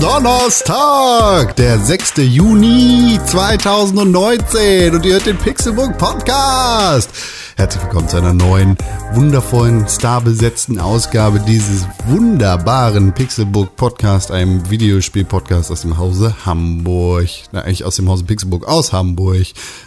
[0.00, 2.18] Donnerstag, der 6.
[2.18, 7.10] Juni 2019 und ihr hört den Pixelbook Podcast.
[7.56, 8.76] Herzlich willkommen zu einer neuen,
[9.14, 17.28] wundervollen, starbesetzten Ausgabe dieses wunderbaren Pixelbook Podcast, einem Videospiel-Podcast aus dem Hause Hamburg.
[17.50, 19.46] Na, eigentlich aus dem Hause Pixelbook aus Hamburg.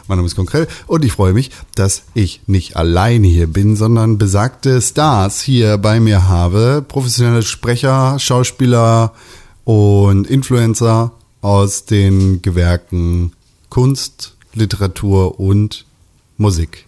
[0.10, 4.18] Mein Name ist Konkrell und ich freue mich, dass ich nicht alleine hier bin, sondern
[4.18, 6.84] besagte Stars hier bei mir habe.
[6.86, 9.14] Professionelle Sprecher, Schauspieler
[9.64, 11.12] und Influencer
[11.42, 13.34] aus den Gewerken
[13.70, 15.86] Kunst, Literatur und
[16.38, 16.88] Musik.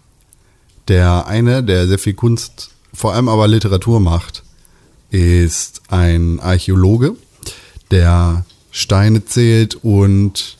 [0.87, 4.43] Der eine, der sehr viel Kunst, vor allem aber Literatur macht,
[5.09, 7.15] ist ein Archäologe,
[7.91, 10.57] der Steine zählt und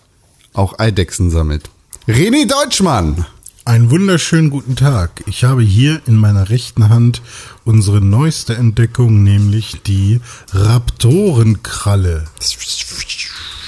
[0.53, 1.69] auch Eidechsen sammelt.
[2.07, 3.25] René Deutschmann!
[3.65, 5.23] Einen wunderschönen guten Tag.
[5.25, 7.21] Ich habe hier in meiner rechten Hand
[7.63, 10.19] unsere neueste Entdeckung, nämlich die
[10.51, 12.25] Raptorenkralle.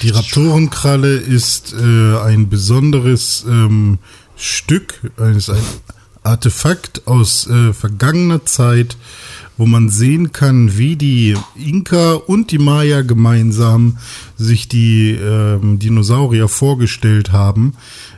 [0.02, 3.98] Die Raptorenkralle ist äh, ein besonderes ähm,
[4.36, 5.00] Stück,
[5.34, 5.64] ist ein
[6.22, 8.98] Artefakt aus äh, vergangener Zeit,
[9.56, 13.96] wo man sehen kann, wie die Inka und die Maya gemeinsam
[14.36, 17.74] sich die ähm, Dinosaurier vorgestellt haben.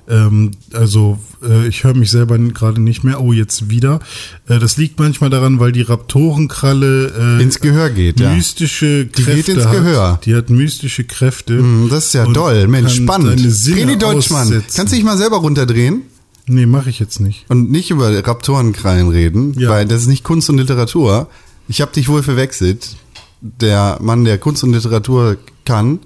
[0.09, 3.20] Ähm, also äh, ich höre mich selber gerade nicht mehr.
[3.20, 4.01] Oh, jetzt wieder.
[4.48, 8.19] Äh, das liegt manchmal daran, weil die Raptorenkralle äh, ins Gehör geht.
[8.19, 9.05] Mystische ja.
[9.05, 9.73] Kräfte die geht ins hat.
[9.73, 10.20] Gehör.
[10.25, 11.55] Die hat mystische Kräfte.
[11.55, 12.67] Mm, das ist ja toll.
[12.69, 13.41] Mensch, spannend.
[13.41, 14.73] René Deutschmann, aussetzen.
[14.77, 16.03] kannst du dich mal selber runterdrehen?
[16.47, 17.45] Nee, mache ich jetzt nicht.
[17.48, 19.69] Und nicht über Raptorenkrallen reden, Ja.
[19.69, 21.29] weil das ist nicht Kunst und Literatur.
[21.69, 22.97] Ich habe dich wohl verwechselt.
[23.42, 25.36] Der Mann, der Kunst und Literatur
[25.67, 25.98] kann,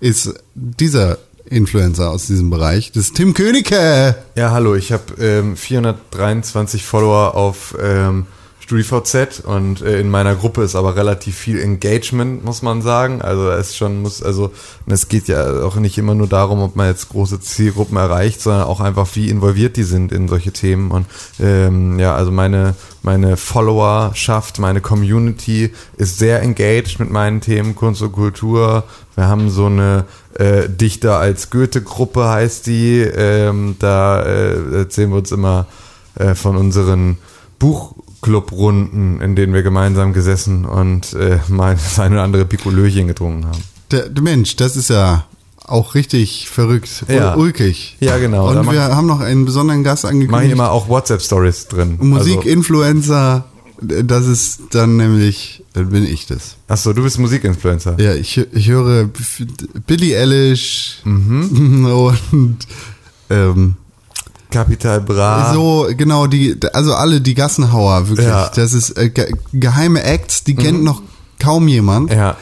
[0.00, 1.18] ist dieser
[1.50, 2.92] Influencer aus diesem Bereich.
[2.92, 4.14] Das ist Tim Königke.
[4.36, 8.26] Ja, hallo, ich habe ähm, 423 Follower auf ähm,
[8.60, 13.20] StudiVZ und äh, in meiner Gruppe ist aber relativ viel Engagement, muss man sagen.
[13.20, 14.52] Also es schon muss, also
[14.86, 18.62] es geht ja auch nicht immer nur darum, ob man jetzt große Zielgruppen erreicht, sondern
[18.62, 20.92] auch einfach, wie involviert die sind in solche Themen.
[20.92, 21.06] Und
[21.40, 28.02] ähm, ja, also meine meine Followerschaft, meine Community ist sehr engaged mit meinen Themen Kunst
[28.02, 28.84] und Kultur.
[29.16, 33.00] Wir haben so eine äh, Dichter als Goethe-Gruppe heißt die.
[33.00, 35.66] Ähm, da äh, erzählen wir uns immer
[36.14, 37.18] äh, von unseren
[37.58, 43.46] Buchclub-Runden, in denen wir gemeinsam gesessen und äh, mal das eine oder andere Pikolöchen getrunken
[43.46, 43.62] haben.
[43.90, 45.26] Der, der Mensch, das ist ja
[45.70, 47.34] auch richtig verrückt, Ja.
[47.36, 47.96] ulkig.
[48.00, 48.48] Ja, genau.
[48.50, 50.52] Und wir haben noch einen besonderen Gast angekündigt.
[50.52, 51.92] immer auch WhatsApp-Stories drin.
[52.00, 53.44] Also, Musikinfluencer,
[53.80, 56.56] das ist dann nämlich, dann bin ich das.
[56.68, 57.98] achso, du bist Musikinfluencer.
[57.98, 59.08] Ja, ich, ich höre
[59.86, 61.86] Billie Eilish Mhm.
[62.32, 62.58] und
[63.30, 63.76] ähm,
[64.50, 65.52] Capital Bra.
[65.54, 68.26] so genau die, also alle die Gassenhauer wirklich.
[68.26, 68.46] Ja.
[68.46, 68.56] Mhm.
[68.56, 71.02] Das ist äh, ge geheime Acts, die kennt noch
[71.38, 72.10] kaum jemand.
[72.12, 72.36] Ja.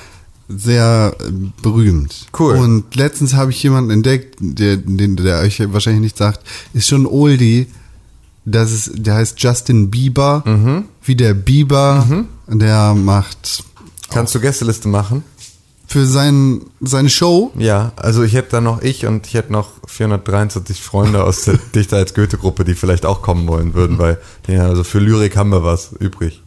[0.49, 1.31] Sehr äh,
[1.63, 2.27] berühmt.
[2.39, 2.57] Cool.
[2.57, 6.41] Und letztens habe ich jemanden entdeckt, der, den, der euch wahrscheinlich nicht sagt,
[6.73, 7.67] ist schon Oldie.
[8.45, 10.85] Das ist, der heißt Justin Bieber, Mhm.
[11.03, 12.07] wie der Bieber.
[12.47, 13.63] Der macht
[14.11, 15.23] Kannst du Gästeliste machen?
[15.87, 19.71] für sein, seine Show Ja, also ich hätte da noch ich und ich hätte noch
[19.87, 24.67] 423 Freunde aus der Dichter als Goethe-Gruppe, die vielleicht auch kommen wollen würden, weil ja,
[24.67, 26.43] also für Lyrik haben wir was übrig.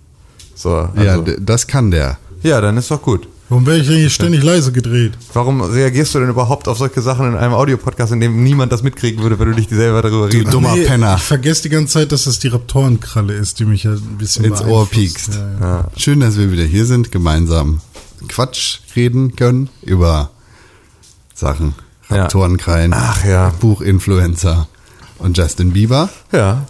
[0.55, 2.17] So, also, Ja, das kann der.
[2.43, 3.27] ja, dann ist doch gut.
[3.51, 5.11] Warum werde ich denn hier ständig leise gedreht?
[5.33, 8.81] Warum reagierst du denn überhaupt auf solche Sachen in einem Audiopodcast, in dem niemand das
[8.81, 10.53] mitkriegen würde, wenn du dich selber darüber redest?
[10.53, 11.17] dummer Penner.
[11.17, 14.45] Ich vergesse die ganze Zeit, dass das die Raptorenkralle ist, die mich ja ein bisschen
[14.45, 15.33] Ins Ohr piekst.
[15.33, 15.87] Ja, ja.
[15.97, 17.81] Schön, dass wir wieder hier sind, gemeinsam
[18.29, 20.31] Quatsch reden können über
[21.33, 21.75] Sachen.
[22.09, 22.21] Ja.
[22.21, 23.49] Raptorenkrallen, Ach ja.
[23.59, 24.69] Buchinfluencer
[25.17, 26.07] und Justin Bieber.
[26.31, 26.67] Ja.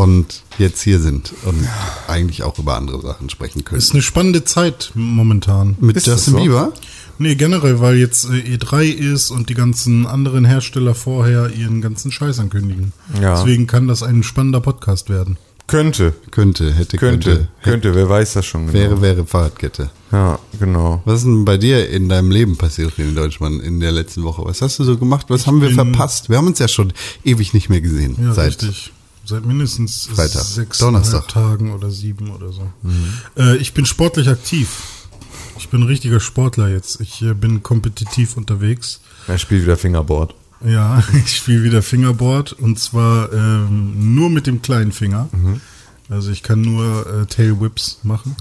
[0.00, 1.68] Und jetzt hier sind und
[2.08, 3.78] eigentlich auch über andere Sachen sprechen können.
[3.78, 5.76] Ist eine spannende Zeit momentan.
[5.78, 6.40] Mit ist das Justin so?
[6.40, 6.72] Bieber?
[7.18, 12.12] Nee, generell, weil jetzt äh, E3 ist und die ganzen anderen Hersteller vorher ihren ganzen
[12.12, 12.94] Scheiß ankündigen.
[13.20, 13.36] Ja.
[13.36, 15.36] Deswegen kann das ein spannender Podcast werden.
[15.66, 16.14] Könnte.
[16.30, 17.30] Könnte, hätte, Könnte.
[17.30, 17.48] könnte.
[17.62, 18.78] Könnte, wer weiß das schon genau.
[18.78, 19.90] Wäre, wäre Fahrradkette.
[20.12, 21.02] Ja, genau.
[21.04, 24.42] Was ist denn bei dir in deinem Leben passiert, René Deutschmann, in der letzten Woche?
[24.46, 25.26] Was hast du so gemacht?
[25.28, 26.30] Was haben wir verpasst?
[26.30, 28.16] Wir haben uns ja schon ewig nicht mehr gesehen.
[28.18, 28.92] Ja, seit richtig.
[29.30, 30.42] Seit mindestens Freitag.
[30.42, 31.28] sechs Donnerstag.
[31.28, 32.68] Tagen oder sieben oder so.
[33.36, 34.68] Äh, ich bin sportlich aktiv.
[35.56, 37.00] Ich bin ein richtiger Sportler jetzt.
[37.00, 39.00] Ich äh, bin kompetitiv unterwegs.
[39.28, 40.34] Er spielt wieder Fingerboard.
[40.66, 45.28] Ja, ich spiele wieder Fingerboard und zwar ähm, nur mit dem kleinen Finger.
[46.08, 48.34] Also ich kann nur äh, Tail Whips machen.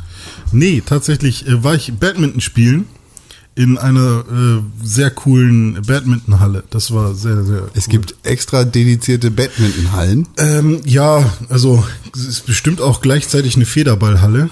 [0.51, 2.87] Nee, tatsächlich äh, war ich Badminton spielen
[3.59, 6.63] in einer äh, sehr coolen Badmintonhalle.
[6.69, 7.91] Das war sehr, sehr Es cool.
[7.91, 10.29] gibt extra dedizierte Badmintonhallen.
[10.37, 11.83] Ähm, ja, also
[12.15, 14.49] es ist bestimmt auch gleichzeitig eine Federballhalle.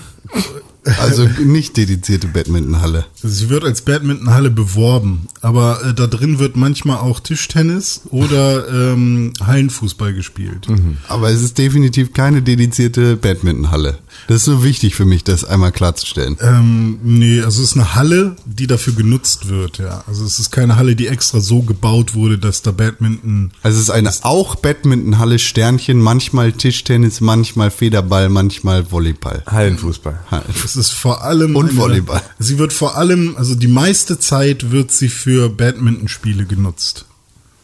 [0.99, 3.05] Also nicht dedizierte Badmintonhalle.
[3.21, 9.33] Sie wird als Badmintonhalle beworben, aber äh, da drin wird manchmal auch Tischtennis oder ähm,
[9.45, 10.67] Hallenfußball gespielt.
[11.07, 13.99] Aber es ist definitiv keine dedizierte Badmintonhalle.
[14.27, 16.37] Das ist so wichtig für mich, das einmal klarzustellen.
[16.41, 20.03] Ähm, nee, also es ist eine Halle, die dafür genutzt wird, ja.
[20.07, 23.51] Also es ist keine Halle, die extra so gebaut wurde, dass da Badminton.
[23.63, 29.43] Also es ist eine auch Badmintonhalle, Sternchen, manchmal Tischtennis, manchmal Federball, manchmal Volleyball.
[29.45, 30.19] Hallenfußball.
[30.53, 31.55] Es ist vor allem.
[31.55, 32.21] Und eine- Volleyball.
[32.39, 37.05] Sie wird vor allem, also die meiste Zeit wird sie für Badmintonspiele genutzt.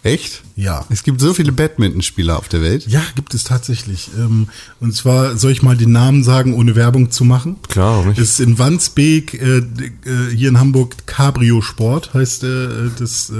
[0.03, 0.41] Echt?
[0.57, 0.85] Ja.
[0.89, 2.85] Es gibt so viele Badmintonspieler auf der Welt.
[2.87, 4.09] Ja, gibt es tatsächlich.
[4.17, 4.49] Ähm,
[4.81, 7.55] Und zwar soll ich mal den Namen sagen, ohne Werbung zu machen.
[7.69, 8.19] Klar, nicht?
[8.19, 9.63] Es ist in Wandsbek, äh, äh,
[10.35, 12.67] hier in Hamburg, Cabrio Sport heißt äh,
[12.99, 13.31] das,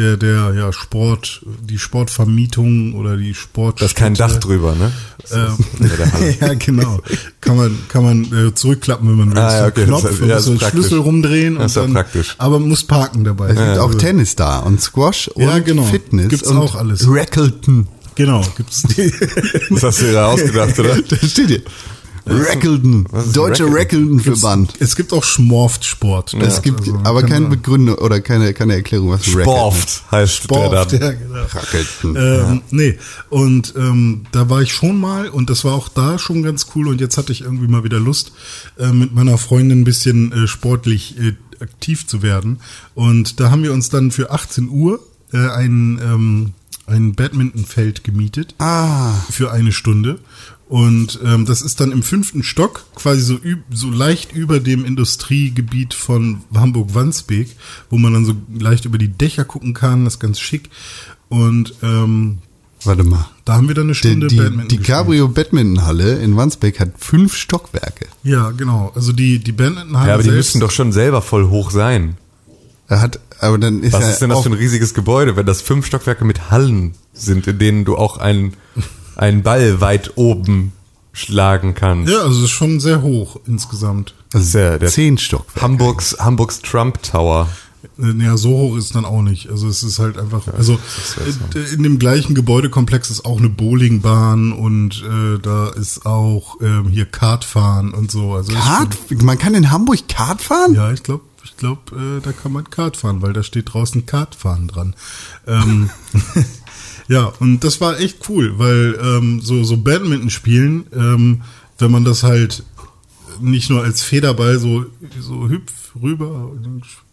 [0.00, 3.80] der, der, ja, Sport, die Sportvermietung oder die Sport.
[3.80, 4.90] Da ist kein Dach drüber, ne?
[5.32, 5.58] Ähm,
[6.40, 7.00] ja, genau.
[7.40, 9.38] Kann man, kann man äh, zurückklappen, wenn man will.
[9.38, 10.58] Ah, ja, okay, Knopf, das man ja, so.
[10.58, 11.56] Schlüssel rumdrehen.
[11.56, 12.34] Das ist und ja dann, praktisch.
[12.38, 13.50] Aber man muss parken dabei.
[13.50, 15.84] Es gibt Also, auch Tennis da und Squash und Ja, genau.
[15.84, 16.28] Fitness.
[16.28, 17.04] Gibt's und auch alles.
[17.06, 17.86] Rackleton.
[18.14, 19.12] Genau, gibt's die.
[19.70, 20.96] Das hast du dir da ausgedacht, oder?
[21.08, 21.62] Da steht hier.
[22.30, 24.20] Ist Deutscher Rackleton?
[24.20, 24.74] Rackleton-Verband.
[24.80, 26.34] es gibt auch Schmorft-Sport.
[26.34, 30.98] Es gibt Also, aber keine Begründung oder keine, keine Erklärung, was Sporft heißt Sport, der
[31.00, 31.12] dann.
[31.12, 31.42] ja, genau.
[31.42, 32.16] Rackleton.
[32.16, 32.98] Ähm, Nee,
[33.30, 36.88] und ähm, da war ich schon mal und das war auch da schon ganz cool
[36.88, 38.32] und jetzt hatte ich irgendwie mal wieder Lust,
[38.78, 42.60] äh, mit meiner Freundin ein bisschen äh, sportlich äh, aktiv zu werden.
[42.94, 45.00] Und da haben wir uns dann für 18 Uhr
[45.32, 46.52] äh, ein, ähm,
[46.86, 50.18] ein Badmintonfeld gemietet Ah, für eine Stunde.
[50.70, 54.84] Und ähm, das ist dann im fünften Stock, quasi so, üb so leicht über dem
[54.84, 57.56] Industriegebiet von Hamburg-Wandsbek,
[57.90, 60.70] wo man dann so leicht über die Dächer gucken kann, das ist ganz schick.
[61.28, 62.38] Und ähm,
[62.84, 63.28] warte mal.
[63.44, 64.78] da haben wir dann eine Die, Stunde die, Badminton die.
[64.78, 68.06] Cabrio Badmintonhalle in Wandsbek hat fünf Stockwerke.
[68.22, 68.92] Ja, genau.
[68.94, 72.16] Also die, die Badmintonhalle Ja, aber die müssten doch schon selber voll hoch sein.
[72.86, 75.46] Er hat, aber dann ist Was ist denn das auch, für ein riesiges Gebäude, wenn
[75.46, 78.54] das fünf Stockwerke mit Hallen sind, in denen du auch einen,
[79.20, 80.72] einen Ball weit oben
[81.12, 82.10] schlagen kannst?
[82.12, 84.14] Ja, also es ist schon sehr hoch insgesamt.
[84.32, 85.60] Das ist ja der zehn Stockwerke.
[85.60, 87.48] Hamburgs, Hamburgs Trump Tower.
[87.98, 89.50] Äh, Ja, so hoch ist dann auch nicht.
[89.50, 90.78] Also es ist halt einfach, also
[91.54, 96.88] äh, in dem gleichen Gebäudekomplex ist auch eine Bowlingbahn und äh, da ist auch ähm,
[96.88, 98.34] hier Kartfahren und so.
[98.34, 98.96] Also ist Kart?
[99.22, 100.74] Man kann in Hamburg Kart fahren?
[100.74, 104.06] Ja, ich glaube, ich glaube, äh, da kann man Kart fahren, weil da steht draußen
[104.06, 104.94] Kartfahren dran.
[105.46, 105.90] Ähm,
[107.10, 111.42] ja, und das war echt cool, weil ähm, so so Badminton spielen, ähm,
[111.78, 112.62] wenn man das halt
[113.40, 114.86] nicht nur als Federball so
[115.18, 116.52] so hüpf rüber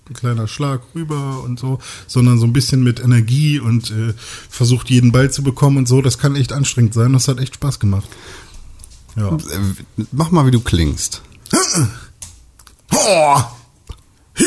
[0.09, 4.13] ein kleiner Schlag rüber und so, sondern so ein bisschen mit Energie und äh,
[4.49, 7.13] versucht jeden Ball zu bekommen und so, das kann echt anstrengend sein.
[7.13, 8.07] Das hat echt Spaß gemacht.
[9.15, 9.35] Ja.
[9.35, 11.23] Äh, Mach mal, wie du klingst.
[12.93, 13.37] Oh,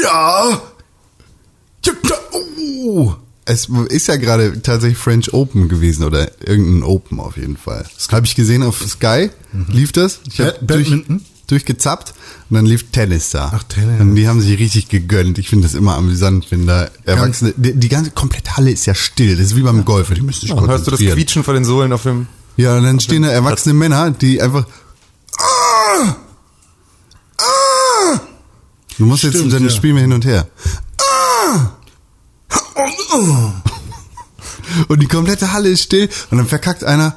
[0.03, 0.63] ja.
[2.33, 3.17] Oh.
[3.51, 7.85] Es ist ja gerade tatsächlich French Open gewesen oder irgendein Open auf jeden Fall.
[7.97, 9.31] Das habe ich gesehen auf Sky.
[9.69, 10.21] Lief das?
[10.31, 10.67] Ich hab Mhm.
[10.67, 11.17] Bad- Badminton?
[11.19, 12.15] Durch, durchgezappt
[12.49, 13.51] und dann lief Tennis da.
[13.53, 14.01] Ach, Tennis.
[14.01, 15.37] Und die haben sich richtig gegönnt.
[15.39, 17.53] Ich finde das immer amüsant, wenn da Erwachsene.
[17.57, 19.37] Die, die ganze komplette Halle ist ja still.
[19.37, 20.13] Das ist wie beim Golf.
[20.15, 21.01] Die müssen sich Ja, hörst du das.
[21.01, 22.29] Quietschen von den Sohlen auf dem...
[22.57, 24.65] Ja, und dann stehen da erwachsene Männer, die einfach.
[25.39, 26.17] Ah!
[27.39, 28.21] Ah!
[28.99, 29.71] Du musst jetzt Stimmt, dann ja.
[29.71, 30.47] spielen wir hin und her.
[31.01, 31.71] Ah!
[34.89, 37.17] Und die komplette Halle ist still und dann verkackt einer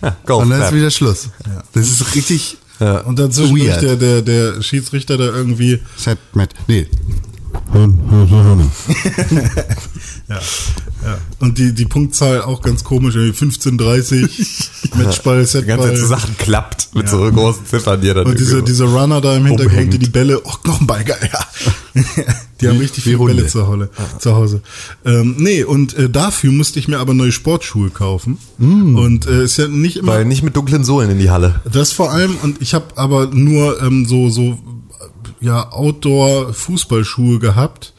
[0.00, 1.28] Ja, und dann ist wieder Schluss.
[1.72, 2.98] Das ist richtig Ja.
[3.00, 3.82] Und dann zwischendurch Weird.
[3.82, 6.50] der, der, der Schiedsrichter da irgendwie, Set mit.
[6.66, 6.88] Nee.
[10.28, 10.36] ja,
[11.04, 11.18] ja.
[11.40, 15.96] Und die, die Punktzahl auch ganz komisch, irgendwie 15, 30, Matchball, Die ganze Zeit Setball.
[15.96, 17.10] zusammen klappt mit Ja.
[17.10, 19.94] so großen Ziffern, die dann Und diese, diese Runner da im Hintergrund, umhängt.
[19.94, 21.40] die die Bälle, oh, noch ein Ball, geil, ja.
[22.60, 23.18] Die haben richtig viele.
[23.18, 23.90] Bälle zu Hause.
[24.20, 24.62] Zu Hause.
[25.04, 28.38] Ähm, nee, und äh, dafür musste ich mir aber neue Sportschuhe kaufen.
[28.58, 28.94] Mm.
[28.96, 30.12] Und äh, ist ja nicht immer.
[30.12, 31.60] Weil nicht mit dunklen Sohlen in die Halle.
[31.70, 34.60] Das vor allem, und ich habe aber nur ähm, so, so
[35.42, 37.92] ja, Outdoor-Fußballschuhe gehabt,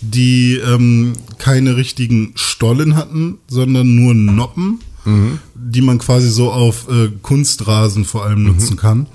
[0.00, 4.80] die ähm, keine richtigen Stollen hatten, sondern nur Noppen,
[5.54, 9.06] die man quasi so auf äh, Kunstrasen vor allem nutzen kann.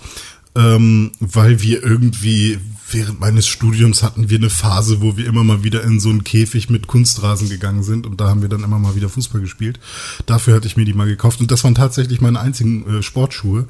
[0.54, 2.60] Ähm, weil wir irgendwie
[2.92, 6.24] während meines Studiums hatten wir eine Phase, wo wir immer mal wieder in so einen
[6.24, 9.80] Käfig mit Kunstrasen gegangen sind und da haben wir dann immer mal wieder Fußball gespielt.
[10.26, 13.68] Dafür hatte ich mir die mal gekauft und das waren tatsächlich meine einzigen äh, Sportschuhe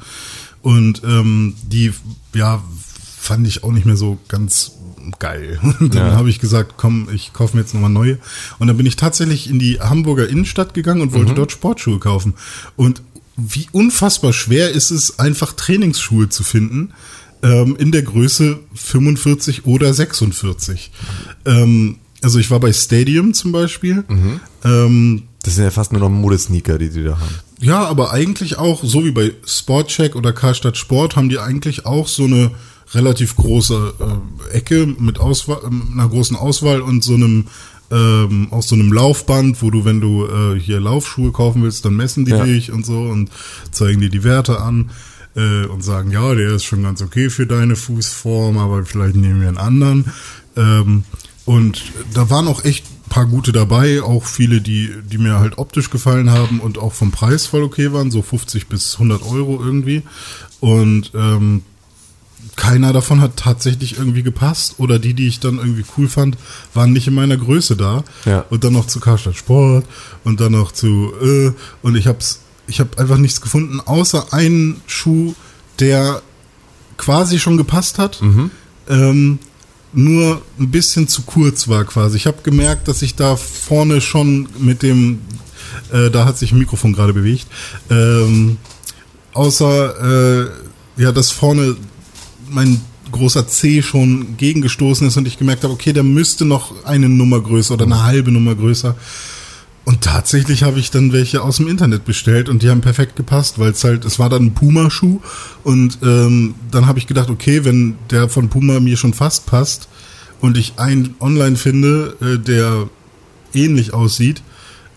[0.62, 1.94] und ähm, die
[2.34, 2.63] ja
[3.22, 4.72] fand ich auch nicht mehr so ganz
[5.20, 5.60] geil.
[5.80, 6.16] Dann Ja.
[6.16, 8.18] habe ich gesagt, komm, ich kaufe mir jetzt nochmal neue.
[8.60, 12.34] Und dann bin ich tatsächlich in die Hamburger Innenstadt gegangen und wollte dort Sportschuhe kaufen.
[12.75, 13.01] Und
[13.38, 16.94] wie unfassbar schwer ist es, einfach Trainingsschuhe zu finden
[17.44, 20.92] ähm, in der Größe 45 oder 46.
[21.46, 24.04] Ähm, also ich war bei Stadium zum Beispiel.
[24.63, 27.36] Ähm, Das sind ja fast nur noch Modesneaker, die die da haben.
[27.60, 32.08] ja, aber eigentlich auch, so wie bei Sportcheck oder Karstadt Sport, haben die eigentlich auch
[32.08, 32.51] so eine
[32.94, 33.94] relativ große
[34.52, 37.48] äh, Ecke mit Auswahl, ähm, einer großen Auswahl und so einem
[37.92, 41.96] ähm, auch so einem Laufband, wo du, wenn du äh, hier Laufschuhe kaufen willst, dann
[41.98, 42.46] messen die Ja.
[42.46, 43.30] dich und so und
[43.72, 44.92] zeigen dir die Werte an
[45.36, 49.42] äh, und sagen, ja, der ist schon ganz okay für deine Fußform, aber vielleicht nehmen
[49.42, 50.06] wir einen anderen.
[50.56, 51.04] Ähm,
[51.44, 51.82] und
[52.14, 55.90] da waren auch echt ein paar gute dabei, auch viele, die, die mir halt optisch
[55.90, 60.04] gefallen haben und auch vom Preis voll okay waren, so 50 bis 100 Euro irgendwie.
[60.62, 61.64] Und ähm,
[62.62, 66.38] keiner davon hat tatsächlich irgendwie gepasst oder die, die ich dann irgendwie cool fand,
[66.75, 68.03] waren nicht in meiner Größe da.
[68.25, 68.46] Ja.
[68.51, 69.84] Und dann noch zu Karstadt Sport
[70.24, 74.80] und dann noch zu äh, und ich hab's ich habe einfach nichts gefunden außer einen
[74.86, 75.34] Schuh,
[75.80, 76.22] der
[76.98, 78.22] quasi schon gepasst hat.
[78.88, 79.39] Ähm,
[79.91, 82.15] nur ein bisschen zu kurz war quasi.
[82.15, 85.22] Ich habe gemerkt, dass ich da vorne schon mit dem,
[85.91, 87.48] äh, da hat sich ein Mikrofon gerade bewegt,
[87.89, 88.58] ähm,
[89.34, 90.50] außer äh,
[90.98, 91.75] ja, dass vorne
[92.51, 92.81] mein
[93.12, 97.41] großer C schon gegengestoßen ist und ich gemerkt habe, okay, der müsste noch eine Nummer
[97.41, 98.96] größer oder eine halbe Nummer größer.
[99.84, 103.58] Und tatsächlich habe ich dann welche aus dem Internet bestellt und die haben perfekt gepasst,
[103.58, 105.20] weil es halt, es war dann ein Puma-Schuh
[105.63, 109.89] und ähm, dann habe ich gedacht, okay, wenn der von Puma mir schon fast passt
[110.39, 112.89] und ich einen online finde, äh, der
[113.53, 114.43] ähnlich aussieht,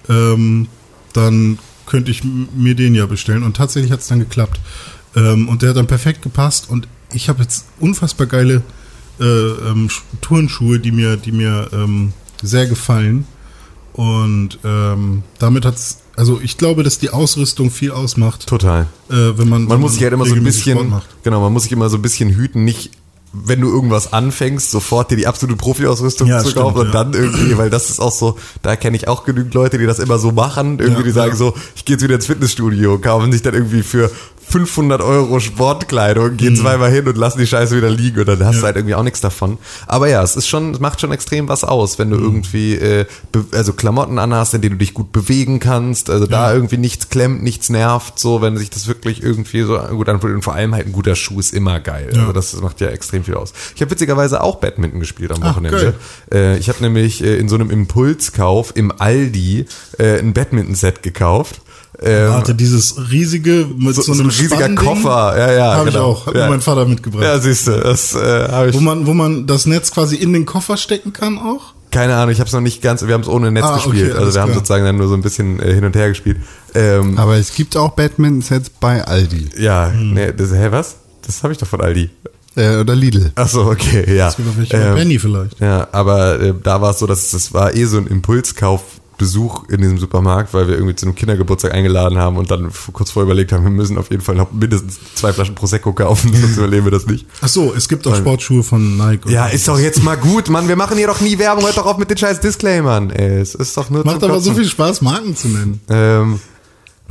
[0.09, 0.69] ähm,
[1.15, 3.43] dann könnte ich mir den ja bestellen.
[3.43, 4.61] Und tatsächlich hat es dann geklappt.
[5.17, 8.63] Ähm, und der hat dann perfekt gepasst und ich habe jetzt unfassbar geile
[9.21, 13.27] äh, ähm, Sch- Turnschuhe, die mir, die mir ähm, sehr gefallen.
[13.93, 18.89] Und ähm, damit hat's, also ich glaube, dass die Ausrüstung viel ausmacht, Total.
[19.09, 20.93] äh, wenn man Man muss sich halt immer so ein bisschen,
[21.23, 22.91] genau, man muss sich immer so ein bisschen hüten, nicht
[23.37, 26.93] wenn du irgendwas anfängst, sofort dir die absolute Profi-Ausrüstung Ja, zu stimmt, kaufen und ja.
[26.93, 29.99] dann irgendwie, weil das ist auch so, da kenne ich auch genügend Leute, die das
[29.99, 33.33] immer so machen, irgendwie Ja, die sagen so, ich gehe jetzt wieder ins Fitnessstudio, kaufen
[33.33, 34.09] sich dann irgendwie für
[34.49, 38.47] 500 Euro Sportkleidung, gehen zweimal hin und lassen die Scheiße wieder liegen und dann hast
[38.47, 38.55] Mhm.
[38.55, 38.61] Ja.
[38.61, 39.59] du halt irgendwie auch nichts davon.
[39.87, 42.23] Aber ja, es ist schon, es macht schon extrem was aus, wenn du Mhm.
[42.25, 43.07] irgendwie, äh,
[43.53, 47.43] also Klamotten anhast, in denen du dich gut bewegen kannst, also da irgendwie nichts klemmt,
[47.43, 50.87] nichts nervt, so, wenn sich das wirklich irgendwie so gut anfühlt und vor allem halt
[50.87, 52.11] ein guter Schuh ist immer geil.
[52.15, 52.21] Ja.
[52.21, 53.53] Also das macht ja extrem viel aus.
[53.75, 55.95] Ich habe witzigerweise auch Badminton gespielt am Ach, Wochenende.
[56.33, 59.67] Äh, ich habe nämlich äh, in so einem Impulskauf im Aldi
[59.99, 61.61] äh, ein Badminton-Set gekauft.
[62.03, 65.75] Ähm, Warte, dieses riesige mit so, so, so einem ein riesiger Koffer, ja, ja.
[65.77, 66.07] Habe ich genau.
[66.07, 66.45] auch, hat ja.
[66.45, 67.23] mir mein Vater mitgebracht.
[67.23, 68.75] Ja, siehst du, das äh, habe ich.
[68.77, 71.73] Wo man, wo man das Netz quasi in den Koffer stecken kann auch?
[71.93, 73.91] Keine Ahnung, ich habe es noch nicht ganz, wir haben es ohne Netz Ah, okay,
[73.91, 74.11] gespielt.
[74.13, 74.59] also alles wir haben klar.
[74.59, 76.39] sozusagen dann nur so ein bisschen äh, hin und her gespielt.
[76.75, 80.15] Ähm, Aber es gibt auch Badminton-Sets bei Aldi ja, Hm.
[80.15, 80.97] nee, das, hä, was?
[81.25, 82.11] Das habe ich doch von Aldi.
[82.57, 83.31] äh, oder Lidl.
[83.37, 84.29] Ach so, okay, ja.
[84.29, 85.61] Es gibt auch welche bei Ähm, Penny vielleicht.
[85.61, 88.09] Ja, aber äh, da war es so, dass das war eh so ein
[89.25, 93.11] Impulskaufbesuch in diesem Supermarkt, weil wir irgendwie zu einem Kindergeburtstag eingeladen haben und dann kurz
[93.11, 96.57] vorher überlegt haben, wir müssen auf jeden Fall noch mindestens zwei Flaschen Prosecco kaufen, sonst
[96.57, 97.27] überleben wir das nicht.
[97.41, 99.31] Ach so, es gibt auch Sportschuhe von Nike.
[99.31, 100.69] Ja, ist doch jetzt mal gut, Mann.
[100.69, 101.65] Wir machen hier doch nie Werbung.
[101.65, 103.11] Hört doch auf mit den scheiß Disclaimern.
[103.11, 105.81] Ey, es ist doch nur Macht aber so viel Spaß, Marken zu nennen.
[105.89, 106.41] Ähm,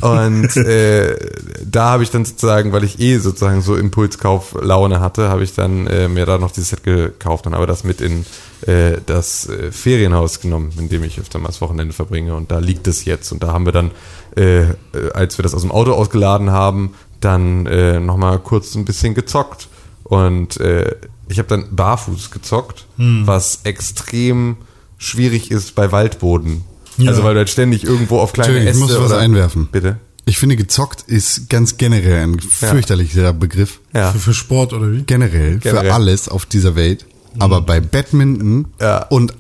[0.02, 1.16] und äh,
[1.64, 5.88] da habe ich dann sozusagen, weil ich eh sozusagen so Impulskauf-Laune hatte, habe ich dann
[5.88, 8.26] äh, mir da noch dieses Set gekauft und habe das mit in
[8.66, 12.36] äh, das äh, Ferienhaus genommen, in dem ich öfter mal das Wochenende verbringe.
[12.36, 13.32] Und da liegt es jetzt.
[13.32, 13.92] Und da haben wir dann,
[14.36, 14.74] äh, äh,
[15.14, 19.70] als wir das aus dem Auto ausgeladen haben, dann äh, nochmal kurz ein bisschen gezockt.
[20.04, 20.96] Und äh,
[21.30, 24.58] ich habe dann barfuß gezockt, was extrem
[24.98, 26.66] schwierig ist bei Waldboden.
[26.98, 27.10] Ja.
[27.12, 29.70] Also weil du halt ständig irgendwo auf kleine Entschuldigung, ich Äste muss was oder- einwerfen.
[29.72, 29.98] Bitte.
[30.26, 33.82] Ich finde, gezockt ist ganz generell ein fürchterlicher Begriff.
[33.94, 34.12] Ja.
[34.14, 35.04] Für, für Sport oder wie?
[35.04, 35.86] Generell, Generell.
[35.88, 37.06] für alles auf dieser Welt.
[37.40, 39.06] Aber bei Badminton Ja.
[39.08, 39.34] und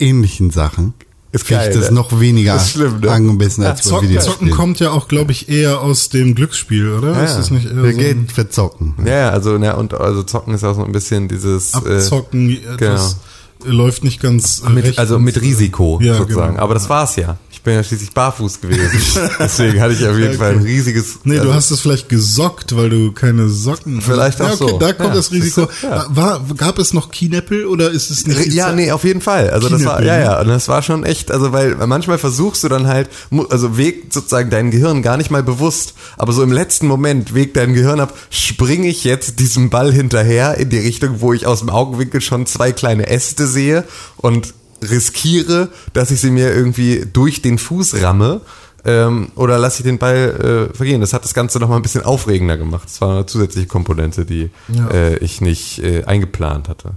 [0.00, 0.92] ähnlichen Sachen
[1.32, 1.94] Ist finde ich das ne?
[1.94, 3.10] noch weniger Ist schlimm, ne?
[3.10, 4.38] angemessen Ja, als bei Zocken, Videospielen.
[4.38, 7.12] Zocken kommt ja auch, glaube ich, eher aus dem Glücksspiel, oder?
[7.12, 8.94] Ja, ist das nicht eher Für so Geld ein verzocken.
[9.04, 12.50] Ja, ja, also, ne, und also zocken ist auch so ein bisschen dieses äh, Abzocken,
[12.50, 13.16] etwas
[13.64, 16.52] läuft nicht ganz äh, mit, also mit Risiko Ja, sozusagen.
[16.52, 16.62] genau.
[16.62, 17.36] Aber das war's ja.
[17.50, 18.88] Ich bin ja schließlich barfuß gewesen.
[19.40, 20.68] Deswegen hatte ich auf jeden Ja, Fall ein okay.
[20.68, 21.18] riesiges.
[21.24, 24.70] Nee, also, du hast es vielleicht gesockt, weil du keine Socken Vielleicht ja, auch okay,
[24.70, 24.78] so.
[24.78, 25.62] Da kommt Ja, das Risiko.
[25.66, 25.86] du?
[25.86, 26.06] Ja.
[26.08, 28.52] War, gab es noch Kienäppel oder ist es nicht?
[28.52, 28.76] Ja, Zeit?
[28.76, 29.50] nee, auf jeden Fall.
[29.50, 30.22] Also das war, ja, ne?
[30.22, 33.10] ja, und das war schon echt, also weil manchmal versuchst du dann halt,
[33.50, 37.56] also wägt sozusagen dein Gehirn gar nicht mal bewusst, aber so im letzten Moment wägt
[37.56, 41.58] dein Gehirn ab, springe ich jetzt diesem Ball hinterher in die Richtung, wo ich aus
[41.58, 43.84] dem Augenwinkel schon zwei kleine Äste sehe
[44.18, 48.40] und riskiere, dass ich sie mir irgendwie durch den Fuß ramme.
[48.84, 51.00] ähm, oder lasse ich den Ball äh, vergehen.
[51.00, 52.84] Das hat das Ganze nochmal ein bisschen aufregender gemacht.
[52.86, 54.88] Das war eine zusätzliche Komponente, die Ja.
[54.90, 56.92] äh, ich nicht äh, eingeplant hatte.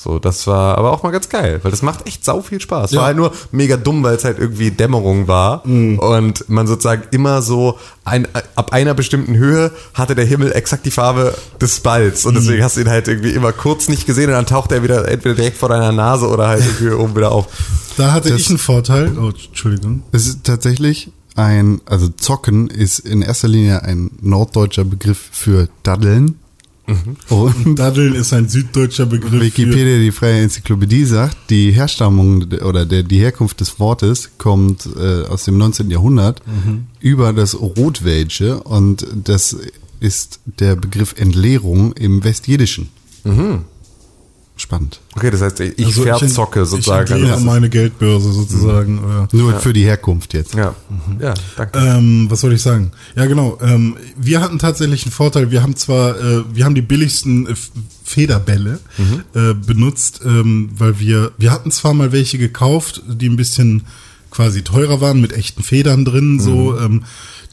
[0.00, 2.92] So, das war aber auch mal ganz geil, weil das macht echt sau viel Spaß.
[2.92, 3.00] Ja.
[3.00, 7.42] War halt nur mega dumm, weil es halt irgendwie Dämmerung war und man sozusagen immer
[7.42, 12.34] so ein, ab einer bestimmten Höhe hatte der Himmel exakt die Farbe des Balls und
[12.36, 15.08] deswegen hast du ihn halt irgendwie immer kurz nicht gesehen und dann taucht er wieder
[15.08, 17.46] entweder direkt vor deiner Nase oder halt irgendwie oben wieder auf.
[17.96, 19.18] Da hatte Das- ich einen Vorteil.
[19.18, 20.04] Oh, Entschuldigung.
[20.12, 26.38] Es ist tatsächlich ein, also Zocken ist in erster Linie ein norddeutscher Begriff für Daddeln.
[27.28, 29.40] Und Daddeln ist ein süddeutscher Begriff.
[29.40, 34.88] Wikipedia, die freie Enzyklopädie, sagt, die Herstammung de- oder der, die Herkunft des Wortes kommt
[34.96, 35.90] äh, aus dem 19.
[35.90, 36.42] Jahrhundert
[37.00, 39.56] über das Rotwelsche und das
[40.00, 42.88] ist der Begriff Entleerung im Westjidischen.
[44.60, 45.00] Spannend.
[45.14, 47.24] Okay, das heißt, ich also verzocke ich, sozusagen.
[47.24, 48.98] Ich Also, meine Geldbörse sozusagen.
[48.98, 50.54] oder- Nur für die Herkunft jetzt.
[50.54, 50.74] ja,
[51.20, 51.78] ja, danke.
[51.78, 52.90] Ähm, was soll ich sagen?
[53.14, 53.56] Ja, genau.
[53.62, 55.52] Ähm, wir hatten tatsächlich einen Vorteil.
[55.52, 57.54] Wir haben zwar, äh, wir haben die billigsten äh,
[58.02, 58.80] Federbälle
[59.34, 63.84] äh, benutzt, ähm, weil wir, wir hatten zwar mal welche gekauft, die ein bisschen
[64.30, 67.04] quasi teurer waren, mit echten Federn drin, so, ähm,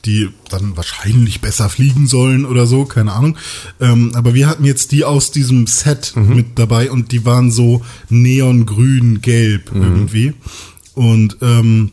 [0.05, 3.37] die dann wahrscheinlich besser fliegen sollen oder so, keine Ahnung.
[3.79, 7.83] Ähm, aber wir hatten jetzt die aus diesem Set mit dabei und die waren so
[8.09, 10.33] neongrün, gelb irgendwie.
[10.93, 11.91] Und ähm,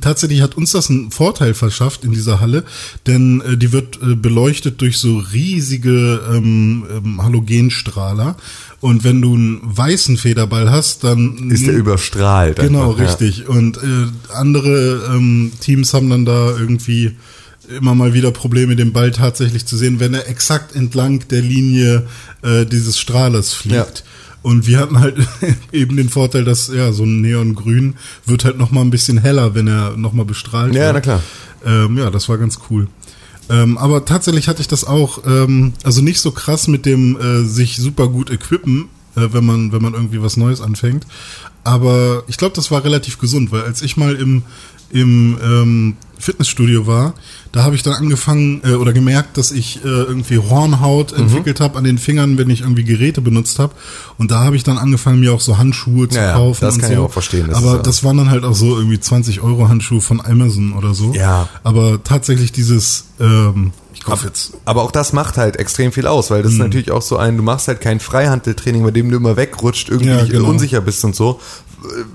[0.00, 2.64] Tatsächlich hat uns das einen Vorteil verschafft in dieser Halle,
[3.08, 8.36] denn äh, die wird äh, beleuchtet durch so riesige ähm, ähm, Halogenstrahler.
[8.80, 12.60] Und wenn du einen weißen Federball hast, dann Ist der überstrahlt.
[12.60, 13.06] Genau, einfach, ja.
[13.06, 13.48] richtig.
[13.48, 17.16] Und äh, andere ähm, Teams haben dann da irgendwie
[17.76, 22.06] immer mal wieder Probleme, den Ball tatsächlich zu sehen, wenn er exakt entlang der Linie
[22.42, 23.74] äh, dieses Strahlers fliegt.
[23.98, 24.04] Ja.
[24.42, 25.16] Und wir hatten halt
[25.72, 27.94] eben den Vorteil, dass ja so ein Neongrün
[28.26, 30.94] wird halt noch mal ein bisschen heller, wenn er noch mal bestrahlt Ja, wird.
[30.94, 31.22] na klar.
[31.64, 32.88] Ähm, ja, das war ganz cool.
[33.50, 37.42] Ähm, aber tatsächlich hatte ich das auch, ähm, also nicht so krass mit dem äh,
[37.44, 41.04] sich super gut equippen, äh, wenn man wenn man irgendwie was Neues anfängt.
[41.64, 44.42] Aber ich glaube, das war relativ gesund, weil als ich mal im
[44.90, 47.14] im ähm, Fitnessstudio war,
[47.52, 51.24] da habe ich dann angefangen äh, oder gemerkt, dass ich äh, irgendwie Hornhaut Mhm.
[51.24, 53.72] entwickelt habe an den Fingern, wenn ich irgendwie Geräte benutzt habe.
[54.18, 56.58] Und da habe ich dann angefangen, mir auch so Handschuhe zu Ja, kaufen.
[56.60, 56.92] das kann so.
[56.92, 59.68] ich auch verstehen, das Aber ja- das waren dann halt auch so irgendwie 20 Euro
[59.68, 61.12] Handschuhe von Amazon oder so.
[61.14, 61.48] Ja.
[61.64, 64.52] Aber tatsächlich dieses, ähm, ich kaufe jetzt.
[64.64, 66.64] Aber auch das macht halt extrem viel aus, weil das ist Mhm.
[66.64, 70.10] natürlich auch so ein, du machst halt kein Freihandeltraining, bei dem du immer wegrutscht, irgendwie
[70.10, 70.48] Ja, genau.
[70.48, 71.40] unsicher bist und so.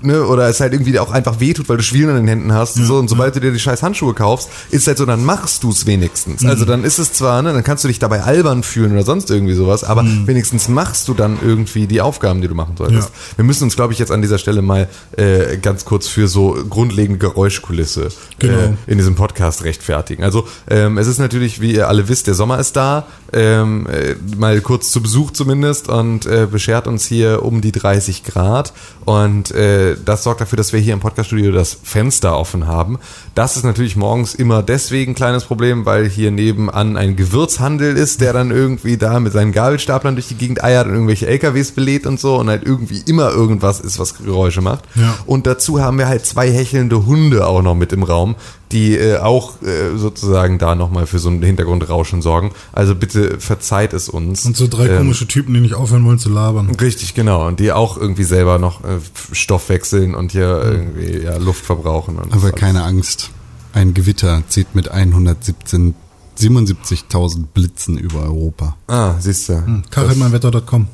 [0.02, 0.24] Ne?
[0.24, 2.76] Oder es halt irgendwie auch einfach wehtut, weil du Schwielen an den Händen hast.
[2.76, 2.96] und so.
[2.98, 5.86] Und sobald du dir die scheiß Handschuhe kaufst, ist halt so, dann machst du es
[5.86, 6.42] wenigstens.
[6.42, 6.48] Mhm.
[6.50, 9.30] Also dann ist es zwar, ne, dann kannst du dich dabei albern fühlen oder sonst
[9.30, 10.26] irgendwie sowas, aber Mhm.
[10.26, 13.08] wenigstens machst du dann irgendwie die Aufgaben, die du machen solltest.
[13.08, 13.14] Ja.
[13.38, 16.56] Wir müssen uns, glaube ich, jetzt an dieser Stelle mal äh, ganz kurz für so
[16.68, 18.58] grundlegende Geräuschkulisse Genau.
[18.58, 20.22] äh, in diesem Podcast rechtfertigen.
[20.24, 24.14] Also ähm, es ist natürlich, wie ihr alle wisst, der Sommer ist da, ähm, äh,
[24.36, 28.72] mal kurz zu Besuch zumindest und äh, beschert uns hier um die 30 Grad
[29.04, 32.98] und äh, das sorgt dafür, dass wir hier im Podcaststudio das Fenster offen haben.
[33.34, 38.20] Das ist natürlich morgens immer deswegen ein kleines Problem, weil hier nebenan ein Gewürzhandel ist,
[38.20, 42.06] der dann irgendwie da mit seinen Gabelstaplern durch die Gegend eiert und irgendwelche LKWs belädt
[42.06, 44.84] und so und halt irgendwie immer irgendwas ist, was Geräusche macht.
[44.94, 45.16] Ja.
[45.26, 48.36] Und dazu haben wir halt zwei hechelnde Hunde auch noch mit im Raum,
[48.72, 52.50] die äh, auch äh, sozusagen da nochmal für so ein Hintergrundrauschen sorgen.
[52.72, 54.44] Also bitte verzeiht es uns.
[54.44, 56.70] Und so drei Ähm, komische Typen, die nicht aufhören wollen zu labern.
[56.80, 57.46] Richtig, genau.
[57.46, 58.98] Und die auch irgendwie selber noch äh,
[59.32, 62.16] Stoff wechseln und hier irgendwie ja, Luft verbrauchen.
[62.18, 63.30] Und Aber keine Angst.
[63.72, 65.94] Ein Gewitter zieht mit 117
[66.38, 68.76] 77.000 Blitzen über Europa.
[68.88, 69.82] Ah, siehst du.
[69.90, 70.88] Kachelmeinwetter.com.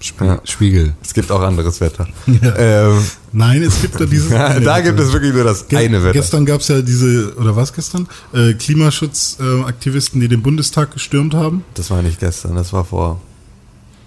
[0.00, 0.40] Spie Ja.
[0.44, 0.94] Spiegel.
[1.02, 2.06] Es gibt auch anderes Wetter.
[2.26, 2.56] Ja.
[2.56, 2.98] Ähm,
[3.32, 4.30] Nein, es gibt da dieses.
[4.30, 6.12] da gibt es wirklich nur das Ge eine Wetter.
[6.12, 8.06] Gestern gab es ja diese, oder was gestern?
[8.32, 11.64] Äh, Klimaschutzaktivisten, äh, die den Bundestag gestürmt haben.
[11.74, 13.20] Das war nicht gestern, das war vor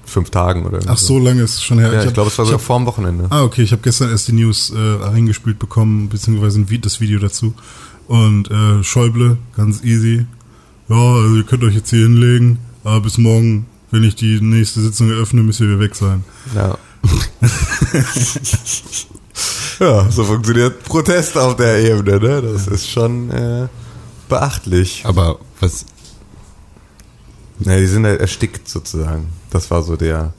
[0.06, 1.92] fünf Tagen oder Ach so lange ist es schon her.
[1.92, 3.28] Ja, ich, hab- glaube, es war ich sogar vor dem Wochenende.
[3.30, 7.54] Ah, okay, ich habe gestern erst die News äh, eingespielt bekommen, beziehungsweise das Video dazu.
[8.08, 10.26] Und äh, Schäuble, ganz easy.
[10.90, 14.82] Ja, also ihr könnt euch jetzt hier hinlegen, aber bis morgen, wenn ich die nächste
[14.82, 16.24] Sitzung eröffne, müsst ihr wieder weg sein.
[16.56, 16.78] Ja.
[19.80, 22.42] ja, so funktioniert Protest auf der Ebene, ne?
[22.42, 23.68] Das ist schon äh,
[24.30, 25.04] beachtlich.
[25.06, 25.86] Aber was,
[27.60, 29.30] Ja, die sind halt erstickt sozusagen.
[29.50, 30.34] Das war so der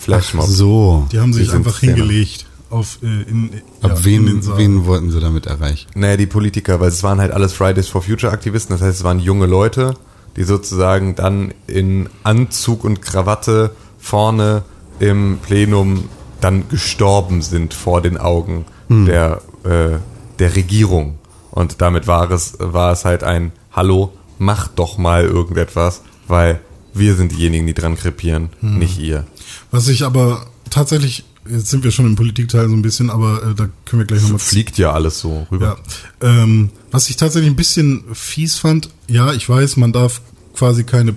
[0.00, 0.46] Flashmob.
[0.46, 1.06] so.
[1.12, 3.50] Die haben sich Die einfach hingelegt auf äh, in,
[3.82, 5.88] Ab ja, wen, wen wollten sie damit erreichen?
[5.94, 9.04] Naja, die Politiker, weil es waren halt alles Fridays for Future Aktivisten, das heißt, es
[9.04, 9.94] waren junge Leute,
[10.36, 14.62] die sozusagen dann in Anzug und Krawatte vorne
[14.98, 16.08] im Plenum
[16.40, 19.98] dann gestorben sind vor den Augen der, äh,
[20.38, 21.18] der Regierung.
[21.50, 26.60] Und damit war es, war es halt ein Hallo, mach doch mal irgendetwas, weil
[26.94, 28.78] wir sind diejenigen, die dran krepieren, Hm.
[28.78, 29.24] nicht ihr.
[29.70, 33.54] Was ich aber tatsächlich, jetzt sind wir schon im Politikteil so ein bisschen, aber äh,
[33.54, 35.78] da können wir gleich nochmal Fliegt ja alles so rüber.
[36.22, 40.20] Ja, ähm, was ich tatsächlich ein bisschen fies fand, ja, ich weiß, man darf
[40.54, 41.14] quasi keine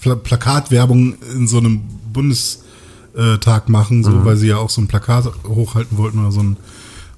[0.00, 1.80] Pla Plakatwerbung in so einem
[2.12, 4.24] Bundestag machen, so, Mhm.
[4.24, 6.56] weil sie ja auch so ein Plakat hochhalten wollten oder so ein,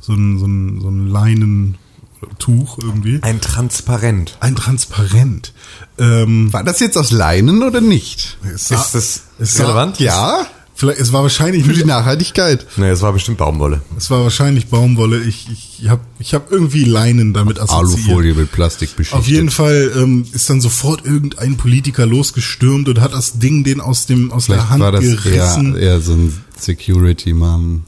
[0.01, 3.19] so ein, so ein, so ein Leinentuch irgendwie.
[3.23, 4.37] Ein Transparent.
[4.41, 5.53] Ein Transparent.
[5.99, 8.39] Ähm, War das jetzt aus Leinen oder nicht?
[8.55, 9.99] sah- Ist das sah- relevant?
[10.01, 10.47] Ja,
[10.79, 12.67] Vielleicht, es war wahrscheinlich für die Nachhaltigkeit.
[12.77, 13.81] Nee, es war bestimmt Baumwolle.
[13.97, 15.23] es war wahrscheinlich Baumwolle.
[15.23, 15.49] Ich,
[15.81, 18.07] ich habe ich hab irgendwie Leinen damit assoziiert.
[18.07, 19.19] Alufolie mit Plastik beschichtet.
[19.19, 23.81] Auf jeden Fall ähm, ist dann sofort irgendein Politiker losgestürmt und hat das Ding den
[23.81, 25.77] aus dem aus der Hand war das eher, gerissen.
[25.77, 27.85] eher so ein Security-Mann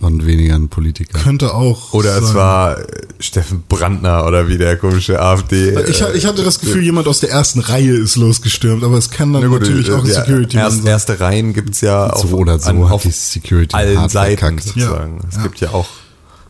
[0.00, 1.18] und weniger ein Politiker.
[1.18, 1.92] Könnte auch.
[1.92, 2.34] Oder es sein.
[2.36, 2.84] war äh,
[3.20, 5.70] Steffen Brandner oder wie der komische AfD.
[5.88, 9.32] Ich, ich hatte das Gefühl, jemand aus der ersten Reihe ist losgestürmt, aber es kann
[9.32, 10.86] dann Na gut, natürlich äh, auch ein ja, Security erst, sein.
[10.86, 14.62] Erste Reihen gibt's ja so oder so an, hat auf die Security allen Seiten verkackt.
[14.64, 15.18] sozusagen.
[15.22, 15.28] Ja.
[15.28, 15.42] Es Ja.
[15.42, 15.86] gibt ja auch,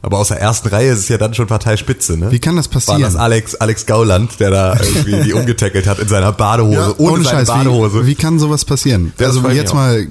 [0.05, 2.31] aber aus der ersten Reihe ist es ja dann schon Parteispitze, ne?
[2.31, 3.01] Wie kann das passieren?
[3.01, 6.95] War das Alex, Alex Gauland, der da irgendwie die umgetackelt hat in seiner Badehose, Ja,
[6.99, 8.03] ohne, seine Badehose.
[8.03, 9.14] Wie, wie kann sowas passieren?
[9.17, 9.77] Das also jetzt auch.
[9.77, 10.07] mal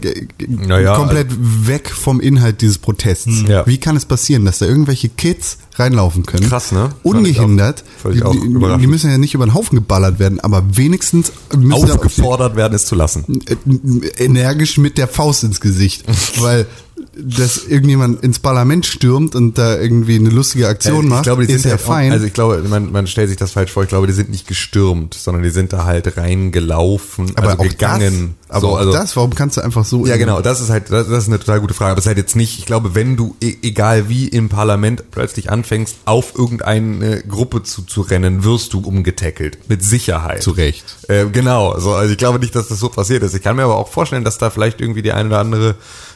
[0.48, 1.28] Naja, komplett
[1.68, 3.44] weg vom Inhalt dieses Protests.
[3.48, 3.68] Ja.
[3.68, 6.50] Wie kann es passieren, dass da irgendwelche Kids reinlaufen können?
[6.50, 6.90] Krass, ne?
[7.04, 7.84] Ungehindert.
[8.12, 11.32] ich auch- ich die, die, müssen ja nicht über den Haufen geballert werden, aber wenigstens
[11.56, 13.42] müssen aufgefordert werden, es zu lassen.
[13.48, 16.04] äh, energisch mit der Faust ins Gesicht,
[16.42, 16.66] weil
[17.16, 21.54] dass irgendjemand ins Parlament stürmt und da irgendwie eine lustige Aktion ich macht, glaube, die
[21.54, 22.12] ist sind ja fein.
[22.12, 23.84] Also ich glaube, man, man stellt sich das falsch vor.
[23.84, 28.36] Ich glaube, die sind nicht gestürmt, sondern die sind da halt reingelaufen, aber also gegangen.
[28.48, 30.70] das, aber so, auch also, das, warum kannst du einfach so Ja, genau, das ist
[30.70, 31.92] halt, das, das ist eine total gute Frage.
[31.92, 35.12] Aber es ist halt jetzt nicht, ich glaube, wenn du, e- egal wie im Parlament
[35.12, 39.58] plötzlich anfängst, auf irgendeine Gruppe zu, zu rennen, wirst du umgetackelt.
[39.70, 40.44] Mit Sicherheit.
[40.44, 40.84] Zu Recht.
[41.08, 43.34] Äh, genau, so, also ich glaube nicht, dass das so passiert ist.
[43.34, 45.76] Ich kann mir aber auch vorstellen, dass da vielleicht irgendwie die eine oder andere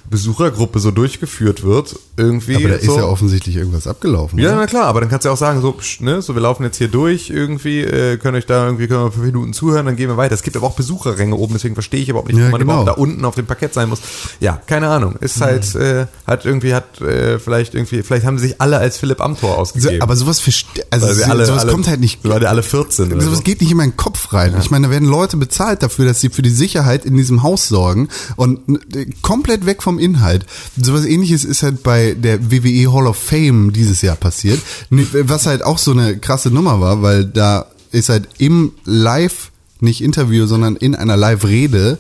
[0.10, 1.96] Besuchergruppe so durchgeführt wird.
[2.16, 2.56] Irgendwie.
[2.56, 2.92] aber da so.
[2.94, 4.40] ist ja offensichtlich irgendwas abgelaufen.
[4.40, 4.62] Ja, oder?
[4.62, 6.64] na klar, aber dann kannst du ja auch sagen, so, psch, ne, so wir laufen
[6.64, 9.96] jetzt hier durch, irgendwie, äh, können euch da irgendwie können wir fünf Minuten zuhören, dann
[9.96, 10.34] gehen wir weiter.
[10.34, 12.82] Es gibt aber auch Besucherränge oben, deswegen verstehe ich überhaupt nicht, Ja, warum man genau.
[12.82, 14.00] überhaupt da unten auf dem Parkett sein muss.
[14.40, 15.16] Ja, keine Ahnung.
[15.20, 18.98] Ist halt, äh, hat irgendwie, hat äh, vielleicht irgendwie, vielleicht haben sie sich alle als
[18.98, 20.02] Philipp Amthor So, ausgegeben.
[20.02, 22.24] aber sowas verste- also so- alle, sowas alle, kommt halt nicht.
[22.24, 23.44] Die alle 14 oder Sowas so.
[23.44, 24.56] geht nicht in meinen Kopf rein.
[24.60, 27.68] Ich meine, da werden Leute bezahlt dafür, dass sie für die Sicherheit in diesem Haus
[27.68, 28.60] sorgen und
[28.96, 30.46] äh, komplett weg vom Inhalt.
[30.82, 34.60] Sowas ähnliches ist halt bei der WWE Hall of Fame dieses Jahr passiert.
[34.90, 40.02] Was halt auch so eine krasse Nummer war, weil da ist halt im Live, nicht
[40.02, 41.98] Interview, sondern in einer Live-Rede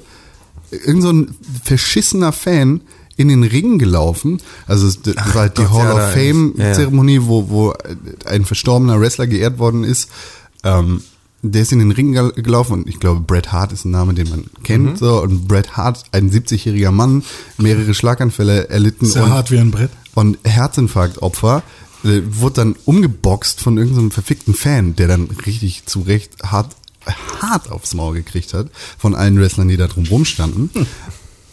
[0.71, 2.81] irgend so ein verschissener Fan
[3.15, 4.41] in den Ring gelaufen.
[4.67, 6.73] Also das war halt die Gott, Hall ja, of Fame ist- ja, ja.
[6.73, 7.73] Zeremonie, wo, wo
[8.25, 10.09] ein verstorbener Wrestler geehrt worden ist.
[10.63, 11.01] Ähm,
[11.41, 14.13] der ist in den Ring gel- gelaufen und ich glaube, Bret Hart ist ein Name,
[14.13, 14.93] den man kennt.
[14.93, 14.95] Mhm.
[14.97, 17.23] So, und Bret Hart, ein 70-jähriger Mann,
[17.57, 19.91] mehrere Schlaganfälle erlitten ja und, hart wie ein Brett.
[20.15, 21.63] und Herzinfarktopfer,
[22.03, 26.75] äh, wurde dann umgeboxt von irgendeinem verfickten Fan, der dann richtig zu Recht hart,
[27.41, 30.69] hart aufs Maul gekriegt hat von allen Wrestlern, die da drum rumstanden.
[30.73, 30.85] Hm.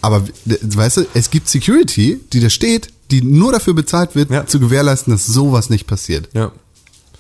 [0.01, 4.31] Aber äh, weißt du, es gibt Security, die da steht, die nur dafür bezahlt wird,
[4.31, 4.47] Ja.
[4.47, 6.29] zu gewährleisten, dass sowas nicht passiert.
[6.33, 6.53] Ja.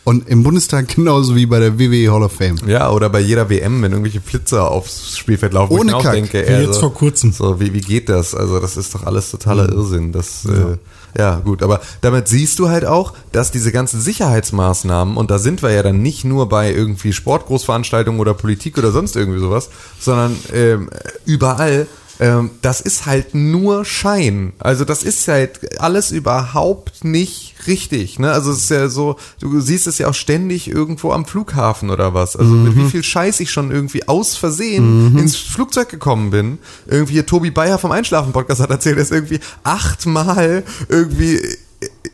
[0.04, 2.56] Und im Bundestag genauso wie bei der WWE Hall of Fame.
[2.66, 6.12] Ja, oder bei jeder WM, wenn irgendwelche Flitzer aufs Spielfeld laufen, Ohne ich Kack.
[6.12, 7.32] denke, Wie ey, jetzt vor kurzem.
[7.32, 8.34] So, wie, wie geht das?
[8.34, 9.72] Also, das ist doch alles totaler Mhm.
[9.78, 10.12] Irrsinn.
[10.12, 10.52] Das, ja.
[10.72, 10.76] Äh,
[11.16, 15.62] ja, gut, aber damit siehst du halt auch, dass diese ganzen Sicherheitsmaßnahmen, und da sind
[15.62, 20.36] wir ja dann nicht nur bei irgendwie Sportgroßveranstaltungen oder Politik oder sonst irgendwie sowas, sondern
[20.52, 20.90] ähm,
[21.24, 21.86] überall,
[22.20, 24.52] ähm, das ist halt nur Schein.
[24.58, 28.18] Also das ist halt alles überhaupt nicht richtig.
[28.18, 28.30] Ne?
[28.30, 32.14] Also es ist ja so, du siehst es ja auch ständig irgendwo am Flughafen oder
[32.14, 32.36] was.
[32.36, 36.58] Also mit wie viel Scheiß ich schon irgendwie aus Versehen ins Flugzeug gekommen bin.
[36.86, 41.40] Irgendwie hier Tobi Bayer vom Einschlafen-Podcast hat erzählt, er ist irgendwie achtmal irgendwie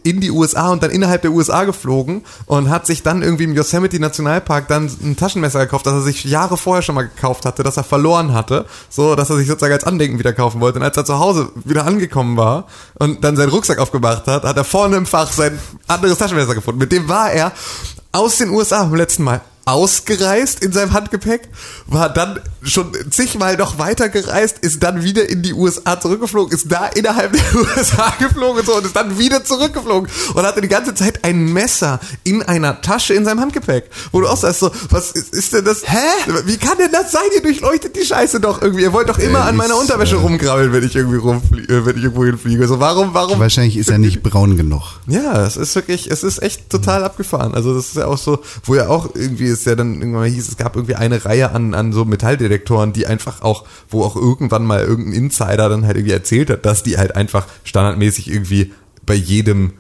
[0.02, 3.54] in die USA und dann innerhalb der USA geflogen und hat sich dann irgendwie im
[3.54, 7.62] Yosemite Nationalpark dann ein Taschenmesser gekauft, das er sich Jahre vorher schon mal gekauft hatte,
[7.62, 10.78] das er verloren hatte, so dass er sich sozusagen als Andenken wieder kaufen wollte.
[10.78, 12.66] Und als er zu Hause wieder angekommen war
[12.98, 16.78] und dann seinen Rucksack aufgemacht hat, hat er vorne im Fach sein anderes Taschenmesser gefunden.
[16.78, 17.52] Mit dem war er
[18.12, 21.48] aus den USA beim letzten Mal ausgereist in seinem Handgepäck,
[21.86, 26.70] war dann schon zigmal noch weiter gereist, ist dann wieder in die USA zurückgeflogen, ist
[26.70, 30.68] da innerhalb der USA geflogen und so und ist dann wieder zurückgeflogen und hatte die
[30.68, 33.90] ganze Zeit ein Messer in einer Tasche in seinem Handgepäck.
[34.12, 35.82] Wo du auch sagst so, was ist, ist denn das?
[35.84, 35.96] Hä?
[36.44, 37.22] Wie kann denn das sein?
[37.34, 38.82] Ihr durchleuchtet die Scheiße doch irgendwie.
[38.82, 41.72] Ihr wollt doch immer Äh, an meiner ist, Unterwäsche äh, rumkrabbeln, wenn ich irgendwie rumfliege,
[41.72, 42.66] äh, wenn ich irgendwo hinfliege.
[42.66, 43.38] So, warum, warum?
[43.38, 44.82] Wahrscheinlich ist er nicht braun genug.
[45.06, 47.54] Ja, es ist wirklich, es ist echt total abgefahren.
[47.54, 50.28] Also das ist ja auch so, wo ja auch irgendwie es ja dann irgendwann mal
[50.28, 54.16] hieß, es gab irgendwie eine Reihe an, an so Metalldetektoren, die einfach auch, wo auch
[54.16, 58.72] irgendwann mal irgendein Insider dann halt irgendwie erzählt hat, dass die halt einfach standardmäßig irgendwie
[59.06, 59.72] bei jedem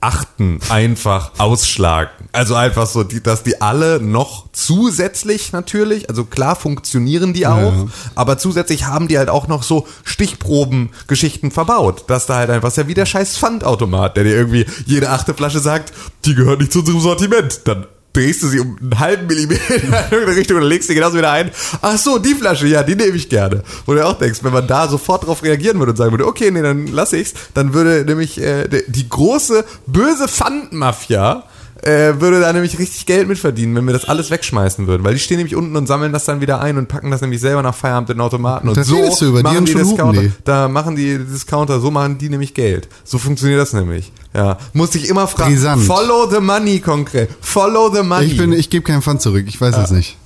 [0.00, 2.10] Achten einfach ausschlagen.
[2.32, 7.72] Also einfach so, die, dass die alle noch zusätzlich natürlich, also klar funktionieren die auch,
[7.72, 7.86] Ja.
[8.16, 12.04] aber zusätzlich haben die halt auch noch so Stichproben-Geschichten verbaut.
[12.08, 15.34] Dass da halt einfach, ist ja wie der scheiß Pfandautomat, der dir irgendwie jede achte
[15.34, 15.92] Flasche sagt,
[16.24, 17.60] die gehört nicht zu unserem Sortiment.
[17.66, 21.18] Dann drehst du sie um einen halben Millimeter in irgendeine Richtung und legst sie genauso
[21.18, 21.50] wieder ein.
[21.80, 23.62] Ach so, die Flasche, ja, die nehme ich gerne.
[23.86, 26.50] Wo du auch denkst, wenn man da sofort drauf reagieren würde und sagen würde, okay,
[26.50, 31.44] nee, dann lass ich's, dann würde nämlich äh, die große, böse Pfandmafia
[31.82, 35.02] äh, würde da nämlich richtig Geld mitverdienen, wenn wir das alles wegschmeißen würden.
[35.04, 37.40] Weil die stehen nämlich unten und sammeln das dann wieder ein und packen das nämlich
[37.40, 38.68] selber nach Feierabend in den Automaten.
[38.68, 40.20] Und Das so die machen die Discounter.
[40.22, 40.34] Hupen.
[40.44, 42.88] Da machen die Discounter, so machen die nämlich Geld.
[43.04, 44.12] So funktioniert das nämlich.
[44.32, 45.52] Ja, muss ich immer fragen.
[45.52, 45.82] Brisant.
[45.82, 47.28] Follow the money konkret.
[47.40, 48.26] Follow the money.
[48.26, 49.44] Ich bin, ich gebe keinen Pfand zurück.
[49.48, 50.16] Ich weiß es nicht.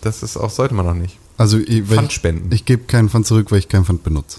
[0.00, 1.18] das ist auch sollte man noch nicht.
[1.36, 2.52] Also ich, Pfand ich, spenden.
[2.52, 4.38] ich gebe keinen Pfand zurück, weil ich keinen Pfand benutze.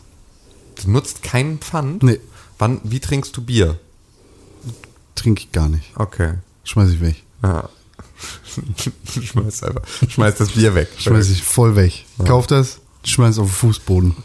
[0.82, 2.04] Du nutzt keinen Pfand.
[2.04, 2.20] Nee,
[2.58, 2.80] Wann?
[2.84, 3.78] Wie trinkst du Bier?
[5.16, 5.92] trinke ich gar nicht.
[5.96, 6.34] Okay.
[6.66, 7.24] Schmeiß ich weg.
[7.44, 7.70] Ja.
[9.22, 10.90] schmeiß einfach, schmeiß das Bier weg.
[10.98, 12.06] Schmeiß ich voll weg.
[12.26, 14.16] Kauf das, schmeiß auf den Fußboden.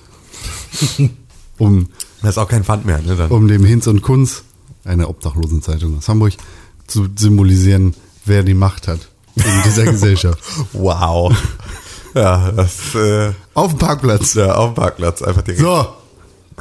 [1.58, 1.88] um,
[2.22, 3.16] Das ist auch kein Pfand mehr, ne?
[3.16, 3.30] Dann.
[3.30, 4.42] um dem Hinz und Kunz,
[4.84, 6.34] eine Obdachlosenzeitung aus Hamburg,
[6.86, 9.00] zu symbolisieren, wer die Macht hat
[9.36, 10.38] in dieser Gesellschaft.
[10.72, 11.34] Wow.
[12.14, 14.34] Ja, das äh, Auf dem Parkplatz.
[14.34, 15.60] ja, auf dem Parkplatz einfach direkt.
[15.62, 15.86] So,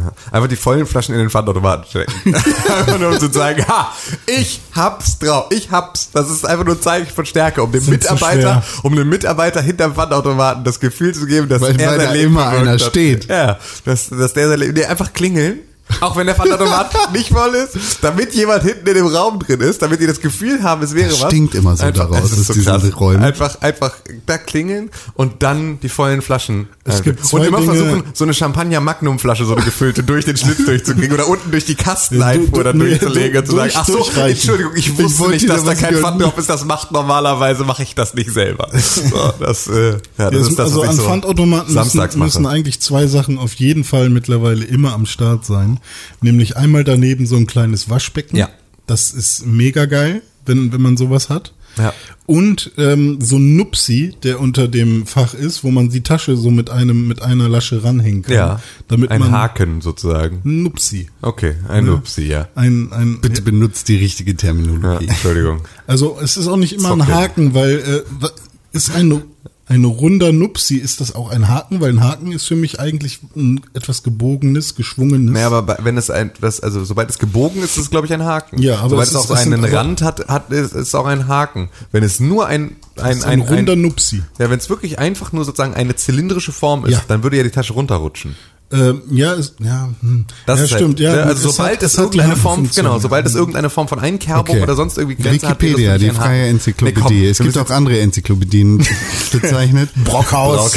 [0.32, 2.14] Einfach die vollen Flaschen in den Pfandautomaten stecken.
[2.36, 3.92] einfach nur um zu zeigen, ha,
[4.28, 6.10] ich hab's drauf, ich hab's.
[6.14, 9.62] Das ist einfach nur ein Zeichen von Stärke, um dem Sind Mitarbeiter, um dem Mitarbeiter
[9.62, 12.72] hinterm Pfandautomaten das Gefühl zu geben, dass Weil- er weil sein da Leben immer einer
[12.72, 12.82] hat.
[12.82, 13.26] steht.
[13.26, 15.60] Ja, dass, dass der sein Leben, nee, einfach klingeln.
[16.02, 19.82] Auch wenn der Pfandautomat nicht voll ist, damit jemand hinten in dem Raum drin ist,
[19.82, 21.28] damit die das Gefühl haben, es wäre Das was.
[21.30, 22.94] stinkt immer so daraus, es ist aus so diesen.
[22.94, 23.24] Räumen.
[23.24, 23.94] Einfach, einfach
[24.26, 26.68] da klingeln und dann die vollen Flaschen.
[26.86, 30.26] Es äh, gibt und zwei immer Dinge- versuchen, so eine Champagner-Magnum-Flasche, so eine gefüllte, durch
[30.26, 33.72] den Schlitz durchzukriegen oder unten durch die Kasteneinfuhr dann du- nee, durchzulegen und zu sagen,
[33.76, 34.06] ach so.
[34.22, 36.20] Entschuldigung, ich Ich wusste wollte nicht, dass da kein Pfand gönnen.
[36.20, 38.70] drauf ist, das macht normalerweise, mache ich das nicht selber.
[38.80, 42.46] So, das, äh, ja, das Ja, ist das, also an ich so Pfandautomaten müssen, müssen
[42.46, 45.79] eigentlich zwei Sachen auf jeden Fall mittlerweile immer am Start sein.
[46.22, 48.38] Nämlich einmal daneben so ein kleines Waschbecken.
[48.38, 48.50] Ja.
[48.88, 51.54] Das ist mega geil, wenn, wenn man sowas hat.
[51.78, 51.94] Ja.
[52.26, 56.52] Und ähm, so ein Nupsi, der unter dem Fach ist, wo man die Tasche so
[56.52, 58.36] mit einem mit einer Lasche ranhängen kann.
[58.36, 60.42] Ja, damit ein man Haken sozusagen.
[60.46, 61.08] Ein Nupsi.
[61.22, 62.48] Okay, ein Nupsi, ja.
[62.56, 64.38] Ein, ein, bitte benutzt die richtige ja.
[64.38, 65.08] Terminologie.
[65.08, 65.62] Entschuldigung.
[65.88, 67.14] Also es ist auch nicht immer ein Zocken.
[67.14, 68.28] Haken, weil äh,
[68.72, 69.24] ist ein,
[69.70, 71.80] ein runder Nupsi, ist das auch ein Haken?
[71.80, 75.32] Weil ein Haken ist für mich eigentlich ein etwas gebogenes, geschwungenes.
[75.34, 78.14] Naja, aber wenn es ein, das, also sobald es gebogen ist, ist es glaube ich
[78.14, 78.62] ein Haken.
[78.62, 80.88] Ja, aber sobald es es, ist- auch es sind einen Rand hat, hat ist, ist
[80.88, 81.70] es auch ein Haken.
[81.92, 84.24] Wenn es nur ein ein ist ein, runder Nupsi.
[84.40, 87.02] ja, wenn es wirklich einfach nur sozusagen eine zylindrische Form ist, Ja.
[87.08, 88.36] dann würde ja die Tasche runterrutschen.
[88.72, 90.26] Ähm, ja, ist, ja, hm.
[90.46, 91.00] Das ja ist halt- stimmt.
[91.00, 93.88] ja, ne, also sobald hat- es, hat die irgendeine Form, genau, sobald es irgendeine Form
[93.88, 94.62] von Einkerbung Okay.
[94.62, 96.48] oder sonst irgendwie Grenze hat, Wikipedia, das die freie.
[96.50, 97.00] Enzyklopädie.
[97.02, 98.86] Nee, komm, es gibt auch andere Enzyklopädien
[99.32, 99.90] bezeichnet.
[100.04, 100.76] Brockhaus.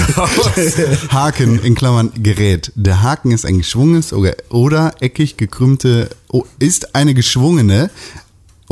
[1.11, 2.72] Haken in Klammern Gerät.
[2.76, 7.90] Der Haken ist ein geschwungenes oder, oder eckig gekrümmte, oh, ist eine geschwungene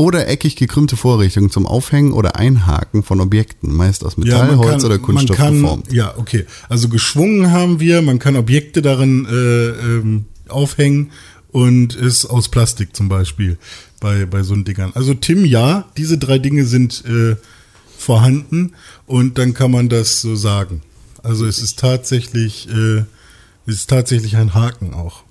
[0.01, 4.99] oder eckig gekrümmte Vorrichtung zum Aufhängen oder Einhaken von Objekten, meist aus Metall, Holz oder
[4.99, 5.93] Kunststoff kann, geformt.
[5.93, 6.47] Ja, okay.
[6.71, 11.11] Also geschwungen haben wir, man kann Objekte darin äh, ähm, aufhängen
[11.51, 13.59] und ist aus Plastik zum Beispiel
[14.01, 14.93] bei, bei so Dingern.
[14.95, 17.37] Also Tim, ja, diese drei Dinge sind äh,
[17.99, 18.73] vorhanden
[19.05, 20.81] und dann kann man das so sagen.
[21.23, 23.01] Also es ist tatsächlich, äh,
[23.67, 25.25] es ist tatsächlich ein Haken auch.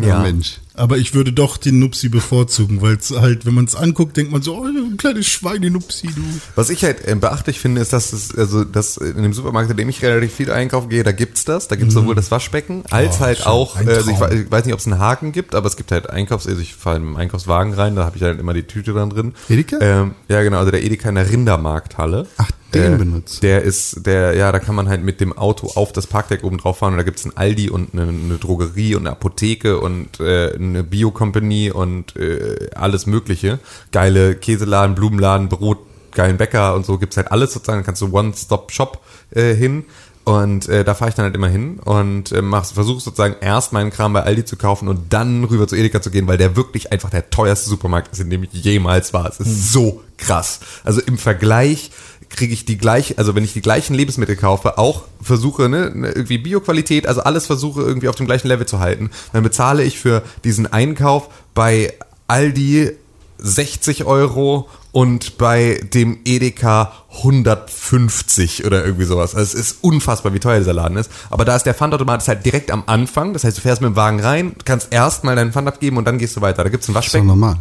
[0.00, 0.20] Ja.
[0.20, 0.60] Mensch.
[0.76, 4.32] Aber ich würde doch den Nupsi bevorzugen, weil es halt, wenn man es anguckt, denkt
[4.32, 6.22] man so, oh, ein kleines Schweine-Nupsi, du.
[6.56, 9.76] Was ich halt äh, beachtlich finde, ist, dass es, also, dass in dem Supermarkt, in
[9.76, 11.68] dem ich relativ viel einkaufen gehe, da gibt's das.
[11.68, 14.74] Da gibt's sowohl das Waschbecken, als Oh, halt auch, äh, also ich, ich weiß nicht,
[14.74, 17.72] ob es einen Haken gibt, aber es gibt halt Einkaufs, also ich fahre im Einkaufswagen
[17.74, 19.34] rein, da habe ich halt immer die Tüte dann drin.
[19.48, 19.78] Edeka?
[19.80, 22.26] Ähm, ja, genau, also der Edeka in der Rindermarkthalle.
[22.36, 23.42] Ach, den benutzt.
[23.42, 26.58] Der ist, der, ja, da kann man halt mit dem Auto auf das Parkdeck oben
[26.58, 30.20] drauf fahren und da gibt's ein Aldi und eine, eine Drogerie und eine Apotheke und
[30.20, 33.58] äh, eine Bio-Company und äh, alles mögliche.
[33.92, 35.78] Geile Käseladen, Blumenladen, Brot,
[36.12, 39.00] geilen Bäcker und so gibt's halt alles sozusagen, da kannst du One-Stop-Shop
[39.30, 39.84] äh, hin.
[40.24, 43.90] Und äh, da fahre ich dann halt immer hin und äh, versuche sozusagen erst meinen
[43.90, 46.90] Kram bei Aldi zu kaufen und dann rüber zu Edeka zu gehen, weil der wirklich
[46.92, 49.28] einfach der teuerste Supermarkt ist, in dem ich jemals war.
[49.28, 49.54] Es ist Hm.
[49.54, 50.60] so krass.
[50.82, 51.90] Also im Vergleich
[52.36, 56.08] kriege ich die gleich, also wenn ich die gleichen Lebensmittel kaufe, auch versuche, ne, ne,
[56.08, 59.98] irgendwie Bioqualität, also alles versuche irgendwie auf dem gleichen Level zu halten, dann bezahle ich
[59.98, 61.94] für diesen Einkauf bei
[62.26, 62.92] Aldi
[63.38, 69.34] 60 Euro und bei dem Edeka 150 oder irgendwie sowas.
[69.34, 71.10] Also es ist unfassbar, wie teuer dieser Laden ist.
[71.30, 73.32] Aber da ist der Pfandautomat ist halt direkt am Anfang.
[73.32, 76.04] Das heißt, du fährst mit dem Wagen rein, kannst erst mal deinen Pfand abgeben und
[76.04, 76.62] dann gehst du weiter.
[76.62, 77.26] Da gibt's ein ist doch Waschbecken.
[77.26, 77.56] normal.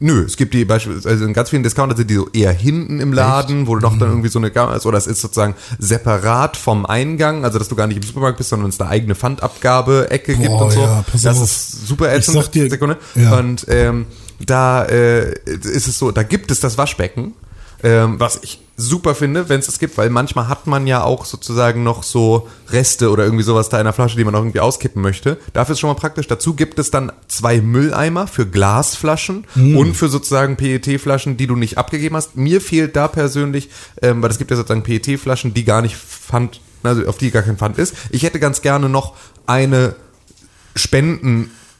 [0.00, 3.00] Nö, es gibt die beispielsweise also in ganz vielen Discounter sind die so eher hinten
[3.00, 3.98] im Laden, wo du noch Mhm.
[3.98, 7.68] dann irgendwie so eine Ga- also, oder es ist sozusagen separat vom Eingang, also dass
[7.68, 10.80] du gar nicht im Supermarkt bist, sondern es eine eigene Pfandabgabe-Ecke gibt und so.
[10.82, 11.42] ja, das auf.
[11.42, 12.36] ist super Ich ätzend.
[12.42, 12.96] sag dir- Sekunde.
[13.16, 13.36] ja.
[13.38, 14.06] Und ähm,
[14.46, 17.34] da äh, ist es so, da gibt es das Waschbecken,
[17.82, 21.24] ähm, was ich super finde, wenn es es gibt, weil manchmal hat man ja auch
[21.24, 24.60] sozusagen noch so Reste oder irgendwie sowas da in der Flasche, die man noch irgendwie
[24.60, 25.36] auskippen möchte.
[25.52, 26.28] Dafür ist schon mal praktisch.
[26.28, 31.76] Dazu gibt es dann zwei Mülleimer für Glasflaschen und für sozusagen PET-Flaschen, die du nicht
[31.76, 32.36] abgegeben hast.
[32.36, 33.68] Mir fehlt da persönlich,
[34.00, 37.42] ähm, weil es gibt ja sozusagen PET-Flaschen, die gar nicht Pfand, also auf die gar
[37.42, 37.94] kein Pfand ist.
[38.10, 39.96] Ich hätte ganz gerne noch eine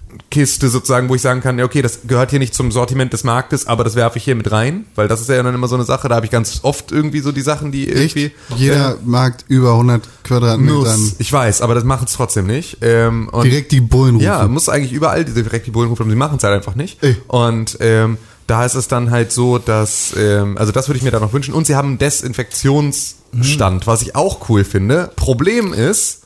[0.08, 3.24] Spendenkiste sozusagen, wo ich sagen kann, ja, okay, das gehört hier nicht zum Sortiment des
[3.24, 5.74] Marktes, aber das werfe ich hier mit rein, weil das ist ja dann immer so
[5.74, 8.96] eine Sache, da habe ich ganz oft irgendwie so die Sachen, die irgendwie Jeder äh,
[9.04, 11.12] Markt über 100 Quadratmetern.
[11.18, 12.78] Ich weiß, aber das machen es trotzdem nicht.
[12.82, 14.24] Ähm, Direkt die Bullen rufen.
[14.24, 17.02] ja, muss eigentlich überall direkt die Bullen rufen, aber sie machen es halt einfach nicht.
[17.02, 17.16] Ey.
[17.26, 21.10] Und ähm, da ist es dann halt so, dass, ähm, also das würde ich mir
[21.10, 21.52] da noch wünschen.
[21.52, 25.10] Und sie haben einen Desinfektionsstand, was ich auch cool finde.
[25.16, 26.22] Problem ist,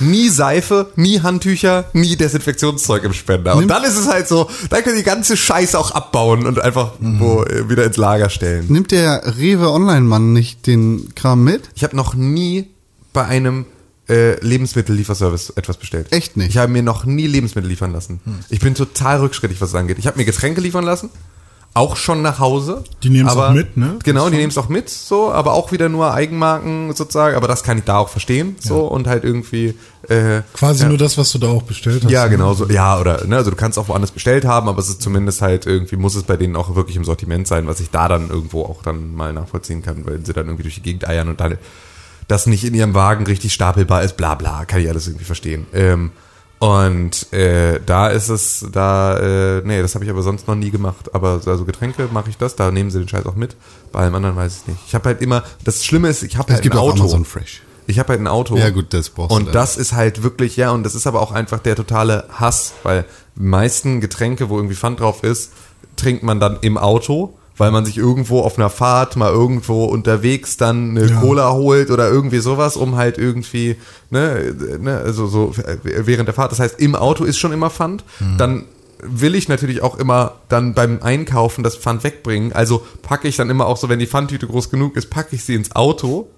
[0.00, 3.54] nie Seife, nie Handtücher, nie Desinfektionszeug im Spender.
[3.54, 6.58] Und Nimm- dann ist es halt so, dann können die ganze Scheiße auch abbauen und
[6.60, 8.66] einfach wo, äh, wieder ins Lager stellen.
[8.68, 11.70] Nimmt der Rewe Online-Mann nicht den Kram mit?
[11.74, 12.68] Ich habe noch nie
[13.12, 13.66] bei einem
[14.08, 16.12] äh, Lebensmittellieferservice etwas bestellt.
[16.12, 16.50] Echt nicht?
[16.50, 18.20] Ich habe mir noch nie Lebensmittel liefern lassen.
[18.50, 19.98] Ich bin total rückschrittig, was es angeht.
[19.98, 21.10] Ich habe mir Getränke liefern lassen,
[21.76, 22.82] auch schon nach Hause.
[23.02, 23.98] Die nehmen's aber- auch mit, ne?
[24.02, 27.36] Genau, die nehmen es auch mit, so, aber auch wieder nur Eigenmarken sozusagen.
[27.36, 29.74] Aber das kann ich da auch verstehen, so und halt irgendwie.
[30.08, 30.88] Äh, Quasi ja.
[30.88, 32.10] nur das, was du da auch bestellt hast.
[32.10, 32.66] Ja, genau so.
[32.68, 35.66] Ja, oder, ne, also du kannst auch woanders bestellt haben, aber es ist zumindest halt
[35.66, 38.62] irgendwie, muss es bei denen auch wirklich im Sortiment sein, was ich da dann irgendwo
[38.62, 41.58] auch dann mal nachvollziehen kann, weil sie dann irgendwie durch die Gegend eiern und dann
[42.28, 45.66] das nicht in ihrem Wagen richtig stapelbar ist, bla bla, kann ich alles irgendwie verstehen.
[45.74, 46.10] Ähm,
[46.58, 50.70] und äh, da ist es, da, äh, nee, das habe ich aber sonst noch nie
[50.70, 51.14] gemacht.
[51.14, 53.56] Aber also Getränke mache ich das, da nehmen sie den Scheiß auch mit.
[53.92, 54.80] Bei allem anderen weiß ich nicht.
[54.86, 57.02] Ich habe halt immer, das Schlimme ist, ich habe Es halt gibt ein auch Auto.
[57.02, 57.62] Amazon Fresh.
[57.86, 58.56] Ich habe halt ein Auto.
[58.56, 61.20] Ja, gut, das brauchst du Und das ist halt wirklich, ja, und das ist aber
[61.20, 63.04] auch einfach der totale Hass, weil
[63.36, 65.52] die meisten Getränke, wo irgendwie Pfand drauf ist,
[65.96, 70.56] trinkt man dann im Auto, weil man sich irgendwo auf einer Fahrt mal irgendwo unterwegs
[70.56, 71.20] dann eine Ja.
[71.20, 73.76] Cola holt oder irgendwie sowas, um halt irgendwie,
[74.10, 76.52] ne, ne, also so während der Fahrt.
[76.52, 78.04] Das heißt, im Auto ist schon immer Pfand.
[78.38, 78.64] Dann
[79.02, 82.52] will ich natürlich auch immer dann beim Einkaufen das Pfand wegbringen.
[82.52, 85.44] Also packe ich dann immer auch so, wenn die Pfandtüte groß genug ist, packe ich
[85.44, 86.28] sie ins Auto.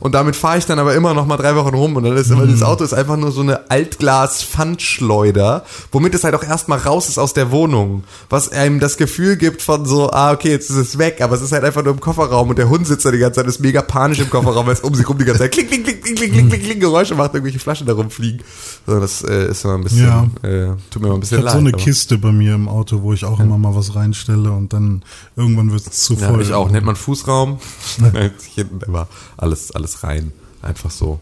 [0.00, 2.30] Und damit fahre ich dann aber immer noch mal drei Wochen rum und dann ist
[2.30, 2.52] immer, mhm.
[2.52, 7.18] das Auto ist einfach nur so eine Altglas-Pfandschleuder, womit es halt auch erstmal raus ist
[7.18, 8.04] aus der Wohnung.
[8.30, 11.42] Was einem das Gefühl gibt von so, ah, okay, jetzt ist es weg, aber es
[11.42, 13.60] ist halt einfach nur im Kofferraum und der Hund sitzt da die ganze Zeit, ist
[13.60, 16.02] mega panisch im Kofferraum, weil es um sich rum die ganze Zeit klick, klick, klick,
[16.02, 18.42] klick, klick, klick, klick, klick Geräusche macht, irgendwelche Flaschen da rumfliegen.
[18.86, 20.26] So, das äh, ist immer ein bisschen, ja.
[20.42, 21.54] äh, tut mir mal ein bisschen ich leid.
[21.54, 21.78] Ich so eine aber.
[21.78, 23.44] Kiste bei mir im Auto, wo ich auch ja.
[23.44, 25.02] immer mal was reinstelle und dann
[25.36, 26.36] irgendwann wird es zu voll.
[26.36, 26.70] Ja, ich auch.
[26.70, 27.58] Nennt man Fußraum?
[27.98, 30.32] Nein, hinten immer alles, alles rein.
[30.62, 31.20] Einfach so.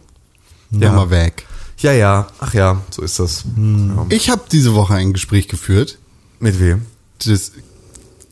[0.71, 0.93] Ja.
[0.93, 1.47] Mal weg.
[1.79, 2.27] Ja, ja.
[2.41, 3.45] Ach ja, so ist das.
[3.57, 4.07] Ja.
[4.09, 5.99] Ich habe diese Woche ein Gespräch geführt.
[6.41, 6.83] Mit wem?
[7.25, 7.53] Das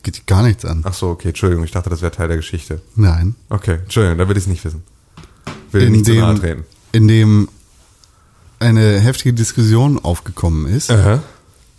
[0.03, 0.81] geht gar nichts an.
[0.83, 1.63] Ach so, okay, Entschuldigung.
[1.63, 2.81] Ich dachte, das wäre Teil der Geschichte.
[2.95, 3.35] Nein.
[3.49, 4.83] Okay, Entschuldigung, da will ich es nicht wissen.
[5.71, 6.63] Will In nicht zu nahe dem, treten.
[6.91, 7.49] in dem
[8.59, 10.89] eine heftige Diskussion aufgekommen ist.
[10.91, 11.21] Aha.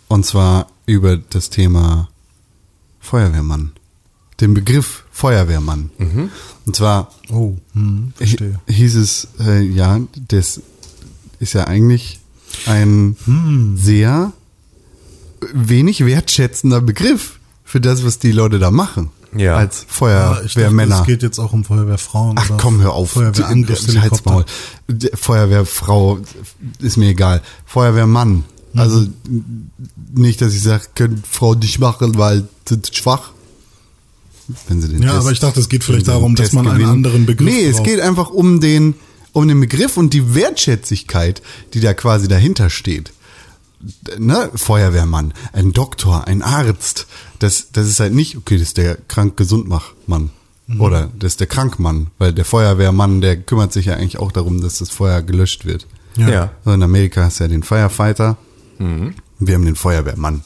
[0.07, 2.09] Und zwar über das Thema
[2.99, 3.71] Feuerwehrmann.
[4.39, 5.89] Den Begriff Feuerwehrmann.
[5.97, 6.29] Mhm.
[6.67, 8.59] Und zwar Oh, hm, verstehe.
[8.67, 10.61] hieß es, äh, ja, das
[11.39, 12.19] ist ja eigentlich
[12.65, 13.77] ein Hm.
[13.77, 14.33] sehr
[15.53, 19.09] wenig wertschätzender Begriff für das, was die Leute da machen.
[19.35, 19.55] Ja.
[19.57, 21.01] Als Feuerwehrmänner.
[21.01, 22.37] es geht jetzt auch um Feuerwehrfrauen.
[22.39, 23.11] Ach oder komm, hör auf.
[23.11, 24.45] Feuerwehrangriffshelikopter.
[25.13, 26.19] Feuerwehrfrau
[26.79, 27.41] ist mir egal.
[27.65, 28.43] Feuerwehrmann.
[28.73, 28.79] Mhm.
[28.79, 29.05] Also
[30.13, 33.31] nicht, dass ich sage, können Frau nicht machen, weil sind schwach.
[34.67, 36.67] Wenn sie den Ja, Test- aber ich dachte, es geht vielleicht darum, dass Test man
[36.67, 36.91] einen gewinnen.
[36.91, 37.85] anderen Begriff Nee, es braucht.
[37.87, 38.95] geht einfach um den,
[39.33, 41.41] um den Begriff und die Wertschätzigkeit,
[41.73, 43.11] die da quasi dahinter steht.
[44.17, 44.49] Ne?
[44.55, 47.05] Feuerwehrmann, ein Doktor, ein Arzt.
[47.39, 50.31] Das, das ist halt nicht, okay, das ist der krank gesund mach Mann.
[50.79, 54.59] Oder das ist der Krankmann, weil der Feuerwehrmann, der kümmert sich ja eigentlich auch darum,
[54.59, 55.87] dass das Feuer gelöscht wird.
[56.17, 56.29] Ja.
[56.29, 56.51] Ja.
[56.65, 58.35] So, in Amerika hast du ja den Firefighter.
[58.77, 59.13] Mhm.
[59.39, 60.41] Wir haben den Feuerwehrmann.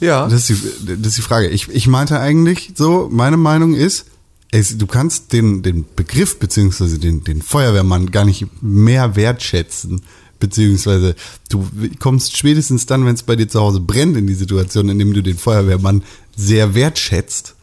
[0.00, 0.28] Ja.
[0.28, 1.48] Das ist die, das ist die Frage.
[1.48, 4.06] Ich, ich meinte eigentlich so, meine Meinung ist,
[4.52, 10.02] es, du kannst den, den Begriff beziehungsweise den, den Feuerwehrmann gar nicht mehr wertschätzen.
[10.38, 11.14] Beziehungsweise
[11.48, 11.66] du
[11.98, 15.14] kommst spätestens dann, wenn es bei dir zu Hause brennt, in die Situation, in dem
[15.14, 16.02] du den Feuerwehrmann
[16.36, 17.54] sehr wertschätzt,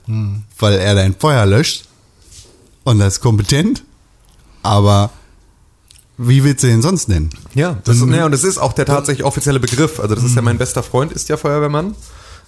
[0.57, 1.85] weil er dein Feuer löscht
[2.83, 3.83] und er ist kompetent.
[4.63, 5.11] Aber
[6.17, 7.29] wie willst du den sonst nennen?
[7.53, 9.99] Ja, das, ist, ja, und das ist auch der tatsächlich offizielle Begriff.
[9.99, 11.95] Also das ist ja mein bester Freund, ist ja Feuerwehrmann.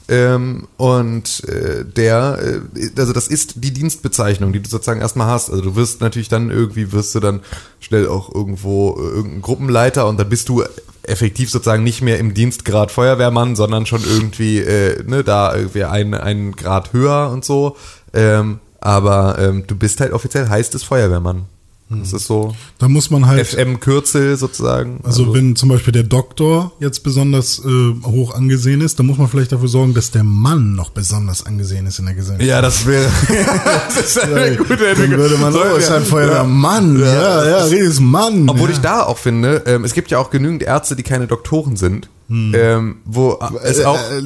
[0.07, 2.37] Ähm, und äh, der,
[2.75, 5.49] äh, also das ist die Dienstbezeichnung, die du sozusagen erstmal hast.
[5.49, 7.41] Also du wirst natürlich dann irgendwie, wirst du dann
[7.79, 10.63] schnell auch irgendwo äh, irgendein Gruppenleiter und dann bist du
[11.03, 16.13] effektiv sozusagen nicht mehr im Dienstgrad Feuerwehrmann, sondern schon irgendwie, äh, ne, da irgendwie ein,
[16.13, 17.75] einen Grad höher und so.
[18.13, 21.45] Ähm, aber ähm, du bist halt offiziell, heißt es Feuerwehrmann.
[21.87, 25.01] Das ist so Da muss man halt, FM-Kürzel sozusagen.
[25.03, 29.27] also wenn zum Beispiel der Doktor jetzt besonders äh, hoch angesehen ist, dann muss man
[29.27, 32.47] vielleicht dafür sorgen, dass der Mann noch besonders angesehen ist in der Gesellschaft.
[32.49, 33.05] Ja, das wäre
[33.95, 35.19] das ist eine gute Dann Entwicklung.
[35.19, 36.99] würde man, oh, ist ein Feuerwehrmann.
[36.99, 38.49] Ja, ja, redest Mann.
[38.49, 38.73] Obwohl ja.
[38.75, 42.09] ich da auch finde, ähm, es gibt ja auch genügend Ärzte, die keine Doktoren sind,
[42.29, 44.23] ähm, wo es auch, Äh,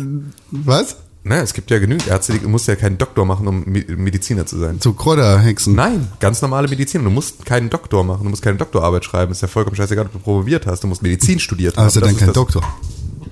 [0.51, 0.95] was?
[1.23, 4.45] Ne, es gibt ja genügend Ärzte, die musst ja keinen Doktor machen, um Me- Mediziner
[4.45, 4.79] zu sein.
[4.79, 5.75] Zu Kräuterhexen.
[5.75, 7.03] Nein, ganz normale Medizin.
[7.03, 9.31] Du musst keinen Doktor machen, du musst keine Doktorarbeit schreiben.
[9.31, 10.83] Ist ja vollkommen scheißegal, ob du promoviert hast.
[10.83, 12.33] Du musst Medizin studiert ja Das dann kein das.
[12.35, 12.63] Doktor.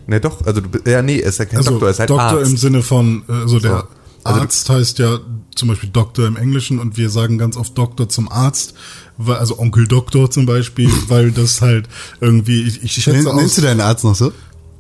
[0.08, 0.46] Ne, doch.
[0.46, 2.52] Also du, ja, nee, ist ja kein also Doktor, ist halt Doktor Arzt.
[2.52, 3.84] im Sinne von, also der So.
[4.24, 5.20] Also du- Arzt heißt ja
[5.56, 8.74] zum Beispiel Doktor im Englischen und wir sagen ganz oft Doktor zum Arzt,
[9.18, 11.88] weil, also Onkel Doktor zum Beispiel, weil das halt
[12.22, 14.32] irgendwie, ich, ich schätze Nenn, aus, nennst du deinen Arzt noch so?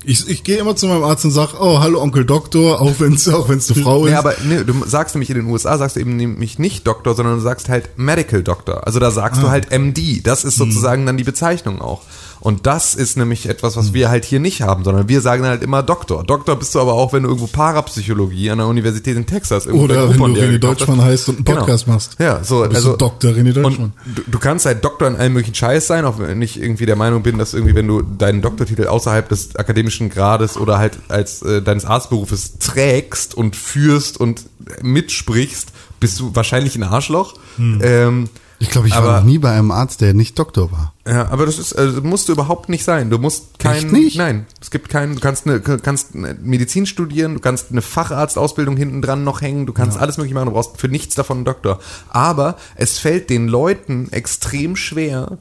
[0.07, 3.13] Ich, ich gehe immer zu meinem Arzt und sag, oh, hallo Onkel Doktor, auch wenn
[3.13, 4.11] es auch wenn's eine Frau ist.
[4.11, 7.13] Nee, aber nee, du sagst nämlich in den USA, sagst du eben nämlich nicht Doktor,
[7.13, 8.87] sondern du sagst halt Medical Doctor.
[8.87, 9.43] Also da sagst Ah.
[9.43, 10.21] du halt MD.
[10.23, 10.49] Das Hm.
[10.49, 12.01] ist sozusagen dann die Bezeichnung auch.
[12.39, 15.63] Und das ist nämlich etwas, was wir halt hier nicht haben, sondern wir sagen halt
[15.63, 16.23] immer Doktor.
[16.23, 19.85] Doktor bist du aber auch, wenn du irgendwo Parapsychologie an der Universität in Texas irgendwo
[19.85, 21.95] Oder wenn du René Deutschmann heißt und einen Podcast genau.
[21.95, 22.15] machst.
[22.19, 23.31] Ja, so, Bist also du Dr.
[23.31, 23.93] René Deutschmann.
[24.05, 26.95] Du, du kannst halt Doktor in allem möglichen Scheiß sein, auch wenn ich irgendwie der
[26.95, 31.41] Meinung bin, dass irgendwie, wenn du deinen Doktortitel außerhalb des akademischen Grades oder halt als
[31.41, 34.45] äh, deines Arztberufes trägst und führst und
[34.81, 35.69] mitsprichst,
[35.99, 37.35] bist du wahrscheinlich ein Arschloch.
[37.57, 37.79] Hm.
[37.81, 38.29] Ähm,
[38.59, 40.93] Ich glaube, ich aber, war noch nie bei einem Arzt, der nicht Doktor war.
[41.07, 43.09] Ja, aber das ist, also musst du überhaupt nicht sein.
[43.11, 44.17] Du musst kein, Echt nicht?
[44.17, 48.75] nein, es gibt keinen, du kannst eine, kannst eine Medizin studieren, du kannst eine Facharztausbildung
[48.75, 51.45] hinten dran noch hängen, du kannst alles mögliche machen, du brauchst für nichts davon einen
[51.45, 51.79] Doktor.
[52.09, 55.37] Aber es fällt den Leuten extrem schwer,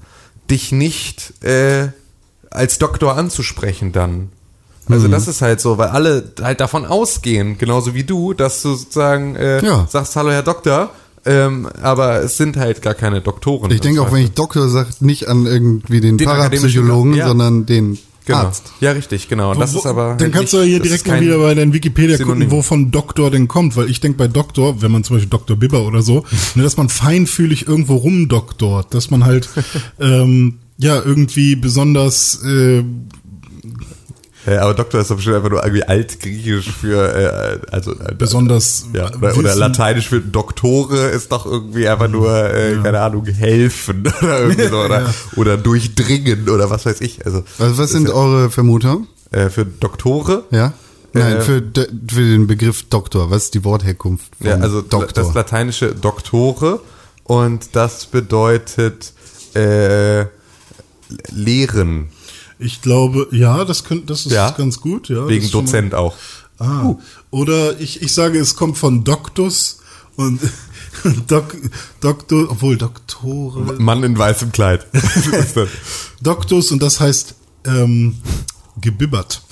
[0.51, 1.89] dich nicht äh,
[2.51, 4.29] als Doktor anzusprechen dann.
[4.89, 4.95] Mhm.
[4.95, 8.75] Also das ist halt so, weil alle halt davon ausgehen, genauso wie du, dass du
[8.75, 9.87] sozusagen äh, Ja.
[9.89, 10.91] sagst, hallo Herr Doktor,
[11.27, 13.71] ähm, aber es sind halt gar keine Doktoren.
[13.71, 17.29] Ich denke auch, wenn ich Doktor sage, nicht an irgendwie den, Den Parapsychologen, ja.
[17.29, 18.39] sondern den Genau.
[18.39, 18.73] Arzt.
[18.81, 19.53] Ja, richtig, genau.
[19.53, 20.17] Und das Wo- ist aber.
[20.19, 22.49] Dann halt kannst du nicht- ja hier direkt mal wieder bei deinem Wikipedia Synonym.
[22.49, 25.57] gucken, wovon Doktor denn kommt, weil ich denke bei Doktor, wenn man zum Beispiel Dr.
[25.57, 26.25] Bibber oder so,
[26.57, 29.49] ne, dass man feinfühlig irgendwo rumdoktort, dass man halt
[30.01, 32.83] ähm, ja irgendwie besonders äh,
[34.47, 38.87] Ja, aber Doktor ist doch bestimmt einfach nur irgendwie altgriechisch für, äh, also, äh, besonders
[38.93, 44.03] ja, oder, oder lateinisch für Doktore ist doch irgendwie einfach nur, äh, keine Ahnung, helfen
[44.23, 45.15] oder irgendwie so, oder, Ja.
[45.37, 47.27] oder durchdringen oder was weiß ich.
[47.27, 49.09] Also, Also was sind eure Vermutungen?
[49.33, 50.45] ja, äh, für Doktore?
[50.53, 50.73] Ja?
[51.13, 51.63] Nein, Äh, für,
[52.09, 53.31] für den Begriff Doktor.
[53.31, 55.25] Was ist die Wortherkunft Ja, also Doktor?
[55.25, 56.81] das lateinische Doktore
[57.25, 59.13] und das bedeutet
[59.55, 60.27] äh,
[61.33, 62.09] lehren,
[62.59, 64.51] Ich glaube, ja, das könnte, das ist Ja.
[64.51, 65.29] ganz gut, ja.
[65.29, 66.15] wegen schon mal- Dozent auch.
[66.59, 66.95] Ah,
[67.31, 69.81] oder ich, ich sage, es kommt von Doktus
[70.17, 70.41] und
[71.29, 71.55] Dok,
[72.01, 74.87] Doktor, obwohl Doktore, Mann in weißem Kleid.
[76.23, 77.35] Doktus und das heißt
[77.67, 78.17] ähm,
[78.81, 79.43] gebibbert.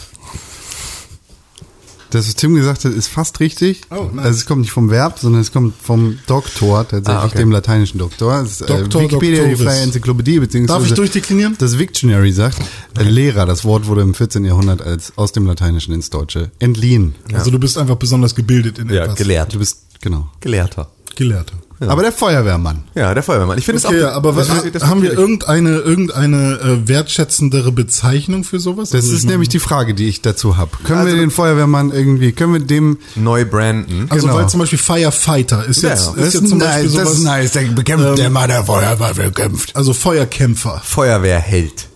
[2.14, 3.80] Das, was Tim gesagt hat, ist fast richtig.
[3.90, 4.24] Oh, nice.
[4.26, 7.38] Also es kommt nicht vom Verb, sondern es kommt vom Doktor, tatsächlich Ah, okay.
[7.38, 8.40] dem lateinischen Doktor.
[8.42, 9.62] Es ist, Doktor, äh, Wikipedia, die Doctoris.
[9.72, 11.56] freie Enzyklopädie, beziehungsweise Darf ich durchdeklinieren?
[11.58, 12.58] das Victionary sagt,
[12.98, 14.44] äh, Lehrer, das Wort wurde im 14.
[14.44, 17.14] Jahrhundert als aus dem Lateinischen ins Deutsche entliehen.
[17.32, 19.16] Also du bist einfach besonders gebildet in Ja, etwas.
[19.16, 19.52] gelehrt.
[19.54, 20.28] Du bist, genau.
[20.40, 20.90] Gelehrter.
[21.16, 21.54] Gelehrter.
[21.80, 22.84] Aber der Feuerwehrmann.
[22.94, 23.58] Ja, der Feuerwehrmann.
[23.58, 24.12] Ich finde es Okay, auch.
[24.12, 28.90] aber was, das- das- haben wir das- irgendeine irgendeine äh, wertschätzendere Bezeichnung für sowas?
[28.90, 30.70] Das Also ist nämlich die Frage, die ich dazu habe.
[30.84, 34.06] Können Also- wir den Feuerwehrmann irgendwie, können wir dem neu branden?
[34.08, 34.38] also genau.
[34.38, 36.22] weil zum Beispiel Firefighter ist Ja, jetzt, ja.
[36.24, 39.74] ist jetzt zum Beispiel sowas, nice, der bekämpft Ähm, der Mann, der Feuerwehr bekämpft.
[39.76, 40.80] also Feuerkämpfer.
[40.84, 41.88] Feuerwehrheld.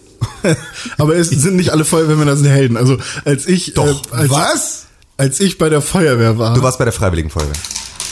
[0.99, 2.77] Aber es sind nicht alle Feuerwehrmänner sind Helden.
[2.77, 3.87] Also als ich Doch.
[4.13, 4.87] Äh, als, Was?
[5.17, 6.55] Als ich bei der Feuerwehr war.
[6.55, 7.53] Du warst bei der Freiwilligen Feuerwehr.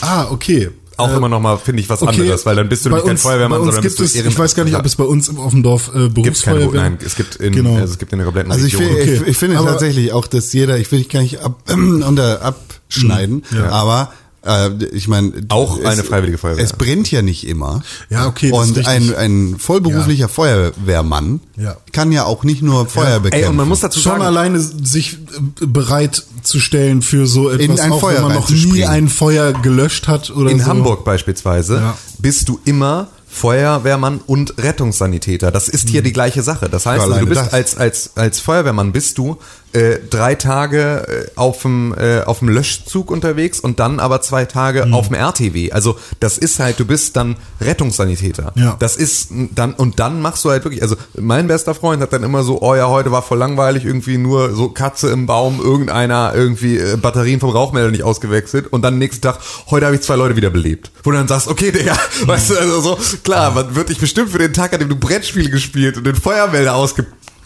[0.00, 0.70] ah, okay.
[0.96, 3.18] Auch immer noch mal, finde ich, was Okay, anderes, weil dann bist du nämlich kein
[3.18, 5.50] Feuerwehrmann, sondern gibt bist du es, Ich weiß gar nicht, ob es bei uns auf
[5.52, 7.74] dem Dorf äh, Gibt's keine, Berufsfeuerwehr nein, es gibt in, Genau.
[7.76, 8.88] also es gibt in der kompletten Also ich, Region.
[8.96, 9.20] finde- Okay.
[9.22, 12.42] ich, ich finde Aber- tatsächlich auch, dass jeder, ich will dich gar nicht ab, unter,
[12.42, 13.68] abschneiden, Ja.
[13.70, 14.12] aber
[14.46, 16.64] äh, ich meine, Auch es- eine freiwillige Feuerwehr.
[16.64, 17.82] Es brennt ja nicht immer.
[18.10, 21.76] Ja, okay, das ist Und ein, ein vollberuflicher Feuerwehrmann Ja.
[21.92, 23.44] kann ja auch nicht nur Feuer bekämpfen.
[23.44, 27.50] Ey, und man muss dazu Schon sagen, alleine sich äh, bereit zu stellen für so
[27.50, 30.66] etwas, ein auch Feuer wenn man noch nie ein Feuer gelöscht hat oder in so.
[30.66, 31.98] Hamburg beispielsweise Ja.
[32.18, 35.50] bist du immer Feuerwehrmann und Rettungssanitäter.
[35.50, 36.68] Das ist hier die gleiche Sache.
[36.70, 37.52] Das heißt, Ja, du bist das.
[37.52, 39.36] als als als Feuerwehrmann bist du
[39.76, 44.46] äh, drei Tage äh, auf dem äh, auf dem Löschzug unterwegs und dann aber zwei
[44.46, 45.72] Tage auf dem RTW.
[45.72, 48.52] Also das ist halt, du bist dann Rettungssanitäter.
[48.54, 48.76] Ja.
[48.78, 50.82] Das ist dann und dann machst du halt wirklich.
[50.82, 54.16] Also mein bester Freund hat dann immer so, oh ja, heute war voll langweilig, irgendwie
[54.16, 58.98] nur so Katze im Baum, irgendeiner irgendwie äh, Batterien vom Rauchmelder nicht ausgewechselt und dann
[58.98, 60.90] nächsten Tag, heute habe ich zwei Leute wieder belebt.
[61.02, 64.30] Wo du dann sagst, okay, Digga, weißt du, also so, klar, man wird dich bestimmt
[64.30, 66.74] für den Tag, an dem du Brettspiele gespielt und den Feuermelder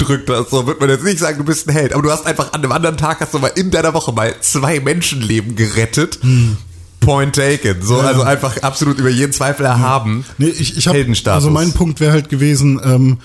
[0.01, 2.27] ausgedrückt hast, so wird man jetzt nicht sagen, du bist ein Held, aber du hast
[2.27, 6.19] einfach an einem anderen Tag hast du mal in deiner Woche mal zwei Menschenleben gerettet.
[7.01, 7.77] Point taken.
[7.81, 10.25] So, also einfach absolut über jeden Zweifel erhaben.
[10.37, 11.45] Nee, ich, ich hab, Heldenstatus.
[11.45, 13.19] Also mein Punkt wäre halt gewesen, ähm,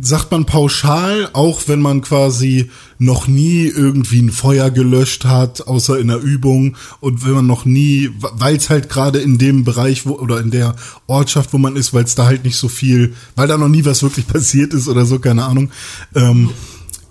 [0.00, 5.98] sagt man pauschal, auch wenn man quasi noch nie irgendwie ein Feuer gelöscht hat, außer
[5.98, 10.06] in der Übung und wenn man noch nie, weil es halt gerade in dem Bereich
[10.06, 13.14] wo, oder in der Ortschaft, wo man ist, weil es da halt nicht so viel,
[13.36, 15.70] weil da noch nie was wirklich passiert ist oder so, keine Ahnung,
[16.14, 16.50] ähm,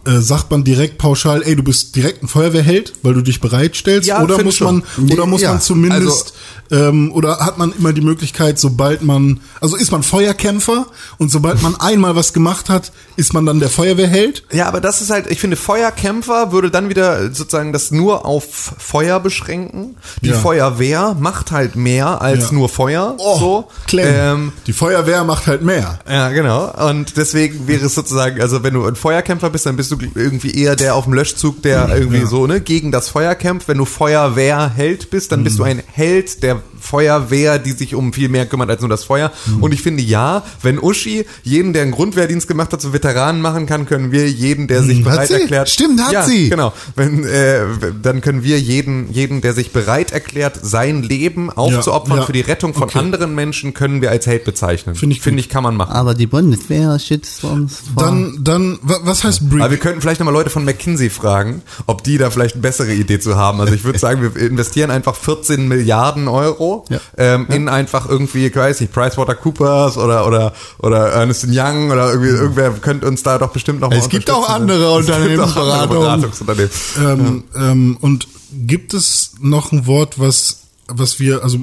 [0.05, 4.07] äh, sagt man direkt pauschal, ey, du bist direkt ein Feuerwehrheld, weil du dich bereitstellst,
[4.07, 4.83] Ja, oder muss schon.
[4.97, 6.33] man, oder muss Ja, man zumindest
[6.71, 10.85] ähm, oder hat man immer die Möglichkeit, sobald man, also ist man Feuerkämpfer
[11.17, 14.43] und sobald man einmal was gemacht hat, ist man dann der Feuerwehrheld?
[14.51, 18.45] Ja, aber das ist halt, ich finde, Feuerkämpfer würde dann wieder sozusagen das nur auf
[18.77, 19.95] Feuer beschränken.
[20.21, 20.37] Die Ja.
[20.37, 23.15] Feuerwehr macht halt mehr als nur Feuer.
[23.17, 23.67] so.
[23.87, 24.07] Clem.
[24.07, 25.99] Ähm, die Feuerwehr macht halt mehr.
[26.09, 26.71] ja, genau.
[26.89, 30.51] Und deswegen wäre es sozusagen, also wenn du ein Feuerkämpfer bist, dann bist du irgendwie
[30.51, 32.25] eher der auf dem Löschzug, der irgendwie Ja.
[32.27, 33.67] so, ne, gegen das Feuer kämpft.
[33.67, 38.29] Wenn du Feuerwehrheld bist, dann bist du ein Held der Feuerwehr, die sich um viel
[38.29, 39.31] mehr kümmert als nur das Feuer.
[39.61, 43.65] Und ich finde, ja, wenn Uschi jeden, der einen Grundwehrdienst gemacht hat, zu Veteranen machen
[43.67, 45.33] kann, können wir jeden, der sich Hat bereit sie?
[45.35, 45.69] erklärt.
[45.69, 46.49] Stimmt, hat ja, sie.
[46.49, 46.73] Genau.
[46.95, 47.61] Wenn, äh,
[48.01, 52.23] dann können wir jeden, jeden, der sich bereit erklärt, sein Leben aufzuopfern ja.
[52.25, 52.97] für die Rettung von Okay.
[52.99, 54.95] anderen Menschen, können wir als Held bezeichnen.
[54.95, 55.91] Finde ich Finde ich, kann man machen.
[55.93, 58.03] Aber die Bundeswehr schützt uns vor.
[58.03, 59.61] Dann, dann, wa- was heißt Brief?
[59.61, 62.93] Aber wir könnten vielleicht nochmal Leute von McKinsey fragen, ob die da vielleicht eine bessere
[62.93, 63.61] Idee zu haben.
[63.61, 66.99] Also ich würde sagen, wir investieren einfach 14 Milliarden Euro Ja.
[67.17, 72.29] ähm, in einfach irgendwie, ich weiß nicht, PricewaterCoopers oder oder oder Ernest Young oder irgendwie
[72.29, 74.61] irgendwer könnte uns da doch bestimmt noch mal Es gibt auch unterstützen.
[74.61, 75.99] andere Es gibt auch andere Unternehmensberatungen.
[76.01, 76.71] Beratungsunternehmen.
[76.99, 81.59] ähm, ähm, und gibt es noch ein Wort, was, was wir, also,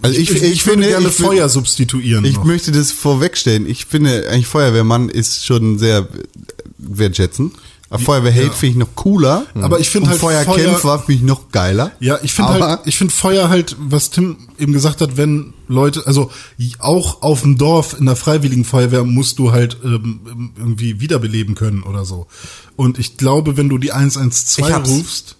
[0.00, 2.24] Also ich- ich würde finde, gerne ich Feuer substituieren.
[2.24, 2.44] Ich noch.
[2.44, 3.66] möchte das vorwegstellen.
[3.66, 6.08] Ich finde, eigentlich Feuerwehrmann ist schon sehr
[6.78, 7.54] wertschätzend.
[7.98, 8.52] Feuerwehrheld Ja.
[8.52, 9.46] finde ich noch cooler.
[9.54, 11.92] Aber ich finde halt Feuerkämpfer Feuer- finde ich noch geiler.
[12.00, 16.06] Ja, ich finde halt, ich finde Feuer halt, was Tim eben gesagt hat, wenn Leute,
[16.06, 16.30] also
[16.78, 21.82] auch auf dem Dorf in der Freiwilligen Feuerwehr musst du halt ähm, irgendwie wiederbeleben können
[21.82, 22.26] oder so.
[22.76, 24.90] Und ich glaube, wenn du die 112 Ich hab's.
[24.90, 25.36] rufst,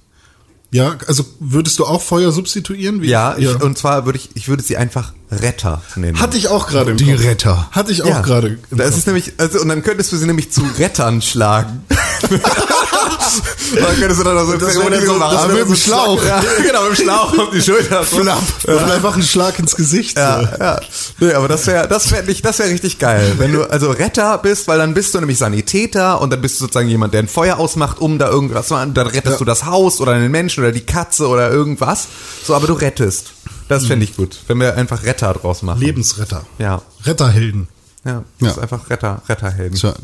[0.70, 3.02] ja, also würdest du auch Feuer substituieren?
[3.02, 6.20] Wie- Ja, ich, und zwar würde ich, ich würde sie einfach Retter nennen.
[6.20, 7.24] hatte ich auch gerade Die Kopf.
[7.24, 7.68] Retter.
[7.72, 8.58] Hatte ich auch ja, gerade.
[8.70, 8.98] Das Kopf.
[8.98, 11.84] ist nämlich, also, und dann könntest du sie nämlich zu Rettern schlagen.
[13.74, 16.22] dann könntest du dann also Das wäre dann so- das mit dem Schlauch.
[16.24, 18.02] Ja, genau, mit dem Schlauch auf die Schulter.
[18.12, 18.18] So.
[18.22, 18.42] Flapp.
[18.64, 20.18] Oder einfach ein Schlag ins Gesicht.
[20.18, 20.48] Ja, so.
[20.62, 20.80] ja.
[21.20, 23.34] Nee, aber das wäre das wäre nicht, das wäre richtig geil.
[23.38, 26.64] Wenn du also Retter bist, weil dann bist du nämlich Sanitäter und dann bist du
[26.64, 28.92] sozusagen jemand, der ein Feuer ausmacht, um da irgendwas zu machen.
[28.94, 29.38] Dann rettest Ja.
[29.38, 32.08] du das Haus oder den Menschen oder die Katze oder irgendwas.
[32.46, 33.32] So, aber du rettest.
[33.72, 35.80] Das fände ich gut, wenn wir einfach Retter draus machen.
[35.80, 36.44] Lebensretter.
[36.58, 36.82] Ja.
[37.04, 37.68] Retterhelden.
[38.04, 38.50] Ja, das Ja.
[38.50, 39.78] ist einfach Retter, Retterhelden.
[39.78, 39.94] Tja,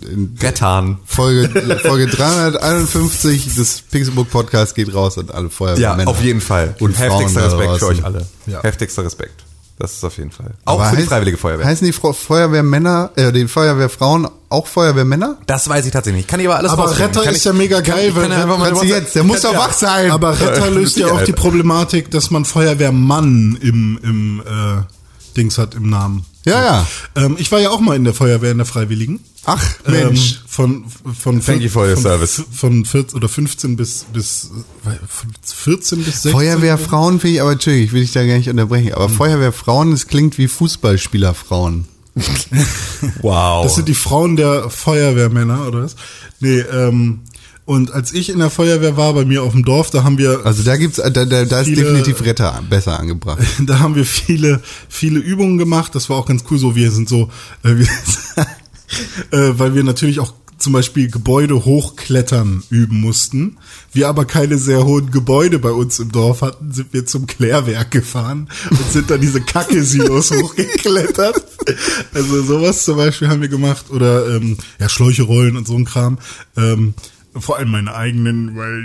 [0.40, 0.98] Rettan.
[1.04, 1.48] Folge,
[1.82, 6.08] Folge 351 des Pixelbook Podcasts geht raus an alle Ja, Feuerwehrmänner.
[6.10, 6.74] auf jeden Fall.
[6.80, 8.26] Und heftigster Respekt für euch alle.
[8.46, 8.62] Ja.
[8.62, 9.44] Heftigster Respekt.
[9.78, 10.52] Das ist auf jeden Fall.
[10.64, 11.66] Auch Aber für die heißt- Freiwillige Feuerwehr.
[11.66, 15.38] Heißen die Feuerwehrmänner, äh, die Feuerwehrfrauen auch Feuerwehrmänner?
[15.46, 16.28] das weiß ich tatsächlich nicht.
[16.28, 16.98] Kann ich aber alles Aber.
[16.98, 18.90] Retter kann ist ich, ja mega kann, geil, ich weil kann ja Kannst du eine
[18.90, 19.58] jetzt, der muss doch Ja.
[19.58, 20.10] wach sein.
[20.10, 24.82] Aber Retter Ja, löst ja auch die Problematik, dass man Feuerwehrmann im, im äh,
[25.36, 26.24] Dings hat im Namen.
[26.44, 26.86] Ja, ja.
[27.14, 29.20] Ähm, ich war ja auch mal in der Feuerwehr in der Freiwilligen.
[29.44, 30.32] Ach, Mensch.
[30.32, 30.84] Ähm, von
[31.18, 32.42] von Thank you for your von, service.
[32.50, 34.50] Von 14 oder 15 bis bis
[34.84, 36.32] äh, von 14 bis 16.
[36.32, 40.06] Feuerwehrfrauen finde ich, aber Entschuldigung, ich will dich da gar nicht unterbrechen, aber Feuerwehrfrauen, das
[40.06, 41.86] klingt wie Fußballspielerfrauen.
[43.22, 43.64] Wow.
[43.64, 45.96] Das sind die Frauen der Feuerwehrmänner oder was?
[46.40, 47.20] Nee, ähm
[47.64, 50.40] Und als ich in der Feuerwehr war, bei mir auf dem Dorf, da haben wir
[50.44, 53.38] Also da gibt's, da, da, da ist Viele- definitiv Retter besser angebracht.
[53.66, 55.94] da haben wir viele, viele Übungen gemacht.
[55.94, 56.58] Das war auch ganz cool.
[56.58, 57.30] So, wir sind so,
[57.64, 57.86] äh, wir,
[59.32, 63.58] äh, weil wir natürlich auch zum Beispiel Gebäude hochklettern üben mussten.
[63.92, 67.90] Wir aber keine sehr hohen Gebäude bei uns im Dorf hatten, sind wir zum Klärwerk
[67.90, 71.44] gefahren und sind dann diese Kacke-Silos hochgeklettert.
[72.12, 73.90] Also sowas zum Beispiel haben wir gemacht.
[73.90, 76.18] Oder ähm, ja, Schläuche rollen und so ein Kram.
[76.56, 76.94] Ähm,
[77.34, 78.84] vor allem meine eigenen, weil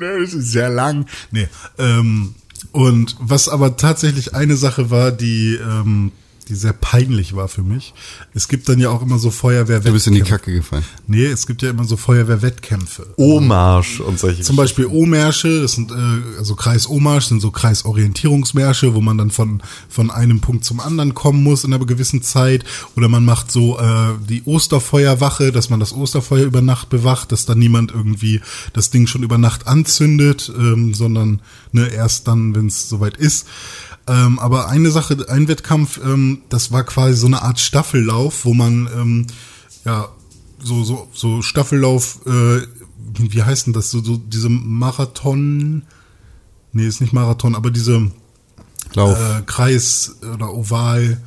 [0.00, 1.06] das ist sehr lang.
[1.30, 1.48] Nee,
[1.78, 2.34] ähm,
[2.72, 6.12] und was aber tatsächlich eine Sache war, die, ähm,
[6.48, 7.92] die sehr peinlich war für mich.
[8.32, 10.84] Es gibt dann ja auch immer so Feuerwehr Du bist in die Kacke gefallen.
[11.08, 13.14] Nee, es gibt ja immer so Feuerwehrwettkämpfe.
[13.16, 18.94] Omarsch und solche Zum Beispiel O-Märsche, das sind äh, also Kreis O-Marsch, sind so Kreisorientierungsmärsche,
[18.94, 22.64] wo man dann von von einem Punkt zum anderen kommen muss in einer gewissen Zeit.
[22.96, 27.46] Oder man macht so äh, die Osterfeuerwache, dass man das Osterfeuer über Nacht bewacht, dass
[27.46, 28.40] dann niemand irgendwie
[28.72, 31.40] das Ding schon über Nacht anzündet, ähm, sondern
[31.72, 33.46] ne, erst dann, wenn es soweit ist.
[34.08, 38.54] Ähm, aber eine Sache, ein Wettkampf, ähm, das war quasi so eine Art Staffellauf, wo
[38.54, 39.26] man ähm,
[39.84, 40.08] ja
[40.62, 42.60] so so so Staffellauf, äh,
[43.18, 43.90] wie heißt denn das?
[43.90, 45.82] So, so diese Marathon,
[46.72, 48.10] nee, ist nicht Marathon, aber diese
[48.94, 49.18] Lauf.
[49.18, 51.20] äh, Kreis oder Oval,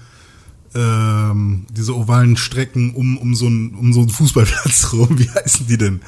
[0.74, 5.20] ähm, diese ovalen Strecken um um so einen um so einen Fußballplatz rum.
[5.20, 6.02] Wie heißen die denn?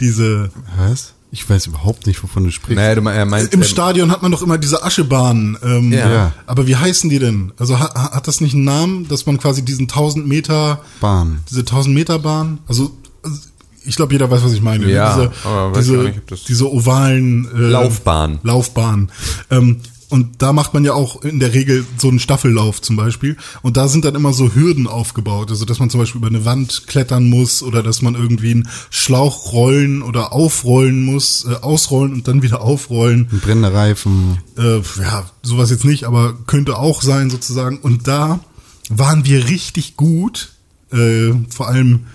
[0.00, 1.14] Diese Was?
[1.30, 2.76] Ich weiß überhaupt nicht, wovon du sprichst.
[2.76, 5.58] Naja, du, me- meint, im ähm, Stadion hat man doch immer diese Aschebahnen.
[5.62, 6.10] Ähm, Ja.
[6.10, 6.32] Ja.
[6.46, 7.52] Aber wie heißen die denn?
[7.58, 11.40] Also hat, hat das nicht einen Namen, dass man quasi diesen 1000 Meter Bahn.
[11.50, 13.36] diese 1000 Meter Bahn, also, also
[13.84, 14.86] ich glaube, jeder weiß, was ich meine.
[14.86, 14.92] ne?
[14.92, 18.38] Ja, diese, aber weiß ich diese, auch nicht, ob das- diese ovalen äh, Laufbahn.
[18.42, 19.10] Laufbahn.
[19.50, 23.36] Ähm, und da macht man ja auch in der Regel so einen Staffellauf zum Beispiel.
[23.60, 25.50] Und da sind dann immer so Hürden aufgebaut.
[25.50, 28.68] Also, dass man zum Beispiel über eine Wand klettern muss oder dass man irgendwie einen
[28.88, 33.28] Schlauch rollen oder aufrollen muss, äh, ausrollen und dann wieder aufrollen.
[33.30, 34.38] Ein brennender Reifen.
[34.56, 37.78] Äh, ja, sowas jetzt nicht, aber könnte auch sein sozusagen.
[37.78, 38.40] Und da
[38.88, 40.52] waren wir richtig gut.
[40.90, 42.06] Äh, vor allem,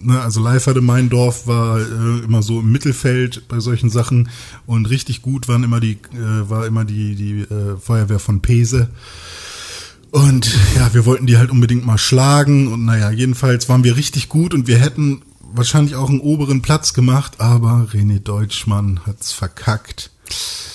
[0.00, 4.28] ne, also Leiferde mein Dorf war äh, immer so im Mittelfeld bei solchen Sachen
[4.66, 8.88] und richtig gut waren immer die, äh, war immer die, die äh, Feuerwehr von Pese.
[10.10, 14.28] Und ja, wir wollten die halt unbedingt mal schlagen und naja, jedenfalls waren wir richtig
[14.28, 15.22] gut und wir hätten
[15.52, 20.10] wahrscheinlich auch einen oberen Platz gemacht, aber René Deutschmann hat's verkackt.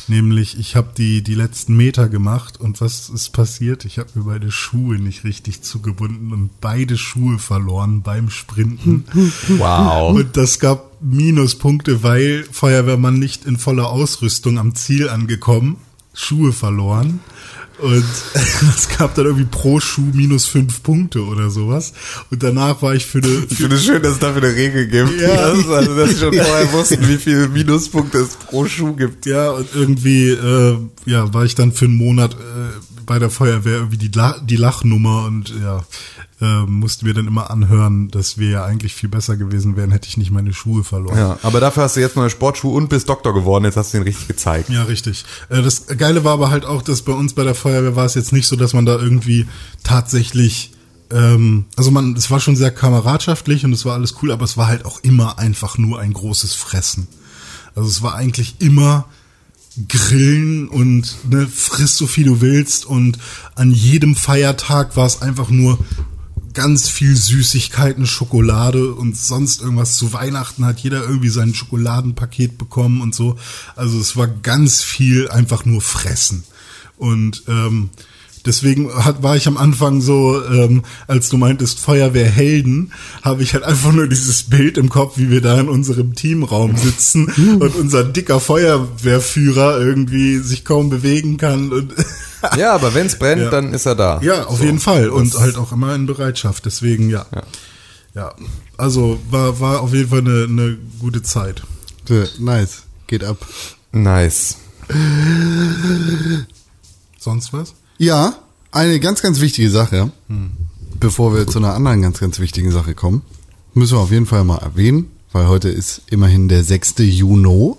[0.07, 3.85] Nämlich, ich habe die, die letzten Meter gemacht und was ist passiert?
[3.85, 9.05] Ich habe mir beide Schuhe nicht richtig zugebunden und beide Schuhe verloren beim Sprinten.
[9.57, 10.15] wow.
[10.15, 15.77] Und das gab Minuspunkte, weil Feuerwehrmann nicht in voller Ausrüstung am Ziel angekommen,
[16.13, 17.19] Schuhe verloren.
[17.79, 21.93] Und das gab dann irgendwie pro Schuh minus fünf Punkte oder sowas.
[22.31, 24.87] Und danach war ich für eine, Ich finde es schön, dass es dafür eine Regel
[24.87, 25.19] gibt.
[25.19, 25.51] Ja.
[25.51, 29.25] Das also, dass sie schon vorher wussten, wie viele Minuspunkte es pro Schuh gibt.
[29.25, 33.75] Ja, und irgendwie, äh, ja, war ich dann für einen Monat äh, bei der Feuerwehr
[33.77, 35.83] irgendwie die, La die Lachnummer und ja,
[36.41, 40.07] äh, mussten wir dann immer anhören, dass wir ja eigentlich viel besser gewesen wären, hätte
[40.07, 41.17] ich nicht meine Schuhe verloren.
[41.17, 43.65] Ja, aber dafür hast du jetzt neue Sportschuhe und bist Doktor geworden.
[43.65, 44.69] Jetzt hast du ihn richtig gezeigt.
[44.69, 45.25] Ja, richtig.
[45.49, 48.15] Äh, Das Geile war aber halt auch, dass bei uns bei der Feuerwehr war es
[48.15, 49.47] jetzt nicht so, dass man da irgendwie
[49.83, 50.71] tatsächlich,
[51.11, 54.57] ähm, also man, es war schon sehr kameradschaftlich und es war alles cool, aber es
[54.57, 57.07] war halt auch immer einfach nur ein großes Fressen.
[57.75, 59.05] Also es war eigentlich immer
[59.87, 63.17] grillen und ne, friss so viel du willst und
[63.55, 65.79] an jedem Feiertag war es einfach nur
[66.53, 69.97] ganz viel Süßigkeiten, Schokolade und sonst irgendwas.
[69.97, 73.37] Zu Weihnachten hat jeder irgendwie sein Schokoladenpaket bekommen und so.
[73.75, 76.45] Also es war ganz viel einfach nur fressen.
[76.97, 77.89] Und ähm,
[78.45, 82.93] deswegen hat, war ich am Anfang so, ähm, als du meintest Feuerwehrhelden,
[83.23, 86.75] habe ich halt einfach nur dieses Bild im Kopf, wie wir da in unserem Teamraum
[86.77, 87.25] sitzen
[87.59, 91.93] und unser dicker Feuerwehrführer irgendwie sich kaum bewegen kann und
[92.57, 93.49] Ja, aber wenn es brennt, Ja.
[93.49, 94.21] dann ist er da.
[94.21, 94.65] Ja, auf So.
[94.65, 95.09] jeden Fall.
[95.09, 96.65] Und Das- halt auch immer in Bereitschaft.
[96.65, 97.25] Deswegen, ja.
[97.33, 97.41] Ja.
[98.13, 98.33] Ja.
[98.77, 101.63] Also war, war auf jeden Fall eine, eine gute Zeit.
[102.09, 102.83] Äh, Nice.
[103.07, 103.37] Geht ab.
[103.91, 104.57] Nice.
[107.19, 107.73] Sonst was?
[107.97, 108.35] Ja,
[108.71, 110.11] eine ganz, ganz wichtige Sache.
[110.99, 113.21] Bevor wir zu einer anderen ganz, ganz wichtigen Sache kommen,
[113.73, 116.95] müssen wir auf jeden Fall mal erwähnen, weil heute ist immerhin der 6.
[116.99, 117.73] Juni.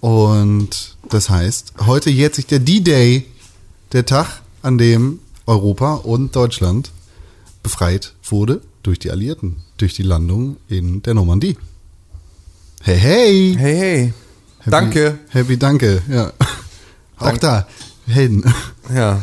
[0.00, 3.26] Und das heißt, heute jährt sich der D-Day,
[3.92, 6.92] der Tag, an dem Europa und Deutschland
[7.62, 11.56] befreit wurde durch die Alliierten, durch die Landung in der Normandie.
[12.82, 13.56] Hey, hey!
[13.58, 14.12] Hey, hey.
[14.58, 15.18] Happy, Danke.
[15.30, 16.32] Happy, danke, ja.
[17.18, 17.66] Auch Dank- da,
[18.10, 18.44] Helden.
[18.94, 19.20] Ja.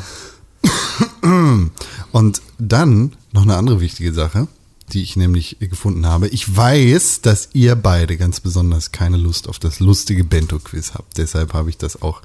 [2.12, 4.48] Und dann noch eine andere wichtige Sache.
[4.94, 6.30] die ich nämlich gefunden habe.
[6.30, 11.18] Ich weiß, dass ihr beide ganz besonders keine Lust auf das lustige Bento-Quiz habt.
[11.18, 12.22] Deshalb habe ich das auch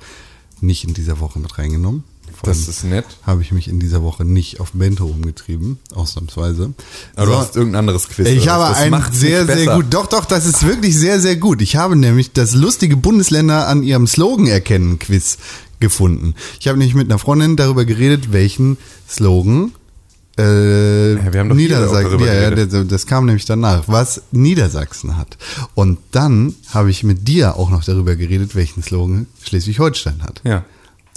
[0.61, 2.05] nicht in dieser Woche mit reingenommen.
[2.33, 3.05] Vor Das ist nett.
[3.27, 6.73] Habe ich mich in dieser Woche nicht auf Bento umgetrieben, ausnahmsweise.
[7.17, 7.39] Aber du So.
[7.41, 8.29] hast irgendein anderes Quiz.
[8.29, 9.87] Ich habe Das ein sehr, sehr gut.
[9.91, 11.61] Doch, doch, das ist wirklich sehr, sehr gut.
[11.63, 15.37] Ich habe nämlich das lustige Bundesländer an ihrem Slogan erkennen Quiz
[15.83, 16.35] gefunden.
[16.59, 19.73] Ich habe nämlich mit einer Freundin darüber geredet, welchen Slogan
[20.39, 25.37] äh, auch Niedersachsen, ja, ja, das kam nämlich danach, was Niedersachsen hat.
[25.75, 30.41] Und dann habe ich mit dir auch noch darüber geredet, welchen Slogan Schleswig-Holstein hat.
[30.45, 30.65] Ja.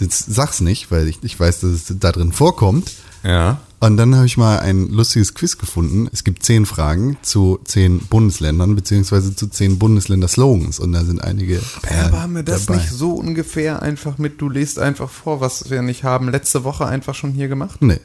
[0.02, 2.92] Jetzt sag's nicht, weil ich, ich weiß, dass es da drin vorkommt.
[3.24, 3.62] Ja.
[3.82, 6.08] Und dann habe ich mal ein lustiges Quiz gefunden.
[6.12, 10.80] Es gibt zehn Fragen zu zehn Bundesländern, beziehungsweise zu zehn Bundesländer-Slogans.
[10.80, 11.58] Und da sind einige.
[11.88, 12.80] Äh, aber haben wir das dabei.
[12.80, 16.86] nicht so ungefähr einfach mit, du lest einfach vor, was wir nicht haben, letzte Woche
[16.88, 17.82] einfach schon hier gemacht?
[17.82, 18.00] Nee,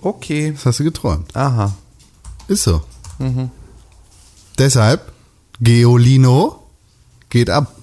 [0.00, 0.52] Okay.
[0.52, 1.34] das hast du geträumt.
[1.36, 1.74] Aha.
[2.48, 2.82] Ist so.
[4.58, 5.12] Deshalb,
[5.60, 6.62] Geolino
[7.30, 7.74] geht ab.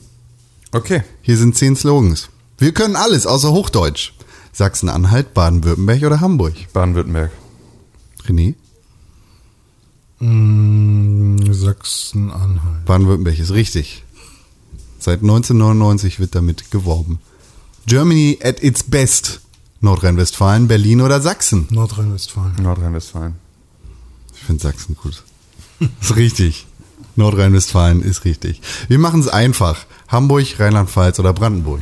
[0.71, 1.03] Okay.
[1.21, 2.29] Hier sind zehn Slogans.
[2.57, 4.13] Wir können alles außer Hochdeutsch.
[4.53, 6.53] Sachsen-Anhalt, Baden-Württemberg oder Hamburg.
[6.73, 7.31] Baden-Württemberg.
[8.27, 8.55] René,
[10.19, 12.85] Mm, Sachsen-Anhalt.
[12.85, 14.03] Baden-Württemberg ist richtig.
[14.99, 17.17] Seit 1999 wird damit geworben.
[17.87, 19.41] Germany at its best.
[19.79, 21.67] Nordrhein-Westfalen, Berlin oder Sachsen.
[21.71, 22.53] Nordrhein-Westfalen.
[22.61, 23.33] Nordrhein-Westfalen.
[24.35, 25.23] Ich finde Sachsen gut.
[26.01, 26.67] Ist richtig.
[27.15, 28.61] Nordrhein-Westfalen ist richtig.
[28.87, 29.85] Wir machen es einfach.
[30.07, 31.81] Hamburg, Rheinland-Pfalz oder Brandenburg.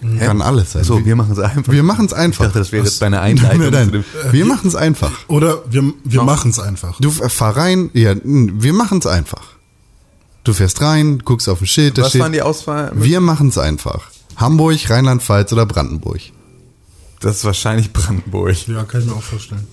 [0.00, 0.84] Kann alles sein.
[0.84, 1.72] So, wir machen es einfach.
[1.72, 2.44] wir machen es einfach.
[2.44, 5.10] Ich dachte, das wäre jetzt deine Einleitung Nein, nein, Wir machen es einfach.
[5.26, 7.00] Oder wir, wir machen es einfach.
[7.00, 9.42] Du äh, fahr rein, ja, wir machen es einfach.
[10.44, 12.92] Du fährst rein, guckst auf ein Schild, da Was steht, waren die Auswahl?
[12.94, 14.08] wir machen es einfach.
[14.36, 16.20] Hamburg, Rheinland-Pfalz oder Brandenburg.
[17.20, 18.54] Das ist wahrscheinlich Brandenburg.
[18.68, 19.66] Ja, kann ich mir auch vorstellen.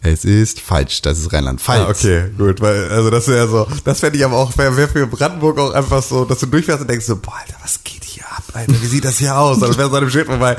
[0.00, 1.86] Es ist falsch, das ist Rheinland-Pfalz.
[1.86, 4.88] Ah, okay, gut, weil, also das wäre so, das fände ich aber auch, wäre wär
[4.88, 8.04] für Brandenburg auch einfach so, dass du durchfährst und denkst so, boah, Alter, was geht
[8.04, 8.07] hier
[8.38, 9.58] ab, Alter, wie sieht das hier aus?
[9.58, 10.56] Dann fährst du an dem Schild vorbei,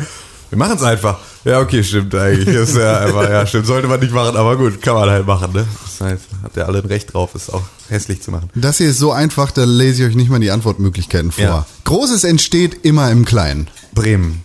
[0.50, 1.18] wir machen es einfach.
[1.46, 4.82] Ja, okay, stimmt eigentlich, ist ja einfach, ja, stimmt, sollte man nicht machen, aber gut,
[4.82, 5.66] kann man halt machen, ne?
[5.84, 8.50] Das heißt, hat ja alle ein Recht drauf, ist auch hässlich zu machen.
[8.56, 11.44] Das hier ist so einfach, da lese ich euch nicht mal die Antwortmöglichkeiten vor.
[11.44, 11.66] Ja.
[11.86, 13.70] Großes entsteht immer im Kleinen.
[13.94, 14.44] Bremen.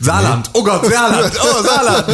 [0.00, 2.06] Saarland, oh Gott, Saarland, oh, Saarland.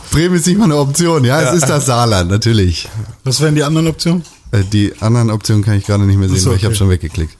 [0.10, 2.88] Bremen ist nicht mal eine Option, ja, es ist das Saarland, natürlich.
[3.24, 4.24] Was wären die anderen Optionen?
[4.52, 6.88] Äh, Die anderen Optionen kann ich gerade nicht mehr sehen, so, weil ich habe schon
[6.88, 7.36] weggeklickt.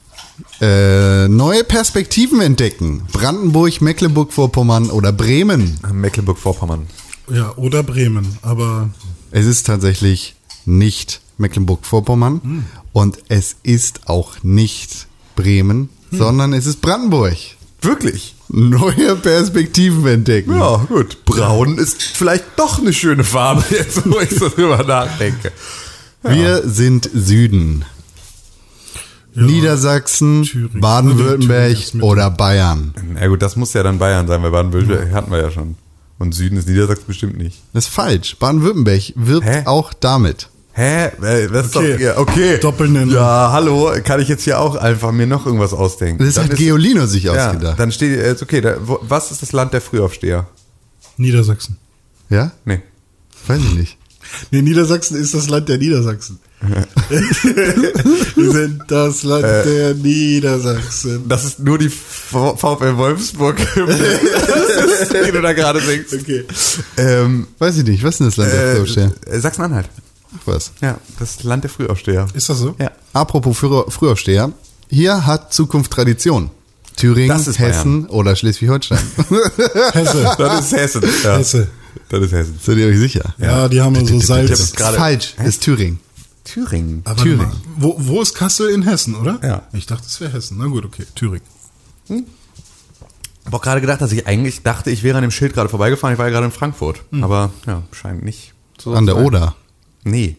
[0.59, 3.03] Äh, neue Perspektiven entdecken.
[3.11, 5.79] Brandenburg, Mecklenburg-Vorpommern oder Bremen.
[5.91, 6.87] Mecklenburg-Vorpommern.
[7.33, 8.37] Ja, oder Bremen.
[8.41, 8.89] Aber
[9.31, 10.35] Es ist tatsächlich
[10.65, 12.65] nicht Mecklenburg-Vorpommern Hm.
[12.93, 16.17] und es ist auch nicht Bremen, Hm.
[16.19, 17.37] sondern es ist Brandenburg.
[17.81, 18.35] Wirklich?
[18.49, 20.53] Neue Perspektiven entdecken.
[20.55, 21.23] Ja, gut.
[21.25, 25.51] Braun ist vielleicht doch eine schöne Farbe, jetzt wo ich so drüber nachdenke.
[26.23, 27.83] Wir sind Süden.
[29.33, 30.69] Ja, Niedersachsen.
[30.73, 32.93] Baden-Württemberg ist oder Bayern.
[33.13, 35.75] Na gut, das muss ja dann Bayern sein, weil Baden-Württemberg hatten wir ja schon.
[36.19, 37.59] Und Süden ist Niedersachsen bestimmt nicht.
[37.73, 38.35] Das ist falsch.
[38.37, 39.63] Baden-Württemberg wirbt Hä?
[39.65, 40.49] auch damit.
[40.73, 41.05] Hä?
[41.21, 41.93] Äh, Das ist Okay.
[41.93, 42.57] doch, ja, okay.
[42.59, 43.13] Doppelnennung.
[43.15, 46.23] Ja, hallo, kann ich jetzt hier auch einfach mir noch irgendwas ausdenken?
[46.23, 47.79] Das Dann hat ist- Geolino sich ja, ausgedacht.
[47.79, 50.47] dann steht, äh, ist okay, da, wo, was ist das Land der Frühaufsteher?
[51.17, 51.77] Niedersachsen.
[52.29, 52.51] Ja?
[52.65, 52.81] Nee.
[53.47, 53.97] Weiß ich nicht.
[54.51, 56.39] Nee, Niedersachsen ist das Land der Niedersachsen.
[58.35, 59.63] Wir sind das Land Äh.
[59.63, 61.27] der Niedersachsen.
[61.27, 66.13] Das ist nur die V- VfL Wolfsburg, die du da gerade singst.
[66.13, 66.45] Okay.
[66.97, 68.03] Ähm, Weiß ich nicht.
[68.03, 69.11] Was ist denn das Land der Frühaufsteher?
[69.25, 69.89] äh, Sachsen-Anhalt.
[70.35, 70.71] Ach was.
[70.81, 72.27] Ja, das Land der Frühaufsteher.
[72.33, 72.75] Ist das so?
[72.79, 72.91] Ja.
[73.13, 74.51] Apropos Früh Frühaufsteher.
[74.89, 76.51] Hier hat Zukunft Tradition.
[76.97, 78.99] Thüringen, Das ist Hessen oder Schleswig-Holstein.
[79.93, 80.35] Hesse.
[80.37, 81.03] Das ist Hessen.
[81.23, 81.37] Ja.
[81.37, 81.67] Hesse.
[82.09, 82.59] Das ist Hessen.
[82.61, 83.33] Seid ihr euch sicher?
[83.39, 84.73] Ja, die haben so Salz.
[84.77, 85.33] Falsch.
[85.43, 85.99] Ist Thüringen.
[86.43, 87.01] Thüringen.
[87.05, 87.51] Aber Thüringen.
[87.77, 89.39] Wo, wo ist Kassel in Hessen, oder?
[89.43, 89.63] Ja.
[89.73, 90.57] Ich dachte, es wäre Hessen.
[90.57, 91.05] Na gut, okay.
[91.15, 91.45] Thüringen.
[92.09, 95.69] Ich habe auch gerade gedacht, dass ich eigentlich dachte, ich wäre an dem Schild gerade
[95.69, 96.13] vorbeigefahren.
[96.13, 97.03] Ich war ja gerade in Frankfurt.
[97.21, 99.25] Aber ja, scheint nicht so An der sein.
[99.25, 99.55] Oder.
[100.03, 100.37] Nee.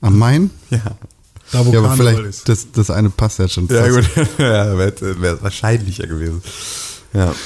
[0.00, 0.50] Am Main?
[0.70, 0.80] Ja.
[1.52, 2.48] Da, wo Ja, aber vielleicht, ist.
[2.48, 3.68] das, das eine passt ja schon.
[3.68, 4.08] Ja, gut.
[4.38, 6.42] ja, wäre wär wahrscheinlicher gewesen.
[7.12, 7.34] Ja.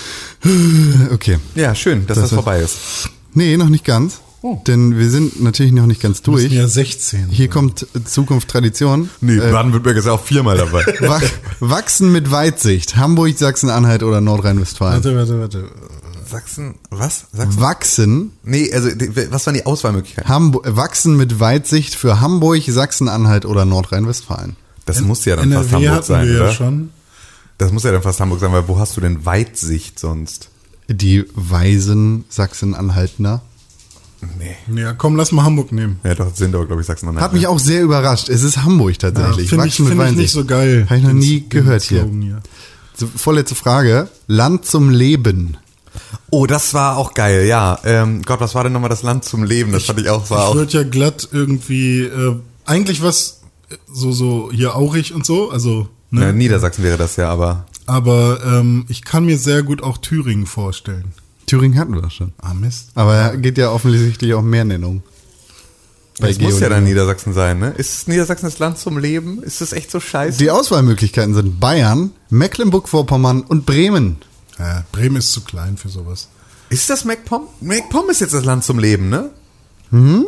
[1.11, 1.39] Okay.
[1.57, 3.09] Ja, schön, dass Das das, vorbei ist.
[3.35, 4.21] Nee, noch nicht ganz.
[4.49, 4.63] Oh.
[4.67, 6.43] Denn wir sind natürlich noch nicht ganz Wir durch.
[6.43, 7.29] sind ja 16.
[7.31, 9.11] Hier kommt Zukunft Tradition.
[9.21, 10.85] Nee, Äh, Baden-Württemberg ist ja auch viermal dabei.
[11.01, 11.21] Wa-
[11.61, 12.97] Wachsen mit Weitsicht.
[12.97, 15.03] Hamburg, Sachsen-Anhalt oder Nordrhein-Westfalen.
[15.03, 15.65] Warte, warte, warte.
[16.31, 17.27] Sachsen, was?
[17.33, 17.61] Sachsen?
[17.61, 18.89] Wachsen, Nee, also,
[19.31, 20.29] was waren die Auswahlmöglichkeiten?
[20.29, 24.57] Hambu Wachsen mit Weitsicht für Hamburg, Sachsen-Anhalt oder Nordrhein-Westfalen.
[24.87, 26.47] Das muss ja dann fast NRW Hamburg hatten sein, wir oder?
[26.47, 26.91] ja schon.
[27.59, 30.51] Das muss ja dann fast Hamburg sein, weil wo hast du denn Weitsicht sonst?
[30.89, 33.43] Die weisen Sachsen-Anhaltner.
[34.39, 34.81] Nee.
[34.81, 36.01] Ja, komm, lass mal Hamburg nehmen.
[36.05, 37.23] Ja, doch, sind aber, glaube ich, Sachsen-Anhalt.
[37.23, 38.29] Hat mich auch sehr überrascht.
[38.29, 39.49] Es ist Hamburg tatsächlich.
[39.49, 40.87] Finde ich, find ich nicht so geil.
[40.89, 42.09] Habe ich noch nie den gehört hier.
[42.97, 44.09] So, vorletzte Frage.
[44.27, 45.57] Land zum Leben.
[46.31, 47.79] Oh, das war auch geil, ja.
[47.85, 49.73] Ähm, Gott, was war denn nochmal das Land zum Leben?
[49.73, 50.55] Das fand ich auch, war Ich auch.
[50.55, 53.41] würde ja glatt irgendwie, äh, eigentlich was
[53.93, 56.23] so, so hier Aurich und so, also, ne?
[56.27, 57.67] Ja, Niedersachsen wäre das ja, aber.
[57.87, 61.13] Aber ähm, ich kann mir sehr gut auch Thüringen vorstellen.
[61.47, 62.33] Thüringen hatten wir doch schon.
[62.39, 62.89] Ah, Mist.
[62.95, 65.03] Aber geht ja offensichtlich auch mehr Nennung.
[66.19, 67.75] Das muss ja dann Niedersachsen sein, ne?
[67.77, 69.43] Ist Niedersachsen das Land zum Leben?
[69.43, 70.39] Ist das echt so scheiße?
[70.39, 74.17] Die Auswahlmöglichkeiten sind Bayern, Mecklenburg-Vorpommern und Bremen.
[74.59, 76.29] Ja, Bremen ist zu klein für sowas.
[76.71, 77.47] Ist das MacPom?
[77.61, 79.31] MacPom ist jetzt das Land zum Leben, ne?
[79.91, 80.27] Hm?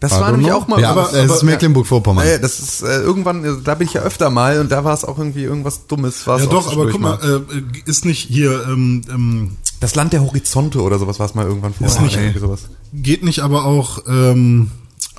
[0.00, 0.80] Das war nämlich auch mal.
[0.80, 2.26] Ja, aber, es ist Mecklenburg-Vorpommern.
[2.26, 4.94] Ja, das ist äh, irgendwann, äh, da bin ich ja öfter mal und da war
[4.94, 6.26] es auch irgendwie irgendwas Dummes.
[6.26, 7.18] war's Ja doch, aber guck mal,
[7.50, 11.46] äh, ist nicht hier, ähm, ähm, Das Land der Horizonte oder sowas war es mal
[11.46, 11.94] irgendwann vorher.
[11.94, 12.68] Ist nicht-
[13.04, 14.70] geht nicht aber auch, ähm,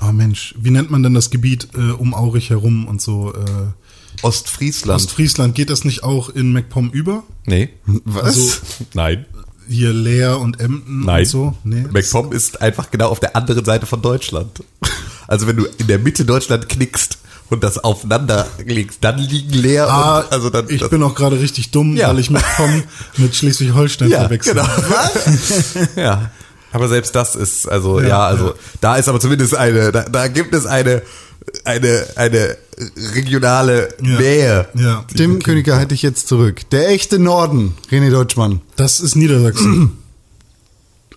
[0.02, 3.32] oh Mensch, wie nennt man denn das Gebiet äh, um Aurich herum und so?
[3.32, 5.00] Äh, Ostfriesland.
[5.02, 7.22] Ostfriesland, geht das nicht auch in MacPom über?
[7.46, 7.70] nee.
[8.04, 8.24] Was?
[8.24, 8.50] Also
[8.94, 9.24] Nein.
[9.68, 11.20] hier Leer und Emden Nein.
[11.20, 11.54] und so?
[11.64, 11.84] Nee.
[11.90, 14.62] MacPom ist einfach genau auf der anderen Seite von Deutschland.
[15.28, 17.18] Also wenn du in der Mitte Deutschland knickst
[17.50, 21.14] und das aufeinander legst, dann liegen leer Ah, und also dann ich das, bin auch
[21.14, 22.08] gerade richtig dumm, Ja.
[22.08, 22.82] weil ich MacPom
[23.18, 24.54] mit Schleswig-Holstein ja, verwechsel.
[24.54, 24.66] genau.
[25.96, 26.30] ja.
[26.72, 28.54] Aber selbst das ist also ja, Ja, also ja.
[28.80, 31.02] da ist aber zumindest eine da, da gibt es eine
[31.64, 32.56] eine eine
[33.14, 34.18] regionale Ja.
[34.20, 34.68] Nähe.
[34.74, 35.04] Ja.
[35.16, 36.68] Tim Königer halte ich jetzt zurück.
[36.70, 38.60] Der echte Norden, René Deutschmann.
[38.76, 39.98] Das ist Niedersachsen.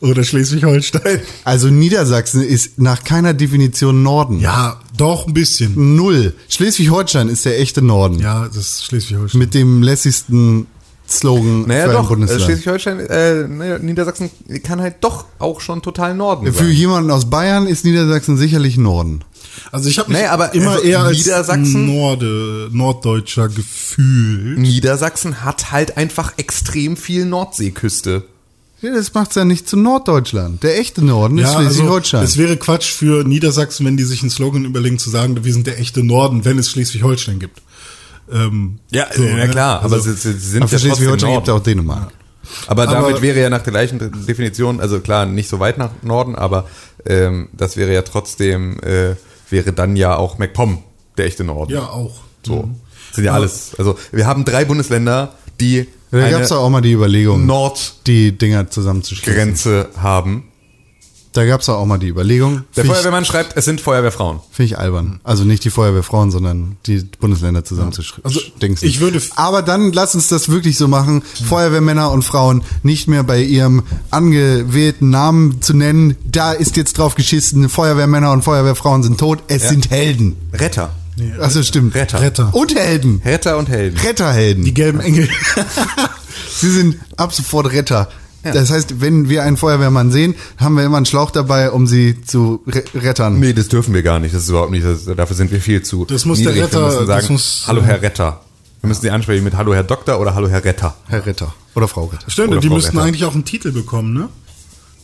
[0.03, 1.19] Oder Schleswig-Holstein.
[1.45, 4.39] Also Niedersachsen ist nach keiner Definition Norden.
[4.39, 5.95] Ja, doch ein bisschen.
[5.95, 6.33] Null.
[6.49, 8.19] Schleswig-Holstein ist der echte Norden.
[8.19, 9.39] Ja, das ist Schleswig-Holstein.
[9.39, 10.67] Mit dem lässigsten
[11.09, 12.41] Slogan Naja, für doch, äh, Bundesland.
[12.43, 14.29] Schleswig-Holstein, äh, naja, Niedersachsen
[14.63, 16.71] kann halt doch auch schon total Norden Für sein.
[16.71, 19.21] jemanden aus Bayern ist Niedersachsen sicherlich Norden.
[19.71, 24.57] Also ich habe mich Nee, aber immer also eher als Niedersachsen- Norde, Norddeutscher gefühlt.
[24.59, 28.23] Niedersachsen hat halt einfach extrem viel Nordseeküste.
[28.83, 30.61] Ja, das macht's ja nicht zu Norddeutschland.
[30.61, 32.23] Der echte Norden ist Ja, also Schleswig-Holstein.
[32.23, 35.67] es wäre Quatsch für Niedersachsen, wenn die sich einen Slogan überlegen, zu sagen, wir sind
[35.67, 37.61] der echte Norden, wenn es Schleswig-Holstein gibt.
[38.31, 39.49] Ähm, Ja, so, ja ne?
[39.49, 42.11] klar, aber Also, sie, sie sind Aber für ja Schleswig-Holstein gibt es auch Dänemark.
[42.67, 45.91] Aber Aber- damit wäre ja nach der gleichen Definition, also klar, nicht so weit nach
[46.01, 46.67] Norden, aber
[47.05, 49.15] ähm, das wäre ja trotzdem, äh,
[49.49, 50.83] wäre dann ja auch MacPom
[51.17, 51.71] der echte Norden.
[51.73, 52.19] ja, auch.
[52.45, 52.63] So.
[52.63, 52.75] Mhm.
[53.13, 53.71] Sind ja Aber- alles.
[53.77, 55.87] Also wir haben drei Bundesländer, die
[56.21, 59.85] Da gab's doch auch mal die Überlegung, Nordgrenze die Dinger zusammenzuschließen.
[59.97, 60.43] haben.
[61.35, 62.65] Da gab's doch auch mal die Überlegung.
[62.75, 64.39] Der Finde ich, Feuerwehrmann schreibt, es sind Feuerwehrfrauen.
[64.51, 65.19] find ich albern.
[65.23, 68.23] Also nicht die Feuerwehrfrauen, sondern die Bundesländer zusammenzuschließen.
[68.23, 68.39] Also,
[68.85, 71.23] ich würde- Aber dann lass uns das wirklich so machen.
[71.49, 76.17] Feuerwehrmänner und Frauen nicht mehr bei ihrem angewählten Namen zu nennen.
[76.23, 79.39] Da ist jetzt drauf geschissen, Feuerwehrmänner und Feuerwehrfrauen sind tot.
[79.47, 79.69] Es Ja.
[79.69, 80.35] sind Helden.
[80.53, 80.91] Retter.
[81.39, 81.95] Also stimmt.
[81.95, 82.21] Retter.
[82.21, 82.53] Retter.
[82.53, 83.21] Und Helden.
[83.23, 83.97] Retter und Helden.
[83.99, 84.63] Retterhelden.
[84.63, 85.27] Die gelben Engel.
[86.55, 88.09] Sie sind ab sofort Retter.
[88.43, 88.51] Ja.
[88.51, 92.21] Das heißt, wenn wir einen Feuerwehrmann sehen, haben wir immer einen Schlauch dabei, um sie
[92.21, 93.39] zu re rettern.
[93.39, 94.35] Nee, das dürfen wir gar nicht.
[94.35, 94.85] Das ist überhaupt nicht.
[94.85, 96.03] Das, dafür sind wir viel zu.
[96.05, 96.65] Das muss der niedrig.
[96.69, 98.41] Retter- Wir müssen das sagen, muss- Hallo Herr Retter.
[98.81, 100.93] Wir müssen Sie ansprechen mit Hallo Herr Doktor oder Hallo Herr Retter.
[101.07, 101.53] Herr Retter.
[101.75, 102.29] Oder Frau Retter.
[102.29, 103.07] Stimmt, Oder die Frau müssten Retter.
[103.07, 104.27] eigentlich auch einen Titel bekommen, ne?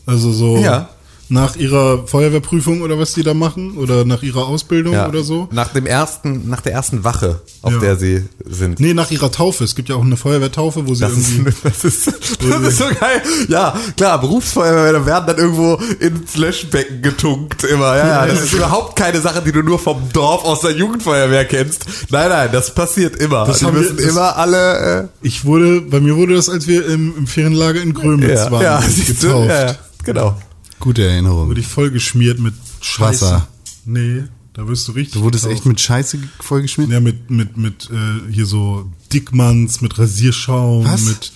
[0.05, 0.89] Also so Ja.
[1.31, 5.47] Nach ihrer Feuerwehrprüfung oder was die da machen oder nach ihrer Ausbildung oder so.
[5.51, 7.79] Nach dem ersten, nach der ersten Wache, auf Ja.
[7.79, 8.79] der Sie sind.
[8.79, 9.63] Nee, nach ihrer Taufe.
[9.63, 12.07] Es gibt ja auch eine Feuerwehrtaufe, wo sie Das ist, irgendwie das, ist,
[12.49, 13.21] das ist so geil.
[13.47, 17.95] Ja, klar, Berufsfeuerwehrmänner werden dann irgendwo ins Löschbecken getunkt immer.
[17.97, 21.45] Ja, ja, das ist überhaupt keine Sache, die du nur vom Dorf aus der Jugendfeuerwehr
[21.45, 21.85] kennst.
[22.09, 23.45] Nein, nein, das passiert immer.
[23.45, 26.67] Das Die haben wir- müssen das- immer alle, Ich wurde, bei mir wurde das, als
[26.67, 29.49] wir im, im Ferienlager in äh, Grömitz ja, waren, ja, du, getauft.
[29.49, 30.37] ja, ja, genau.
[30.79, 31.49] Gute Erinnerung.
[31.49, 33.25] Wurde ich voll geschmiert mit Scheiße.
[33.25, 33.47] Wasser.
[33.85, 34.23] Nee,
[34.53, 35.13] da wirst du richtig.
[35.15, 35.57] Du wurdest getauft.
[35.59, 36.89] echt mit Scheiße vollgeschmiert?
[36.91, 41.03] Ja, mit, mit, mit äh, hier so Dickmanns, mit Rasierschaum, Was?
[41.05, 41.31] mit,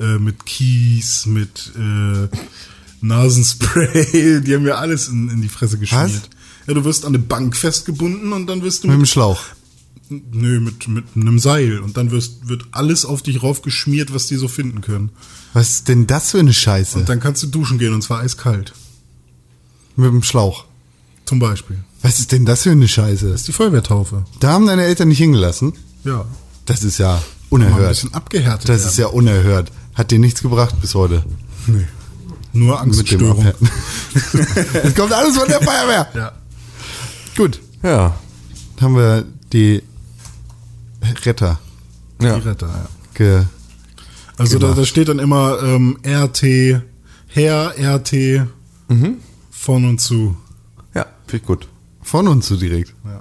[0.00, 2.28] äh, mit Kies, mit äh,
[3.00, 4.40] Nasenspray.
[4.44, 6.28] Die haben mir alles in, in die Fresse geschmiert.
[6.66, 9.40] Ja, du wirst an eine Bank festgebunden und dann wirst du Mit dem mit, Schlauch.
[10.10, 14.36] nö, mit, mit einem Seil und dann wirst, wird alles auf dich raufgeschmiert, was die
[14.36, 15.10] so finden können.
[15.54, 16.98] Was ist denn das für eine Scheiße?
[16.98, 18.74] Und dann kannst du duschen gehen und zwar eiskalt.
[19.98, 20.64] Mit dem Schlauch.
[21.24, 21.78] Zum Beispiel.
[22.02, 23.30] Was ist denn das für eine Scheiße?
[23.30, 24.24] Das ist die Feuerwehrtaufe.
[24.40, 25.72] Da haben deine Eltern nicht hingelassen.
[26.04, 26.24] Ja.
[26.64, 27.88] Das ist ja Mal ein unerhört.
[27.90, 28.68] bisschen abgehärtet.
[28.68, 29.72] Das ist ja unerhört.
[29.94, 31.24] Hat dir nichts gebracht bis heute.
[31.66, 31.86] Nee.
[32.52, 33.52] Nur Angststörung.
[34.72, 36.08] Das kommt alles von der Feuerwehr.
[36.14, 36.32] Ja.
[37.36, 37.60] Gut.
[37.82, 38.16] Ja.
[38.80, 39.82] Haben wir die
[41.24, 41.58] Retter
[42.20, 42.38] ja.
[42.38, 42.88] Die Retter, ja.
[43.14, 43.42] ge
[44.36, 46.42] Also da, da steht dann immer ähm, RT,
[47.28, 48.46] Herr RT,
[49.68, 50.34] Von und zu.
[50.94, 51.68] Ja, finde ich gut.
[52.00, 52.94] Von uns zu direkt.
[53.04, 53.20] Ja.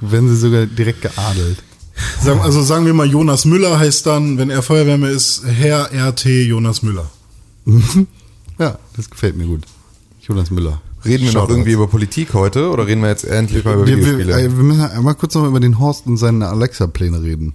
[0.00, 1.60] Werden sie sogar direkt geadelt.
[2.22, 6.26] Sagen, also sagen wir mal, Jonas Müller heißt dann, wenn er Feuerwehrmann ist, Herr RT
[6.26, 7.10] Jonas Müller.
[8.58, 9.62] Ja, das gefällt mir gut.
[10.20, 10.80] Jonas Müller.
[11.04, 11.52] Reden wir noch Shoutout.
[11.54, 14.38] irgendwie über Politik heute oder reden wir jetzt endlich mal über Wir, wir, Videospiele?
[14.40, 17.54] äh, wir müssen einmal kurz noch über den Horst und seine Alexa-Pläne reden.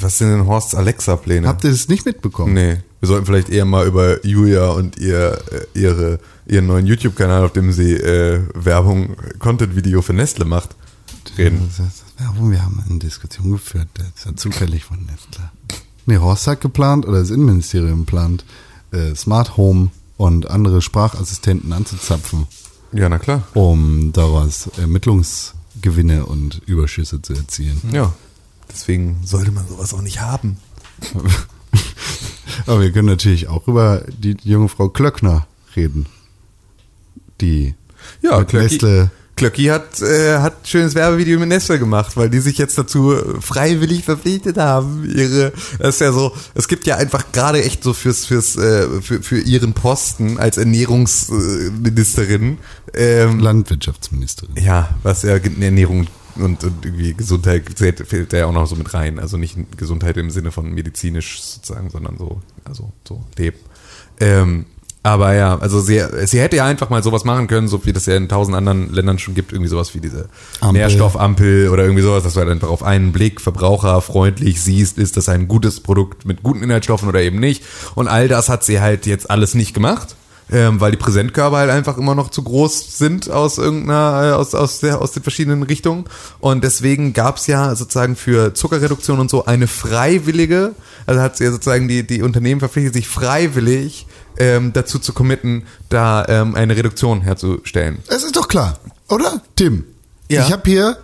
[0.00, 1.46] Was sind denn Horsts Alexa-Pläne?
[1.46, 2.54] Habt ihr das nicht mitbekommen?
[2.54, 5.38] Nee, wir sollten vielleicht eher mal über Julia und ihr,
[5.74, 6.18] äh, ihre,
[6.50, 10.70] ihren neuen YouTube-Kanal, auf dem sie äh, Werbung, Content-Video für Nestle macht,
[11.38, 11.70] reden.
[12.18, 15.50] Werbung, wir haben eine Diskussion geführt, das ist ja zufällig von Nestle.
[16.06, 18.44] Nee, Horst hat geplant, oder das Innenministerium plant,
[18.92, 22.46] äh, Smart Home und andere Sprachassistenten anzuzapfen,
[22.92, 23.42] Ja, na klar.
[23.54, 27.80] um daraus Ermittlungsgewinne und Überschüsse zu erzielen.
[27.92, 28.12] Ja.
[28.70, 30.56] Deswegen sollte man sowas auch nicht haben.
[32.66, 35.46] Aber wir können natürlich auch über die junge Frau Klöckner
[35.76, 36.06] reden,
[37.40, 37.74] die
[38.22, 39.10] Ja, Nestle
[39.40, 43.14] Klöcki hat, äh, hat ein schönes Werbevideo mit Nestle gemacht, weil die sich jetzt dazu
[43.40, 45.10] freiwillig verpflichtet haben.
[45.16, 49.00] Ihre, das ist ja so, es gibt ja einfach gerade echt so fürs, fürs, äh,
[49.00, 52.58] für, für ihren Posten als Ernährungsministerin,
[52.92, 54.62] ähm, Landwirtschaftsministerin.
[54.62, 58.76] ja, was ja Ernährung und, und irgendwie Gesundheit zählt, fehlt da ja auch noch so
[58.76, 59.18] mit rein.
[59.18, 63.56] Also nicht Gesundheit im Sinne von medizinisch sozusagen, sondern so, also so Leben.
[64.20, 64.66] Ähm,
[65.02, 68.06] aber ja, also sie, sie hätte ja einfach mal sowas machen können, so wie das
[68.06, 70.28] ja in tausend anderen Ländern schon gibt, irgendwie sowas wie diese
[70.60, 70.80] Ampel.
[70.80, 75.28] Nährstoffampel oder irgendwie sowas, dass du halt einfach auf einen Blick verbraucherfreundlich siehst, ist das
[75.30, 77.64] ein gutes Produkt mit guten Inhaltsstoffen oder eben nicht.
[77.94, 80.16] Und all das hat sie halt jetzt alles nicht gemacht
[80.52, 84.54] ähm, weil die Präsentkörper halt einfach immer noch zu groß sind aus irgendeiner, äh, aus,
[84.54, 86.04] aus, der, aus den verschiedenen Richtungen.
[86.40, 90.74] Und deswegen gab's ja sozusagen für Zuckerreduktion und so eine freiwillige,
[91.06, 94.06] also hat sie ja sozusagen die, die Unternehmen verpflichtet, sich freiwillig
[94.38, 97.98] ähm, dazu zu committen, da ähm, eine Reduktion herzustellen.
[98.08, 98.78] Es ist doch klar,
[99.08, 99.42] oder?
[99.56, 99.84] Tim,
[100.28, 100.44] Ja.
[100.46, 100.98] ich habe hier,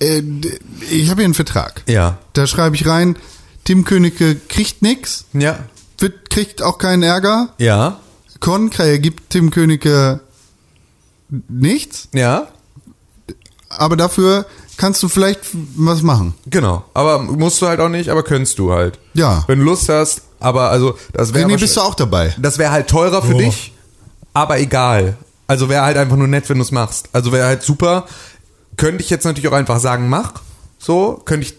[0.00, 0.22] äh,
[0.90, 1.82] ich habe hier einen Vertrag.
[1.88, 2.18] Ja.
[2.32, 3.16] Da schreibe ich rein,
[3.64, 5.58] Tim Königke kriegt nix, Ja.
[5.98, 7.50] wird, kriegt auch keinen Ärger.
[7.58, 8.00] Ja.
[8.40, 10.20] Kornkrähe gibt Tim Königke
[11.48, 12.48] nichts, Ja.
[13.68, 15.40] aber dafür kannst du vielleicht
[15.76, 16.34] was machen.
[16.46, 16.84] Genau.
[16.94, 18.98] Aber musst du halt auch nicht, aber könntest du halt.
[19.14, 19.42] Ja.
[19.48, 22.34] Wenn du Lust hast, aber also das wäre bist du auch dabei?
[22.38, 23.38] Das wäre halt teurer für Oh.
[23.38, 23.72] dich,
[24.32, 25.16] aber egal.
[25.46, 27.08] Also wäre halt einfach nur nett, wenn du es machst.
[27.12, 28.04] Also wäre halt super.
[28.76, 30.34] Könnte ich jetzt natürlich auch einfach sagen, mach.
[30.78, 31.54] So, könnte ich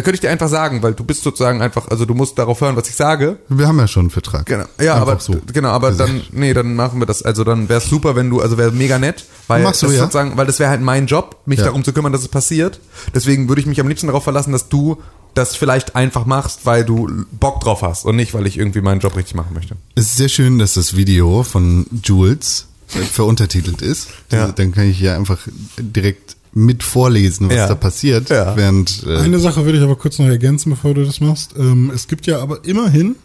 [0.00, 2.76] könnte ich dir einfach sagen, weil du bist sozusagen einfach, also du musst darauf hören,
[2.76, 3.36] was ich sage.
[3.48, 4.46] Wir haben ja schon einen Vertrag.
[4.46, 4.64] Genau.
[4.80, 5.36] Ja, Einfach aber so.
[5.52, 7.22] genau, aber dann, nee, dann machen wir das.
[7.22, 9.96] Also dann wäre es super, wenn du, also wäre mega nett, weil Machst du, das
[9.96, 10.00] ja?
[10.02, 11.66] sozusagen, weil das wäre halt mein Job, mich Ja.
[11.66, 12.80] darum zu kümmern, dass es passiert.
[13.14, 14.96] Deswegen würde ich mich am liebsten darauf verlassen, dass du
[15.34, 19.00] das vielleicht einfach machst, weil du Bock drauf hast und nicht, weil ich irgendwie meinen
[19.00, 19.76] Job richtig machen möchte.
[19.94, 24.08] Es ist sehr schön, dass das Video von Jules äh, veruntertitelt ist.
[24.30, 24.48] Ja.
[24.48, 25.38] Dann kann ich ja einfach
[25.78, 27.68] direkt mit vorlesen, was Ja.
[27.68, 28.28] da passiert.
[28.30, 28.56] Ja.
[28.56, 31.54] Während äh, Eine Sache würde ich aber kurz noch ergänzen, bevor du das machst.
[31.58, 33.16] Ähm, es gibt ja aber immerhin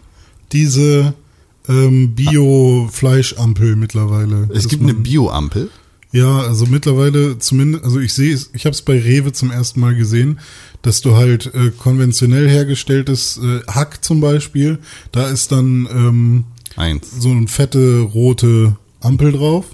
[0.53, 1.13] diese
[1.67, 4.47] ähm, Bio-Fleischampel mittlerweile.
[4.53, 5.69] es gibt eine Bio-Ampel.
[6.13, 9.81] Ja, also mittlerweile zumindest, also ich sehe es, ich habe es bei Rewe zum ersten
[9.81, 10.39] Mal gesehen,
[10.81, 14.79] dass du halt äh, konventionell hergestelltes äh, Hack zum Beispiel,
[15.11, 16.43] da ist dann ähm,
[16.77, 17.07] Eins.
[17.19, 19.65] so eine fette rote Ampel drauf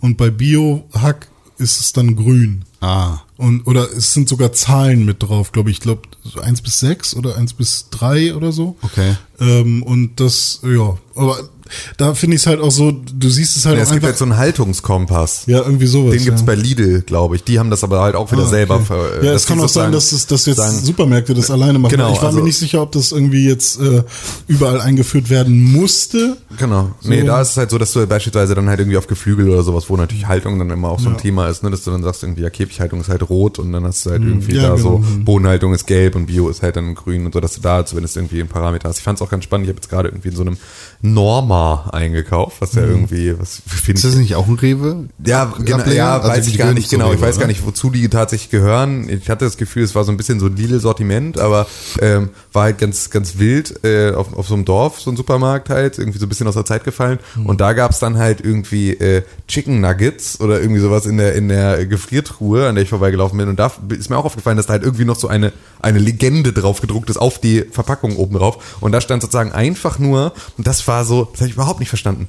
[0.00, 1.28] und bei Bio-Hack
[1.60, 2.64] ist es dann grün.
[2.80, 3.18] Ah.
[3.36, 5.76] Und, oder es sind sogar Zahlen mit drauf, glaube ich.
[5.76, 8.76] Ich glaube, so eins bis sechs oder eins bis drei oder so.
[8.82, 9.16] Okay.
[9.38, 11.48] Ähm, und das, ja, aber
[11.96, 14.04] da finde ich es halt auch so, du siehst es halt Ja, auch es gibt
[14.04, 15.42] jetzt so einen Haltungskompass.
[15.46, 16.12] ja, irgendwie sowas.
[16.14, 16.46] Den gibt's ja.
[16.46, 17.44] bei Lidl, glaube ich.
[17.44, 18.76] Die haben das aber halt auch wieder Ah, selber.
[18.76, 18.84] okay.
[18.86, 21.78] ver- ja, dass es kann auch sein, dass, es, dass jetzt sagen- Supermärkte das alleine
[21.78, 21.90] machen.
[21.92, 24.02] Genau, ich war also- mir nicht sicher, ob das irgendwie jetzt äh,
[24.48, 26.36] überall eingeführt werden musste.
[26.58, 26.92] Genau.
[27.02, 27.26] Nee, So.
[27.26, 29.84] da ist es halt so, dass du beispielsweise dann halt irgendwie auf Geflügel oder sowas,
[29.88, 32.22] wo natürlich Haltung dann immer auch so ein Thema ist, ne, dass du dann sagst,
[32.22, 34.58] irgendwie, ja, Käfighaltung ist halt rot und dann hast du halt irgendwie Mhm.
[34.60, 35.08] ja, da so, genau.
[35.08, 35.24] Mhm.
[35.24, 38.16] Bodenhaltung ist gelb und Bio ist halt dann grün und so, dass du da zumindest
[38.16, 38.98] irgendwie einen Parameter hast.
[38.98, 40.56] Ich fand es auch ganz spannend, ich habe jetzt gerade irgendwie in so einem
[41.02, 45.08] Norma eingekauft, was ja irgendwie, was finde Ist das nicht auch ein Rewe?
[45.24, 47.12] Ja, genau, ja Also weiß ich gar nicht genau.
[47.12, 49.08] Ich Rewe, weiß gar nicht, wozu die tatsächlich gehören.
[49.08, 51.66] Ich hatte das Gefühl, es war so ein bisschen so ein Lidl-Sortiment, aber
[52.00, 55.70] ähm, war halt ganz, ganz wild äh, auf, auf so einem Dorf, so ein Supermarkt
[55.70, 57.18] halt, irgendwie so ein bisschen aus der Zeit gefallen.
[57.34, 57.46] Hm.
[57.46, 61.48] Und da gab's dann halt irgendwie äh, Chicken Nuggets oder irgendwie sowas in der, in
[61.48, 63.48] der Gefriertruhe, an der ich vorbeigelaufen bin.
[63.48, 66.52] Und da ist mir auch aufgefallen, dass da halt irgendwie noch so eine, eine Legende
[66.52, 68.78] drauf gedruckt ist auf die Verpackung oben drauf.
[68.80, 72.28] Und da stand sozusagen einfach nur, und das war so, das ich überhaupt nicht verstanden.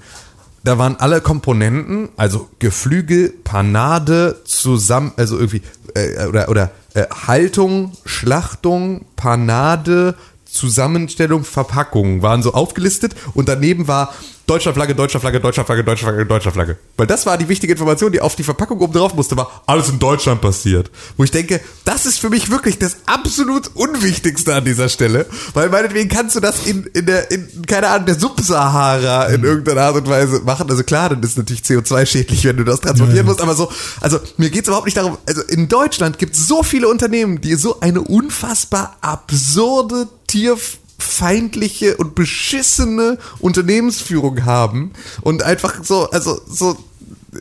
[0.64, 5.64] Da waren alle Komponenten, also Geflügel, Panade, zusammen, also irgendwie,
[5.96, 10.16] äh, oder, oder äh, Haltung, Schlachtung, Panade,
[10.46, 14.14] Zusammenstellung, Verpackung waren so aufgelistet und daneben war
[14.52, 16.78] Deutscher Flagge, deutscher Flagge, deutscher Flagge, deutscher Flagge, deutscher Flagge.
[16.98, 19.88] Weil das war die wichtige Information, die auf die Verpackung oben drauf musste, war alles
[19.88, 20.92] in Deutschland passiert.
[21.16, 25.26] Wo ich denke, das ist für mich wirklich das absolut Unwichtigste an dieser Stelle.
[25.54, 29.84] Weil meinetwegen kannst du das in, in der, in, keine Ahnung, der Subsahara in irgendeiner
[29.84, 30.70] Art und Weise machen.
[30.70, 33.30] Also klar, dann ist natürlich CO2-schädlich, wenn du das transportieren Ja, ja.
[33.30, 33.72] musst, aber so,
[34.02, 37.56] also mir geht's überhaupt nicht darum, also in Deutschland gibt es so viele Unternehmen, die
[37.56, 40.10] so eine unfassbar absurde
[41.02, 44.92] tierfeindliche und beschissene Unternehmensführung haben
[45.22, 46.78] und einfach so, also so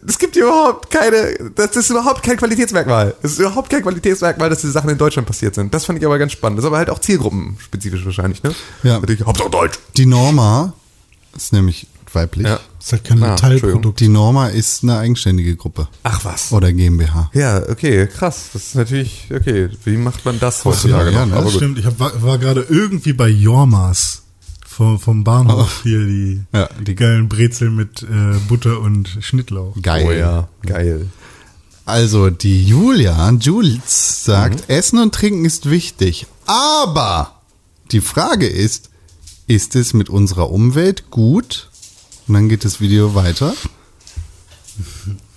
[0.07, 3.15] es gibt überhaupt keine, das ist überhaupt kein Qualitätsmerkmal.
[3.23, 5.75] Es ist überhaupt kein Qualitätsmerkmal, dass diese Sachen in Deutschland passiert sind.
[5.75, 6.59] Das fand ich aber ganz spannend.
[6.59, 8.55] Das ist aber halt auch zielgruppenspezifisch wahrscheinlich, ne?
[8.85, 9.01] Ja.
[9.01, 9.81] Natürlich, Hauptsache Deutsch.
[9.97, 10.75] Die Norma
[11.35, 12.47] ist nämlich weiblich.
[12.47, 12.61] Ja.
[12.79, 14.01] Das ist halt kein Ah, Teilprodukt.
[14.01, 16.51] Die Norma ist eine eigenständige Gruppe Ach was.
[16.53, 17.31] oder GmbH.
[17.35, 18.51] Ja, okay, krass.
[18.53, 21.27] Das ist natürlich, okay, wie macht man das heutzutage ja, noch?
[21.27, 21.33] ne?
[21.35, 21.61] Aber Das gut.
[21.63, 24.23] stimmt, ich hab, war, war gerade irgendwie bei Jormas
[24.67, 28.07] vom, vom Bahnhof hier die, Ja, die- die geilen Brezel mit äh,
[28.49, 29.77] Butter und Schnittlauch.
[29.83, 30.07] Geil.
[30.09, 31.07] Oh ja, geil.
[31.85, 36.27] Also die Julia, Jules sagt, Essen und Trinken ist wichtig.
[36.47, 37.41] Aber
[37.91, 38.91] die Frage ist,
[39.49, 41.70] ist es mit unserer Umwelt gut?
[42.31, 43.53] Und dann geht das Video weiter.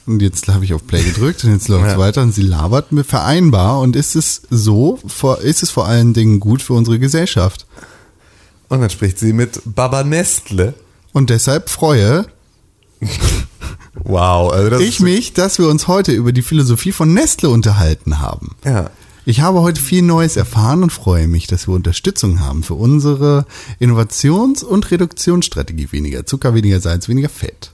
[0.05, 1.97] Und jetzt habe ich auf Play gedrückt und jetzt läuft es Ja.
[1.97, 3.79] weiter und sie labert mir vereinbar.
[3.79, 4.99] Und ist es so,
[5.41, 7.65] ist es vor allen Dingen gut für unsere Gesellschaft?
[8.69, 10.75] Und dann spricht sie mit Baba Nestle.
[11.13, 12.27] Und deshalb freue
[13.95, 18.55] Wow, also ich mich, dass wir uns heute über die Philosophie von Nestle unterhalten haben.
[18.63, 18.91] Ja.
[19.25, 23.45] Ich habe heute viel Neues erfahren und freue mich, dass wir Unterstützung haben für unsere
[23.79, 25.91] Innovations- und Reduktionsstrategie.
[25.91, 27.71] Weniger Zucker, weniger Salz, weniger Fett.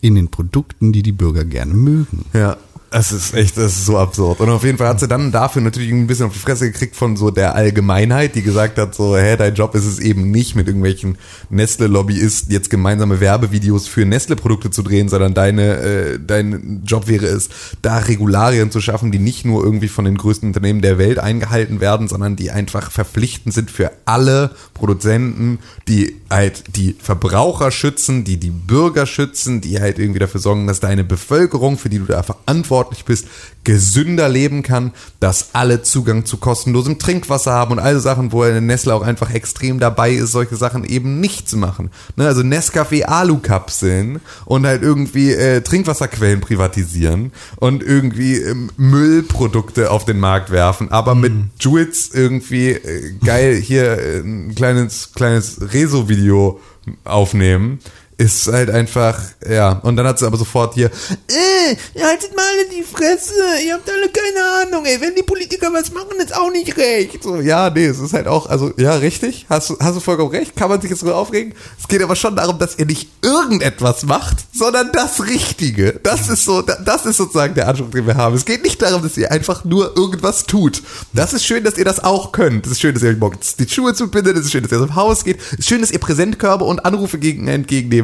[0.00, 2.24] In den Produkten, die die Bürger gerne mögen.
[2.32, 2.56] Ja,
[2.90, 4.40] es ist echt, das ist so absurd.
[4.40, 6.94] Und auf jeden Fall hat sie dann dafür natürlich ein bisschen auf die Fresse gekriegt
[6.94, 10.54] von so der Allgemeinheit, die gesagt hat, so, hä, dein Job ist es eben nicht,
[10.54, 11.18] mit irgendwelchen
[11.50, 17.48] Nestle-Lobbyisten jetzt gemeinsame Werbevideos für Nestle-Produkte zu drehen, sondern deine, äh, dein Job wäre es,
[17.82, 21.80] da Regularien zu schaffen, die nicht nur irgendwie von den größten Unternehmen der Welt eingehalten
[21.80, 25.58] werden, sondern die einfach verpflichtend sind für alle Produzenten,
[25.88, 30.78] die halt die Verbraucher schützen, die die Bürger schützen, die halt irgendwie dafür sorgen, dass
[30.78, 33.26] deine Bevölkerung, für die du da verantwortlich bist,
[33.64, 38.44] gesünder leben kann, dass alle Zugang zu kostenlosem Trinkwasser haben und all so Sachen, wo
[38.44, 41.90] Nestle auch einfach extrem dabei ist, solche Sachen eben nicht zu machen.
[42.14, 50.04] Ne, also Nescafé Alu-Kapseln und halt irgendwie äh, Trinkwasserquellen privatisieren und irgendwie ähm, Müllprodukte auf
[50.04, 56.60] den Markt werfen, aber mit Jules irgendwie äh, geil hier äh, ein kleines, kleines Rezo-Video
[57.04, 57.80] aufnehmen.
[58.18, 59.72] Ist halt einfach, ja.
[59.82, 63.34] Und dann hat sie aber sofort hier, äh, haltet mal alle die Fresse,
[63.66, 67.22] ihr habt alle keine Ahnung, ey, wenn die Politiker was machen, ist auch nicht recht.
[67.22, 70.56] So, ja, nee, es ist halt auch, also, ja, richtig, hast hast du vollkommen recht,
[70.56, 71.52] kann man sich jetzt so aufregen.
[71.78, 76.00] Es geht aber schon darum, dass ihr nicht irgendetwas macht, sondern das Richtige.
[76.02, 78.34] Das ist so, da- das ist sozusagen der Anspruch, den wir haben.
[78.34, 80.82] Es geht nicht darum, dass ihr einfach nur irgendwas tut.
[81.12, 82.64] Das ist schön, dass ihr das auch könnt.
[82.64, 84.38] Es ist schön, dass ihr euch morgens die Schuhe zubindet.
[84.38, 85.38] Es ist schön, dass ihr dem Haus geht.
[85.52, 87.46] Es ist schön, dass ihr Präsentkörbe und Anrufe gegen,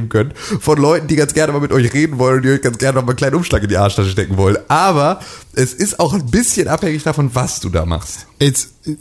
[0.02, 2.62] entgegennehmen könnt von Leuten, die ganz gerne mal mit euch reden wollen und die euch
[2.62, 4.58] ganz gerne noch mal einen kleinen Umschlag in die Arschtasche stecken wollen.
[4.68, 5.20] Aber
[5.54, 8.26] es ist auch ein bisschen abhängig davon, was du da machst.
[8.40, 8.96] Jetzt, äh,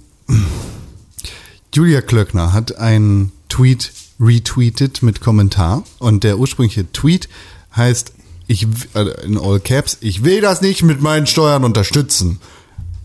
[1.74, 7.28] Julia Klöckner hat einen Tweet retweetet mit Kommentar und der ursprüngliche Tweet
[7.76, 8.14] heißt,
[8.48, 12.40] ich, äh, in All Caps, ich will das nicht mit meinen Steuern unterstützen.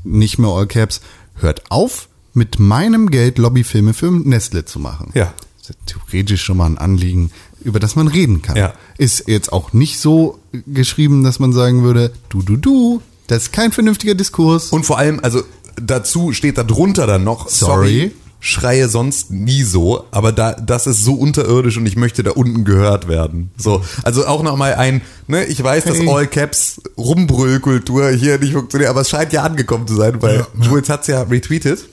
[0.03, 1.01] Nicht mehr All Caps,
[1.37, 5.11] hört auf, mit meinem Geld Lobbyfilme für Nestle zu machen.
[5.15, 5.33] Ja.
[5.67, 7.33] Das ist theoretisch schon mal ein Anliegen,
[7.63, 8.57] über das man reden kann.
[8.57, 8.75] Ja.
[8.99, 13.53] Ist jetzt auch nicht so geschrieben, dass man sagen würde, du, du, du, das ist
[13.53, 14.71] kein vernünftiger Diskurs.
[14.71, 15.43] Und vor allem, also
[15.81, 18.13] dazu steht da drunter dann noch, Sorry.
[18.41, 22.65] schreie sonst nie so, aber da, das ist so unterirdisch und ich möchte da unten
[22.65, 23.51] gehört werden.
[23.57, 26.09] So, also auch nochmal ein, ne, ich weiß, dass Hey.
[26.09, 30.47] All Caps Rumbrüllkultur hier nicht funktioniert, aber es scheint ja angekommen zu sein, weil Ja,
[30.61, 30.65] ja.
[30.65, 31.89] Jules hat's ja retweetet.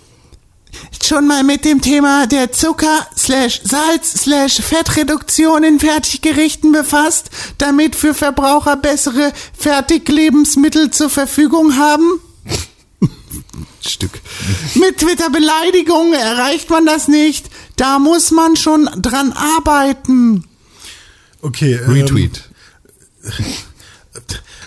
[1.04, 7.96] Schon mal mit dem Thema der Zucker slash Salz slash Fettreduktion in Fertiggerichten befasst, damit
[7.96, 12.20] für Verbraucher bessere Fertiglebensmittel zur Verfügung haben?
[13.82, 14.22] Stück.
[14.76, 17.50] Mit Twitter-Beleidigungen erreicht man das nicht.
[17.76, 20.46] Da muss man schon dran arbeiten.
[21.42, 21.74] Okay.
[21.74, 22.50] ähm, Retweet.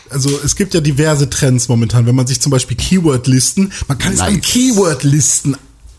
[0.09, 2.07] Also es gibt ja diverse Trends momentan.
[2.07, 4.47] Wenn man sich zum Beispiel Keyword-Listen, man kann es an Nice.
[4.47, 5.57] Keyword-Listen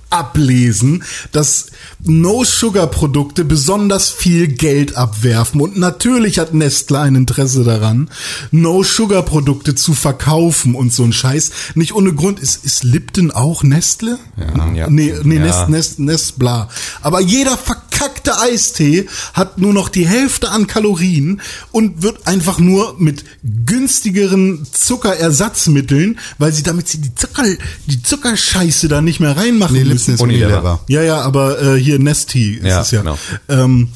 [0.10, 1.68] ablesen, dass
[2.04, 5.62] No-Sugar-Produkte besonders viel Geld abwerfen.
[5.62, 8.10] Und natürlich hat Nestle ein Interesse daran,
[8.52, 11.52] No-Sugar-Produkte zu verkaufen und so ein Scheiß.
[11.76, 14.20] Nicht ohne Grund ist, ist Lipton auch Nestle?
[14.38, 14.74] Ja.
[14.74, 14.90] Ja.
[14.90, 15.42] Nee, nee Ja.
[15.42, 16.70] Nest, Nest, Nest, bla.
[17.02, 21.42] Aber jeder verkauft verkackte Eistee hat nur noch die Hälfte an Kalorien
[21.72, 23.24] und wird einfach nur mit
[23.66, 27.44] günstigeren Zuckerersatzmitteln, weil sie damit sie die Zucker,
[27.88, 30.14] die Zuckerscheiße da nicht mehr reinmachen Nee, müssen.
[30.14, 30.82] Ist Unilever.
[30.88, 33.00] Ja, ja, aber äh, hier Nesti ist Ja, es ja.
[33.02, 33.18] genau.
[33.50, 33.90] Ähm,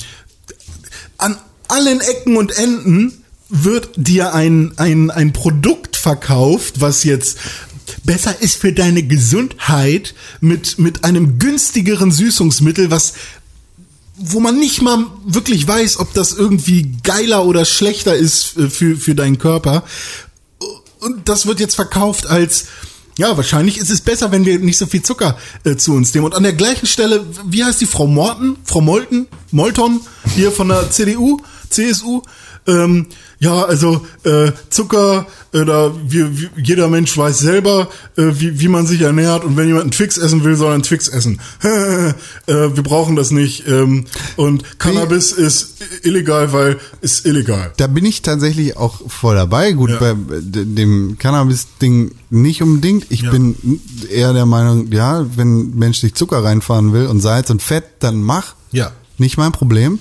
[1.17, 1.37] an
[1.67, 3.13] allen Ecken und Enden
[3.49, 7.37] wird dir ein, ein, ein Produkt verkauft, was jetzt
[8.03, 13.13] besser ist für deine Gesundheit mit, mit einem günstigeren Süßungsmittel, was
[14.23, 18.95] wo man nicht mal wirklich weiß, ob das irgendwie geiler oder schlechter ist äh, für,
[18.95, 19.83] für deinen Körper.
[20.99, 22.65] Und das wird jetzt verkauft als,
[23.17, 26.25] ja, wahrscheinlich ist es besser, wenn wir nicht so viel Zucker äh, zu uns nehmen.
[26.25, 28.57] Und an der gleichen Stelle, wie heißt die Frau Morten?
[28.63, 29.27] Frau Molten?
[29.51, 30.01] Molton?
[30.35, 32.21] Hier von der CDU, CSU?
[32.67, 33.07] Ähm,
[33.39, 38.67] ja, also äh, Zucker, äh, da wir, wir, jeder Mensch weiß selber, äh, wie, wie
[38.67, 41.39] man sich ernährt und wenn jemand einen Twix essen will, soll er einen Twix essen.
[41.63, 42.13] äh,
[42.53, 43.67] wir brauchen das nicht.
[43.67, 44.05] Ähm,
[44.35, 47.73] und Cannabis ist illegal, weil ist illegal.
[47.77, 49.71] Da bin ich tatsächlich auch voll dabei.
[49.71, 49.97] Gut, Ja.
[49.99, 53.07] bei dem Cannabis-Ding nicht unbedingt.
[53.09, 53.31] Ich Ja.
[53.31, 53.55] bin
[54.11, 57.85] eher der Meinung, ja, wenn ein Mensch sich Zucker reinfahren will und Salz und Fett,
[57.99, 58.53] dann mach.
[58.71, 58.91] Ja.
[59.17, 59.99] Nicht mein Problem.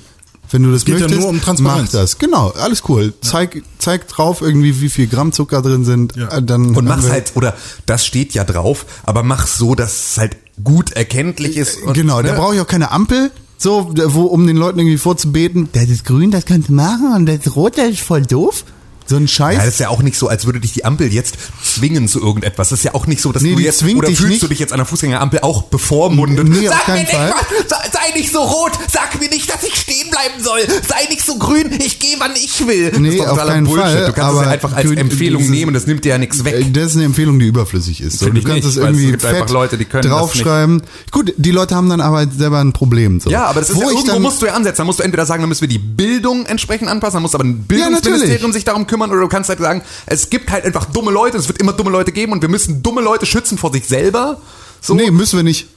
[0.50, 1.92] Wenn du das geht ja möchtest, nur um Transparenz.
[1.92, 2.18] mach das.
[2.18, 3.12] Genau, alles cool.
[3.20, 6.16] Zeig, zeig drauf irgendwie, wie viel Gramm Zucker drin sind.
[6.16, 6.28] Ja.
[6.38, 7.54] Äh, Dann Und mach's halt, oder
[7.86, 11.82] das steht ja drauf, aber mach's so, dass es halt gut erkenntlich ist.
[11.82, 12.38] Und, Genau, da ne?
[12.38, 16.30] brauche ich auch keine Ampel, so, wo, um den Leuten irgendwie vorzubeten, das ist grün,
[16.30, 18.64] das kannst du machen und das rot, das ist voll doof.
[19.06, 19.56] So ein Scheiß.
[19.58, 22.20] Ja, das ist ja auch nicht so, als würde dich die Ampel jetzt zwingen zu
[22.20, 22.68] irgendetwas.
[22.68, 24.42] Das ist ja auch nicht so, dass Nee, du jetzt, oder fühlst nicht.
[24.42, 26.48] du dich jetzt an der Fußgängerampel auch bevormundet.
[26.48, 27.32] Nee, auf Sag keinen mir nicht, Fall.
[27.68, 30.60] was, sei, nicht so rot, sag mir nicht, dass ich stehen bleiben soll.
[30.86, 32.92] Sei nicht so grün, ich gehe, wann ich will.
[32.98, 33.84] Nee, das ist auf keinen Bullshit.
[33.90, 36.18] Fall, Du kannst es ja einfach als du- Empfehlung dieses- nehmen, das nimmt dir ja
[36.18, 36.72] nichts weg.
[36.72, 38.18] Das ist eine Empfehlung, die überflüssig ist.
[38.20, 40.82] So, du kannst nicht, es es irgendwie einfach fett Leute, die können das draufschreiben.
[41.10, 43.18] Gut, die Leute haben dann aber selber ein Problem.
[43.20, 43.28] So.
[43.30, 44.78] Ja, aber das ist Wo ja, irgendwo musst du ja ansetzen.
[44.78, 47.44] Dann musst du entweder sagen, dann müssen wir die Bildung entsprechend anpassen, dann muss aber
[47.44, 51.10] ein Bildungsministerium sich darum kümmern oder du kannst halt sagen, es gibt halt einfach dumme
[51.10, 53.86] Leute, es wird immer dumme Leute geben und wir müssen dumme Leute schützen vor sich
[53.86, 54.40] selber.
[54.82, 55.68] So Nee, müssen wir nicht.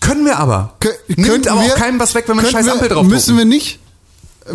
[0.00, 0.74] können wir aber.
[0.80, 3.36] Kö- Nimmt aber wir- auch keinem was weg, wenn wir eine scheiß Ampel drauf Müssen
[3.36, 3.78] wir nicht.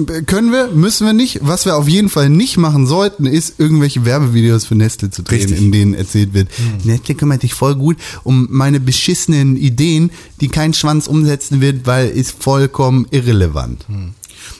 [0.07, 1.39] Äh, Können wir, müssen wir nicht.
[1.41, 5.39] Was wir auf jeden Fall nicht machen sollten, ist irgendwelche Werbevideos für Nestle zu drehen,
[5.41, 5.57] Richtig.
[5.59, 6.47] in denen erzählt wird,
[6.85, 12.07] Nestle kümmert sich voll gut um meine beschissenen Ideen, die kein Schwanz umsetzen wird, weil
[12.09, 13.85] ist vollkommen irrelevant.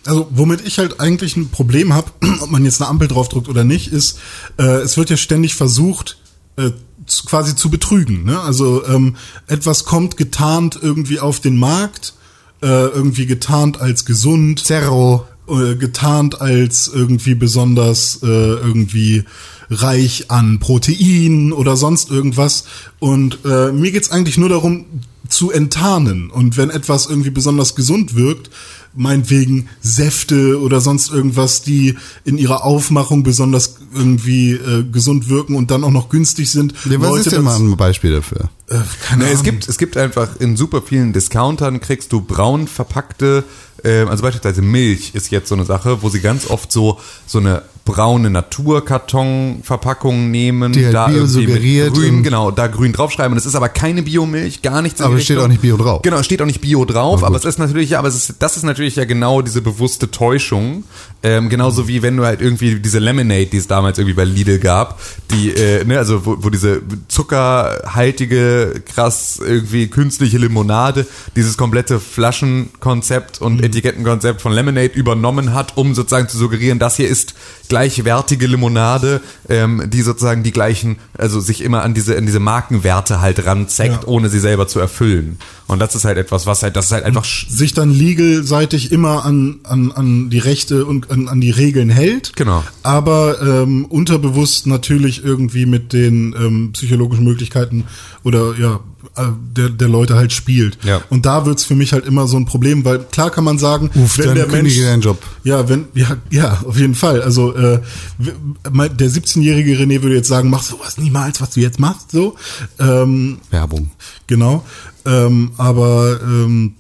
[0.06, 2.12] Also womit ich halt eigentlich ein Problem habe,
[2.42, 4.20] ob man jetzt eine Ampel draufdrückt oder nicht, ist,
[4.58, 6.18] äh, es wird ja ständig versucht,
[6.58, 6.72] äh,
[7.06, 8.24] zu, quasi zu betrügen.
[8.26, 8.40] Ne?
[8.40, 9.16] Also ähm,
[9.48, 12.14] etwas kommt getarnt irgendwie auf den Markt,
[12.62, 15.28] äh, irgendwie getarnt als gesund, Zerro.
[15.48, 19.24] äh, getarnt als irgendwie besonders äh, irgendwie
[19.70, 22.66] reich an Protein oder sonst irgendwas.
[23.00, 24.86] Und äh, mir geht's eigentlich nur darum,
[25.30, 26.30] zu enttarnen.
[26.30, 28.50] Und wenn etwas irgendwie besonders gesund wirkt,
[28.94, 35.72] meinetwegen Säfte oder sonst irgendwas, die in ihrer Aufmachung besonders irgendwie äh, gesund wirken und
[35.72, 36.74] dann auch noch günstig sind.
[36.90, 38.50] Ja, was Leute ist denn mal ein Beispiel dafür?
[38.70, 39.44] Äh, keine Ne, es Ahnung.
[39.44, 43.44] gibt, es gibt einfach in super vielen Discountern kriegst du braun verpackte,
[43.90, 47.64] also beispielsweise Milch ist jetzt so eine Sache, wo sie ganz oft so, so eine
[47.84, 53.32] braune Naturkartonverpackung nehmen, Die halt da bio suggeriert grün, genau, da grün draufschreiben.
[53.32, 55.02] Und es ist aber keine Biomilch, gar nichts.
[55.02, 55.46] Aber es steht Richtung.
[55.46, 56.02] auch nicht Bio drauf.
[56.04, 58.58] Genau, es steht auch nicht Bio drauf, aber es ist natürlich, aber es ist, das
[58.58, 60.84] ist natürlich ja genau diese bewusste Täuschung.
[61.24, 64.60] Ähm, genauso wie wenn du halt irgendwie diese Lemonade, die es damals irgendwie bei Lidl
[64.60, 65.00] gab,
[65.32, 71.06] die, äh, ne, also wo, wo diese zuckerhaltige, krass irgendwie künstliche Limonade,
[71.36, 77.08] dieses komplette Flaschenkonzept und Etikettenkonzept von Lemonade übernommen hat, um sozusagen zu suggerieren, das hier
[77.08, 77.34] ist
[77.70, 83.22] gleichwertige Limonade, ähm, die sozusagen die gleichen, also sich immer an diese, an diese Markenwerte
[83.22, 84.08] halt ranzeckt, Ja.
[84.08, 85.38] ohne sie selber zu erfüllen.
[85.68, 89.24] Und das ist halt etwas, was halt, das ist halt einfach, sich dann legelseitig immer
[89.26, 92.34] an, an, an die Rechte und an, an die Regeln hält.
[92.36, 92.64] Genau.
[92.84, 97.86] Aber ähm, unterbewusst natürlich irgendwie mit den ähm, psychologischen Möglichkeiten
[98.24, 98.82] oder ja
[99.18, 100.78] der, der Leute halt spielt.
[100.84, 101.02] Ja.
[101.10, 103.90] Und da wird's für mich halt immer so ein Problem, weil klar kann man sagen,
[103.96, 105.22] Uff, wenn der Mensch deinen Job.
[105.44, 107.22] ja, wenn ja, ja, auf jeden Fall.
[107.22, 107.82] Also äh,
[108.20, 112.36] der 17-jährige René würde jetzt sagen, mach sowas niemals, was du jetzt machst, so.
[112.80, 113.92] Ähm, Werbung.
[114.28, 114.64] Genau.
[115.06, 116.76] Ähm, aber ähm,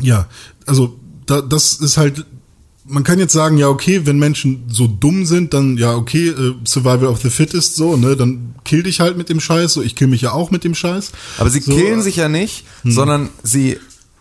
[0.00, 0.26] ja,
[0.66, 2.26] also da, das ist halt.
[2.94, 6.54] Man kann jetzt sagen, ja okay, wenn Menschen so dumm sind, dann ja okay, äh,
[6.64, 9.74] Survival of the Fittest so, ne, dann kill dich halt mit dem Scheiß.
[9.74, 11.12] So, ich kill mich ja auch mit dem Scheiß.
[11.38, 13.78] aber sie so, killen sich ja nicht, sondern sie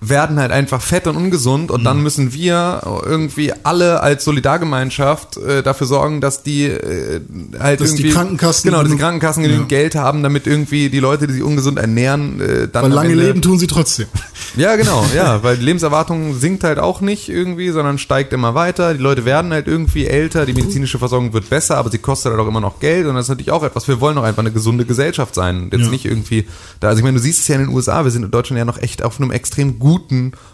[0.09, 1.85] werden halt einfach fett und ungesund und Mhm.
[1.85, 7.21] dann müssen wir irgendwie alle als Solidargemeinschaft äh, dafür sorgen, dass die äh,
[7.59, 9.77] halt Dass die irgendwie Krankenkassen genau, dass die Krankenkassen genügend Ja.
[9.79, 13.23] Geld haben, damit irgendwie die Leute, die sich ungesund ernähren, äh, dann Weil lange Ende-
[13.25, 14.07] Leben tun sie trotzdem.
[14.55, 18.93] ja, genau, ja, weil die Lebenserwartung sinkt halt auch nicht irgendwie, sondern steigt immer weiter.
[18.93, 22.41] Die Leute werden halt irgendwie älter, die medizinische Versorgung wird besser, aber sie kostet halt
[22.41, 23.87] auch immer noch Geld und das ist natürlich auch etwas.
[23.87, 25.69] Wir wollen doch einfach eine gesunde Gesellschaft sein.
[25.71, 25.89] Jetzt Ja.
[25.89, 26.45] nicht irgendwie,
[26.79, 28.57] da, also ich meine, du siehst es ja in den USA, wir sind in Deutschland
[28.57, 29.92] ja noch echt auf einem extrem guten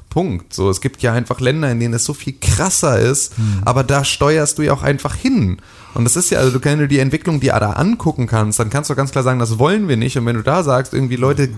[0.10, 0.54] Punkt.
[0.54, 3.34] So, es gibt ja einfach Länder, in denen es so viel krasser ist,
[3.64, 5.58] aber da steuerst du ja auch einfach hin.
[5.94, 8.70] Und das ist ja, also du, wenn du die Entwicklung, die da angucken kannst, dann
[8.70, 10.18] kannst du ganz klar sagen, das wollen wir nicht.
[10.18, 11.50] Und wenn du da sagst, irgendwie Leute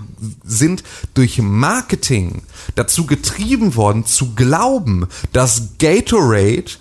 [0.44, 0.84] sind
[1.14, 2.44] durch Marketing
[2.76, 6.72] dazu getrieben worden, zu glauben, dass Gatorade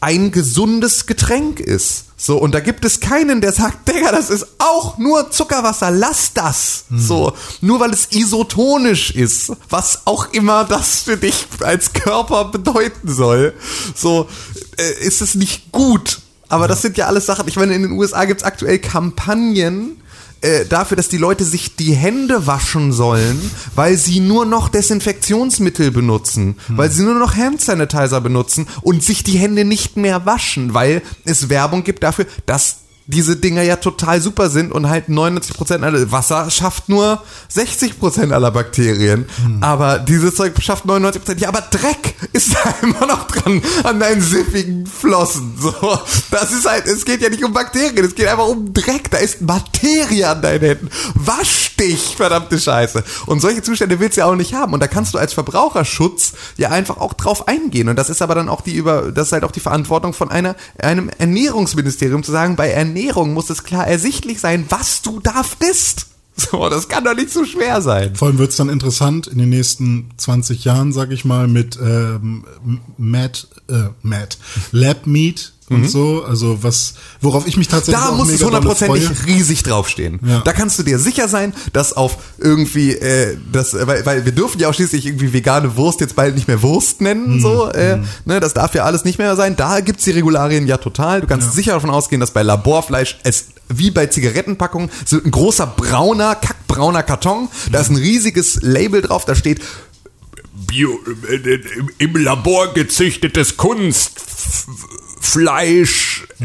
[0.00, 2.04] ein gesundes Getränk ist.
[2.18, 6.32] So, und da gibt es keinen, der sagt, Digga, das ist auch nur Zuckerwasser, lass
[6.32, 6.84] das.
[6.90, 13.12] So, nur weil es isotonisch ist, was auch immer das für dich als Körper bedeuten
[13.12, 13.52] soll,
[13.94, 14.28] so,
[14.78, 16.20] äh, ist es nicht gut.
[16.48, 20.00] Aber das sind ja alles Sachen, ich meine, in den USA gibt es aktuell Kampagnen,
[20.46, 23.38] äh, dafür, dass die Leute sich die Hände waschen sollen,
[23.74, 29.24] weil sie nur noch Desinfektionsmittel benutzen, weil sie nur noch Hand Sanitizer benutzen und sich
[29.24, 32.76] die Hände nicht mehr waschen, weil es Werbung gibt dafür, dass
[33.08, 37.22] diese Dinger ja total super sind und halt 99% aller Wasser schafft nur
[37.54, 39.26] 60% aller Bakterien.
[39.60, 41.38] Aber dieses Zeug schafft 99%.
[41.38, 45.56] Ja, aber Dreck ist da immer noch dran an deinen siffigen Flossen.
[45.58, 45.72] So,
[46.30, 49.10] das ist halt, es geht ja nicht um Bakterien, es geht einfach um Dreck.
[49.10, 50.90] Da ist Materie an deinen Händen.
[51.14, 53.04] Wasch dich, verdammte Scheiße.
[53.26, 54.72] Und solche Zustände willst du ja auch nicht haben.
[54.72, 57.88] Und da kannst du als Verbraucherschutz ja einfach auch drauf eingehen.
[57.88, 60.30] Und das ist aber dann auch die über, das ist halt auch die Verantwortung von
[60.30, 62.95] einer, einem Ernährungsministerium zu sagen, bei Ernährung
[63.32, 66.06] muss es klar ersichtlich sein, was du da frisst.
[66.38, 68.14] So, das kann doch nicht so schwer sein.
[68.14, 71.78] Vor allem wird es dann interessant in den nächsten 20 Jahren, sag ich mal, mit
[71.80, 72.44] ähm,
[72.98, 74.36] Mad, äh, Mad,
[74.70, 76.24] Lab Meat und so.
[76.24, 78.08] Also was, worauf ich mich tatsächlich Mhm.
[78.08, 80.20] Da muss es hundertprozentig riesig draufstehen.
[80.24, 80.40] Ja.
[80.40, 84.60] Da kannst du dir sicher sein, dass auf irgendwie, äh, das, weil, weil wir dürfen
[84.60, 87.40] ja auch schließlich irgendwie vegane Wurst jetzt bald nicht mehr Wurst nennen, Mhm.
[87.40, 89.56] so, äh, ne, das darf ja alles nicht mehr sein.
[89.56, 91.20] Da gibt's die Regularien ja total.
[91.20, 95.66] Du kannst sicher davon ausgehen, dass bei Laborfleisch es wie bei Zigarettenpackungen so ein großer
[95.66, 99.60] brauner, kackbrauner Karton, da ist ein riesiges Label drauf, da steht
[100.68, 100.90] Bio,
[101.28, 105.05] äh, äh, im, im Labor gezüchtetes Kunstfleisch
[106.40, 106.44] äh,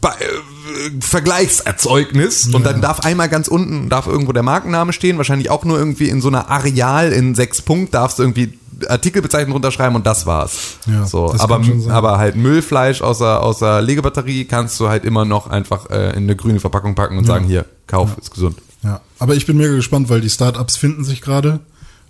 [0.00, 2.52] bei, äh, Vergleichserzeugnis.
[2.54, 6.08] Und dann darf einmal ganz unten darf irgendwo der Markenname stehen, wahrscheinlich auch nur irgendwie
[6.08, 8.58] in so einer Areal in sechs Punkt darfst du irgendwie
[8.88, 10.76] Artikelbezeichnung runterschreiben und das war's.
[10.86, 15.48] Ja, so, das aber, aber halt Müllfleisch außer, außer Legebatterie kannst du halt immer noch
[15.48, 18.56] einfach äh, in eine grüne Verpackung packen und sagen, hier, kauf, ist gesund.
[18.82, 21.60] Ja, aber ich bin mega gespannt, weil die Startups finden sich gerade.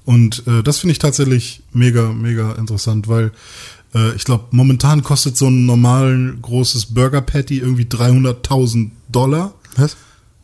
[0.05, 3.33] Und äh, das finde ich tatsächlich mega, mega interessant, weil
[3.95, 9.53] äh, ich glaube, momentan kostet so ein normalen großes Burger Patty irgendwie 300.000 Dollar.
[9.77, 9.97] Was?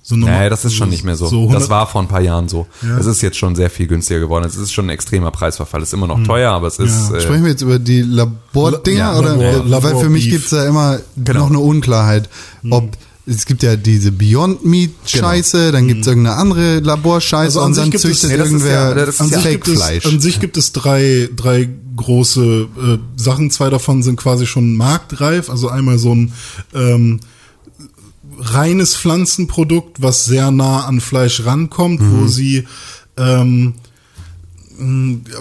[0.04, 1.26] So normal- Nee, das ist schon nicht mehr so.
[1.26, 2.66] 100 das war vor ein paar Jahren so.
[2.82, 2.98] Ja.
[2.98, 4.44] Es ist jetzt schon sehr viel günstiger geworden.
[4.44, 5.80] Es ist schon ein extremer Preisverfall.
[5.80, 7.10] Es ist immer noch teuer, aber es ist.
[7.10, 7.16] Ja.
[7.18, 9.36] Äh, Sprechen wir jetzt über die Labordinger Ja, oder?
[9.64, 11.40] Labor- Weil für mich gibt's da immer Genau.
[11.40, 12.28] noch eine Unklarheit,
[12.70, 12.90] ob
[13.26, 17.90] es gibt ja diese Beyond Meat Scheiße, dann gibt's irgendeine andere Laborscheiße Also und dann
[17.90, 21.28] gibt es- züchtet Nee, irgendwer ja- an, sich gibt es, an sich gibt es drei,
[21.36, 23.50] drei große äh, Sachen.
[23.50, 25.50] Zwei davon sind quasi schon marktreif.
[25.50, 26.32] Also einmal so ein
[26.74, 27.20] ähm,
[28.38, 32.64] reines Pflanzenprodukt, was sehr nah an Fleisch rankommt, wo sie
[33.16, 33.74] ähm,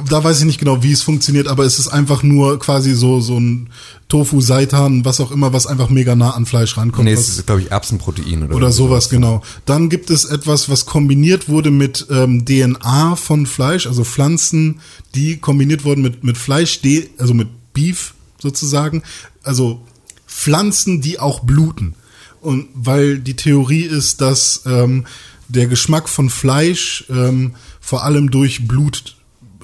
[0.10, 3.20] da weiß ich nicht genau, wie es funktioniert, aber es ist einfach nur quasi so
[3.20, 3.70] so ein
[4.08, 7.06] Tofu, Seitan, was auch immer, was einfach mega nah an Fleisch rankommt.
[7.06, 8.88] nee, es ist, glaube ich, Erbsenprotein oder, oder so.
[8.88, 9.42] sowas, genau.
[9.66, 14.82] Dann gibt es etwas, was kombiniert wurde mit ähm, DNA von Fleisch, also Pflanzen,
[15.16, 16.82] die kombiniert wurden mit, mit Fleisch,
[17.18, 19.02] also mit Beef sozusagen.
[19.44, 19.82] Also
[20.28, 21.96] Pflanzen, die auch bluten.
[22.42, 25.06] Und weil die Theorie ist, dass ähm,
[25.48, 29.16] der Geschmack von Fleisch ähm, vor allem durch Blut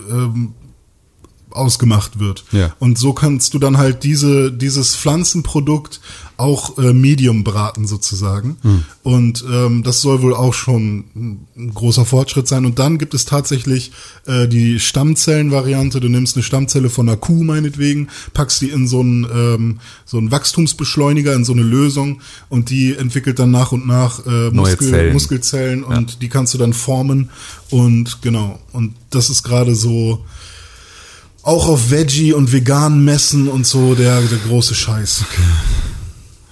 [0.10, 0.54] ähm,
[1.52, 2.44] ausgemacht wird.
[2.52, 2.74] Ja.
[2.80, 6.00] Und so kannst du dann halt diese, dieses Pflanzenprodukt
[6.38, 8.58] auch äh, Medium braten sozusagen.
[9.02, 12.66] Und ähm, das soll wohl auch schon ein, großer Fortschritt sein.
[12.66, 13.92] Und dann gibt es tatsächlich
[14.28, 16.00] äh, die Stammzellenvariante.
[16.00, 20.20] Du nimmst eine Stammzelle von einer Kuh meinetwegen, packst die in so einen, ähm, so
[20.20, 24.92] einen Wachstumsbeschleuniger, in so eine Lösung und die entwickelt dann nach und nach äh, Muskel,
[24.92, 25.14] Zellen.
[25.14, 27.32] Muskelzellen und die kannst du dann formen.
[27.72, 30.24] Und genau, und das ist gerade so
[31.48, 35.24] auch auf Veggie und vegan Messen und so der, der große Scheiß.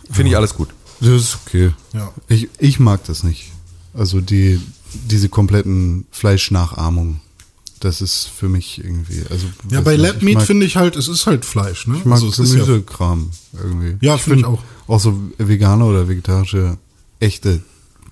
[0.09, 0.69] Finde ich alles gut.
[1.01, 1.73] Das ist okay.
[1.93, 2.13] Ja.
[2.29, 3.51] Ich, ich mag das nicht.
[3.93, 4.61] Also die,
[4.93, 7.19] diese kompletten Fleischnachahmungen.
[7.81, 9.47] Das ist für mich irgendwie, also.
[9.69, 11.97] Ja, bei Lab ich Meat finde ich halt, es ist halt Fleisch, ne?
[11.97, 13.31] Ich mag also ist ja, Gemüsekram
[13.61, 13.97] irgendwie.
[13.99, 14.63] Ja, finde ich auch.
[14.87, 16.77] Auch so vegane oder vegetarische,
[17.19, 17.61] echte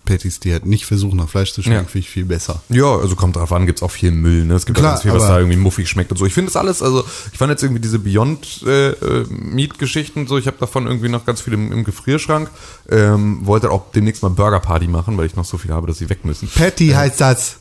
[0.06, 1.90] Patties, die halt nicht versuchen, nach Fleisch zu schmecken, Ja.
[1.90, 2.62] finde ich viel besser.
[2.70, 4.56] Ja, also kommt drauf an, gibt's auch viel Müll, ne?
[4.56, 6.26] Es gibt Klar, auch ganz viel, was da irgendwie muffig schmeckt und so.
[6.26, 10.28] Ich finde das alles, also ich fand jetzt irgendwie diese Beyond äh, äh, Meat Geschichten
[10.28, 12.50] so, ich habe davon irgendwie noch ganz viel im, im Gefrierschrank.
[12.90, 15.98] Ähm, wollte auch demnächst mal Burger Party machen, weil ich noch so viel habe, dass
[16.00, 16.48] sie weg müssen.
[16.50, 17.58] Patty heißt das.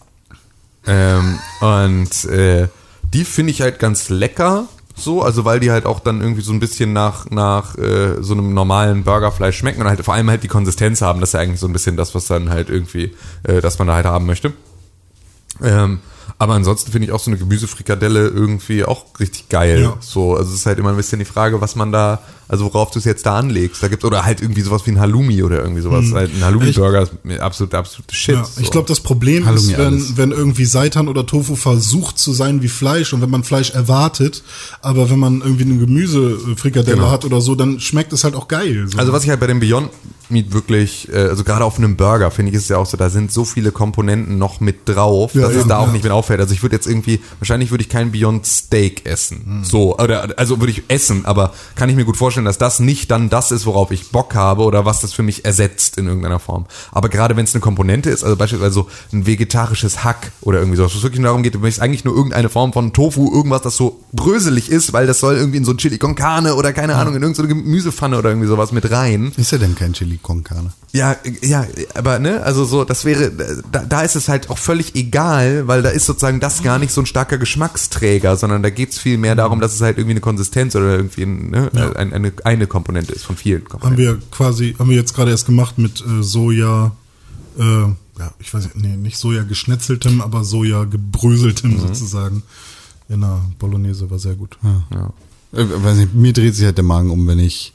[0.86, 2.68] Ähm, und äh,
[3.14, 4.66] die finde ich halt ganz lecker.
[4.94, 8.34] So, also weil die halt auch dann irgendwie so ein bisschen nach, nach äh, so
[8.34, 11.20] einem normalen Burgerfleisch schmecken und halt vor allem halt die Konsistenz haben.
[11.20, 13.14] Das ist ja eigentlich so ein bisschen das, was dann halt irgendwie,
[13.44, 14.52] äh, das man da halt haben möchte.
[15.62, 16.00] Ähm,
[16.38, 19.82] aber ansonsten finde ich auch so eine Gemüsefrikadelle irgendwie auch richtig geil.
[19.82, 19.96] Ja.
[20.00, 22.20] So, also es ist halt immer ein bisschen die Frage, was man da,
[22.52, 23.82] also worauf du es jetzt da anlegst.
[23.82, 26.12] Da gibt oder halt irgendwie sowas wie ein Halloumi oder irgendwie sowas.
[26.12, 28.34] Halt ein Halloumi-Burger ist absolut, absolute Shit.
[28.34, 28.70] Ja, ich so.
[28.72, 30.16] glaube, das Problem Halloumi ist, wenn, alles.
[30.18, 34.42] wenn irgendwie Seitan oder Tofu versucht zu sein wie Fleisch und wenn man Fleisch erwartet,
[34.82, 37.10] aber wenn man irgendwie eine Gemüsefrikadelle Genau.
[37.10, 38.86] hat oder so, dann schmeckt es halt auch geil.
[38.86, 38.98] So.
[38.98, 39.88] Also was ich halt bei dem Beyond
[40.28, 42.96] Meat wirklich, äh, also gerade auf einem Burger finde ich ist es ja auch so,
[42.96, 45.92] da sind so viele Komponenten noch mit drauf, Ja, dass es eben, da auch ja.
[45.92, 46.40] nicht mit auffällt.
[46.40, 49.42] Also ich würde jetzt irgendwie, wahrscheinlich würde ich kein Beyond Steak essen.
[49.44, 49.64] Hm.
[49.64, 53.10] So, oder also würde ich essen, aber kann ich mir gut vorstellen, dass das nicht
[53.10, 56.38] dann das ist, worauf ich Bock habe oder was das für mich ersetzt in irgendeiner
[56.38, 56.66] Form.
[56.90, 60.76] Aber gerade wenn es eine Komponente ist, also beispielsweise so ein vegetarisches Hack oder irgendwie
[60.76, 63.32] sowas, wo es wirklich nur darum geht, du möchtest eigentlich nur irgendeine Form von Tofu,
[63.32, 66.54] irgendwas, das so bröselig ist, weil das soll irgendwie in so ein Chili con Carne
[66.54, 69.32] oder keine Ahnung, in irgendeine Gemüsepfanne oder irgendwie sowas mit rein.
[69.36, 70.72] Ist ja denn kein Chili con Carne?
[70.94, 73.32] Ja, ja, aber ne, also so, das wäre,
[73.72, 76.92] da, da ist es halt auch völlig egal, weil da ist sozusagen das gar nicht
[76.92, 80.20] so ein starker Geschmacksträger, sondern da geht's viel mehr darum, dass es halt irgendwie eine
[80.20, 84.04] Konsistenz oder irgendwie ne, ein, eine, eine Komponente ist von vielen haben Komponenten.
[84.04, 86.92] wir quasi, haben wir jetzt gerade erst gemacht mit äh, Soja,
[87.58, 92.42] äh, ja, ich weiß nicht, nee, nicht Soja geschnetzeltem, aber Soja gebröseltem sozusagen.
[93.08, 94.58] In einer Bolognese war sehr gut.
[94.62, 95.12] Ja.
[95.54, 97.72] Äh, weiß nicht, mir dreht sich halt der Magen um, wenn ich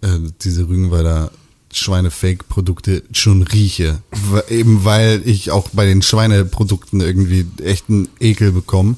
[0.00, 1.30] äh, diese Rügenwalder
[1.72, 3.98] Schweine-Fake-Produkte schon rieche.
[4.48, 8.96] Eben weil ich auch bei den Schweineprodukten irgendwie echten Ekel bekomme.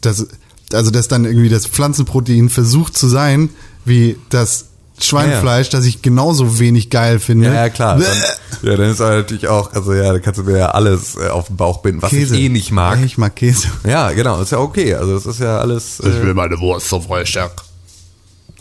[0.00, 0.26] Das,
[0.72, 3.50] also, dass dann irgendwie das Pflanzenprotein versucht zu sein,
[3.84, 4.66] wie das
[5.00, 7.46] Schweinefleisch, das ich genauso wenig geil finde.
[7.46, 7.98] Ja, ja, klar.
[7.98, 8.16] Dann,
[8.62, 11.46] ja, dann ist natürlich auch, also ja, da kannst du mir ja alles äh, auf
[11.46, 12.98] den Bauch binden, was ich eh nicht mag.
[12.98, 13.68] Ja, Ich mag Käse.
[13.86, 14.94] Ja, genau, ist ja okay.
[14.94, 16.00] Also das ist ja alles.
[16.00, 17.52] Äh, meine Wurst zum Frühstück.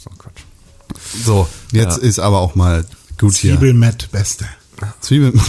[0.01, 0.43] so Quatsch.
[1.25, 2.03] So, jetzt Ja.
[2.03, 2.85] ist aber auch mal
[3.19, 3.33] gut.
[3.35, 4.45] Zwiebelmett, beste.
[5.01, 5.39] Zwiebeln.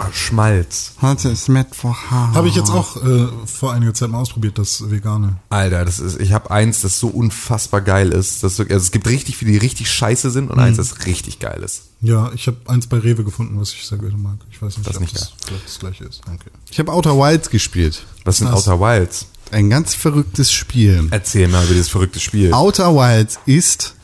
[0.00, 0.92] Ah, Schmalz.
[1.02, 1.96] Heute ist Mittwoch.
[2.08, 5.38] Habe ich jetzt auch äh, vor einiger Zeit mal ausprobiert, das Vegane.
[5.48, 8.44] Alter, das ist, ich habe eins, das so unfassbar geil ist.
[8.44, 11.60] Das also es gibt richtig viele, die richtig scheiße sind und eins, das richtig geil
[11.64, 11.82] ist.
[12.00, 14.36] Ja, ich habe eins bei Rewe gefunden, was ich sehr gerne mag.
[14.52, 16.20] Ich weiß nicht, Das ob nicht das vielleicht das gleiche ist.
[16.28, 16.50] Okay.
[16.70, 18.06] Ich habe Outer Wilds gespielt.
[18.24, 18.68] Was sind Was?
[18.68, 19.26] Outer Wilds?
[19.50, 21.08] Ein ganz verrücktes Spiel.
[21.10, 22.52] Erzähl mal über dieses verrückte Spiel.
[22.54, 23.94] Outer Wilds ist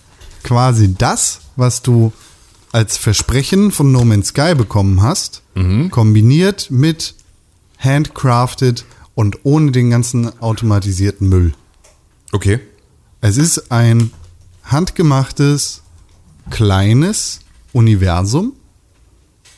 [0.42, 2.12] quasi das, was du
[2.74, 5.42] als Versprechen von No Man's Sky bekommen hast,
[5.90, 7.14] kombiniert mit
[7.78, 8.84] handcrafted
[9.14, 11.54] und ohne den ganzen automatisierten Müll.
[12.32, 12.58] Okay.
[13.20, 14.10] Es ist ein
[14.64, 15.82] handgemachtes,
[16.50, 17.40] kleines
[17.72, 18.54] Universum,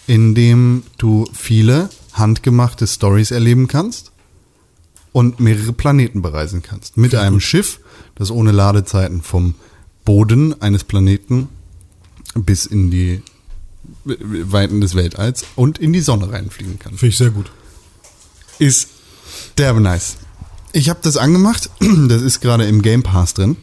[0.07, 4.13] in dem du viele handgemachte Stories erleben kannst
[5.13, 6.99] und mehrere Planeten bereisen kannst.
[6.99, 7.81] Mit einem Schiff,
[8.15, 9.55] das ohne Ladezeiten vom
[10.05, 11.49] Boden eines Planeten
[12.45, 13.23] bis in die
[14.05, 17.51] Weiten des Weltalls und in die Sonne reinfliegen kann Finde ich sehr gut.
[18.59, 18.89] ist
[19.59, 20.17] derbe nice.
[20.73, 21.71] Ich habe das angemacht,
[22.09, 23.57] das ist gerade im Game Pass drin.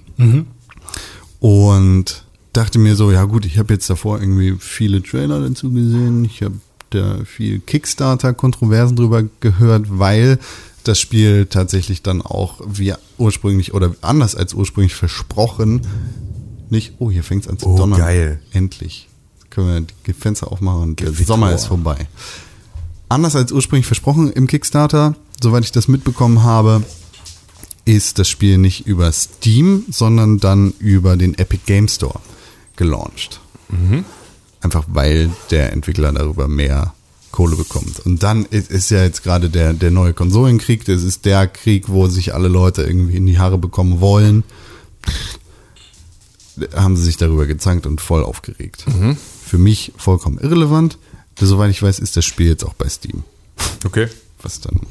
[1.40, 2.24] Und
[2.54, 6.24] dachte mir so, ja gut, ich habe jetzt davor irgendwie viele Trailer dazu gesehen.
[6.24, 6.56] Ich habe
[6.92, 10.40] da viel Kickstarter-Kontroversen drüber gehört, weil
[10.84, 15.82] das Spiel tatsächlich dann auch wie ursprünglich oder anders als ursprünglich versprochen
[16.74, 18.00] nicht, oh, hier fängt es an zu Oh, donnern.
[18.00, 18.40] geil.
[18.52, 19.08] Endlich.
[19.50, 21.28] Können wir die Fenster aufmachen und der Gewitter.
[21.28, 22.08] Sommer ist vorbei.
[23.08, 26.84] Anders als ursprünglich versprochen im Kickstarter, soweit ich das mitbekommen habe,
[27.86, 32.20] ist das Spiel nicht über Steam, sondern dann über den Epic Game Store
[32.76, 33.40] gelauncht.
[34.62, 36.94] Einfach weil der Entwickler darüber mehr
[37.32, 38.00] Kohle bekommt.
[38.06, 41.90] Und dann ist, ist ja jetzt gerade der, der neue Konsolenkrieg, das ist der Krieg,
[41.90, 44.44] wo sich alle Leute irgendwie in die Haare bekommen wollen.
[46.76, 48.86] Haben sie sich darüber gezankt und voll aufgeregt.
[49.46, 50.98] Für mich vollkommen irrelevant.
[51.40, 53.24] Soweit ich weiß, ist das Spiel jetzt auch bei Steam.
[53.86, 54.08] Okay.
[54.42, 54.82] Was dann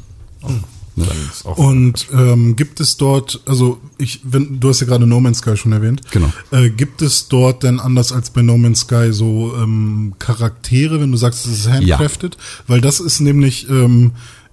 [0.97, 5.06] Dann ist auch Und ähm, gibt es dort, also ich, wenn du hast ja gerade
[5.06, 6.32] No Man's Sky schon erwähnt, Genau.
[6.51, 11.12] äh, gibt es dort denn anders als bei No Man's Sky so ähm, Charaktere, wenn
[11.12, 12.36] du sagst, es ist handcrafted?
[12.66, 14.12] Weil das ist nämlich ähm,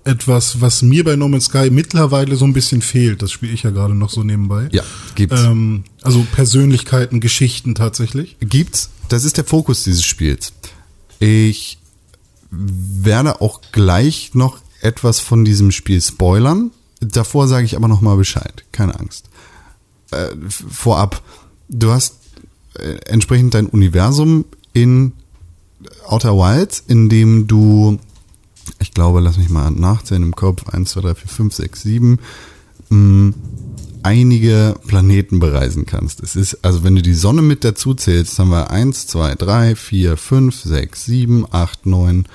[0.10, 3.22] etwas, was mir bei No Man's Sky mittlerweile so ein bisschen fehlt.
[3.22, 4.70] Das spiele ich ja gerade noch so nebenbei.
[4.72, 4.84] Ja,
[5.16, 5.42] gibt's.
[5.42, 8.38] Ähm, also Persönlichkeiten, Geschichten tatsächlich.
[8.40, 8.90] Gibt's.
[9.08, 10.54] Das ist der Fokus dieses Spiels.
[11.20, 11.78] Ich
[12.52, 16.72] werde auch gleich noch etwas von diesem Spiel spoilern.
[17.00, 18.64] Davor sage ich aber noch mal Bescheid.
[18.72, 19.30] Keine Angst.
[20.12, 21.22] Äh, vorab,
[21.70, 22.16] du hast
[22.76, 25.14] äh, entsprechend dein Universum in
[26.06, 28.00] Outer Wilds, in dem du,
[28.80, 32.20] ich glaube, lass mich mal nachzählen im Kopf, 1, 2, 3, 4, 5, 6, 7,
[32.90, 33.34] mh,
[34.04, 36.22] einige Planeten bereisen kannst.
[36.22, 39.76] Es ist, also wenn du die Sonne mit dazu zählst, haben wir 1, 2, 3,
[39.76, 42.26] 4, 5, 6, 7, 8, 9,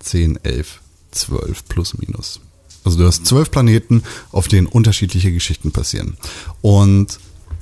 [0.00, 0.80] 10, 11,
[1.12, 2.40] 12 plus minus.
[2.84, 4.02] Also du hast zwölf Planeten,
[4.32, 6.16] auf denen unterschiedliche Geschichten passieren.
[6.60, 7.20] Und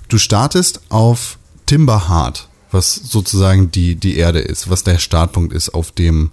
[0.08, 5.92] du startest auf Timberhard, was sozusagen die, die Erde ist, was der Startpunkt ist, auf
[5.92, 6.30] dem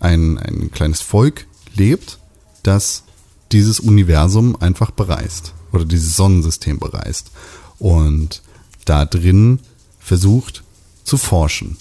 [0.00, 2.18] ein, ein kleines Volk lebt,
[2.62, 3.04] das
[3.52, 7.30] dieses Universum einfach bereist oder dieses Sonnensystem bereist
[7.78, 8.42] und
[8.84, 9.60] da drin
[9.98, 10.62] versucht
[11.04, 11.76] zu forschen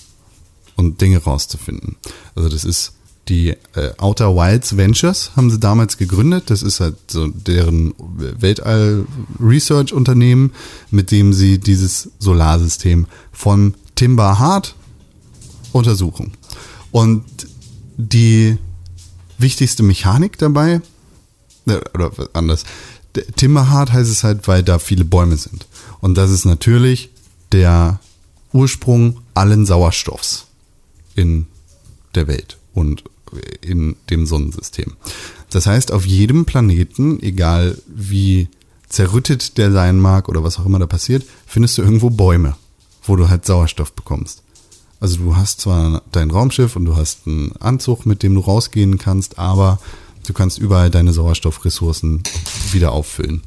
[0.75, 1.95] und Dinge rauszufinden.
[2.35, 2.93] Also das ist
[3.29, 6.49] die äh, Outer Wilds Ventures haben sie damals gegründet.
[6.49, 10.53] Das ist halt so deren Weltall-Research-Unternehmen,
[10.89, 14.73] mit dem sie dieses Solarsystem von Timber Hard
[15.73, 16.31] untersuchen.
[16.91, 17.23] Und
[17.99, 18.57] die
[19.37, 20.81] wichtigste Mechanik dabei,
[21.67, 22.63] äh, oder anders,
[23.35, 25.67] Timberhard heißt es halt, weil da viele Bäume sind.
[25.99, 27.09] Und das ist natürlich
[27.51, 27.99] der
[28.53, 30.47] Ursprung allen Sauerstoffs
[31.15, 31.47] in
[32.15, 33.03] der Welt und
[33.61, 34.93] in dem Sonnensystem.
[35.49, 38.47] Das heißt, auf jedem Planeten, egal wie
[38.87, 42.55] zerrüttet der sein mag oder was auch immer da passiert, findest du irgendwo Bäume,
[43.03, 44.43] wo du halt Sauerstoff bekommst.
[44.99, 48.97] Also du hast zwar dein Raumschiff und du hast einen Anzug, mit dem du rausgehen
[48.97, 49.79] kannst, aber
[50.27, 52.23] du kannst überall deine Sauerstoffressourcen
[52.71, 53.41] wieder auffüllen.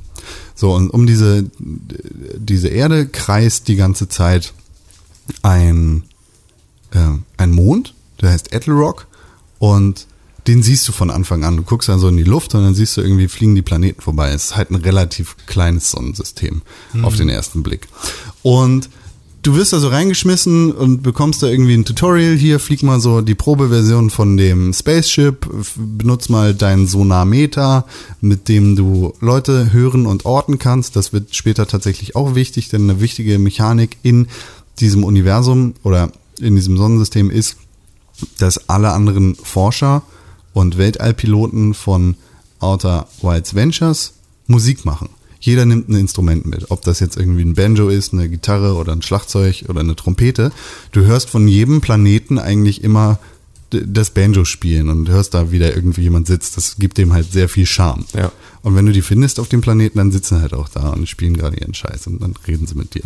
[0.54, 4.52] So, und um diese, diese Erde kreist die ganze Zeit
[5.42, 6.04] ein,
[6.92, 9.06] äh, ein Mond, der heißt Ethelrock
[9.58, 10.06] und
[10.46, 11.56] den siehst du von Anfang an.
[11.56, 14.00] Du guckst dann so in die Luft und dann siehst du irgendwie fliegen die Planeten
[14.00, 14.30] vorbei.
[14.30, 16.62] Es ist halt ein relativ kleines Sonnensystem
[16.92, 17.04] mhm.
[17.04, 17.88] auf den ersten Blick.
[18.42, 18.88] Und
[19.42, 22.36] du wirst da so reingeschmissen und bekommst da irgendwie ein Tutorial.
[22.36, 27.84] Hier flieg mal so die Probeversion von dem Spaceship, benutz mal deinen Sonarmeter,
[28.20, 30.96] mit dem du Leute hören und orten kannst.
[30.96, 34.28] Das wird später tatsächlich auch wichtig, denn eine wichtige Mechanik in
[34.78, 36.10] diesem Universum oder
[36.40, 37.56] in diesem Sonnensystem ist,
[38.38, 40.02] dass alle anderen Forscher
[40.52, 42.16] und Weltallpiloten von
[42.60, 44.14] Outer Wilds Ventures
[44.46, 45.08] Musik machen.
[45.42, 48.92] Jeder nimmt ein Instrument mit, ob das jetzt irgendwie ein Banjo ist, eine Gitarre oder
[48.92, 50.52] ein Schlagzeug oder eine Trompete.
[50.92, 53.18] Du hörst von jedem Planeten eigentlich immer
[53.70, 56.56] das Banjo spielen und hörst da wieder irgendwie jemand sitzt.
[56.56, 58.04] Das gibt dem halt sehr viel Charme.
[58.14, 58.30] Ja.
[58.62, 61.36] Und wenn du die findest auf dem Planeten, dann sitzen halt auch da und spielen
[61.36, 63.02] gerade ihren Scheiß und dann reden sie mit dir.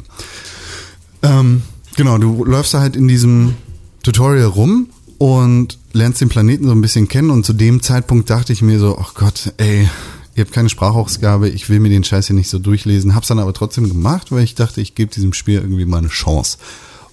[1.23, 1.63] Ähm,
[1.97, 3.55] genau, du läufst da halt in diesem
[4.03, 8.53] Tutorial rum und lernst den Planeten so ein bisschen kennen und zu dem Zeitpunkt dachte
[8.53, 9.89] ich mir so, ach oh Gott, ey,
[10.37, 13.39] ihr habt keine Sprachausgabe, ich will mir den Scheiß hier nicht so durchlesen, hab's dann
[13.39, 16.59] aber trotzdem gemacht, weil ich dachte, ich gebe diesem Spiel irgendwie mal eine Chance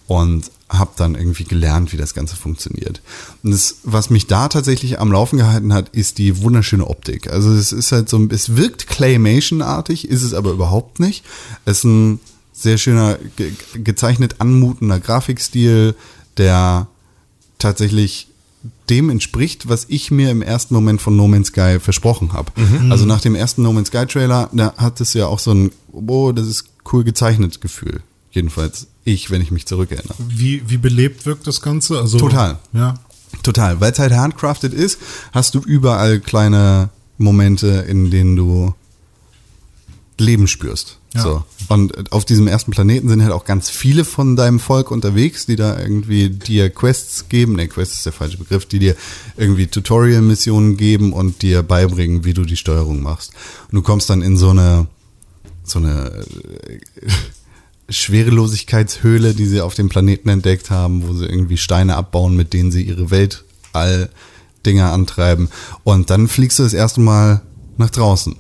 [0.08, 3.02] und hab dann irgendwie gelernt, wie das Ganze funktioniert.
[3.44, 7.32] Und das, was mich da tatsächlich am Laufen gehalten hat, ist die wunderschöne Optik.
[7.32, 11.24] Also es ist halt so, es wirkt Claymation-artig, ist es aber überhaupt nicht.
[11.66, 12.20] Es ist ein
[12.52, 15.96] sehr schöner, ge gezeichnet anmutender Grafikstil,
[16.38, 16.88] der
[17.58, 18.28] tatsächlich
[18.90, 22.52] dem entspricht, was ich mir im ersten Moment von No Man's Sky versprochen habe.
[22.56, 22.92] Mhm.
[22.92, 25.72] Also nach dem ersten No Man's Sky Trailer, da hat es ja auch so ein,
[25.92, 28.02] oh, das ist cool gezeichnet Gefühl.
[28.32, 30.16] Jedenfalls ich, wenn ich mich zurückerinnere.
[30.18, 32.00] Wie, wie belebt wirkt das Ganze?
[32.00, 32.58] Also, Total.
[32.72, 32.96] Ja.
[33.42, 33.82] Total.
[33.82, 35.00] Weil es halt handcrafted ist,
[35.32, 38.74] hast du überall kleine Momente, in denen du
[40.18, 41.00] Leben spürst.
[41.22, 41.44] So.
[41.70, 45.56] Und auf diesem ersten Planeten sind halt auch ganz viele von deinem Volk unterwegs, die
[45.56, 47.56] da irgendwie dir Quests geben.
[47.56, 48.96] Ne, Quest ist der falsche Begriff, die dir
[49.38, 53.32] irgendwie Tutorial-Missionen geben und dir beibringen, wie du die Steuerung machst.
[53.72, 54.88] Und du kommst dann in so eine,
[55.64, 56.26] so eine
[56.68, 57.10] äh,
[57.90, 62.72] Schwerelosigkeitshöhle, die sie auf dem Planeten entdeckt haben, wo sie irgendwie Steine abbauen, mit denen
[62.72, 65.50] sie ihre Weltall-Dinger antreiben.
[65.84, 67.42] Und dann fliegst du das erste Mal
[67.78, 68.36] nach draußen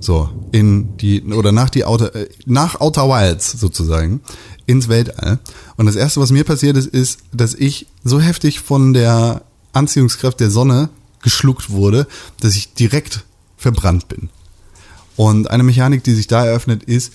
[0.00, 4.20] so, in die, oder nach die Outer, äh, nach Outer Wilds sozusagen,
[4.66, 5.38] ins Weltall.
[5.76, 9.42] Und das erste, was mir passiert ist, ist, dass ich so heftig von der
[9.72, 10.90] Anziehungskraft der Sonne
[11.22, 12.06] geschluckt wurde,
[12.40, 13.24] dass ich direkt
[13.56, 14.28] verbrannt bin.
[15.16, 17.12] Und eine Mechanik, die sich da eröffnet, ist,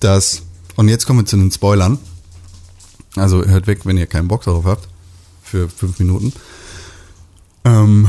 [0.00, 0.42] dass,
[0.76, 1.98] und jetzt kommen wir zu den Spoilern.
[3.16, 4.88] Also hört weg, wenn ihr keinen Bock darauf habt,
[5.42, 6.32] für fünf Minuten.
[7.64, 8.08] Ähm,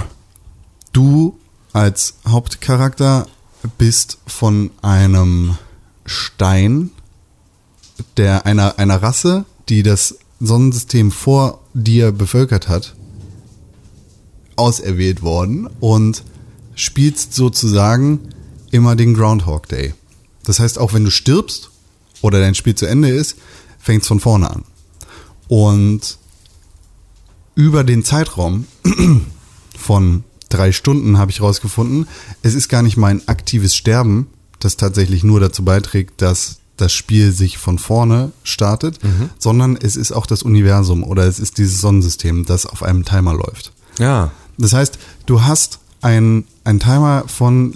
[0.93, 1.37] du
[1.73, 3.27] als Hauptcharakter
[3.67, 5.57] bist von einem
[6.05, 6.91] Stein,
[8.17, 12.95] der einer, einer Rasse, die das Sonnensystem vor dir bevölkert hat,
[14.55, 16.23] auserwählt worden und
[16.75, 18.19] spielst sozusagen
[18.71, 19.93] immer den Groundhog Day.
[20.43, 21.71] Das heißt, auch wenn du stirbst
[22.21, 23.37] oder dein Spiel zu Ende ist,
[23.79, 24.63] fängt es von vorne an.
[25.47, 26.17] Und
[27.55, 28.67] über den Zeitraum
[29.77, 30.23] von
[30.55, 32.07] drei Stunden habe ich rausgefunden,
[32.41, 34.27] es ist gar nicht mein aktives Sterben,
[34.59, 38.99] das tatsächlich nur dazu beiträgt, dass das Spiel sich von vorne startet,
[39.39, 43.33] sondern es ist auch das Universum oder es ist dieses Sonnensystem, das auf einem Timer
[43.33, 43.71] läuft.
[43.99, 44.31] Ja.
[44.57, 47.73] Das heißt, du hast ein, ein Timer von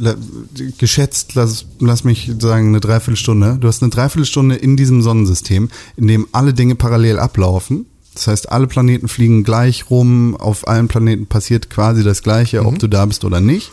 [0.78, 3.58] geschätzt, lass, lass mich sagen, eine Dreiviertelstunde.
[3.60, 7.86] Du hast eine Dreiviertelstunde in diesem Sonnensystem, in dem alle Dinge parallel ablaufen.
[8.20, 12.78] Das heißt, alle Planeten fliegen gleich rum, auf allen Planeten passiert quasi das Gleiche, ob
[12.78, 13.72] du da bist oder nicht.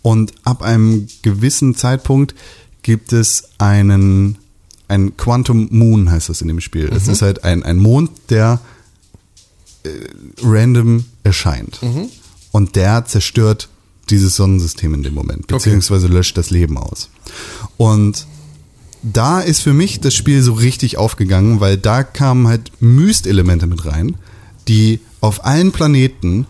[0.00, 2.36] Und ab einem gewissen Zeitpunkt
[2.82, 4.38] gibt es einen,
[4.86, 6.88] ein Quantum Moon heißt das in dem Spiel.
[6.94, 8.60] Es ist halt ein, ein Mond, der
[9.82, 9.88] äh,
[10.40, 11.80] random erscheint.
[12.52, 13.68] Und der zerstört
[14.08, 17.10] dieses Sonnensystem in dem Moment, beziehungsweise löscht das Leben aus.
[17.76, 18.28] Und
[19.04, 23.84] da ist für mich das Spiel so richtig aufgegangen, weil da kamen halt Myst-Elemente mit
[23.84, 24.16] rein,
[24.66, 26.46] die auf allen Planeten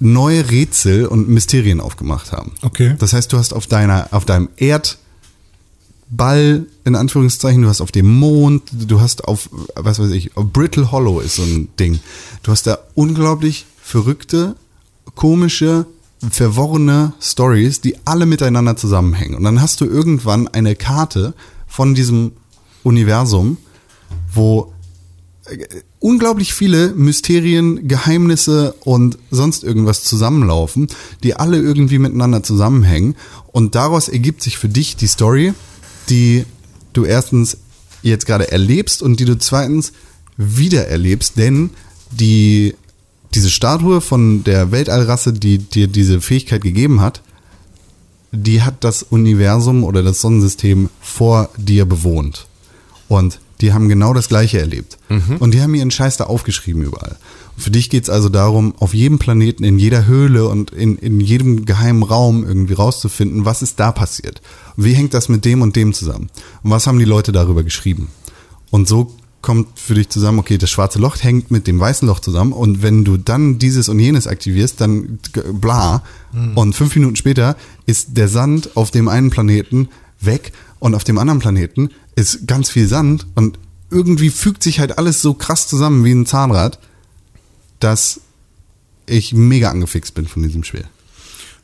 [0.00, 2.52] neue Rätsel und Mysterien aufgemacht haben.
[2.62, 2.96] Okay.
[2.98, 4.96] Das heißt, du hast auf deiner, auf deinem Erdball,
[6.84, 11.20] in Anführungszeichen, du hast auf dem Mond, du hast auf, was weiß ich, Brittle Hollow
[11.20, 12.00] ist so ein Ding.
[12.42, 14.56] Du hast da unglaublich verrückte,
[15.14, 15.86] komische,
[16.30, 19.34] verworrene Stories, die alle miteinander zusammenhängen.
[19.34, 21.34] Und dann hast du irgendwann eine Karte
[21.66, 22.32] von diesem
[22.82, 23.58] Universum,
[24.32, 24.72] wo
[25.46, 25.58] äh,
[26.00, 30.88] unglaublich viele Mysterien, Geheimnisse und sonst irgendwas zusammenlaufen,
[31.22, 33.16] die alle irgendwie miteinander zusammenhängen.
[33.52, 35.54] Und daraus ergibt sich für dich die Story,
[36.08, 36.44] die
[36.92, 37.58] du erstens
[38.02, 39.92] jetzt gerade erlebst und die du zweitens
[40.36, 41.70] wieder erlebst, denn
[42.12, 42.74] die,
[43.34, 47.22] diese Statue von der Weltallrasse, die dir diese Fähigkeit gegeben hat,
[48.32, 52.46] die hat das Universum oder das Sonnensystem vor dir bewohnt.
[53.08, 54.98] Und die haben genau das Gleiche erlebt.
[55.40, 57.16] Und die haben ihren Scheiß da aufgeschrieben überall.
[57.56, 61.20] Und für dich geht's also darum, auf jedem Planeten, in jeder Höhle und in, in
[61.20, 64.42] jedem geheimen Raum irgendwie rauszufinden, was ist da passiert.
[64.76, 66.30] Wie hängt das mit dem und dem zusammen?
[66.62, 68.08] Und was haben die Leute darüber geschrieben?
[68.70, 72.20] Und so kommt für dich zusammen, okay, das schwarze Loch hängt mit dem weißen Loch
[72.20, 75.20] zusammen und wenn du dann dieses und jenes aktivierst, dann
[75.52, 76.02] bla.
[76.54, 77.56] Und fünf Minuten später
[77.86, 79.88] ist der Sand auf dem einen Planeten
[80.20, 83.58] weg und auf dem anderen Planeten ist ganz viel Sand und
[83.90, 86.78] irgendwie fügt sich halt alles so krass zusammen wie ein Zahnrad,
[87.80, 88.20] dass
[89.06, 90.84] ich mega angefixt bin von diesem Spiel.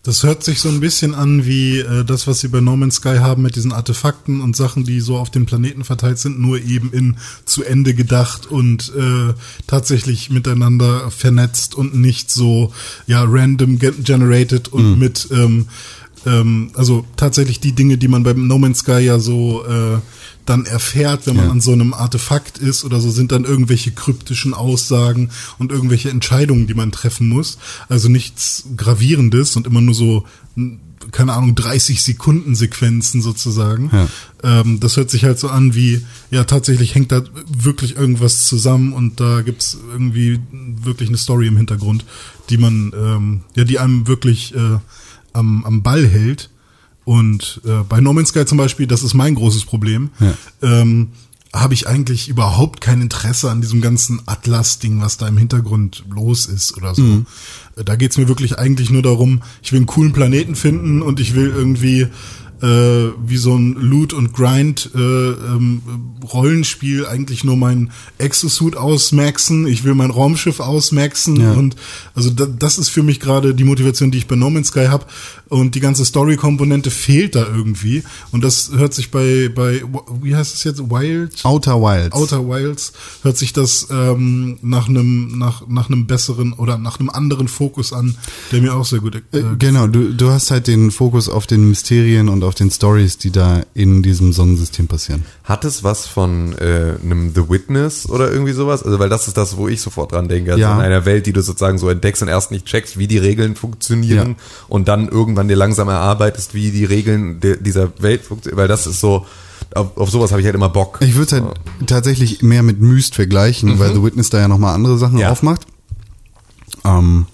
[0.05, 2.97] Das hört sich so ein bisschen an wie äh, das, was sie bei No Man's
[2.97, 6.61] Sky haben mit diesen Artefakten und Sachen, die so auf dem Planeten verteilt sind, nur
[6.61, 7.17] eben in
[7.47, 9.33] zu Ende gedacht und äh,
[9.67, 12.73] tatsächlich miteinander vernetzt und nicht so
[13.07, 15.69] ja random ge generated und mit ähm,
[16.27, 19.99] ähm, also tatsächlich die Dinge, die man beim No Man's Sky ja so äh,
[20.47, 21.51] dann erfährt, wenn man Ja.
[21.53, 26.67] an so einem Artefakt ist oder so, sind dann irgendwelche kryptischen Aussagen und irgendwelche Entscheidungen,
[26.67, 27.59] die man treffen muss.
[27.89, 30.25] Also nichts Gravierendes und immer nur so,
[31.11, 33.91] keine Ahnung, 30 Sekunden Sequenzen sozusagen.
[33.93, 34.61] Ja.
[34.61, 38.93] Ähm, das hört sich halt so an wie, ja, tatsächlich hängt da wirklich irgendwas zusammen
[38.93, 40.41] und da gibt's irgendwie
[40.83, 42.05] wirklich eine Story im Hintergrund,
[42.51, 44.79] die man, ähm, ja, die einem wirklich äh,
[45.33, 46.51] am, am Ball hält.
[47.05, 50.35] Und äh, bei No Man's Sky zum Beispiel, das ist mein großes Problem, Ja.
[50.63, 51.09] ähm,
[51.53, 56.47] habe ich eigentlich überhaupt kein Interesse an diesem ganzen Atlas-Ding, was da im Hintergrund los
[56.47, 57.03] ist oder so.
[57.77, 61.21] Äh, Da geht's mir wirklich eigentlich nur darum, ich will einen coolen Planeten finden und
[61.21, 62.09] ich will irgendwie
[62.63, 65.83] äh, wie so ein Loot und Grind äh, ähm,
[66.33, 71.53] Rollenspiel eigentlich nur mein Exosuit ausmaxen, ich will mein Raumschiff ausmaxen Ja.
[71.53, 71.77] und
[72.15, 74.87] also da, das ist für mich gerade die Motivation, die ich bei No Man's Sky
[74.87, 75.05] habe
[75.55, 78.03] und die ganze Story-Komponente fehlt da irgendwie
[78.33, 79.83] und das hört sich bei bei
[80.23, 82.17] wie heißt es jetzt Wild Outer Wilds.
[82.17, 87.09] Outer Wilds hört sich das ähm, nach einem nach nach einem besseren oder nach einem
[87.11, 88.17] anderen Fokus an,
[88.51, 91.47] der mir auch sehr gut äh, Äh, genau, du, du hast halt den Fokus auf
[91.47, 95.25] den Mysterien und auf den Stories, die da in diesem Sonnensystem passieren.
[95.45, 98.83] Hat es was von äh, einem The Witness oder irgendwie sowas?
[98.83, 100.53] Also, weil das ist das, wo ich sofort dran denke.
[100.53, 100.75] Also Ja.
[100.77, 103.55] in einer Welt, die du sozusagen so entdeckst und erst nicht checkst, wie die Regeln
[103.57, 104.35] funktionieren Ja.
[104.69, 108.59] und dann irgendwann dir langsam erarbeitest, wie die Regeln dieser Welt funktionieren.
[108.59, 109.27] Weil das ist so,
[109.75, 110.99] auf, auf sowas habe ich halt immer Bock.
[111.01, 111.55] Ich würde es halt
[111.87, 115.31] tatsächlich mehr mit Myst vergleichen, weil The Witness da ja nochmal andere Sachen Ja.
[115.31, 115.63] aufmacht.
[116.85, 117.27] Ähm,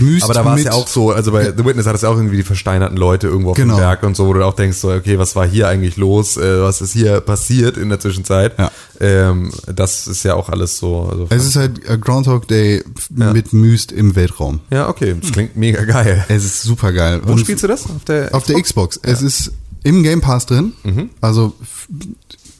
[0.00, 2.08] Myst Aber da war es ja auch so, also bei The Witness hat es ja
[2.08, 3.74] auch irgendwie die versteinerten Leute irgendwo auf Genau.
[3.76, 6.36] dem Berg und so, wo du auch denkst, so, okay, was war hier eigentlich los?
[6.36, 8.58] Äh, was ist hier passiert in der Zwischenzeit?
[8.58, 8.70] Ja.
[9.00, 11.08] Ähm, das ist ja auch alles so.
[11.10, 12.82] Also, Es ist halt Groundhog Day
[13.16, 13.32] Ja.
[13.32, 14.60] mit Myst im Weltraum.
[14.70, 16.24] ja, okay, das klingt mega geil.
[16.28, 17.20] Es ist super geil.
[17.24, 17.84] Wo spielst du das?
[17.84, 18.98] Auf der, Auf der Xbox.
[19.02, 19.52] Es ist
[19.82, 20.72] im Game Pass drin.
[21.20, 21.88] Also f-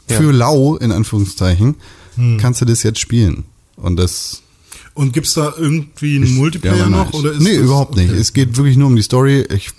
[0.06, 0.30] für Mhm.
[0.32, 0.36] Ja.
[0.36, 1.76] lau, in Anführungszeichen,
[2.40, 3.44] kannst du das jetzt spielen.
[3.76, 4.42] Und das.
[4.94, 7.12] Und gibt's da irgendwie einen Multiplayer Ja, noch?
[7.12, 8.10] Oder ist nee, das, überhaupt nicht.
[8.10, 8.20] okay.
[8.20, 9.44] Es geht wirklich nur um die Story.
[9.52, 9.72] Ich,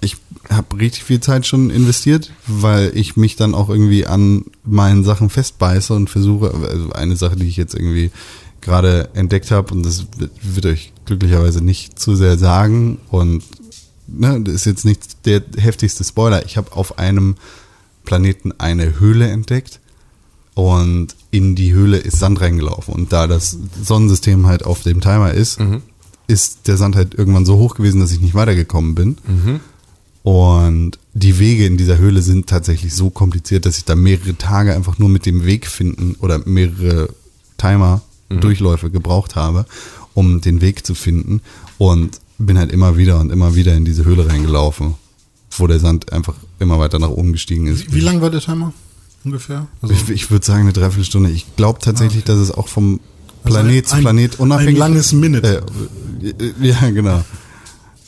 [0.00, 0.16] ich
[0.48, 5.28] habe richtig viel Zeit schon investiert, weil ich mich dann auch irgendwie an meinen Sachen
[5.28, 8.10] festbeiße und versuche, also eine Sache, die ich jetzt irgendwie
[8.62, 13.42] gerade entdeckt habe und das wird, wird euch glücklicherweise nicht zu sehr sagen und
[14.06, 16.44] ne, das ist jetzt nicht der heftigste Spoiler.
[16.46, 17.36] Ich habe auf einem
[18.04, 19.80] Planeten eine Höhle entdeckt
[20.54, 22.94] und in die Höhle ist Sand reingelaufen.
[22.94, 25.58] Und da das Sonnensystem halt auf dem Timer ist,
[26.26, 29.16] ist der Sand halt irgendwann so hoch gewesen, dass ich nicht weitergekommen bin.
[30.22, 34.74] Und die Wege in dieser Höhle sind tatsächlich so kompliziert, dass ich da mehrere Tage
[34.74, 37.08] einfach nur mit dem Weg finden oder mehrere
[37.56, 39.64] Timer-Durchläufe gebraucht habe,
[40.14, 41.40] um den Weg zu finden.
[41.78, 44.94] Und bin halt immer wieder und immer wieder in diese Höhle reingelaufen,
[45.50, 47.88] wo der Sand einfach immer weiter nach oben gestiegen ist.
[47.88, 48.72] Wie, wie lang war der Timer?
[49.28, 49.66] Ungefähr?
[49.82, 51.30] Also, Ich, ich würde sagen eine Dreiviertelstunde.
[51.30, 53.00] Ich glaube tatsächlich, dass es auch vom
[53.44, 55.62] Planet Also zu ein- Planet unabhängig ein langes Minute.
[56.22, 57.22] Äh, äh, ja, genau.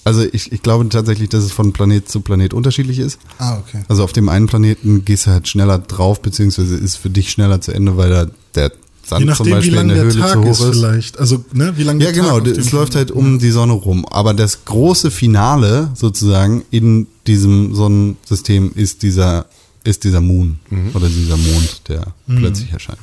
[0.02, 3.18] Also ich, ich glaube tatsächlich, dass es von Planet zu Planet unterschiedlich ist.
[3.38, 3.82] ah, okay.
[3.88, 7.60] Also auf dem einen Planeten gehst du halt schneller drauf, beziehungsweise ist für dich schneller
[7.60, 8.72] zu Ende, weil da der
[9.06, 10.60] Sand Je nachdem, zum wie Beispiel in lang der der Höhle Tag zu hoch ist,
[10.60, 10.70] ist.
[10.78, 11.18] vielleicht.
[11.18, 14.06] Also, ne, wie lange Ja, genau, es läuft halt um die Sonne rum.
[14.06, 19.47] Aber das große Finale sozusagen in diesem Sonnensystem ist dieser,
[19.85, 20.59] ist dieser Moon
[20.94, 23.01] oder dieser Mond, der plötzlich erscheint.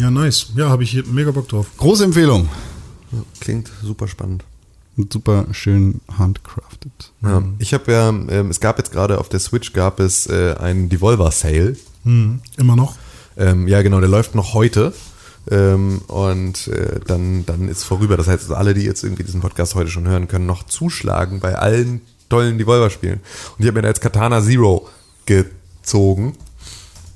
[0.00, 0.46] Ja, nice.
[0.56, 1.66] Ja, habe ich hier mega Bock drauf.
[1.76, 2.48] Große Empfehlung.
[3.40, 4.44] Klingt super spannend.
[4.96, 7.12] Und super schön handcrafted.
[7.22, 10.54] Ja, ich habe ja, ähm, es gab jetzt gerade auf der Switch gab es äh,
[10.58, 11.76] einen Devolver Sale.
[12.04, 12.96] Hm, immer noch.
[13.36, 14.94] Ähm, ja, genau, der läuft noch heute.
[15.50, 18.16] Ähm, und äh, dann, dann ist vorüber.
[18.16, 21.56] Das heißt, alle, die jetzt irgendwie diesen Podcast heute schon hören, können noch zuschlagen bei
[21.56, 22.00] allen
[22.30, 23.20] tollen Devolver-Spielen.
[23.20, 24.88] Und ich habe mir da jetzt Katana Zero
[25.26, 25.59] gezogen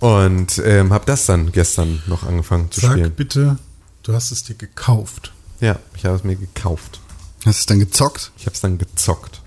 [0.00, 3.12] und ähm, habe das dann gestern noch angefangen zu Sag spielen.
[3.12, 3.58] bitte,
[4.02, 5.32] du hast es dir gekauft.
[5.60, 7.00] Ja, ich habe es mir gekauft.
[7.46, 8.32] Hast du es dann gezockt?
[8.38, 9.40] Ich habe es dann gezockt.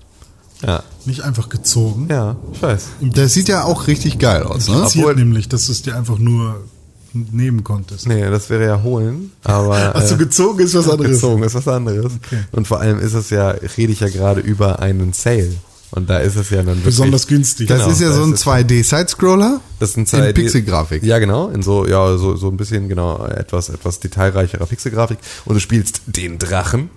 [0.62, 2.08] Ja, Nicht einfach gezogen.
[2.10, 2.84] ja, ich weiß.
[3.00, 4.82] Der sieht ja auch richtig geil aus, ne?
[4.84, 6.64] Obwohl- nämlich, dass du es dir einfach nur
[7.12, 8.06] nehmen konntest.
[8.08, 11.12] Nee, das wäre ja holen, aber Hast du äh, gezogen, ist was anderes.
[11.12, 12.12] gezogen ist was anderes.
[12.26, 12.42] Okay.
[12.52, 15.54] Und vor allem ist es ja, rede ich ja gerade über einen Sale.
[15.90, 17.66] Und da ist es ja dann wirklich, Besonders günstig.
[17.68, 19.60] Das Genau, ist ja da so ein ist es- 2D-Sidescroller.
[19.78, 21.02] Das sind in Pixelgrafik.
[21.02, 21.48] Ja, genau.
[21.48, 25.18] In so, ja, so, so ein bisschen, genau, etwas, etwas detailreicherer Pixelgrafik.
[25.46, 26.90] Und du spielst den Drachen.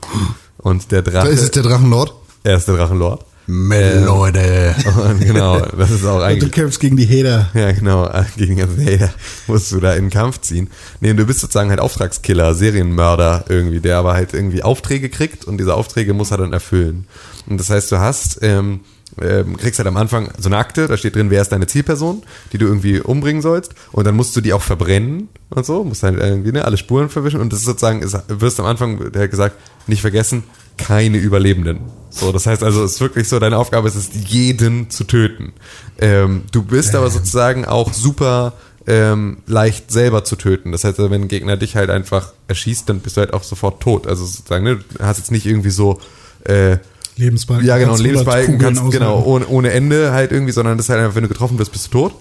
[0.57, 2.13] Und der Da Drache, ist es der Drachenlord.
[2.43, 3.23] er ist der Drachenlord.
[3.51, 4.73] Leute.
[5.09, 6.51] Und genau, das ist auch Und du eigentlich.
[6.51, 7.49] kämpfst gegen die Heder.
[7.53, 9.13] Ja, genau, gegen den Hater
[9.47, 10.69] musst du da in den Kampf ziehen.
[11.01, 15.57] Nee, du bist sozusagen halt Auftragskiller, Serienmörder irgendwie, der aber halt irgendwie Aufträge kriegt und
[15.57, 17.07] diese Aufträge muss er dann erfüllen.
[17.47, 18.81] Und das heißt, du hast, ähm,
[19.21, 22.23] ähm, kriegst halt am Anfang so eine Akte, da steht drin, wer ist deine Zielperson,
[22.53, 23.73] die du irgendwie umbringen sollst.
[23.91, 27.09] Und dann musst du die auch verbrennen und so, musst halt irgendwie ne, alle Spuren
[27.09, 27.41] verwischen.
[27.41, 29.55] Und das ist sozusagen, ist, wirst am Anfang, der hat gesagt,
[29.87, 30.43] nicht vergessen,
[30.77, 31.79] keine Überlebenden.
[32.09, 35.53] So, das heißt also, es ist wirklich so, deine Aufgabe ist es, jeden zu töten.
[35.99, 38.53] Ähm, du bist aber sozusagen auch super
[38.87, 40.71] ähm, leicht selber zu töten.
[40.71, 43.43] Das heißt, also, wenn ein Gegner dich halt einfach erschießt, dann bist du halt auch
[43.43, 44.07] sofort tot.
[44.07, 45.99] Also sozusagen, ne, du hast jetzt nicht irgendwie so
[46.43, 46.77] äh,
[47.17, 47.67] Lebensbalken.
[47.67, 50.85] ja, genau, ein Kannst 100 Lebensbalken kannst, genau, ohne, ohne Ende halt irgendwie, sondern das
[50.85, 52.15] ist halt einfach, wenn du getroffen wirst, bist du tot.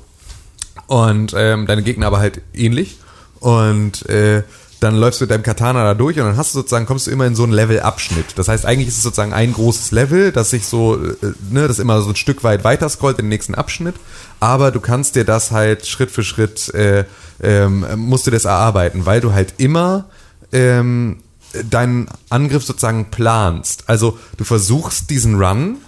[0.86, 2.98] Und ähm, deine Gegner aber halt ähnlich.
[3.38, 4.42] Und äh,
[4.80, 7.10] dann läufst du mit deinem Katana da durch und dann hast du sozusagen, kommst du
[7.10, 8.26] immer in so einen Levelabschnitt.
[8.36, 11.14] Das heißt, eigentlich ist es sozusagen ein großes Level, das sich so, äh,
[11.50, 13.94] ne, das immer so ein Stück weit weiter scrollt in den nächsten Abschnitt.
[14.40, 17.04] Aber du kannst dir das halt Schritt für Schritt, äh,
[17.42, 20.06] ähm, musst du das erarbeiten, weil du halt immer
[20.50, 21.18] ähm,
[21.68, 23.85] deinen Angriff sozusagen planst.
[23.86, 25.78] Also du versuchst diesen Run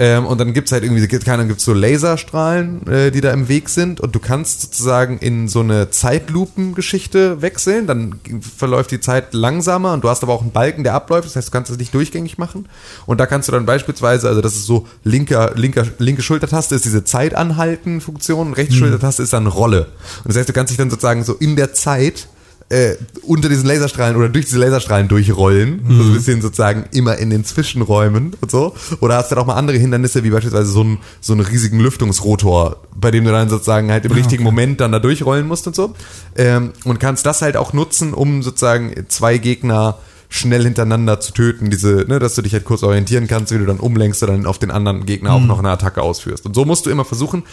[0.00, 3.48] ähm, und dann gibt's halt irgendwie, keine Ahnung, gibt's so Laserstrahlen, äh, die da im
[3.48, 9.34] Weg sind und du kannst sozusagen in so eine Zeitlupen-Geschichte wechseln, dann verläuft die Zeit
[9.34, 11.78] langsamer und du hast aber auch einen Balken, der abläuft, das heißt, du kannst es
[11.78, 12.68] nicht durchgängig machen.
[13.06, 16.84] Und da kannst du dann beispielsweise, also das ist so linker, linker, linke Schultertaste ist
[16.84, 19.86] diese Zeit-Anhalten-Funktion, rechte Schultertaste ist dann Rolle.
[20.22, 22.28] Und das heißt, du kannst dich dann sozusagen so in der Zeit
[22.70, 25.80] äh, unter diesen Laserstrahlen oder durch diese Laserstrahlen durchrollen.
[25.88, 28.74] So ein bisschen sozusagen immer in den Zwischenräumen und so.
[29.00, 31.80] Oder hast du dann auch mal andere Hindernisse, wie beispielsweise so, ein, so einen riesigen
[31.80, 35.74] Lüftungsrotor, bei dem du dann sozusagen halt im richtigen Moment dann da durchrollen musst und
[35.76, 35.94] so.
[36.36, 41.70] Ähm, und kannst das halt auch nutzen, um sozusagen zwei Gegner schnell hintereinander zu töten,
[41.70, 44.44] diese, ne, dass du dich halt kurz orientieren kannst, wie du dann umlenkst und dann
[44.44, 45.36] auf den anderen Gegner Mhm.
[45.36, 46.44] auch noch eine Attacke ausführst.
[46.44, 47.44] Und so musst du immer versuchen,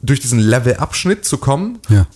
[0.00, 2.06] durch diesen Level-Abschnitt zu kommen, Ja.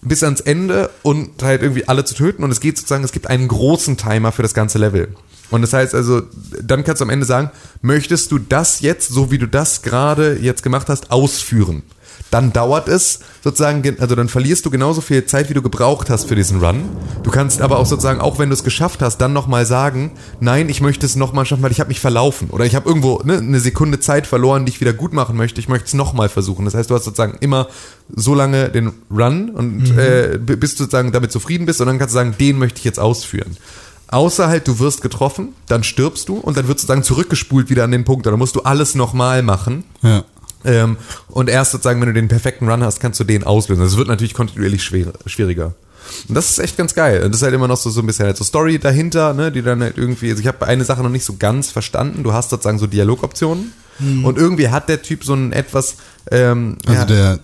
[0.00, 2.44] Bis ans Ende und halt irgendwie alle zu töten.
[2.44, 5.14] Und es geht sozusagen, es gibt einen großen Timer für das ganze Level.
[5.50, 6.22] Und das heißt also,
[6.62, 7.50] dann kannst du am Ende sagen,
[7.80, 11.82] möchtest du das jetzt, so wie du das gerade jetzt gemacht hast, ausführen?
[12.30, 16.10] Dann dauert es sozusagen, gen- also dann verlierst du genauso viel Zeit, wie du gebraucht
[16.10, 16.82] hast für diesen Run.
[17.22, 20.68] Du kannst aber auch sozusagen, auch wenn du es geschafft hast, dann nochmal sagen, nein,
[20.68, 22.50] ich möchte es nochmal schaffen, weil ich habe mich verlaufen.
[22.50, 25.58] Oder ich habe irgendwo ne, eine Sekunde Zeit verloren, die ich wieder gut machen möchte.
[25.60, 26.66] Ich möchte es nochmal versuchen.
[26.66, 27.68] Das heißt, du hast sozusagen immer
[28.14, 31.98] so lange den Run und äh, b- bis du sozusagen damit zufrieden bist und dann
[31.98, 33.56] kannst du sagen, den möchte ich jetzt ausführen.
[34.10, 37.90] Außer halt, du wirst getroffen, dann stirbst du und dann wird sozusagen zurückgespult wieder an
[37.90, 38.24] den Punkt.
[38.26, 39.84] Dann musst du alles nochmal machen.
[40.02, 40.24] Ja.
[40.64, 40.96] Ähm,
[41.28, 43.82] und erst sozusagen, wenn du den perfekten Run hast, kannst du den auslösen.
[43.82, 45.74] Das wird natürlich kontinuierlich schwer, schwieriger.
[46.28, 47.22] Und das ist echt ganz geil.
[47.22, 49.52] Und das ist halt immer noch so, so ein bisschen halt so Story dahinter, ne,
[49.52, 52.22] die dann halt irgendwie, also ich habe eine Sache noch nicht so ganz verstanden.
[52.22, 53.72] Du hast sozusagen so Dialogoptionen.
[54.00, 55.96] Und irgendwie hat der Typ so ein etwas,
[56.30, 57.38] ähm, Also ja, der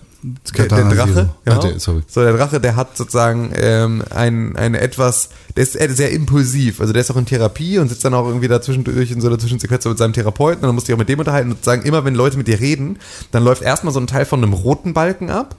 [0.57, 1.29] der, der Drache, Zero.
[1.45, 1.57] genau.
[1.57, 2.01] Ah, der, sorry.
[2.07, 6.81] So, der Drache, der hat sozusagen ähm, ein, eine etwas, der ist sehr impulsiv.
[6.81, 9.39] Also der ist auch in Therapie und sitzt dann auch irgendwie dazwischendurch in so einer
[9.39, 11.83] Zwischensequenz mit seinem Therapeuten und dann musst du dich auch mit dem unterhalten und sagen,
[11.83, 12.99] immer wenn Leute mit dir reden,
[13.31, 15.55] dann läuft erstmal so ein Teil von einem roten Balken ab.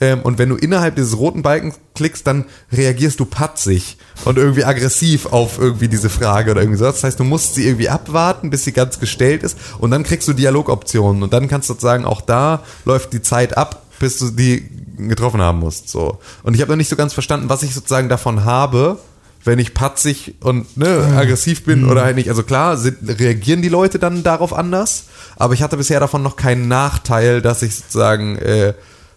[0.00, 4.64] Ähm, und wenn du innerhalb dieses roten Balkens klickst, dann reagierst du patzig und irgendwie
[4.64, 6.84] aggressiv auf irgendwie diese Frage oder irgendwie so.
[6.84, 10.28] Das heißt, du musst sie irgendwie abwarten, bis sie ganz gestellt ist und dann kriegst
[10.28, 14.30] du Dialogoptionen und dann kannst du sozusagen auch da läuft die Zeit ab, bis du
[14.30, 15.88] die getroffen haben musst.
[15.88, 16.18] So.
[16.42, 18.98] Und ich habe noch nicht so ganz verstanden, was ich sozusagen davon habe,
[19.44, 22.28] wenn ich patzig und ne, aggressiv bin oder halt nicht.
[22.28, 25.04] Also klar, sind, reagieren die Leute dann darauf anders,
[25.36, 28.74] aber ich hatte bisher davon noch keinen Nachteil, dass ich sozusagen äh,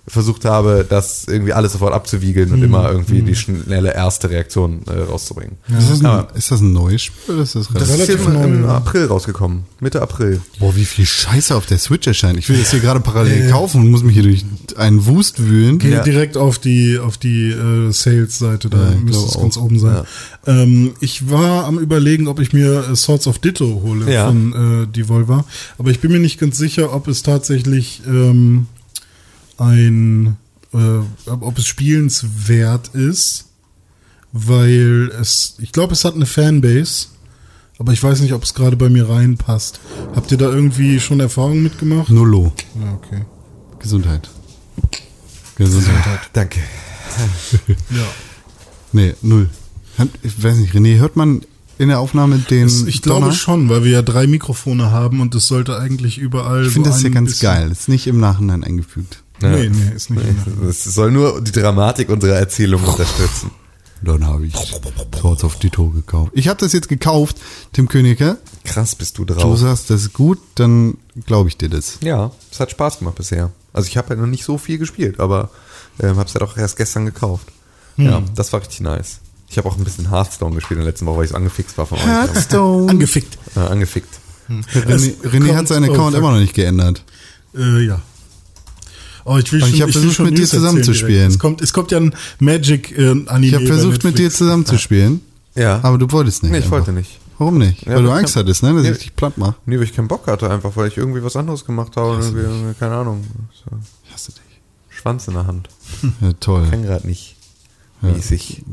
[0.09, 4.99] versucht habe, das irgendwie alles sofort abzuwiegeln und immer irgendwie die schnelle erste Reaktion äh,
[5.03, 5.57] rauszubringen.
[5.77, 8.15] Ist, das ein, Aber ist das ein neues Spiel oder ist das das relativ?
[8.19, 8.75] ist im, neu, im ja.
[8.77, 9.63] April rausgekommen.
[9.79, 10.41] Mitte April.
[10.59, 12.37] Boah, wie viel Scheiße auf der Switch erscheint.
[12.39, 14.43] Ich will das hier gerade parallel kaufen und muss mich hier durch
[14.75, 15.79] einen Wust wühlen.
[15.79, 16.03] Geh Ja.
[16.03, 20.03] direkt auf die auf die äh, Sales-Seite, da Ja, müsste es ganz oben sein.
[20.47, 24.27] Ähm, ich war am überlegen, ob ich mir äh, Swords of Ditto hole Ja.
[24.27, 25.45] von äh, Devolver,
[25.77, 28.67] aber ich bin mir nicht ganz sicher, ob es tatsächlich ähm,
[29.61, 30.37] ein
[30.73, 33.45] äh, ob es spielenswert ist,
[34.31, 37.07] weil es, ich glaube, es hat eine Fanbase,
[37.79, 39.79] aber ich weiß nicht, ob es gerade bei mir reinpasst.
[40.15, 42.09] Habt ihr da irgendwie schon Erfahrungen mitgemacht?
[42.09, 42.51] Nullo.
[42.79, 43.25] Ja, okay.
[43.79, 44.29] Gesundheit.
[45.55, 46.29] Gesundheit.
[46.33, 46.59] Danke.
[47.89, 48.05] Ja.
[48.93, 49.49] Nee, null.
[50.23, 51.41] Ich weiß nicht, René, hört man
[51.77, 53.33] in der Aufnahme den Es- Ich glaube Donner?
[53.33, 56.65] schon, weil wir ja drei Mikrofone haben und es sollte eigentlich überall.
[56.67, 57.71] Ich finde so das ja ganz geil.
[57.71, 59.23] Ist nicht im Nachhinein eingefügt.
[59.41, 60.25] Nee, nee, ist nicht.
[60.25, 60.67] Nee.
[60.69, 63.51] Es soll nur die Dramatik unserer Erzählung unterstützen.
[64.01, 64.53] Dann habe ich
[65.17, 66.31] Swords of Ditto gekauft.
[66.33, 67.35] Ich habe das jetzt gekauft,
[67.73, 68.37] Tim Königke.
[68.63, 69.59] Krass bist du Du drauf.
[69.59, 71.97] sagst, das ist gut, dann glaube ich dir das.
[72.01, 73.51] Ja, es hat Spaß gemacht bisher.
[73.73, 75.49] Also ich habe ja noch nicht so viel gespielt, aber
[75.99, 77.47] ähm, habe es ja doch erst gestern gekauft.
[77.97, 79.19] Ja, das war richtig nice.
[79.49, 81.77] Ich habe auch ein bisschen Hearthstone gespielt in der letzten Woche, weil ich so angefixt
[81.77, 82.05] war von euch.
[82.05, 82.89] Hearthstone.
[82.89, 83.37] Angefickt.
[83.57, 84.07] Ja, angefickt.
[84.49, 86.19] René, René kommt- hat seinen oh, Account fuck.
[86.23, 87.03] immer noch nicht geändert.
[87.53, 88.01] Äh, ja.
[89.25, 91.11] Oh, ich will schon, ich hab will versucht, mit dir News zusammen erzählen zu direkt.
[91.13, 91.27] spielen.
[91.31, 93.45] Es kommt, es kommt ja ein Magic äh, Anime.
[93.47, 94.37] Ich habe versucht, mit dir Netflix.
[94.37, 95.21] zusammen zu spielen,
[95.55, 95.79] Ja.
[95.83, 96.51] aber du wolltest nicht.
[96.51, 96.77] nee, ich einfach.
[96.77, 97.19] wollte nicht.
[97.37, 97.85] Warum nicht?
[97.85, 98.73] Ja, weil du ich Angst hattest, ne?
[98.73, 98.91] dass Nee.
[98.91, 99.55] ich dich platt mache.
[99.65, 102.21] Nee, weil ich keinen Bock hatte, einfach weil ich irgendwie was anderes gemacht habe und
[102.21, 103.23] irgendwie, irgendwie, keine Ahnung.
[103.53, 104.41] So, Ich hasse dich.
[104.89, 105.69] Schwanz in der Hand.
[106.21, 106.67] Ja, toll.
[106.69, 107.35] Kann gerade nicht.
[108.01, 108.63] Mäßig.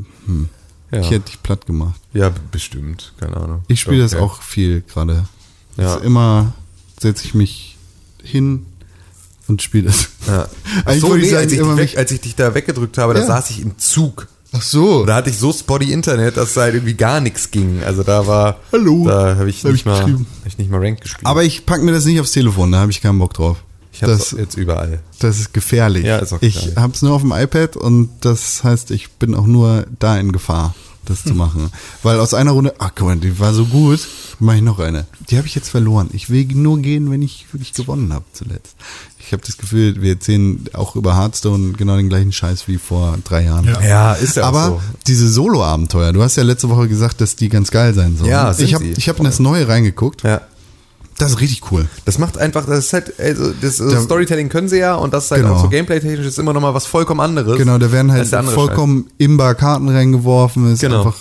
[0.91, 0.99] Ja.
[1.01, 1.99] Ich hätte dich platt gemacht.
[2.13, 3.13] ja, bestimmt.
[3.19, 3.61] Keine Ahnung.
[3.67, 4.21] Ich spiele das Okay.
[4.23, 5.25] auch viel gerade.
[5.77, 5.83] Ja.
[5.83, 6.53] Das ist Immer
[6.99, 7.77] setze ich mich
[8.23, 8.65] hin
[9.47, 10.09] und spiele das.
[10.27, 10.47] Ja.
[10.85, 13.25] Eigentlich so, ich nee, als, ich weg, als ich dich da weggedrückt habe, da Ja.
[13.27, 14.27] saß ich im Zug.
[14.53, 15.05] Ach so.
[15.05, 17.83] Da hatte ich so spotty Internet, dass da halt irgendwie gar nichts ging.
[17.83, 18.59] Also da war.
[18.71, 19.05] Hallo.
[19.05, 20.09] Da habe ich, Hab nicht ich mal, hab
[20.45, 21.25] ich nicht mal Rank gespielt.
[21.25, 23.57] Aber ich pack mir das nicht aufs Telefon, da habe ich keinen Bock drauf.
[23.91, 24.99] ich habe das, jetzt überall.
[25.19, 26.05] das ist gefährlich.
[26.05, 26.77] Ja, ist auch ich gefährlich.
[26.77, 30.31] habe es nur auf dem iPad und das heißt, ich bin auch nur da in
[30.31, 30.73] Gefahr,
[31.09, 31.71] das zu machen.
[32.03, 34.07] Weil aus einer Runde, ach guck mal, die war so gut,
[34.39, 35.05] mache ich noch eine.
[35.29, 36.09] Die habe ich jetzt verloren.
[36.13, 38.75] Ich will nur gehen, wenn ich wirklich gewonnen habe zuletzt.
[39.19, 43.17] Ich habe das Gefühl, wir erzählen auch über Hearthstone genau den gleichen Scheiß wie vor
[43.23, 43.65] drei Jahren.
[43.65, 43.81] Ja.
[43.81, 44.81] Ja, ist ja Aber so.
[45.07, 48.29] diese Solo-Abenteuer, du hast ja letzte Woche gesagt, dass die ganz geil sein sollen.
[48.29, 50.23] Ja, ich habe ich hab in das neue reingeguckt.
[50.23, 50.41] Ja.
[51.17, 51.87] Das ist richtig cool.
[52.05, 55.13] Das macht einfach, das ist halt, also das äh, Da- Storytelling können sie ja und
[55.13, 55.55] das ist halt Genau.
[55.55, 57.57] auch so gameplay-technisch ist immer nochmal was vollkommen anderes.
[57.57, 60.71] Genau, da werden halt vollkommen imbar Karten reingeworfen.
[60.73, 60.99] Ist Genau.
[60.99, 61.15] einfach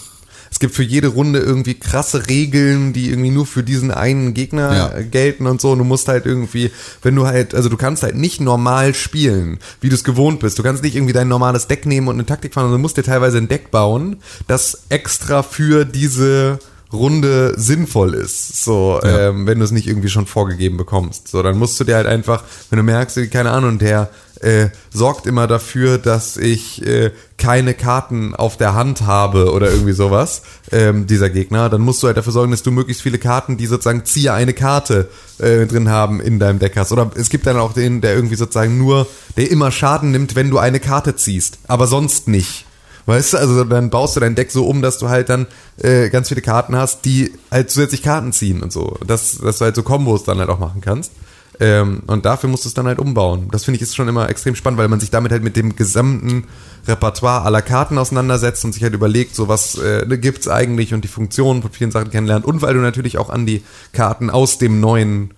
[0.48, 4.74] Es gibt für jede Runde irgendwie krasse Regeln, die irgendwie nur für diesen einen Gegner
[4.94, 5.02] Ja.
[5.02, 5.72] gelten und so.
[5.72, 6.70] Und du musst halt irgendwie,
[7.02, 10.58] wenn du halt, also du kannst halt nicht normal spielen, wie du es gewohnt bist.
[10.58, 12.96] Du kannst nicht irgendwie dein normales Deck nehmen und eine Taktik fahren, sondern du musst
[12.96, 14.16] dir teilweise ein Deck bauen,
[14.46, 16.58] das extra für diese
[16.92, 19.28] Runde sinnvoll ist, so, Ja.
[19.30, 21.28] ähm, wenn du es nicht irgendwie schon vorgegeben bekommst.
[21.28, 24.08] So, dann musst du dir halt einfach, wenn du merkst, keine Ahnung, der
[24.40, 29.92] äh, sorgt immer dafür, dass ich äh, keine Karten auf der Hand habe oder irgendwie
[29.94, 30.42] sowas,
[30.72, 33.66] ähm, dieser Gegner, dann musst du halt dafür sorgen, dass du möglichst viele Karten, die
[33.66, 35.08] sozusagen ziehe eine Karte
[35.38, 36.92] äh, drin haben, in deinem Deck hast.
[36.92, 39.06] Oder es gibt dann auch den, der irgendwie sozusagen nur,
[39.38, 42.65] der immer Schaden nimmt, wenn du eine Karte ziehst, aber sonst nicht.
[43.06, 45.46] Weißt du, also dann baust du dein Deck so um, dass du halt dann
[45.78, 48.98] äh, ganz viele Karten hast, die halt zusätzlich Karten ziehen und so.
[49.06, 51.12] Dass, dass du halt so Kombos dann halt auch machen kannst.
[51.58, 53.48] Ähm, und dafür musst du es dann halt umbauen.
[53.52, 55.76] Das finde ich ist schon immer extrem spannend, weil man sich damit halt mit dem
[55.76, 56.44] gesamten
[56.86, 61.08] Repertoire aller Karten auseinandersetzt und sich halt überlegt, so was äh, gibt's eigentlich und die
[61.08, 62.44] Funktionen von vielen Sachen kennenlernt.
[62.44, 63.62] Und weil du natürlich auch an die
[63.92, 65.30] Karten aus dem neuen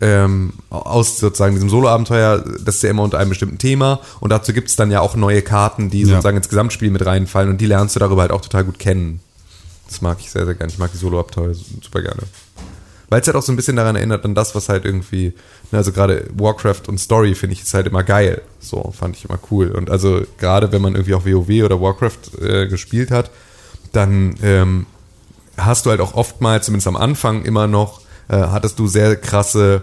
[0.00, 4.52] ähm, aus sozusagen diesem Solo-Abenteuer, das ist ja immer unter einem bestimmten Thema und dazu
[4.52, 6.08] gibt es dann ja auch neue Karten, die Ja.
[6.08, 9.20] sozusagen ins Gesamtspiel mit reinfallen und die lernst du darüber halt auch total gut kennen.
[9.88, 10.72] Das mag ich sehr, sehr gerne.
[10.72, 12.22] Ich mag die Solo-Abenteuer super gerne.
[13.08, 15.32] Weil es halt auch so ein bisschen daran erinnert an das, was halt irgendwie,
[15.70, 18.42] ne, also gerade Warcraft und Story finde ich ist halt immer geil.
[18.58, 19.68] So, fand ich immer cool.
[19.70, 23.30] Und also gerade wenn man irgendwie auch WoW oder Warcraft äh, gespielt hat,
[23.92, 24.86] dann ähm,
[25.56, 29.82] hast du halt auch oftmals, zumindest am Anfang immer noch, äh, hattest du sehr krasse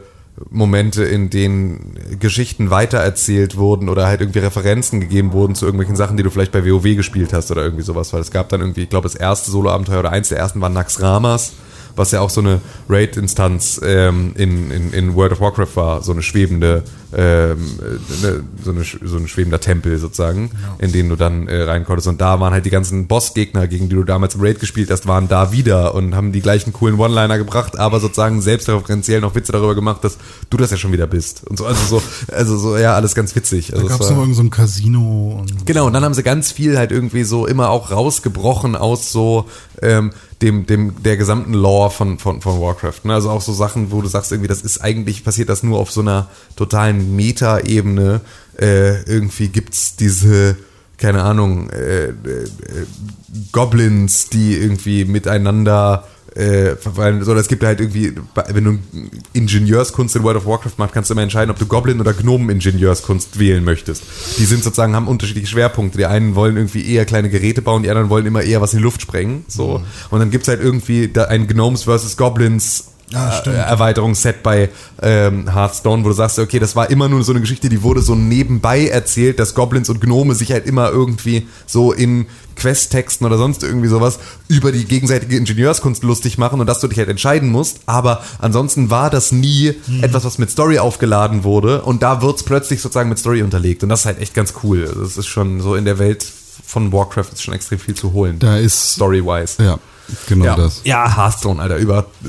[0.49, 6.18] Momente, in denen Geschichten weitererzählt wurden oder halt irgendwie Referenzen gegeben wurden zu irgendwelchen Sachen,
[6.18, 8.84] die du vielleicht bei WoW gespielt hast oder irgendwie sowas, weil es gab dann irgendwie,
[8.84, 11.53] ich glaube, das erste Solo-Abenteuer oder eins der ersten war Naxxramas,
[11.95, 16.11] was ja auch so eine Raid-Instanz ähm, in, in, in World of Warcraft war, so
[16.11, 16.84] eine schwebende,
[17.15, 21.64] ähm, äh, ne, so, eine, so ein schwebender Tempel sozusagen, in den du dann äh,
[21.64, 22.07] rein konntest.
[22.07, 25.07] Und da waren halt die ganzen Bossgegner, gegen die du damals im Raid gespielt hast,
[25.07, 29.52] waren da wieder und haben die gleichen coolen One-Liner gebracht, aber sozusagen selbstreferenziell noch Witze
[29.52, 30.18] darüber gemacht, dass
[30.49, 31.45] du das ja schon wieder bist.
[31.48, 32.02] Und so, also so,
[32.34, 33.68] also so, ja, alles ganz witzig.
[33.68, 35.38] Da Also gab es noch irgend so ein Casino.
[35.40, 39.11] Und Genau, und dann haben sie ganz viel halt irgendwie so immer auch rausgebrochen aus
[39.11, 39.45] so
[39.81, 40.11] ähm,
[40.41, 43.06] dem, dem, der gesamten Lore von, von, von Warcraft.
[43.06, 43.14] Ne?
[43.14, 45.91] Also auch so Sachen, wo du sagst, irgendwie, das ist eigentlich, passiert das nur auf
[45.91, 48.21] so einer totalen Meta-Ebene.
[48.59, 50.55] Äh, irgendwie gibt's diese,
[50.97, 52.13] keine Ahnung, äh, äh,
[53.51, 58.13] Goblins, die irgendwie miteinander äh, es gibt halt irgendwie,
[58.49, 58.80] wenn du
[59.34, 63.39] Ingenieurskunst in World of Warcraft machst, kannst du immer entscheiden, ob du Goblin oder Gnomen-Ingenieurskunst
[63.39, 64.03] wählen möchtest.
[64.39, 65.97] Die sind sozusagen, haben unterschiedliche Schwerpunkte.
[65.97, 68.80] Die einen wollen irgendwie eher kleine Geräte bauen, die anderen wollen immer eher was in
[68.80, 69.45] die Luft sprengen.
[69.47, 69.84] So.
[70.09, 73.56] Und dann gibt's halt irgendwie da ein Gnomes versus Goblins Ah, stimmt.
[73.56, 74.69] äh, Erweiterungsset bei
[75.02, 78.02] ähm, Hearthstone, wo du sagst, okay, das war immer nur so eine Geschichte, die wurde
[78.02, 82.26] so nebenbei erzählt, dass Goblins und Gnome sich halt immer irgendwie so in
[82.56, 86.98] Questtexten oder sonst irgendwie sowas über die gegenseitige Ingenieurskunst lustig machen und dass du dich
[86.99, 87.80] halt entscheiden musst.
[87.85, 92.81] Aber ansonsten war das nie etwas, was mit Story aufgeladen wurde und da wird's plötzlich
[92.81, 94.94] sozusagen mit Story unterlegt und das ist halt echt ganz cool.
[94.99, 96.26] Das ist schon so in der Welt
[96.65, 98.40] von Warcraft ist schon extrem viel zu holen.
[98.40, 99.64] Da ist, Story-wise.
[99.64, 99.80] ja,
[100.27, 100.55] genau Ja.
[100.55, 100.81] das.
[100.84, 102.27] ja, Hearthstone, Alter, über äh,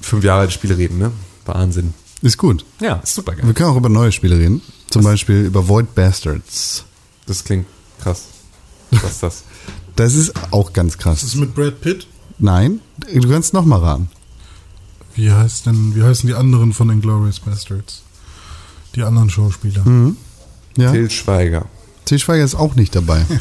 [0.00, 1.12] fünf Jahre alte Spiele reden, ne?
[1.46, 1.94] Wahnsinn.
[2.22, 2.64] Ist gut.
[2.80, 3.46] Ja, ist super geil.
[3.46, 4.60] Wir können auch über neue Spiele reden.
[4.90, 6.84] Zum Beispiel über Void Bastards.
[7.26, 7.66] Das klingt
[8.02, 8.24] krass.
[8.90, 9.42] Was ist das?
[9.96, 11.22] Das ist auch ganz Das krass.
[11.22, 12.06] ist mit Brad Pitt.
[12.38, 12.80] Nein,
[13.12, 14.08] du kannst noch mal raten.
[15.14, 18.02] Wie heißt denn, wie heißen die anderen von den Glorious Bastards?
[18.94, 19.84] Die anderen Schauspieler.
[20.76, 21.66] Ja, Til Schweiger.
[22.04, 23.24] Til Schweiger ist auch nicht dabei.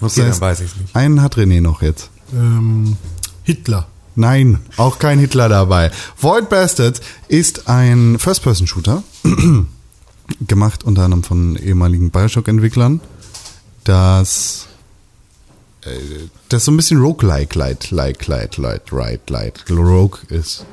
[0.00, 0.96] Okay, heißt- dann weiß ich nicht.
[0.96, 2.10] Einen hat René noch jetzt.
[2.32, 2.96] Ähm,
[3.42, 3.86] Hitler.
[4.16, 5.90] Nein, auch kein Hitler dabei.
[6.16, 9.02] Void Bastards ist ein First-Person-Shooter,
[10.46, 13.00] gemacht unter anderem von ehemaligen Bioshock-Entwicklern,
[13.82, 14.66] das,
[15.82, 15.90] äh,
[16.48, 20.64] das so ein bisschen Roguelike, light, like, light, light, right, light, Rogue ist.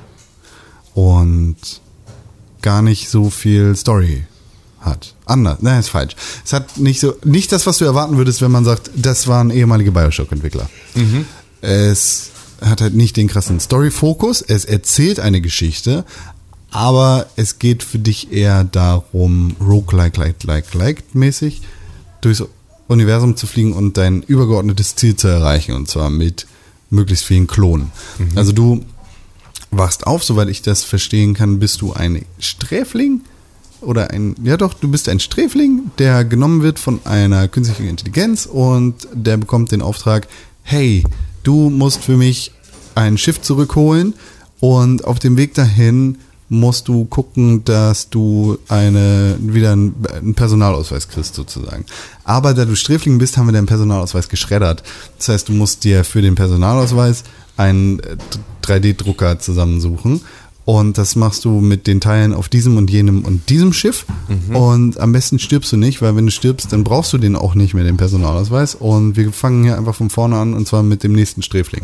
[0.94, 1.57] Und
[2.61, 4.26] gar nicht so viel Story
[4.82, 5.15] hat.
[5.26, 6.15] Anders, nein, ist falsch.
[6.45, 9.49] Es hat nicht so, nicht das, was du erwarten würdest, wenn man sagt, das waren
[9.49, 10.69] ehemalige Bioshock-Entwickler.
[11.61, 12.31] Es
[12.61, 14.41] hat halt nicht den krassen Story-Fokus.
[14.41, 16.05] Es erzählt eine Geschichte,
[16.71, 21.61] aber es geht für dich eher darum, roguelike, like, like, like mäßig
[22.21, 22.43] durchs
[22.88, 26.45] Universum zu fliegen und dein übergeordnetes Ziel zu erreichen und zwar mit
[26.89, 27.91] möglichst vielen Klonen.
[28.35, 28.83] Also du
[29.71, 33.21] wachst auf, soweit ich das verstehen kann, bist du ein Sträfling
[33.79, 38.45] oder ein, ja doch, du bist ein Sträfling, der genommen wird von einer künstlichen Intelligenz
[38.45, 40.27] und der bekommt den Auftrag,
[40.63, 41.03] hey,
[41.43, 42.51] du musst für mich
[42.95, 44.13] ein Schiff zurückholen
[44.59, 46.18] und auf dem Weg dahin
[46.49, 51.85] musst du gucken, dass du eine, wieder einen, Personalausweis kriegst sozusagen.
[52.26, 54.84] Aber da du Sträfling bist, haben wir deinen Personalausweis geschreddert.
[55.18, 57.23] Das heißt, du musst dir für den Personalausweis
[57.55, 58.01] einen
[58.63, 60.22] 3D-Drucker zusammensuchen.
[60.63, 64.05] Und das machst du mit den Teilen auf diesem und jenem und diesem Schiff.
[64.53, 67.55] Und am besten stirbst du nicht, weil wenn du stirbst, dann brauchst du den auch
[67.55, 68.75] nicht mehr, den Personalausweis.
[68.75, 71.83] Und wir fangen hier einfach von vorne an und zwar mit dem nächsten Sträfling.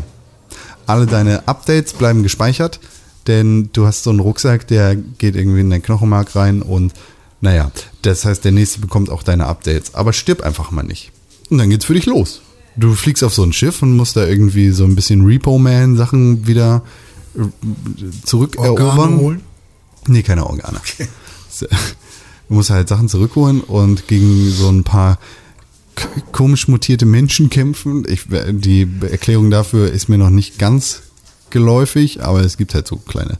[0.86, 2.80] Alle deine Updates bleiben gespeichert,
[3.26, 6.94] denn du hast so einen Rucksack, der geht irgendwie in dein Knochenmark rein und
[7.40, 7.70] naja,
[8.02, 9.94] das heißt, der nächste bekommt auch deine Updates.
[9.94, 11.12] Aber stirb einfach mal nicht.
[11.50, 12.40] Und dann geht's für dich los.
[12.76, 16.82] Du fliegst auf so ein Schiff und musst da irgendwie so ein bisschen Repo-Man-Sachen wieder
[18.24, 18.88] zurückerobern.
[18.88, 19.40] Organe holen.
[20.06, 20.80] Nee, keine Organe.
[21.60, 25.18] Du musst halt Sachen zurückholen und gegen so ein paar
[26.32, 28.04] komisch mutierte Menschen kämpfen.
[28.08, 31.02] Ich, die Erklärung dafür ist mir noch nicht ganz
[31.50, 33.38] geläufig, aber es gibt halt so kleine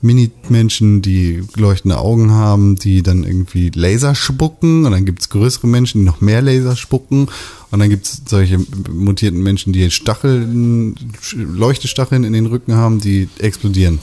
[0.00, 6.00] Mini-Menschen, die leuchtende Augen haben, die dann irgendwie Laser spucken und dann gibt's größere Menschen,
[6.00, 7.28] die noch mehr Laser spucken
[7.70, 8.60] und dann gibt's solche
[8.90, 10.94] mutierten Menschen, die Stacheln,
[11.34, 13.98] Leuchtestacheln in den Rücken haben, die explodieren.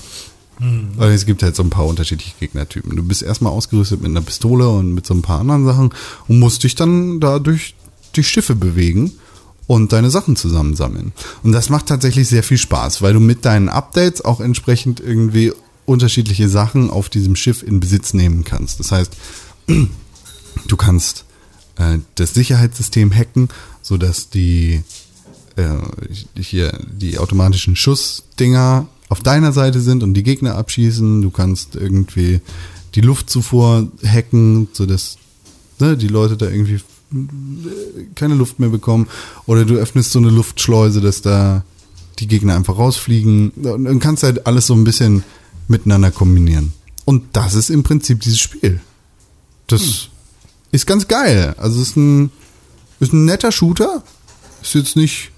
[0.95, 2.95] Weil es gibt halt so ein paar unterschiedliche Gegnertypen.
[2.95, 5.89] Du bist erstmal ausgerüstet mit einer Pistole und mit so ein paar anderen Sachen
[6.30, 7.76] und musst dich dann da durch
[8.15, 9.11] die Schiffe bewegen
[9.67, 11.11] und deine Sachen zusammensammeln.
[11.43, 15.51] Und das macht tatsächlich sehr viel Spaß, weil du mit deinen Updates auch entsprechend irgendwie
[15.85, 18.79] unterschiedliche Sachen auf diesem Schiff in Besitz nehmen kannst.
[18.79, 19.15] Das heißt,
[20.67, 21.25] du kannst
[21.77, 23.49] äh, das Sicherheitssystem hacken,
[23.81, 24.83] sodass die
[25.55, 31.21] äh, hier die automatischen Schussdinger auf deiner Seite sind und die Gegner abschießen.
[31.21, 32.41] Du kannst irgendwie
[32.95, 35.17] die Luftzufuhr hacken, sodass
[35.79, 39.07] ne, die Leute da irgendwie äh, keine Luft mehr bekommen.
[39.45, 41.63] Oder du öffnest so eine Luftschleuse, dass da
[42.19, 43.51] die Gegner einfach rausfliegen.
[43.51, 45.23] Und kannst halt alles so ein bisschen
[45.67, 46.73] miteinander kombinieren.
[47.05, 48.81] Und das ist im Prinzip dieses Spiel.
[49.67, 50.09] Das
[50.71, 51.55] ist ganz geil.
[51.57, 52.31] Also es ist ein,
[52.99, 54.03] ist ein netter Shooter.
[54.61, 55.31] Ist jetzt nicht,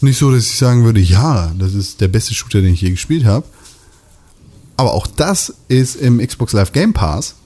[0.00, 2.90] nicht so, dass ich sagen würde, ja, das ist der beste Shooter, den ich je
[2.90, 3.46] gespielt habe.
[4.76, 7.36] Aber auch das ist im Xbox Live Game Pass.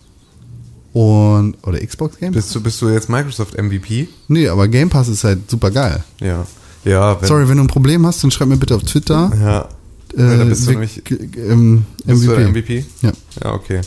[0.94, 2.44] Und, oder Xbox Game Pass?
[2.44, 4.08] Bist du, bist du jetzt Microsoft MVP?
[4.28, 6.02] Nee, aber Game Pass ist halt super geil.
[6.20, 6.46] Ja.
[6.84, 9.30] Ja, wenn, Sorry, wenn du ein Problem hast, dann schreib mir bitte auf Twitter.
[9.38, 9.68] Ja.
[10.16, 11.02] Äh, ja, da bist du nämlich
[11.36, 12.44] ähm, du MVP.
[12.48, 12.84] MVP.
[13.02, 13.12] Ja.
[13.42, 13.80] Ja, okay.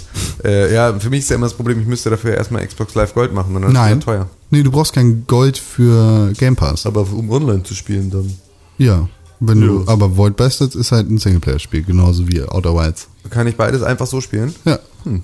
[0.44, 3.14] Äh, ja, für mich ist ja immer das Problem, ich müsste dafür erstmal Xbox Live
[3.14, 3.94] Gold machen und dann Nein.
[4.00, 4.30] ist das teuer.
[4.52, 6.86] Nee, du brauchst kein Gold für Game Pass.
[6.86, 8.32] Aber um online zu spielen dann.
[8.78, 9.08] Ja.
[9.40, 9.88] Wenn du, Ja.
[9.88, 13.08] aber Void Bastards ist halt ein Singleplayer-Spiel, genauso wie Outer Wilds.
[13.32, 14.54] Kann ich beides einfach so spielen?
[14.66, 14.78] Ja.
[15.04, 15.24] Hm.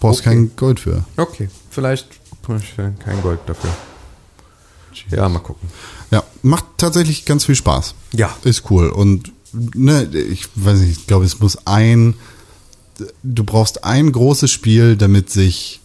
[0.00, 0.30] Brauchst Okay.
[0.30, 1.04] kein Gold für.
[1.16, 1.48] Okay.
[1.70, 2.08] Vielleicht
[3.04, 3.70] kein Gold dafür.
[5.10, 5.68] Ja, mal gucken.
[6.10, 7.94] Ja, macht tatsächlich ganz viel Spaß.
[8.12, 8.34] Ja.
[8.42, 8.88] Ist cool.
[8.88, 12.14] Und ne, ich weiß nicht, ich glaube, es muss ein,
[13.22, 15.80] du brauchst ein großes Spiel, damit sich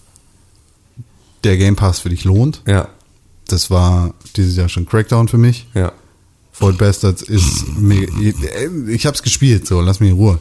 [1.44, 2.61] der Game Pass für dich lohnt.
[2.68, 2.90] Ja.
[3.48, 5.68] Das war dieses Jahr schon Crackdown für mich.
[5.73, 5.91] Ja.
[6.60, 8.14] Void Bastards ist mega,
[8.88, 10.40] ich hab's gespielt, so, lass mich in Ruhe.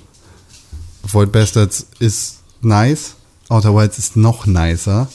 [1.03, 3.17] Void Bastards ist nice,
[3.49, 5.09] Outer Wilds ist noch nicer.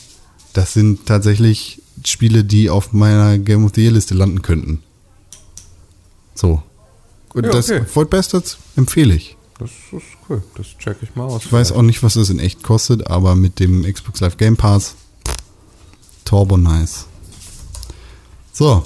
[0.53, 4.83] Das sind tatsächlich Spiele, die auf meiner Game of the Year Liste landen könnten.
[6.35, 6.61] So.
[7.37, 7.85] Und Ja, das okay.
[7.93, 9.37] Void Bastards empfehle ich.
[9.59, 10.43] Das ist cool.
[10.55, 11.45] Das check ich mal aus.
[11.45, 14.57] Ich weiß auch nicht, was das in echt kostet, aber mit dem Xbox Live Game
[14.57, 14.95] Pass
[16.25, 17.05] Turbo nice.
[18.53, 18.85] So.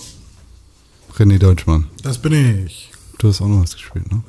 [1.18, 2.92] René Deutschmann, Das bin ich.
[3.20, 4.22] du hast auch noch was gespielt, ne?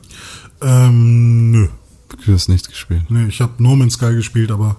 [0.61, 1.69] Ähm, nö.
[2.27, 3.05] Du hast nichts gespielt.
[3.09, 4.77] Nee, ich habe No Man's Sky gespielt, aber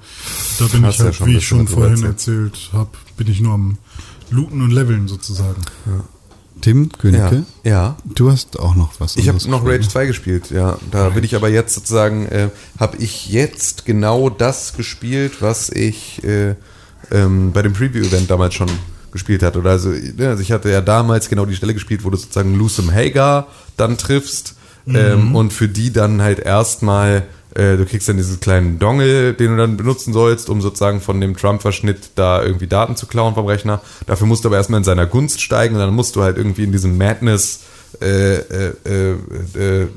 [0.59, 3.39] da bin Hast ich ja halt, schon wie ich schon vorhin erzählt habe, bin ich
[3.41, 3.77] nur am
[4.29, 5.61] Looten und Leveln sozusagen.
[6.63, 6.97] Tim Ja.
[6.97, 7.97] Königke, ja.
[8.05, 9.17] du hast auch noch was.
[9.17, 10.77] Ich habe noch Rage gespielt, 2 gespielt, ja.
[10.91, 12.49] Da bin ich aber jetzt sozusagen, äh,
[12.79, 16.55] habe ich jetzt genau das gespielt, was ich äh,
[17.11, 18.69] ähm, bei dem Preview-Event damals schon
[19.11, 19.59] gespielt hatte.
[19.59, 22.55] Oder also, ne, also ich hatte ja damals genau die Stelle gespielt, wo du sozusagen
[22.55, 24.55] Lusum Hagar dann triffst
[24.87, 27.23] ähm, und für die dann halt erstmal
[27.55, 31.21] äh, du kriegst dann diesen kleinen Dongle, den du dann benutzen sollst, um sozusagen von
[31.21, 33.81] dem Trump-Verschnitt da irgendwie Daten zu klauen vom Rechner.
[34.07, 36.63] Dafür musst du aber erstmal in seiner Gunst steigen und dann musst du halt irgendwie
[36.63, 37.61] in diesem Madness
[38.01, 39.11] äh, äh, äh,
[39.55, 39.87] äh,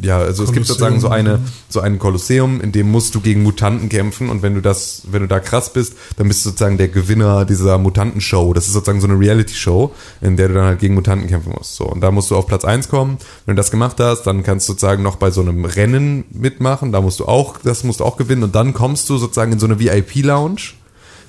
[0.00, 3.42] ja, also es gibt sozusagen so eine so ein Kolosseum, in dem musst du gegen
[3.42, 6.78] Mutanten kämpfen und wenn du das, wenn du da krass bist, dann bist du sozusagen
[6.78, 8.52] der Gewinner dieser Mutantenshow.
[8.54, 11.76] Das ist sozusagen so eine Reality-Show, in der du dann halt gegen Mutanten kämpfen musst.
[11.76, 13.18] So und da musst du auf Platz 1 kommen.
[13.46, 16.92] Wenn du das gemacht hast, dann kannst du sozusagen noch bei so einem Rennen mitmachen.
[16.92, 19.58] Da musst du auch, das musst du auch gewinnen und dann kommst du sozusagen in
[19.58, 20.74] so eine VIP-Lounge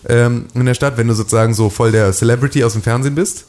[0.08, 3.45] ähm, in der Stadt, wenn du sozusagen so voll der Celebrity aus dem Fernsehen bist.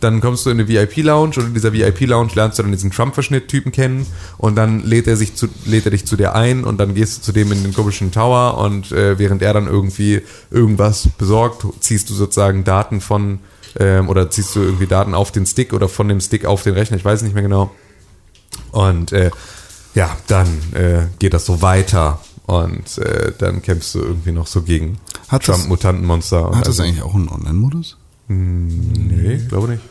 [0.00, 3.72] Dann kommst du in eine VIP-Lounge und in dieser VIP-Lounge lernst du dann diesen Trump-Verschnitt-Typen
[3.72, 4.06] kennen
[4.36, 7.18] und dann lädt er sich zu, lädt er dich zu dir ein und dann gehst
[7.18, 11.66] du zu dem in den komischen Tower und äh, während er dann irgendwie irgendwas besorgt,
[11.80, 13.40] ziehst du sozusagen Daten von
[13.78, 16.74] ähm, oder ziehst du irgendwie Daten auf den Stick oder von dem Stick auf den
[16.74, 17.70] Rechner, ich weiß nicht mehr genau.
[18.72, 19.30] Und äh,
[19.94, 24.62] ja, dann äh, geht das so weiter und äh, dann kämpfst du irgendwie noch so
[24.62, 24.98] gegen
[25.28, 26.46] Trump-Mutantenmonster.
[26.46, 27.96] Hat das also- eigentlich auch einen Online-Modus?
[28.28, 29.82] Nee, glaube nicht.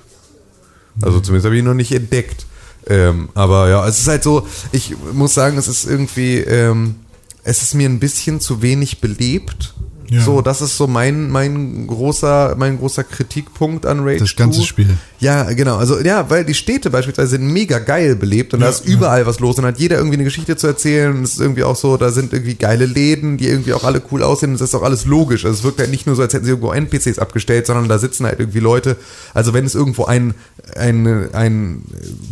[1.01, 2.45] Also zumindest habe ich ihn noch nicht entdeckt.
[2.87, 6.95] Ähm, aber ja, es ist halt so, ich muss sagen, es ist irgendwie, ähm,
[7.43, 9.73] es ist mir ein bisschen zu wenig belebt.
[10.09, 10.21] Ja.
[10.21, 14.65] So, das ist so mein, mein großer, mein großer Kritikpunkt an Rage Das ganze 2.
[14.65, 14.97] Spiel.
[15.19, 15.75] Ja, genau.
[15.77, 19.25] Also ja, weil die Städte beispielsweise sind mega geil belebt und da Ja, ist überall
[19.25, 21.15] was los und hat jeder irgendwie eine Geschichte zu erzählen.
[21.15, 24.01] Und es ist irgendwie auch so, da sind irgendwie geile Läden, die irgendwie auch alle
[24.11, 24.51] cool aussehen.
[24.51, 25.43] Und es ist auch alles logisch.
[25.43, 27.99] Also es wirkt halt nicht nur so, als hätten sie irgendwo NPCs abgestellt, sondern da
[27.99, 28.95] sitzen halt irgendwie Leute.
[29.33, 30.35] Also wenn es irgendwo ein,
[30.75, 31.81] ein, ein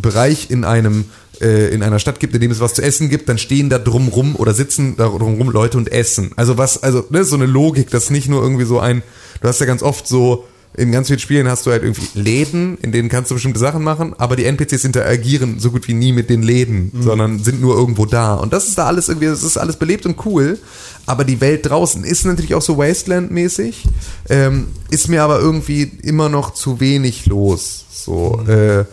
[0.02, 1.06] Bereich in einem
[1.42, 3.80] äh, in einer Stadt gibt, in dem es was zu essen gibt, dann stehen da
[3.80, 6.32] drumrum oder sitzen da drumrum Leute und essen.
[6.36, 9.04] Also was, also ne, so eine Logik, das ist nicht nur irgendwie so ein,
[9.42, 10.46] du hast ja ganz oft so,
[10.78, 13.84] in ganz vielen Spielen hast du halt irgendwie Läden, in denen kannst du bestimmte Sachen
[13.84, 17.76] machen, aber die NPCs interagieren so gut wie nie mit den Läden, sondern sind nur
[17.76, 18.36] irgendwo da.
[18.36, 20.60] Und das ist da alles irgendwie, das ist alles belebt und cool.
[21.06, 23.84] Aber die Welt draußen ist natürlich auch so Wasteland-mäßig,
[24.30, 27.86] ähm, ist mir aber irgendwie immer noch zu wenig los.
[27.92, 28.86] So, äh,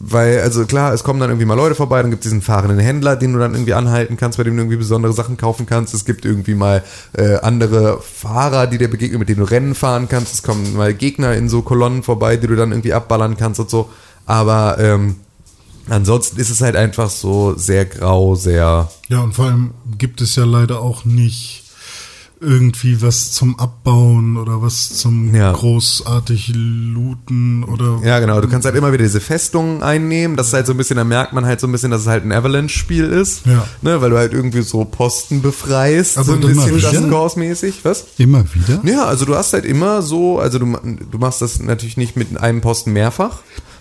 [0.00, 2.78] weil, also klar, es kommen dann irgendwie mal Leute vorbei, dann gibt es diesen fahrenden
[2.78, 5.92] Händler, den du dann irgendwie anhalten kannst, bei dem du irgendwie besondere Sachen kaufen kannst.
[5.92, 6.84] Es gibt irgendwie mal
[7.14, 10.34] äh, andere Fahrer, die dir begegnen, mit denen du Rennen fahren kannst.
[10.34, 13.70] Es kommen mal Gegner in so Kolonnen vorbei, die du dann irgendwie abballern kannst und
[13.70, 13.88] so.
[14.24, 15.16] Aber ähm,
[15.88, 18.88] ansonsten ist es halt einfach so sehr grau, sehr.
[19.08, 21.64] Ja, und vor allem gibt es ja leider auch nicht
[22.40, 25.52] irgendwie was zum Abbauen oder was zum Ja.
[25.52, 28.40] großartig looten oder Ja, genau.
[28.40, 30.36] Du kannst halt immer wieder diese Festungen einnehmen.
[30.36, 32.06] Das ist halt so ein bisschen, da merkt man halt so ein bisschen, dass es
[32.06, 33.46] halt ein Avalanche-Spiel ist.
[33.46, 33.66] Ja.
[33.82, 36.16] Ne, weil du halt irgendwie so Posten befreist.
[36.18, 36.78] Aber so ein bisschen?
[36.78, 37.84] Just Cause-mäßig.
[37.84, 38.04] Was?
[38.18, 38.80] Immer wieder?
[38.84, 40.66] Ja, also du hast halt immer so, also du,
[41.10, 43.38] du machst das natürlich nicht mit einem Posten mehrfach,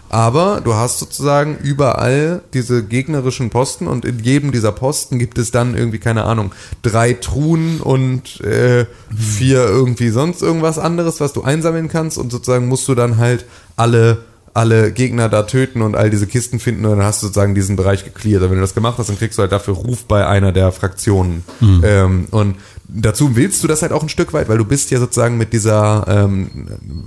[0.10, 5.52] aber du hast sozusagen überall diese gegnerischen Posten und in jedem dieser Posten gibt es
[5.52, 8.86] dann irgendwie, keine Ahnung, drei Truhen und äh,
[9.16, 13.46] vier irgendwie sonst irgendwas anderes, was du einsammeln kannst und sozusagen musst du dann halt
[13.76, 14.20] alle
[14.58, 17.76] alle Gegner da töten und all diese Kisten finden und dann hast du sozusagen diesen
[17.76, 18.42] Bereich gecleart.
[18.42, 20.72] Aber wenn du das gemacht hast, dann kriegst du halt dafür Ruf bei einer der
[20.72, 21.44] Fraktionen.
[21.84, 22.56] Ähm, und
[22.90, 25.52] dazu willst du das halt auch ein Stück weit, weil du bist ja sozusagen mit
[25.52, 26.50] dieser, ähm,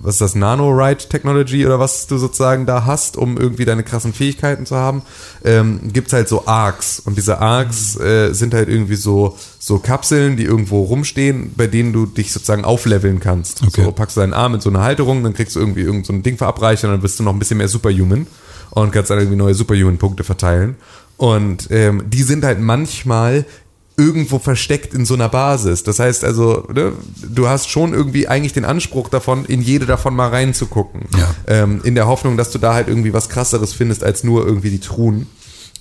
[0.02, 4.66] was ist das, Nano-Ride-Technology oder was du sozusagen da hast, um irgendwie deine krassen Fähigkeiten
[4.66, 5.02] zu haben,
[5.44, 7.00] ähm, gibt's halt so Arcs.
[7.00, 11.92] Und diese Arcs äh, sind halt irgendwie so, so Kapseln, die irgendwo rumstehen, bei denen
[11.92, 13.62] du dich sozusagen aufleveln kannst.
[13.62, 13.84] Okay.
[13.84, 16.12] So packst du deinen Arm in so eine Halterung, dann kriegst du irgendwie irgend so
[16.12, 18.26] ein Ding verabreicht und dann bist du noch ein bisschen mehr Superhuman
[18.70, 20.76] und kannst dann irgendwie neue Superhuman-Punkte verteilen.
[21.16, 23.44] Und ähm, die sind halt manchmal
[24.00, 25.82] irgendwo versteckt in so einer Basis.
[25.82, 30.16] Das heißt also, ne, du hast schon irgendwie eigentlich den Anspruch davon, in jede davon
[30.16, 31.02] mal reinzugucken.
[31.16, 31.34] Ja.
[31.46, 34.70] Ähm, in der Hoffnung, dass du da halt irgendwie was krasseres findest als nur irgendwie
[34.70, 35.26] die Truhen.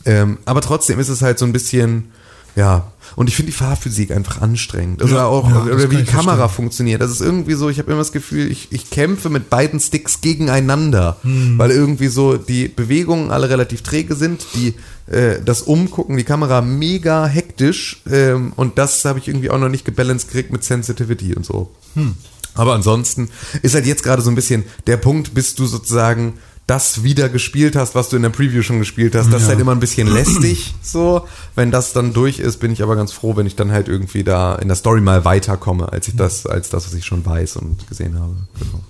[0.06, 2.12] Ähm, aber trotzdem ist es halt so ein bisschen,
[2.56, 2.92] ja.
[3.16, 5.02] Und ich finde die Fahrphysik einfach anstrengend.
[5.02, 6.56] Also Ja, auch, ja, oder wie die Kamera verstehen.
[6.56, 7.02] funktioniert.
[7.02, 10.22] Das ist irgendwie so, ich habe immer das Gefühl, ich, ich kämpfe mit beiden Sticks
[10.22, 11.58] gegeneinander, Hm.
[11.58, 14.76] weil irgendwie so die Bewegungen alle relativ träge sind, die
[15.12, 19.70] äh, das Umgucken, die Kamera mega hektisch ähm, und das habe ich irgendwie auch noch
[19.70, 21.72] nicht gebalanced gekriegt mit Sensitivity und so.
[21.96, 22.14] Hm.
[22.56, 23.30] Aber ansonsten
[23.62, 26.34] ist halt jetzt gerade so ein bisschen der Punkt, bis du sozusagen
[26.70, 29.28] das wieder gespielt hast, was du in der Preview schon gespielt hast.
[29.34, 29.50] Das ist Ja.
[29.50, 31.28] halt immer ein bisschen lästig, so.
[31.56, 34.24] Wenn das dann durch ist, bin ich aber ganz froh, wenn ich dann halt irgendwie
[34.24, 37.56] da in der Story mal weiterkomme, als ich das, als das, was ich schon weiß
[37.58, 38.36] und gesehen habe.
[38.60, 38.84] Genau.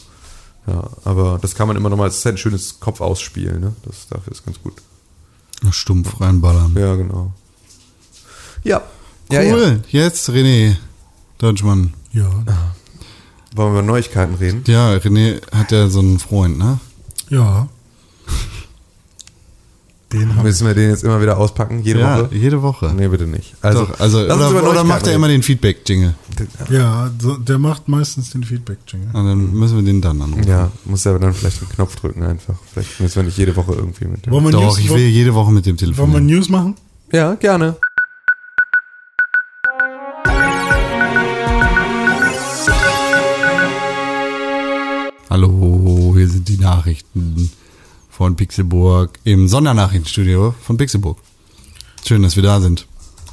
[0.67, 3.73] Ja, aber das kann man immer noch mal, es ist halt ein schönes Kopfausspiel, ne?
[3.85, 4.73] Das dafür ist ganz gut.
[5.71, 6.75] Stumpf reinballern.
[6.77, 7.31] Ja, genau.
[8.63, 8.81] Ja.
[9.31, 9.81] Ja, Cool.
[9.89, 10.03] ja.
[10.03, 10.75] Jetzt René
[11.37, 11.93] Deutschmann.
[12.11, 12.29] ja.
[13.55, 14.63] Wollen wir über Neuigkeiten reden?
[14.67, 16.79] Ja, René hat ja so einen Freund, ne?
[17.29, 17.67] Ja.
[20.11, 22.35] Den haben Müssen wir den jetzt immer wieder auspacken, jede ja, Woche?
[22.35, 22.91] jede Woche.
[22.97, 23.53] Nee, bitte nicht.
[23.61, 26.15] Also, Doch, also oder, oder macht er immer den Feedback-Jingle?
[26.71, 29.09] Ja, so, der macht meistens den Feedback-Jingle.
[29.13, 30.47] Und dann müssen wir den dann anrufen.
[30.47, 32.55] Ja, muss ja dann vielleicht einen Knopf drücken einfach.
[32.73, 34.33] Vielleicht müssen wir nicht jede Woche irgendwie mit dem.
[34.33, 36.21] Doch, News, ich will jede Woche mit dem wollen wir.
[36.21, 36.75] News machen?
[37.11, 37.75] Ja, gerne.
[45.29, 47.51] Hallo, hier sind die Nachrichten
[48.09, 51.19] von Pixelburg im Sondernachrichtenstudio von Pixelburg.
[52.05, 52.87] Schön, dass wir da sind.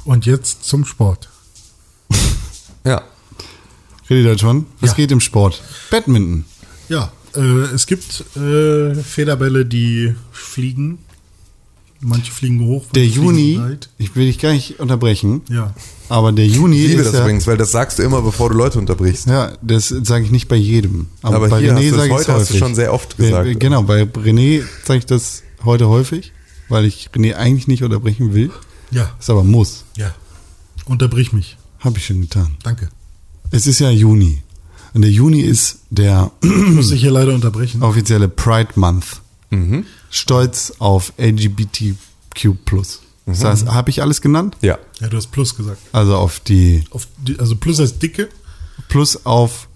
[0.05, 1.29] Und jetzt zum Sport.
[2.85, 3.01] Ja.
[4.09, 4.95] René Deutschmann, was Ja.
[4.95, 5.61] geht im Sport?
[5.91, 6.45] Badminton.
[6.87, 7.41] Ja, Äh,
[7.75, 10.99] es gibt äh, Federbälle, die fliegen.
[11.99, 12.85] Manche fliegen hoch.
[12.93, 13.89] Der Juni, weit.
[13.97, 15.73] ich will dich gar nicht unterbrechen, Ja.
[16.09, 18.49] aber der Juni Ich liebe ist das ja, übrigens, weil das sagst du immer, bevor
[18.49, 19.25] du Leute unterbrichst.
[19.27, 21.07] ja, das sage ich nicht bei jedem.
[21.23, 22.59] Aber, Aber bei René sage ich heute hast du häufig.
[22.59, 23.59] schon sehr oft Bei- gesagt.
[23.59, 26.33] Genau, bei René sage ich das heute häufig,
[26.69, 28.51] weil ich René eigentlich nicht unterbrechen will,
[28.91, 29.15] Ja.
[29.19, 29.83] es aber muss.
[29.95, 30.13] Ja.
[30.85, 31.57] Unterbrich mich.
[31.79, 32.57] Habe ich schon getan.
[32.63, 32.89] Danke.
[33.51, 34.43] Es ist ja Juni.
[34.93, 37.81] Und der Juni ist der Muss ich hier leider unterbrechen.
[37.83, 39.21] offizielle Pride Month.
[39.49, 39.85] Mhm.
[40.09, 41.95] Stolz auf LGBTQ+.
[43.25, 43.43] Das Mhm.
[43.43, 44.55] heißt, habe ich alles genannt?
[44.61, 44.77] Ja.
[44.99, 45.79] Ja, du hast Plus gesagt.
[45.91, 48.29] Also auf die Auf die, also Plus als Dicke.
[48.89, 49.67] Plus auf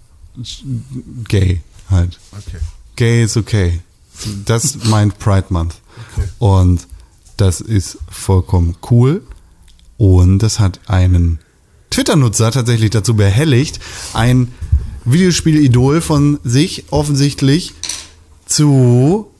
[1.28, 2.18] Gay halt.
[2.32, 2.58] Okay.
[2.96, 3.80] Gay ist okay.
[4.46, 5.74] Das meint Pride Month.
[6.16, 6.28] Okay.
[6.38, 6.86] Und
[7.36, 9.22] das ist vollkommen cool.
[9.98, 11.38] Und das hat einen
[11.90, 13.78] Twitter-Nutzer tatsächlich dazu behelligt,
[14.14, 14.52] ein
[15.04, 17.74] Videospiel-Idol von sich offensichtlich
[18.46, 19.30] zu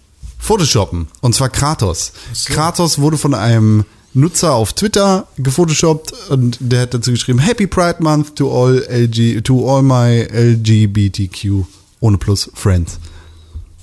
[0.43, 1.07] photoshoppen.
[1.21, 2.13] Und zwar Kratos.
[2.33, 2.53] so.
[2.53, 8.03] Kratos wurde von einem Nutzer auf Twitter gefotoshoppt und der hat dazu geschrieben, Happy Pride
[8.03, 11.65] Month to all LG, to all my LGBTQ
[12.01, 12.99] ohne Plus Friends.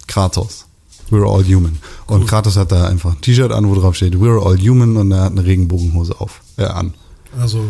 [0.08, 0.66] Kratos.
[1.10, 1.80] We're all human.
[2.06, 5.12] Und Kratos hat da einfach ein T-Shirt an, wo drauf steht, We're all human und
[5.12, 6.94] er hat eine Regenbogenhose auf, äh, an.
[7.40, 7.64] Also,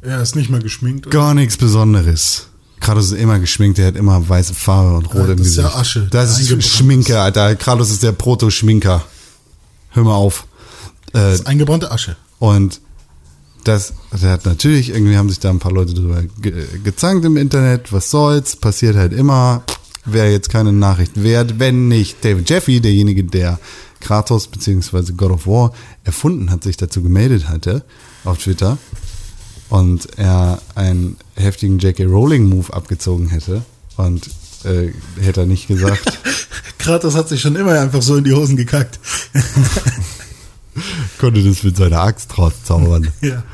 [0.00, 1.10] er ist nicht mehr geschminkt.
[1.10, 2.46] Gar nichts Besonderes.
[2.82, 5.56] Kratos ist immer geschminkt, der hat immer weiße Farbe und rot Ja, im das ist
[5.56, 5.74] Gesicht.
[5.74, 7.54] ja Asche, Das ist Schminke, Alter.
[7.56, 9.02] Kratos ist der Proto-Schminker.
[9.90, 10.46] Hör mal auf.
[11.08, 12.16] Äh, Das ist eingebrannte Asche.
[12.38, 12.80] und
[13.64, 17.36] das, der hat natürlich, irgendwie haben sich da ein paar Leute drüber ge gezankt im
[17.36, 17.92] Internet.
[17.92, 18.56] Was soll's?
[18.56, 19.62] Passiert halt immer.
[20.04, 23.60] Wäre jetzt keine Nachricht wert, wenn nicht David Jeffy, derjenige, der
[24.00, 25.12] Kratos bzw.
[25.12, 25.72] God of War
[26.02, 27.84] erfunden hat, sich dazu gemeldet hatte
[28.24, 28.78] auf Twitter
[29.72, 32.04] und er einen heftigen J.K.
[32.04, 33.62] Rowling-Move abgezogen hätte
[33.96, 34.28] und
[34.64, 36.18] äh, hätte er nicht gesagt,
[36.78, 39.00] Kratos hat sich schon immer einfach so in die Hosen gekackt.
[41.18, 43.08] konnte das mit seiner Axt rauszaubern.
[43.22, 43.44] ja.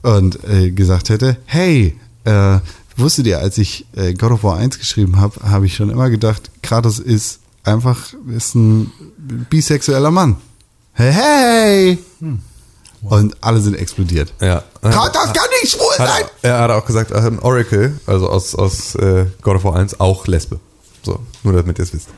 [0.00, 2.58] und äh, gesagt hätte, hey, äh,
[2.96, 6.08] wusstet ihr, als ich äh, God of War 1 geschrieben habe, habe ich schon immer
[6.08, 8.90] gedacht, Kratos ist einfach ist ein
[9.50, 10.36] bisexueller Mann.
[10.94, 11.98] Hey, hey!
[13.02, 14.32] Und alle sind explodiert.
[14.40, 14.62] Ja.
[14.80, 16.08] Kratos kann nicht schwul sein!
[16.08, 20.26] Hat, er hat auch gesagt, Oracle, also aus, aus äh, God of War 1, auch
[20.28, 20.60] Lesbe.
[21.02, 22.08] So, nur damit ihr es wisst.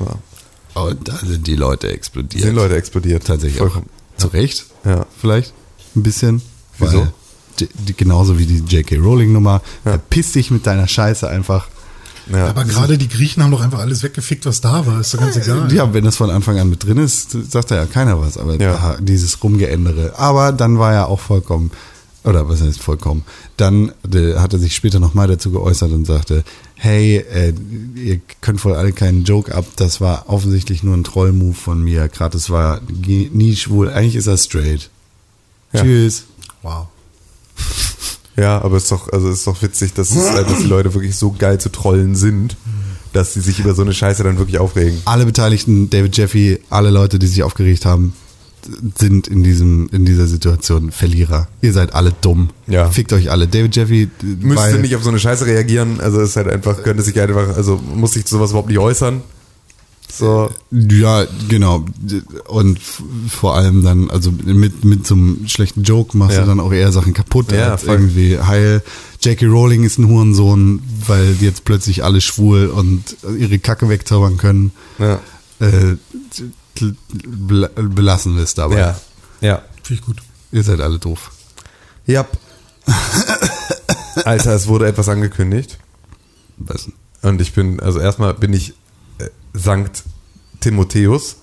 [0.00, 0.82] Ja.
[0.82, 2.44] Und da sind die Leute explodiert.
[2.44, 3.26] Sind Leute explodiert.
[3.26, 3.80] Tatsächlich auch.
[4.16, 4.66] Zu Recht?
[4.84, 5.06] Ja.
[5.18, 5.54] Vielleicht?
[5.96, 6.42] Ein bisschen?
[6.78, 7.08] Wieso?
[7.58, 8.96] Weil genauso wie die J.K.
[8.96, 9.62] Rowling-Nummer.
[9.84, 9.98] Ja.
[10.10, 11.68] Piss dich mit deiner Scheiße einfach.
[12.30, 12.46] Ja.
[12.48, 15.00] Aber gerade die Griechen haben doch einfach alles weggefickt, was da war.
[15.00, 15.72] Ist doch ganz egal.
[15.72, 18.36] Ja, wenn das von Anfang an mit drin ist, sagt da ja keiner was.
[18.36, 18.74] Aber Ja.
[18.74, 20.18] aha, dieses Rumgeändere.
[20.18, 21.70] Aber dann war er auch vollkommen,
[22.24, 23.24] oder was heißt vollkommen,
[23.56, 26.44] dann äh, hat er sich später nochmal dazu geäußert und sagte,
[26.74, 27.54] hey, äh,
[27.94, 32.08] ihr könnt wohl alle keinen Joke ab, das war offensichtlich nur ein Troll-Move von mir.
[32.08, 34.90] Kratos war nie schwul, eigentlich ist er straight.
[35.72, 35.82] Ja.
[35.82, 36.24] Tschüss.
[36.62, 36.88] Wow.
[38.38, 40.66] Ja, aber es ist doch, also es ist doch witzig, dass, es, äh, dass die
[40.66, 42.56] Leute wirklich so geil zu trollen sind,
[43.12, 45.00] dass sie sich über so eine Scheiße dann wirklich aufregen.
[45.04, 48.14] Alle Beteiligten, David Jeffy, alle Leute, die sich aufgeregt haben,
[48.98, 51.48] sind in diesem in dieser Situation Verlierer.
[51.62, 52.50] Ihr seid alle dumm.
[52.66, 52.90] Ja.
[52.90, 53.48] Fickt euch alle.
[53.48, 54.08] David Jeffy
[54.40, 57.56] Müsste nicht auf so eine Scheiße reagieren, also es ist halt einfach, könnte sich einfach,
[57.56, 59.22] also muss sich zu sowas überhaupt nicht äußern.
[60.10, 61.84] So, Ja, genau.
[62.46, 66.42] Und vor allem dann, also mit, mit so einem schlechten Joke machst Ja.
[66.42, 67.94] du dann auch eher Sachen kaputt Ja, als voll.
[67.96, 68.82] irgendwie heil.
[69.20, 69.46] J.K.
[69.46, 74.72] Rowling ist ein Hurensohn, weil jetzt plötzlich alle schwul und ihre Kacke wegzaubern können.
[74.98, 75.20] ja.
[75.60, 75.96] Äh,
[77.24, 78.78] bel- belassen wir es dabei.
[78.78, 79.00] Ja.
[79.40, 79.62] Ja.
[79.82, 80.18] Finde ich gut.
[80.52, 81.32] Ihr seid alle doof.
[82.06, 82.26] Ja.
[84.24, 85.78] Alter, es wurde etwas angekündigt.
[86.58, 86.88] Was?
[87.22, 88.74] Und ich bin, also erstmal bin ich
[89.58, 90.04] Sankt
[90.60, 91.36] Timotheus,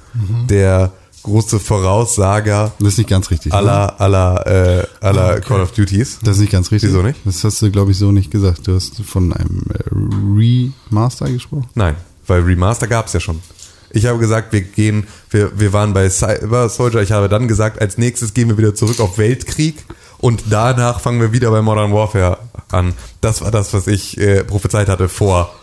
[0.50, 0.92] der
[1.24, 3.52] große Voraussager Das ist nicht ganz richtig.
[3.52, 5.42] aller, aller, äh, aller okay.
[5.42, 6.20] Call of Duties.
[6.22, 6.92] Das ist nicht ganz richtig.
[6.92, 7.20] Wieso nicht?
[7.26, 8.68] Das hast du, glaube ich, so nicht gesagt.
[8.68, 11.68] Du hast von einem äh, Remaster gesprochen.
[11.74, 11.96] Nein,
[12.28, 13.42] weil Remaster gab es ja schon.
[13.90, 17.02] Ich habe gesagt, wir gehen, wir, wir waren bei Cyber Soldier.
[17.02, 19.84] Ich habe dann gesagt, als nächstes gehen wir wieder zurück auf Weltkrieg
[20.18, 22.38] und danach fangen wir wieder bei Modern Warfare
[22.72, 22.94] an.
[23.22, 25.56] Das war das, was ich äh, prophezeit hatte vor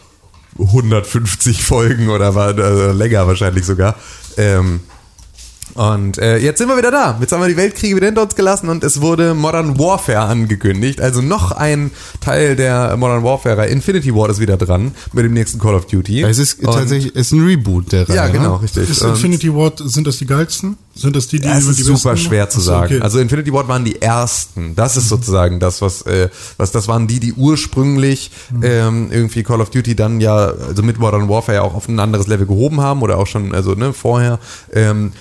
[0.59, 3.97] 150 Folgen oder war also länger wahrscheinlich sogar.
[4.37, 4.81] Ähm,
[5.74, 7.16] Und äh, jetzt sind wir wieder da.
[7.20, 11.01] Jetzt haben wir die Weltkriege wieder hinter uns gelassen und es wurde Modern Warfare angekündigt.
[11.01, 11.90] Also noch ein
[12.20, 13.66] Teil der Modern Warfare.
[13.66, 16.23] Infinity Ward ist wieder dran mit dem nächsten Call of Duty.
[16.24, 18.16] Es ist Und- tatsächlich ist ein Reboot der Reihe.
[18.16, 18.62] Ja, genau, ne?
[18.62, 18.90] richtig.
[18.90, 20.77] Ist Infinity Ward, sind das die geilsten?
[20.94, 22.27] Sind das die, die Ja, es ist die super besten?
[22.28, 22.85] schwer zu so, sagen.
[22.86, 22.97] okay.
[22.97, 23.03] Mhm.
[23.03, 24.74] Also Infinity Ward waren die ersten.
[24.74, 26.28] Das ist sozusagen das, was, äh,
[26.59, 28.61] was das waren die, die ursprünglich Mhm.
[28.62, 31.99] ähm, irgendwie Call of Duty dann ja, also mit Modern Warfare ja auch auf ein
[31.99, 34.39] anderes Level gehoben haben oder auch schon, also ne, vorher.
[34.73, 35.12] Ähm,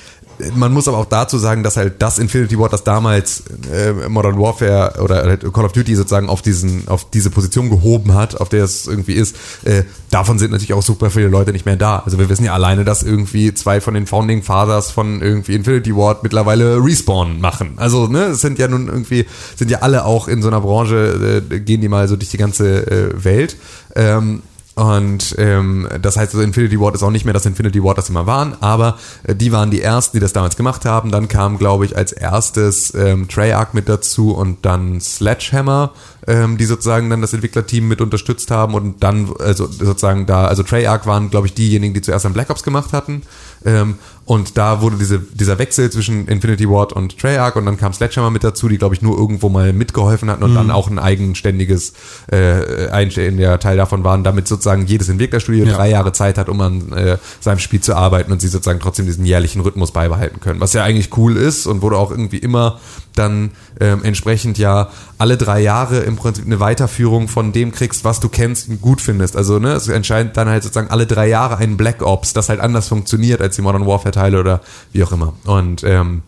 [0.56, 4.40] man muss aber auch dazu sagen, dass halt das Infinity Ward, das damals äh, Modern
[4.40, 8.50] Warfare oder halt Call of Duty sozusagen auf diesen, auf diese Position gehoben hat, auf
[8.50, 12.00] der es irgendwie ist, äh, davon sind natürlich auch super viele Leute nicht mehr da.
[12.00, 15.96] Also wir wissen ja alleine, dass irgendwie zwei von den Founding Fathers von irgendwie Infinity
[15.96, 17.74] Ward mittlerweile Respawn machen.
[17.78, 21.42] Also ne, es sind ja nun irgendwie, sind ja alle auch in so einer Branche,
[21.52, 23.58] äh, gehen die mal so durch die ganze äh, Welt.
[23.96, 24.42] Ähm,
[24.76, 28.10] und ähm, das heißt, also Infinity Ward ist auch nicht mehr das Infinity Ward, das
[28.10, 31.12] mal waren, aber äh, die waren die ersten, die das damals gemacht haben.
[31.12, 35.92] Dann kam, glaube ich, als erstes ähm, Treyarch mit dazu und dann Sledgehammer,
[36.26, 40.64] ähm, die sozusagen dann das Entwicklerteam mit unterstützt haben und dann also sozusagen da, also
[40.64, 43.24] Treyarch waren, glaube ich, diejenigen, die zuerst dann Black Ops gemacht hatten.
[43.66, 47.92] Ähm, und da wurde diese, dieser Wechsel zwischen Infinity Ward und Treyarch und dann kam
[47.92, 51.00] Sledgehammer mit dazu, die, glaube ich, nur irgendwo mal mitgeholfen hatten und dann auch ein
[51.00, 51.94] eigenständiges,
[52.32, 55.74] äh, eigenständiger Teil davon waren, damit sozusagen jedes Entwicklerstudio Ja.
[55.74, 59.06] drei Jahre Zeit hat, um an äh, seinem Spiel zu arbeiten und sie sozusagen trotzdem
[59.06, 60.62] diesen jährlichen Rhythmus beibehalten können.
[60.62, 62.80] Was ja eigentlich cool ist und wurde auch irgendwie immer
[63.16, 68.20] dann ähm, entsprechend ja alle drei Jahre im Prinzip eine Weiterführung von dem kriegst, was
[68.20, 69.36] du kennst und gut findest.
[69.36, 72.60] Also ne, es entscheidet dann halt sozusagen alle drei Jahre ein Black Ops, das halt
[72.60, 74.62] anders funktioniert als die Modern Warfare Teile oder
[74.92, 75.34] wie auch immer.
[75.46, 76.24] Und ähm,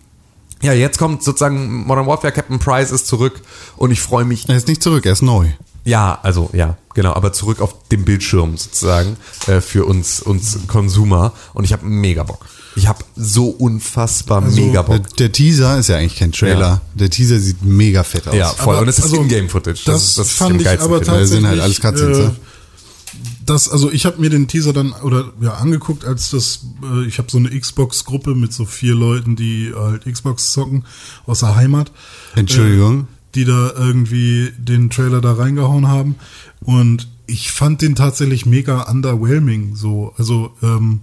[0.61, 3.41] ja, jetzt kommt sozusagen Modern Warfare Captain Price ist zurück
[3.75, 5.47] und ich freue mich Er ist nicht zurück, er ist neu.
[5.85, 11.33] Ja, also ja, genau, aber zurück auf dem Bildschirm sozusagen äh, für uns uns Konsumer
[11.53, 12.45] und ich habe mega Bock.
[12.75, 15.15] Ich habe so unfassbar mega Der, Bock.
[15.17, 16.59] der Teaser ist ja eigentlich kein Trailer.
[16.67, 16.81] Ja.
[16.95, 18.33] Der Teaser sieht mega fett aus.
[18.35, 18.73] Ja, voll.
[18.75, 19.83] Aber, und es ist also, Ingame-Footage.
[19.85, 21.29] Das, ist- ist fand am ich aber es tatsächlich.
[21.29, 22.31] sind halt alles Cutscenes, äh,
[23.45, 27.17] das, also ich habe mir den Teaser dann oder ja angeguckt, als das, äh, ich
[27.19, 30.85] habe so eine Xbox-Gruppe mit so vier Leuten, die halt Xbox zocken
[31.27, 31.91] aus der Heimat.
[32.35, 33.07] Entschuldigung.
[33.35, 36.15] Die da irgendwie den Trailer da reingehauen haben.
[36.61, 39.75] Und ich fand den tatsächlich mega underwhelming.
[39.75, 41.01] So, also ähm,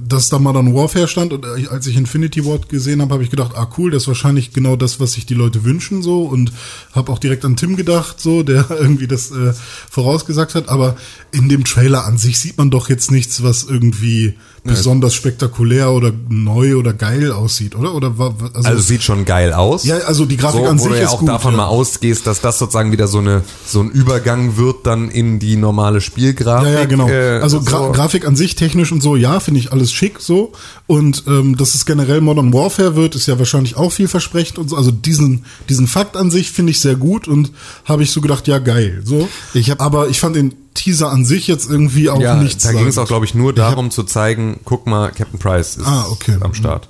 [0.00, 3.52] dass da Modern Warfare stand und als ich Infinity Ward gesehen habe, habe ich gedacht,
[3.54, 6.52] ah cool, das ist wahrscheinlich genau das, was sich die Leute wünschen so und
[6.92, 9.52] habe auch direkt an Tim gedacht, so der irgendwie das äh,
[9.90, 10.68] vorausgesagt hat.
[10.68, 10.96] Aber
[11.32, 14.34] in dem Trailer an sich sieht man doch jetzt nichts, was irgendwie
[14.64, 17.94] besonders spektakulär oder neu oder geil aussieht, oder?
[17.94, 18.14] Oder
[18.54, 19.84] Also es sieht schon geil aus.
[19.84, 21.58] Ja, also die Grafik so, an wo sich du ja ist auch gut, davon ja.
[21.58, 25.56] mal ausgehst, dass das sozusagen wieder so eine so ein Übergang wird dann in die
[25.56, 26.68] normale Spielgrafik.
[26.72, 27.08] Ja, ja, genau.
[27.08, 27.92] äh, also Gra so.
[27.92, 30.52] Grafik an sich, technisch und so, ja, finde ich alles schick so.
[30.86, 34.76] Und ähm, dass es generell Modern Warfare wird, ist ja wahrscheinlich auch vielversprechend und so.
[34.76, 37.52] Also diesen, diesen Fakt an sich finde ich sehr gut und
[37.84, 39.02] habe ich so gedacht, ja, geil.
[39.04, 39.28] So.
[39.52, 42.72] Ich hab- Aber ich fand den Teaser an sich jetzt irgendwie auch ja, nichts da
[42.72, 46.06] ging es auch, glaube ich, nur darum zu zeigen, guck mal, Captain Price ist Ah,
[46.10, 46.36] okay.
[46.40, 46.88] am Start.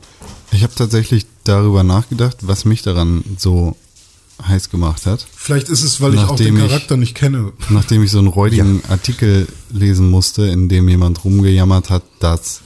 [0.53, 3.77] Ich habe tatsächlich darüber nachgedacht, was mich daran so
[4.49, 5.27] heiß gemacht hat.
[5.35, 7.53] Vielleicht ist es, weil ich auch Nachdem den ich- Charakter nicht kenne.
[7.69, 12.61] Nachdem ich so einen räudigen Artikel lesen musste, in dem jemand rumgejammert hat, dass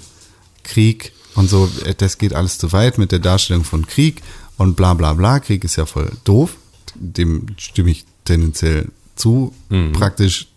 [0.62, 4.23] Krieg und so, äh, das geht alles zu weit mit der Darstellung von Krieg
[4.57, 5.40] und bla bla bla.
[5.40, 6.57] Krieg ist ja voll doof.
[6.95, 9.53] Dem stimme ich tendenziell zu.
[9.93, 10.49] Praktisch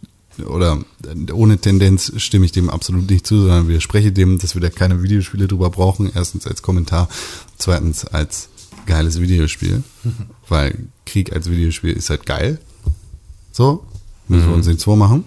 [0.46, 4.62] oder äh, ohne Tendenz stimme ich dem absolut nicht zu, sondern widerspreche dem, dass wir
[4.62, 6.12] da keine Videospiele drüber brauchen.
[6.14, 7.10] Erstens als Kommentar,
[7.58, 8.50] zweitens als
[8.86, 9.84] geiles Videospiel.
[10.48, 12.60] Weil Krieg als Videospiel ist halt geil.
[13.52, 13.86] So,
[14.28, 15.26] müssen wir uns nichts vormachen.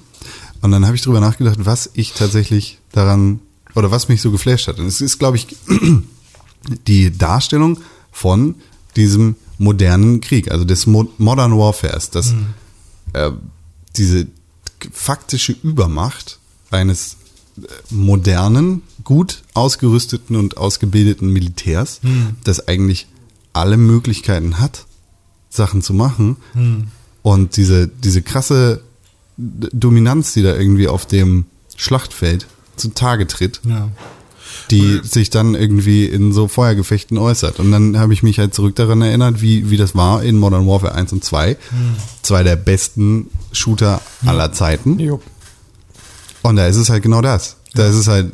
[0.62, 3.40] Und dann habe ich drüber nachgedacht, was ich tatsächlich daran,
[3.74, 4.78] oder was mich so geflasht hat.
[4.78, 5.46] Und es ist, glaube ich,
[6.86, 7.78] die Darstellung
[8.10, 8.54] von
[8.96, 12.34] diesem modernen Krieg, also des Mo Modern Warfares, das,
[13.12, 13.30] äh,
[13.96, 14.26] diese
[14.92, 16.38] faktische Übermacht
[16.70, 17.16] eines
[17.58, 22.00] äh, modernen, gut ausgerüsteten und ausgebildeten Militärs,
[22.44, 23.06] das eigentlich
[23.52, 24.86] alle Möglichkeiten hat,
[25.50, 26.36] Sachen zu machen.
[27.22, 28.82] Und diese, diese krasse
[29.36, 31.46] Dominanz, die da irgendwie auf dem
[31.76, 32.46] Schlachtfeld
[32.76, 33.88] zutage tritt, Ja.
[34.74, 37.60] Die sich dann irgendwie in so Feuergefechten äußert.
[37.60, 40.66] Und dann habe ich mich halt zurück daran erinnert, wie, wie das war in Modern
[40.66, 41.56] Warfare 1 und 2.
[42.22, 44.98] Zwei der besten Shooter aller Zeiten.
[46.42, 47.56] Und da ist es halt genau das.
[47.74, 48.32] Da ist es halt,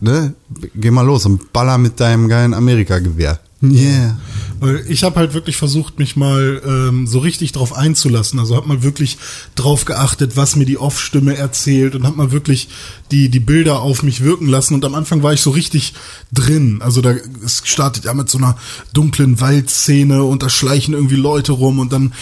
[0.00, 0.34] ne,
[0.74, 3.38] geh mal los und baller mit deinem geilen Amerika-Gewehr.
[3.62, 4.18] Yeah.
[4.58, 8.40] Weil ich habe halt wirklich versucht, mich mal ähm, so richtig drauf einzulassen.
[8.40, 9.18] Also habe mal wirklich
[9.54, 12.68] drauf geachtet, was mir die Off-Stimme erzählt und habe mal wirklich
[13.12, 14.74] die, die Bilder auf mich wirken lassen.
[14.74, 15.94] Und am Anfang war ich so richtig
[16.32, 16.80] drin.
[16.80, 17.14] Also da
[17.44, 18.56] es startet ja mit so einer
[18.92, 22.12] dunklen Waldszene und da schleichen irgendwie Leute rum und dann,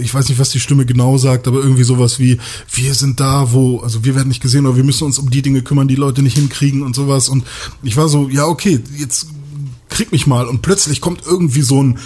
[0.00, 2.38] ich weiß nicht, was die Stimme genau sagt, aber irgendwie sowas wie,
[2.72, 5.42] wir sind da, wo, also wir werden nicht gesehen, aber wir müssen uns um die
[5.42, 7.28] Dinge kümmern, die Leute nicht hinkriegen und sowas.
[7.28, 7.44] Und
[7.82, 9.28] ich war so, ja, okay, jetzt
[9.88, 11.98] krieg mich mal und plötzlich kommt irgendwie so ein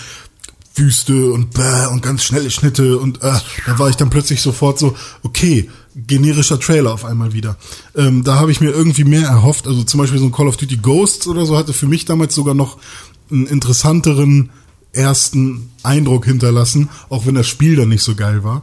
[0.75, 3.33] Wüste und bäh und ganz schnelle Schnitte und äh,
[3.67, 7.57] da war ich dann plötzlich sofort so, okay, generischer Trailer auf einmal wieder.
[7.95, 10.57] Ähm, da habe ich mir irgendwie mehr erhofft, also zum Beispiel so ein Call of
[10.57, 12.79] Duty Ghosts oder so hatte für mich damals sogar noch
[13.31, 14.51] einen interessanteren
[14.93, 18.63] ersten Eindruck hinterlassen, auch wenn das Spiel dann nicht so geil war.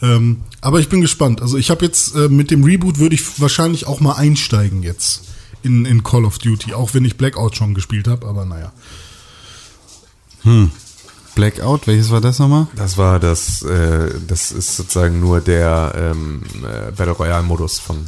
[0.00, 1.42] Ähm, aber ich bin gespannt.
[1.42, 5.22] Also ich habe jetzt äh, mit dem Reboot würde ich wahrscheinlich auch mal einsteigen jetzt
[5.62, 8.72] in, in Call of Duty, auch wenn ich Blackout schon gespielt habe, aber naja.
[11.34, 12.66] Blackout, welches war das nochmal?
[12.76, 18.04] Das war das, äh, das ist sozusagen nur der ähm, äh, Battle Royale-Modus von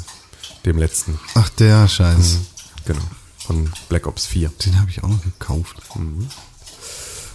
[0.67, 1.19] dem letzten.
[1.35, 2.41] Ach, der Scheiß.
[2.85, 3.01] Genau.
[3.39, 4.51] Von Black Ops 4.
[4.65, 5.77] Den habe ich auch noch gekauft.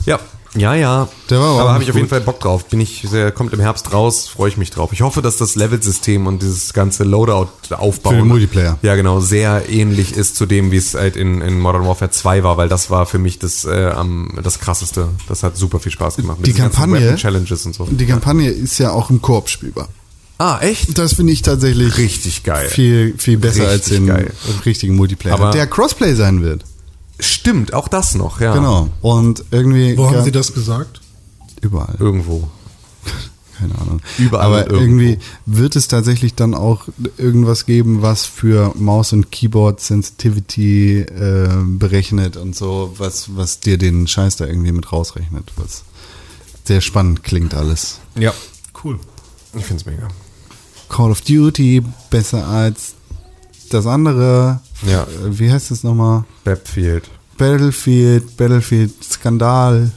[0.06, 0.20] Ja,
[0.56, 1.08] ja, ja.
[1.30, 2.08] Der war aber habe ich auf jeden.
[2.10, 2.66] Fall Bock drauf.
[2.68, 4.92] Bin ich, sehr, kommt im Herbst raus, freue ich mich drauf.
[4.94, 8.78] Ich hoffe, dass das Level-System und dieses ganze Loadout-Aufbau Für den Multiplayer.
[8.82, 12.44] ja genau sehr ähnlich ist zu dem, wie es halt in, in Modern Warfare 2
[12.44, 15.10] war, weil das war für mich das äh, am das krasseste.
[15.28, 16.40] Das hat super viel Spaß gemacht.
[16.46, 17.86] Die Kampagne- Weapon-Challenges und so.
[17.90, 19.88] Die Kampagne ist ja auch im Koop spielbar.
[20.42, 20.98] Ah, echt?
[20.98, 22.70] Das finde ich tatsächlich Richtig geil.
[22.70, 24.32] viel, viel besser als Richtig den geil.
[24.66, 26.64] richtigen Multiplayer, Aber- der Crossplay sein wird.
[27.20, 28.54] Stimmt, auch das noch, ja.
[28.54, 28.90] Genau.
[29.02, 31.02] Und irgendwie Wo haben Sie das gesagt?
[31.62, 31.96] überall.
[32.00, 32.50] Irgendwo.
[33.60, 34.02] Keine Ahnung.
[34.18, 34.82] Überall Aber irgendwo.
[34.82, 36.88] irgendwie wird es tatsächlich dann auch
[37.18, 43.78] irgendwas geben, was für Maus und Keyboard Sensitivity äh, berechnet und so, was was dir
[43.78, 45.84] den Scheiß da irgendwie mit rausrechnet, was
[46.64, 48.00] sehr spannend klingt alles.
[48.18, 48.34] Ja.
[48.82, 48.98] Cool.
[49.58, 50.08] Ich find's mega.
[50.88, 52.94] Call of Duty besser als
[53.70, 54.60] das andere.
[54.88, 55.04] Ja.
[55.04, 55.08] Äh,
[55.40, 56.24] Wie heißt es nochmal?
[56.44, 59.92] Battlefield Battlefield, Battlefield Skandal.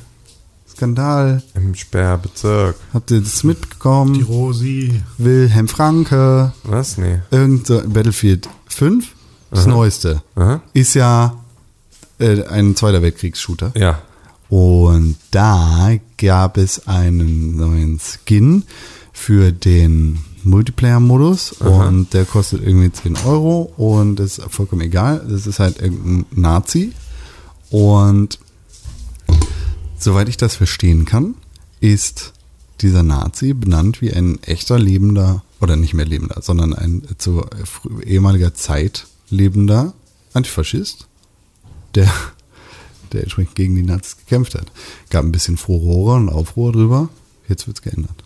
[0.71, 1.43] Skandal.
[1.55, 2.77] im Sperrbezirk.
[2.95, 4.23] Habt ihr das Die mitbekommen?
[4.23, 5.03] Rosi.
[5.19, 6.53] Wilhelm Franke.
[6.65, 6.99] Was?
[6.99, 7.21] Nee.
[7.31, 9.07] Irgend so Battlefield 5,
[9.51, 10.63] das neueste, Aha.
[10.73, 11.37] ist ja
[12.19, 13.73] äh, ein Zweiter Weltkriegs-Shooter.
[13.77, 14.01] Ja.
[14.49, 18.65] Und da gab es einen neuen Skin
[19.13, 25.25] für den Multiplayer-Modus und der kostet irgendwie 10 Euro und das ist vollkommen egal.
[25.29, 26.93] Das ist halt irgendein Nazi.
[27.71, 28.39] Und
[29.99, 31.35] soweit ich das verstehen kann,
[31.81, 32.33] ist
[32.81, 37.45] dieser Nazi benannt wie ein echter lebender, oder nicht mehr lebender, sondern ein zu
[38.05, 39.95] ehemaliger Zeit lebender
[40.35, 41.07] Antifaschist,
[41.95, 42.13] der,
[43.13, 44.73] der entsprechend gegen die Nazis gekämpft hat.
[45.11, 47.09] Gab ein bisschen Furore und Aufruhr drüber.
[47.49, 48.25] Jetzt wird's geändert.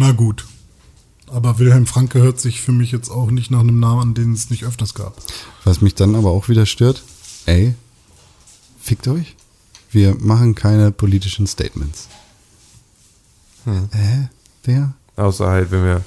[0.00, 0.46] Na gut.
[1.26, 4.32] Aber Wilhelm Franke hört sich für mich jetzt auch nicht nach einem Namen an, den
[4.32, 5.14] es nicht öfters gab.
[5.64, 7.02] Was mich dann aber auch wieder stört,
[7.44, 7.74] ey,
[8.80, 9.36] fickt euch.
[9.90, 12.08] Wir machen keine politischen Statements.
[13.66, 14.28] Äh,
[14.64, 14.94] der?
[15.16, 16.02] Außer halt, wenn wir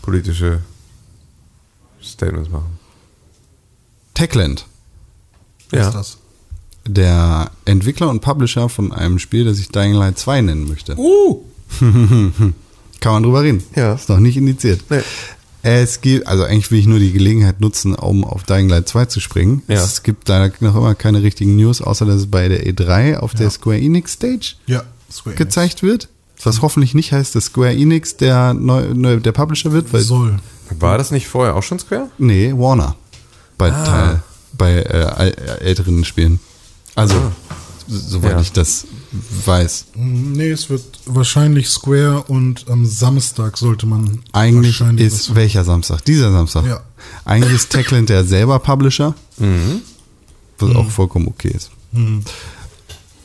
[0.00, 0.62] politische
[2.02, 2.78] Statements machen.
[4.14, 4.64] Techland,
[5.68, 5.88] Wer Ja.
[5.88, 6.18] ist das?
[6.86, 10.96] der Entwickler und Publisher von einem Spiel, das ich Dying Light 2 nennen möchte.
[10.96, 11.44] Uh!
[13.00, 13.62] Kann man drüber reden.
[13.76, 13.94] Ja.
[13.94, 14.80] Ist noch nicht indiziert.
[14.90, 15.00] Nee.
[15.62, 19.06] Es gibt, also eigentlich will ich nur die Gelegenheit nutzen, um auf Dying Light 2
[19.06, 19.62] zu springen.
[19.68, 19.82] Ja.
[19.82, 23.34] Es gibt leider noch immer keine richtigen News, außer dass es bei der E3 auf
[23.34, 25.38] der Square Enix Stage Ja, Square Enix.
[25.38, 26.08] gezeigt wird.
[26.44, 30.36] Was hoffentlich nicht heißt, dass Square Enix der, neu, neu, der Publisher wird, weil Soll.
[30.78, 32.08] War das nicht vorher auch schon Square?
[32.18, 32.94] Nee, Warner.
[33.58, 33.84] Bei Ah.
[33.84, 34.22] Teil,
[34.52, 36.38] bei äh, äl- älteren Spielen.
[36.94, 37.32] Also, Ah.
[37.88, 38.40] Soweit Ja.
[38.40, 38.86] ich das
[39.44, 39.86] weiß.
[39.94, 46.04] Nee, es wird wahrscheinlich Square und am Samstag sollte man Eigentlich wahrscheinlich ist welcher Samstag?
[46.04, 46.66] Dieser Samstag.
[46.66, 46.80] Ja.
[47.24, 49.14] Eigentlich ist Techland der selber Publisher,
[50.58, 51.70] was auch vollkommen okay ist.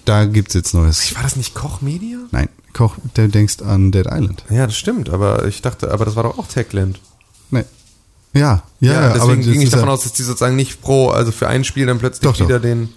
[0.05, 1.15] Da gibt's jetzt Neues.
[1.15, 2.17] War das nicht Koch Media?
[2.31, 4.43] Nein, Koch, der denkst an Dead Island.
[4.49, 6.99] Ja, das stimmt, aber ich dachte, aber das war doch auch Techland.
[7.51, 7.63] Nee.
[8.33, 11.09] Ja, ja, ja, deswegen aber ging ich davon ja, aus, dass die sozusagen nicht pro,
[11.09, 12.47] also für ein Spiel dann plötzlich Doch, doch.
[12.47, 12.89] wieder den.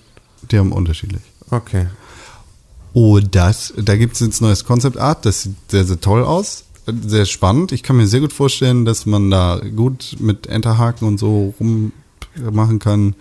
[0.51, 1.21] die haben unterschiedlich.
[1.51, 1.87] Okay.
[2.93, 6.65] Oh, das, da gibt's jetzt neues Concept Art, das sieht sehr, sehr toll aus.
[7.07, 7.73] Sehr spannend.
[7.73, 12.79] Ich kann mir sehr gut vorstellen, dass man da gut mit Enterhaken und so rummachen
[12.79, 13.17] kann.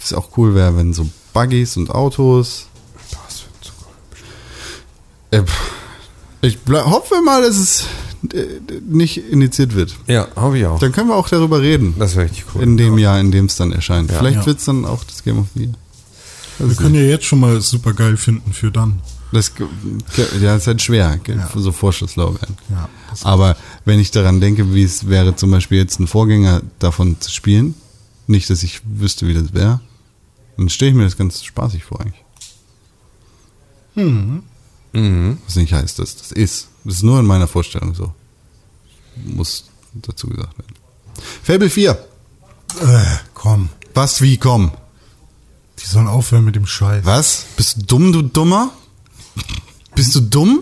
[0.00, 2.66] Was auch cool wäre, wenn so Buggies und Autos.
[3.10, 3.72] Das wird so
[5.32, 5.44] cool.
[6.42, 7.84] Äh, ich hoffe mal, dass es
[8.32, 8.46] äh,
[8.88, 9.94] nicht initiiert wird.
[10.06, 10.78] Ja, hoffe ich auch.
[10.78, 11.94] Dann können wir auch darüber reden.
[11.98, 12.62] Das wäre richtig cool.
[12.62, 14.10] In dem Jahr, in dem es dann erscheint.
[14.10, 14.18] Ja.
[14.18, 14.46] Vielleicht Ja.
[14.46, 15.72] wird's dann auch das Game of the Year.
[16.58, 19.00] Wir können ja jetzt schon mal super geil finden für dann.
[19.30, 19.52] Das,
[20.40, 21.50] ja, ist halt schwer, Ja.
[21.54, 22.56] so Vorschusslorbeeren.
[22.70, 22.88] Ja.
[23.22, 27.30] Aber wenn ich daran denke, wie es wäre, zum Beispiel jetzt einen Vorgänger davon zu
[27.30, 27.74] spielen,
[28.26, 29.80] nicht, dass ich wüsste, wie das wäre,
[30.56, 32.24] dann stelle ich mir das ganz spaßig vor eigentlich.
[33.94, 34.42] Mhm.
[35.46, 36.68] Was nicht heißt, dass das ist.
[36.84, 38.12] Das ist nur in meiner Vorstellung so.
[39.16, 39.64] Muss
[39.94, 40.74] dazu gesagt werden.
[41.42, 41.90] Fable 4.
[42.80, 43.04] Äh,
[43.34, 43.68] komm.
[43.94, 44.70] Was, wie, komm.
[45.80, 47.04] Die sollen aufhören mit dem Scheiß.
[47.04, 47.46] Was?
[47.56, 48.70] Bist du dumm, du Dummer?
[49.94, 50.60] Bist du dumm?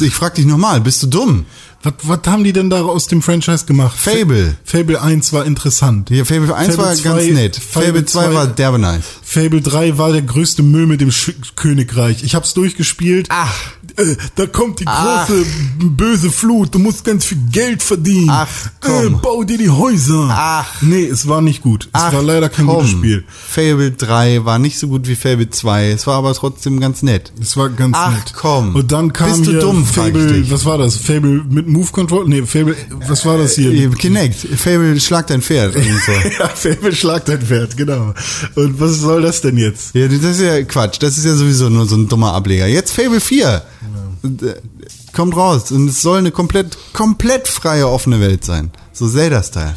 [0.00, 1.46] Ich frag dich nochmal, bist du dumm?
[1.82, 3.96] Was, was haben die denn da aus dem Franchise gemacht?
[3.98, 4.56] Fable.
[4.64, 6.10] Fable 1 war interessant.
[6.10, 7.56] Ja, Fable 1 war Fable ganz 2 nett.
[7.56, 9.04] Fable 2 war derbe nice.
[9.22, 12.22] Fable 3 war der größte Müll mit dem Sch Königreich.
[12.22, 13.28] Ich hab's durchgespielt.
[13.30, 13.54] Ach.
[14.00, 15.26] Äh, da kommt die Ach.
[15.26, 15.44] große
[15.78, 16.74] böse Flut.
[16.74, 18.28] Du musst ganz viel Geld verdienen.
[18.30, 18.48] Ach,
[18.80, 19.14] komm.
[19.14, 20.28] Äh, bau dir die Häuser.
[20.30, 20.82] Ach.
[20.82, 21.84] Nee, es war nicht gut.
[21.84, 22.76] Es Ach, war leider kein komm.
[22.76, 23.24] gutes Spiel.
[23.48, 25.90] Fable 3 war nicht so gut wie Fable 2.
[25.90, 27.32] Es war aber trotzdem ganz nett.
[27.40, 28.32] Es war ganz Ach, nett.
[28.34, 28.74] komm.
[28.74, 30.96] Und dann kam Bist du dumm, Fable, was war das?
[30.96, 32.28] Fable mit Move Control?
[32.28, 32.76] Nee, Fable,
[33.08, 33.70] was war das hier?
[33.72, 34.36] Äh, Kinect.
[34.56, 35.74] Fable schlag dein Pferd.
[36.00, 36.12] So.
[36.38, 38.14] ja, Fable schlagt dein Pferd, genau.
[38.54, 39.94] Und was soll das denn jetzt?
[39.94, 40.96] Ja, das ist ja Quatsch.
[41.00, 42.66] Das ist ja sowieso nur so ein dummer Ableger.
[42.66, 43.62] Jetzt Fable 4.
[44.22, 44.54] Äh,
[45.12, 45.70] Kommt raus.
[45.72, 48.70] Und es soll eine komplett, komplett freie, offene Welt sein.
[48.92, 49.74] So Zelda-Style.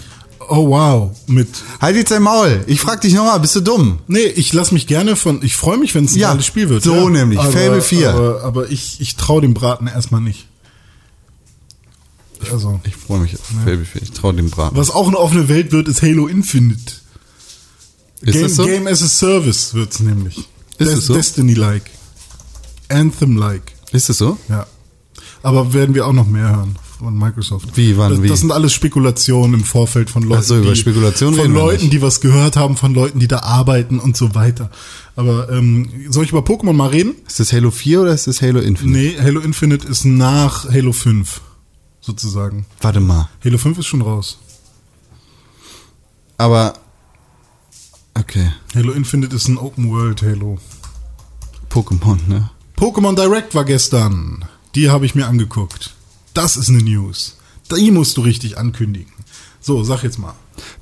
[0.49, 1.47] Oh wow, mit
[1.79, 2.63] Halt jetzt dein Maul.
[2.67, 3.99] Ich frag dich nochmal, bist du dumm?
[4.07, 5.41] Nee, ich lass mich gerne von.
[5.41, 6.83] Ich freue mich, wenn es ein Ja, geiles Spiel wird.
[6.83, 8.09] so nämlich, Fable 4.
[8.13, 10.47] Aber, aber ich, ich traue dem Braten erstmal nicht.
[12.51, 14.01] Also, Ich freue mich auf Fable 4.
[14.01, 14.75] Ich trau dem Braten.
[14.75, 16.93] was auch eine offene Welt wird, ist Halo Infinite.
[18.21, 18.65] Ist Game, so?
[18.65, 20.37] Game as a Service wird's nämlich.
[20.77, 21.13] Ist es so?
[21.13, 21.89] Destiny-like.
[22.89, 23.72] Anthem-like.
[23.93, 24.37] Ist es so?
[24.49, 24.67] Ja.
[25.43, 27.75] Aber werden wir auch noch mehr hören von Microsoft.
[27.75, 28.27] Wie, wann, das, wie?
[28.27, 31.55] Das sind alles Spekulationen im Vorfeld von Leuten, Ach so, über die, Spekulationen von reden
[31.55, 34.71] wir Leuten, die was gehört haben, von Leuten, die da arbeiten und so weiter.
[35.15, 37.15] Aber ähm, soll ich über Pokémon mal reden?
[37.27, 38.97] Ist das Halo 4 oder ist das Halo Infinite?
[38.97, 41.41] Nee, Halo Infinite ist nach Halo 5,
[42.01, 42.65] sozusagen.
[42.81, 43.29] Warte mal.
[43.43, 44.39] Halo 5 ist schon raus.
[46.37, 46.73] Aber.
[48.15, 48.51] Okay.
[48.75, 50.57] Halo Infinite ist ein Open World Halo.
[51.69, 52.49] Pokémon, ne?
[52.77, 54.45] Pokémon Direct war gestern.
[54.75, 55.93] Die habe ich mir angeguckt.
[56.33, 57.37] Das ist eine News.
[57.75, 59.11] Die musst du richtig ankündigen.
[59.61, 60.33] So, sag jetzt mal.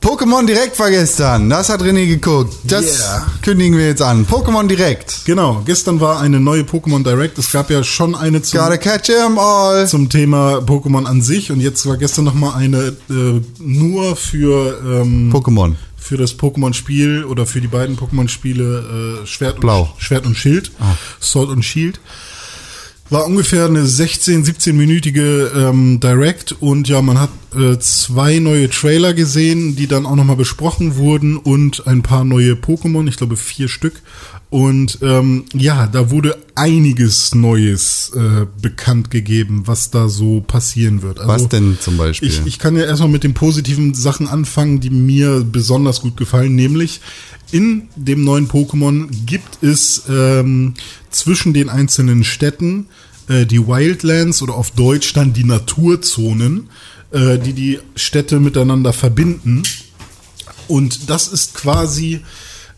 [0.01, 1.49] Pokémon Direkt war gestern.
[1.49, 2.53] Das hat René geguckt.
[2.63, 3.27] Das Yeah.
[3.41, 4.25] kündigen wir jetzt an.
[4.25, 5.21] Pokémon Direkt.
[5.25, 7.37] Genau, gestern war eine neue Pokémon Direct.
[7.37, 9.87] Es gab ja schon eine zum, Gotta catch 'em all.
[9.87, 14.81] zum Thema Pokémon an sich und jetzt war gestern noch mal eine äh, nur für
[15.03, 15.75] ähm, Pokémon.
[16.01, 19.83] Für das Pokémon-Spiel oder für die beiden Pokémon-Spiele äh, Schwert, Blau.
[19.83, 20.71] Und, Schwert und Schild,
[21.21, 22.01] Sword und Shield.
[23.11, 29.13] War ungefähr eine 16, 17-minütige ähm, Direct und ja, man hat äh, zwei neue Trailer
[29.13, 33.67] gesehen, die dann auch nochmal besprochen wurden und ein paar neue Pokémon, ich glaube vier
[33.67, 34.01] Stück.
[34.51, 41.21] Und ähm, ja, da wurde einiges Neues äh, bekannt gegeben, was da so passieren wird.
[41.21, 42.27] Also, Was denn zum Beispiel?
[42.27, 46.53] ich, ich kann ja erstmal mit den positiven Sachen anfangen, die mir besonders gut gefallen,
[46.53, 46.99] nämlich
[47.53, 50.73] in dem neuen Pokémon gibt es ähm,
[51.11, 52.87] zwischen den einzelnen Städten
[53.29, 56.69] äh, die Wildlands oder auf Deutsch dann die Naturzonen,
[57.11, 59.63] äh, die die Städte miteinander verbinden.
[60.67, 62.19] Und das ist quasi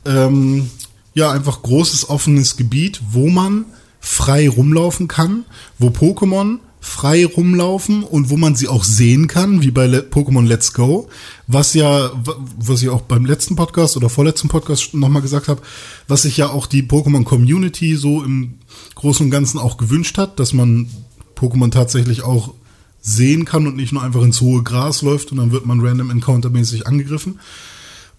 [0.05, 0.69] ähm,
[1.13, 3.65] ja einfach großes offenes Gebiet, wo man
[3.99, 5.45] frei rumlaufen kann,
[5.79, 10.45] wo Pokémon frei rumlaufen und wo man sie auch sehen kann, wie bei Le Pokémon
[10.45, 11.07] Let's Go,
[11.47, 12.11] was ja,
[12.59, 15.61] was ich auch beim letzten Podcast oder vorletzten Podcast nochmal gesagt habe,
[16.09, 18.55] was sich ja auch die Pokémon Community so im
[18.95, 20.89] Großen und Ganzen auch gewünscht hat, dass man
[21.37, 22.53] Pokémon tatsächlich auch
[23.01, 26.09] sehen kann und nicht nur einfach ins hohe Gras läuft und dann wird man random
[26.09, 27.39] encountermäßig angegriffen.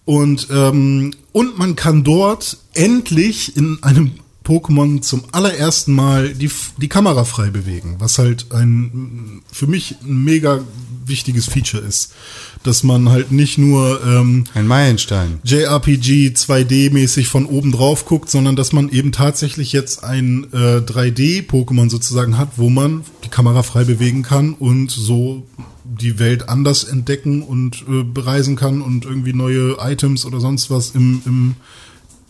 [0.05, 4.11] Und, ähm, und man kann dort endlich in einem
[4.45, 10.23] Pokémon zum allerersten Mal die, die Kamera frei bewegen, was halt ein für mich ein
[10.23, 10.61] mega
[11.05, 12.13] wichtiges Feature ist,
[12.63, 15.39] dass man halt nicht nur ähm, Ein Meilenstein.
[15.43, 21.89] JRPG 2D-mäßig von oben drauf guckt, sondern dass man eben tatsächlich jetzt ein äh, 3D-Pokémon
[21.89, 25.43] sozusagen hat, wo man die Kamera frei bewegen kann und so
[25.85, 30.91] die Welt anders entdecken und äh, bereisen kann und irgendwie neue Items oder sonst was
[30.91, 31.55] im, im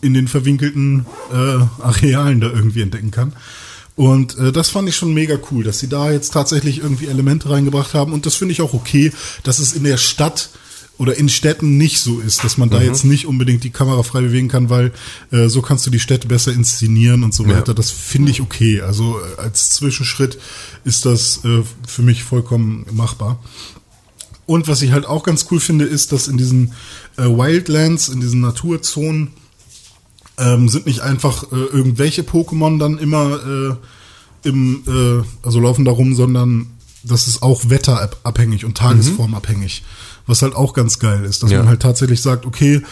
[0.02, 3.32] in den verwinkelten äh, Arealen da irgendwie entdecken kann.
[3.96, 7.48] Und äh, das fand ich schon mega cool, dass sie da jetzt tatsächlich irgendwie Elemente
[7.48, 8.12] reingebracht haben.
[8.12, 9.10] Und das finde ich auch okay,
[9.42, 10.50] dass es in der Stadt
[10.98, 14.22] oder in Städten nicht so ist, dass man da jetzt nicht unbedingt die Kamera frei
[14.22, 14.92] bewegen kann, weil
[15.30, 17.74] äh, so kannst du die Städte besser inszenieren und so weiter.
[17.74, 18.80] Das finde ich okay.
[18.80, 20.38] Also äh, als Zwischenschritt
[20.84, 23.40] ist das äh, für mich vollkommen machbar.
[24.46, 26.72] Und was ich halt auch ganz cool finde, ist, dass in diesen
[27.18, 29.32] äh, Wildlands, in diesen Naturzonen,
[30.38, 35.92] ähm, sind nicht einfach äh, irgendwelche Pokémon dann immer äh, im, äh, also laufen da
[35.92, 36.68] rum, sondern
[37.02, 39.82] das ist auch wetterabhängig und tagesformabhängig.
[40.26, 41.58] Was halt auch ganz geil ist, dass Ja.
[41.58, 42.82] man halt tatsächlich sagt, okay,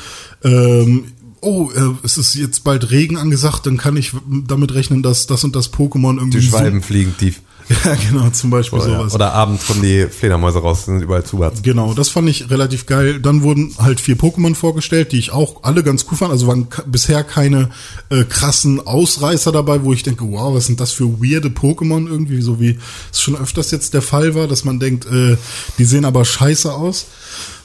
[0.44, 1.04] ähm,
[1.40, 4.12] oh, äh, es ist jetzt bald Regen angesagt, dann kann ich
[4.46, 7.40] damit rechnen, dass das und das Pokémon irgendwie Die so- Schwalben fliegen tief.
[7.84, 9.15] Ja, genau, zum Beispiel Oder, sowas.
[9.15, 11.62] oder abends kommen die Fledermäuse raus, sind überall Zubats.
[11.62, 13.20] Genau, das fand ich relativ geil.
[13.20, 16.31] Dann wurden halt vier Pokémon vorgestellt, die ich auch alle ganz cool fand.
[16.31, 17.70] Also waren bisher keine
[18.10, 22.43] äh, krassen Ausreißer dabei, wo ich denke, wow, was sind das für weirde Pokémon irgendwie,
[22.43, 22.78] so wie
[23.10, 25.36] es schon öfters jetzt der Fall war, dass man denkt, äh,
[25.78, 27.07] die sehen aber scheiße aus.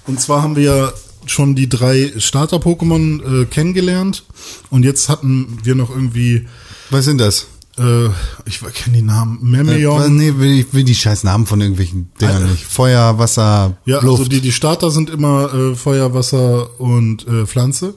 [0.08, 0.94] Und zwar haben wir ja
[1.26, 4.24] schon die drei Starter-Pokémon äh, kennengelernt
[4.69, 6.48] und jetzt hatten wir noch irgendwie,
[6.90, 7.48] Was sind das?
[7.80, 8.09] Äh,
[8.45, 10.16] ich kenne die Namen, Äh, Memeon.
[10.17, 12.66] nee, will, ich will die scheiß Namen von irgendwelchen Dingern nicht.
[12.66, 14.19] Feuer, Wasser, Ja, Luft.
[14.19, 17.95] also die, die Starter sind immer äh, Feuer, Wasser und äh, Pflanze.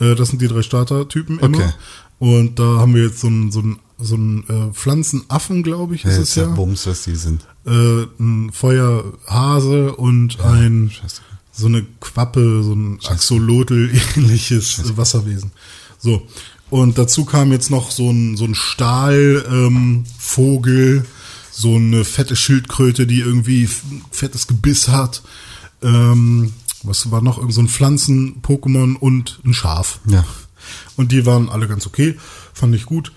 [0.00, 1.58] Äh, das sind die drei Starter-Typen immer.
[1.58, 1.70] Okay.
[2.18, 6.04] Und da haben wir jetzt so einen so einen- so einen, äh, Pflanzenaffen, glaube ich,
[6.04, 6.48] ist ja, es ist ja ja.
[6.50, 7.44] Bums, was die sind.
[7.66, 11.20] Äh, ein Feuerhase und ein scheiße.
[11.50, 15.50] so eine Quappe, so ein Axolotl-ähnliches Wasserwesen.
[15.98, 16.22] So.
[16.70, 21.04] Und dazu kam jetzt noch so ein, so ein Stahlvogel, ähm, Vogel,
[21.50, 23.68] so eine fette Schildkröte, die irgendwie
[24.10, 25.22] fettes Gebiss hat.
[25.82, 27.38] Ähm, was war noch?
[27.38, 30.00] Irgend so ein Pflanzen-Pokémon und ein Schaf.
[30.06, 30.24] Ja.
[30.96, 32.16] Und die waren alle ganz okay,
[32.52, 33.12] fand ich gut.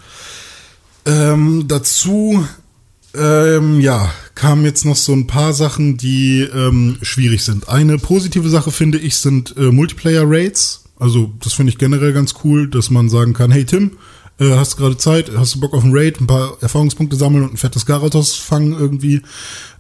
[1.06, 2.46] Ähm, dazu,
[3.14, 7.68] ähm, ja, kamen jetzt noch so ein paar Sachen, die ähm, schwierig sind.
[7.68, 10.81] Eine positive Sache finde ich sind äh, Multiplayer-Rates.
[11.02, 13.94] Also das finde ich generell ganz cool, dass man sagen kann, hey Tim,
[14.40, 17.44] äh, hast du gerade Zeit, hast du Bock auf ein Raid, ein paar Erfahrungspunkte sammeln
[17.44, 19.24] und ein fettes Garatos fangen irgendwie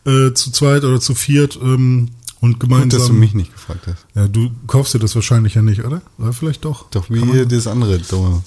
[0.07, 2.09] äh, zu zweit oder zu viert ähm,
[2.39, 2.89] und gemeinsam.
[2.89, 4.03] Gut, dass du mich nicht gefragt hast.
[4.15, 6.01] ja, du kaufst dir das wahrscheinlich ja nicht, oder?
[6.17, 6.89] Oder vielleicht doch.
[6.89, 8.41] Doch wie hier das andere dumme.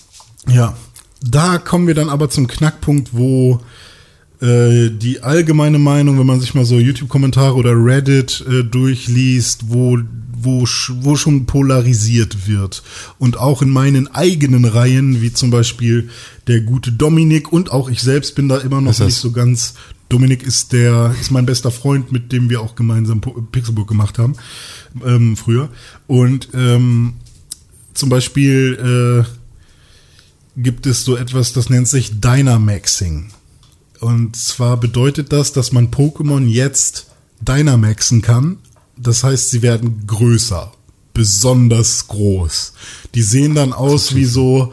[0.49, 0.77] Ja,
[1.23, 3.61] da kommen wir dann aber zum Knackpunkt, wo
[4.41, 9.99] äh, die allgemeine Meinung, wenn man sich mal so YouTube-Kommentare oder Reddit äh, durchliest, wo,
[10.45, 10.67] wo,
[11.01, 12.83] wo schon polarisiert wird.
[13.19, 16.11] Und auch in meinen eigenen Reihen, wie zum Beispiel
[16.47, 19.75] der gute Dominik und auch ich selbst bin da immer noch nicht so ganz.
[20.09, 24.35] Dominik ist der, ist mein bester Freund, mit dem wir auch gemeinsam Pixelbook gemacht haben,
[25.05, 25.71] ähm, früher.
[26.07, 27.15] Und ähm,
[27.95, 33.31] zum Beispiel äh, gibt es so etwas, das nennt sich Dynamaxing.
[34.01, 37.07] Und zwar bedeutet das, dass man Pokémon jetzt
[37.41, 38.59] Dynamaxen kann.
[38.97, 40.73] Das heißt, sie werden größer,
[41.13, 42.73] besonders groß.
[43.15, 44.73] Die sehen dann aus wie so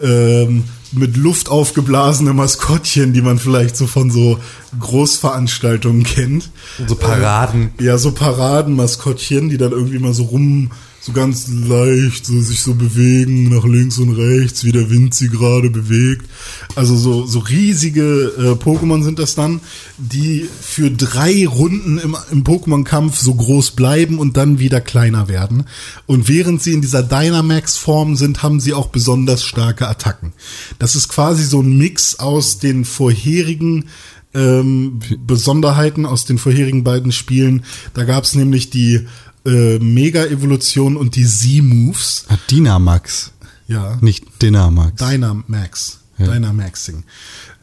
[0.00, 4.38] ähm, mit Luft aufgeblasene Maskottchen, die man vielleicht so von so
[4.78, 6.50] Großveranstaltungen kennt.
[6.86, 7.70] So Paraden.
[7.80, 10.70] Ja, so Paradenmaskottchen, die dann irgendwie mal so rum,
[11.00, 15.28] so ganz leicht, so sich so bewegen nach links und rechts, wie der Wind sie
[15.28, 16.26] gerade bewegt.
[16.74, 19.60] Also so, so riesige äh, Pokémon sind das dann,
[19.96, 25.64] die für drei Runden im, im Pokémon-Kampf so groß bleiben und dann wieder kleiner werden.
[26.06, 30.32] Und während sie in dieser Dynamax-Form sind, haben sie auch besonders starke Attacken.
[30.78, 33.86] Das ist quasi so ein Mix aus den vorherigen
[34.34, 37.64] ähm, Besonderheiten aus den vorherigen beiden Spielen.
[37.94, 39.06] Da gab es nämlich die
[39.48, 42.26] äh, Mega-Evolution und die Z-Moves.
[42.28, 43.32] Ah, Dynamax.
[43.66, 43.98] Ja.
[44.00, 44.96] Nicht Dynamax.
[44.96, 46.00] Dynamax.
[46.18, 46.26] Ja.
[46.26, 47.04] Dynamaxing.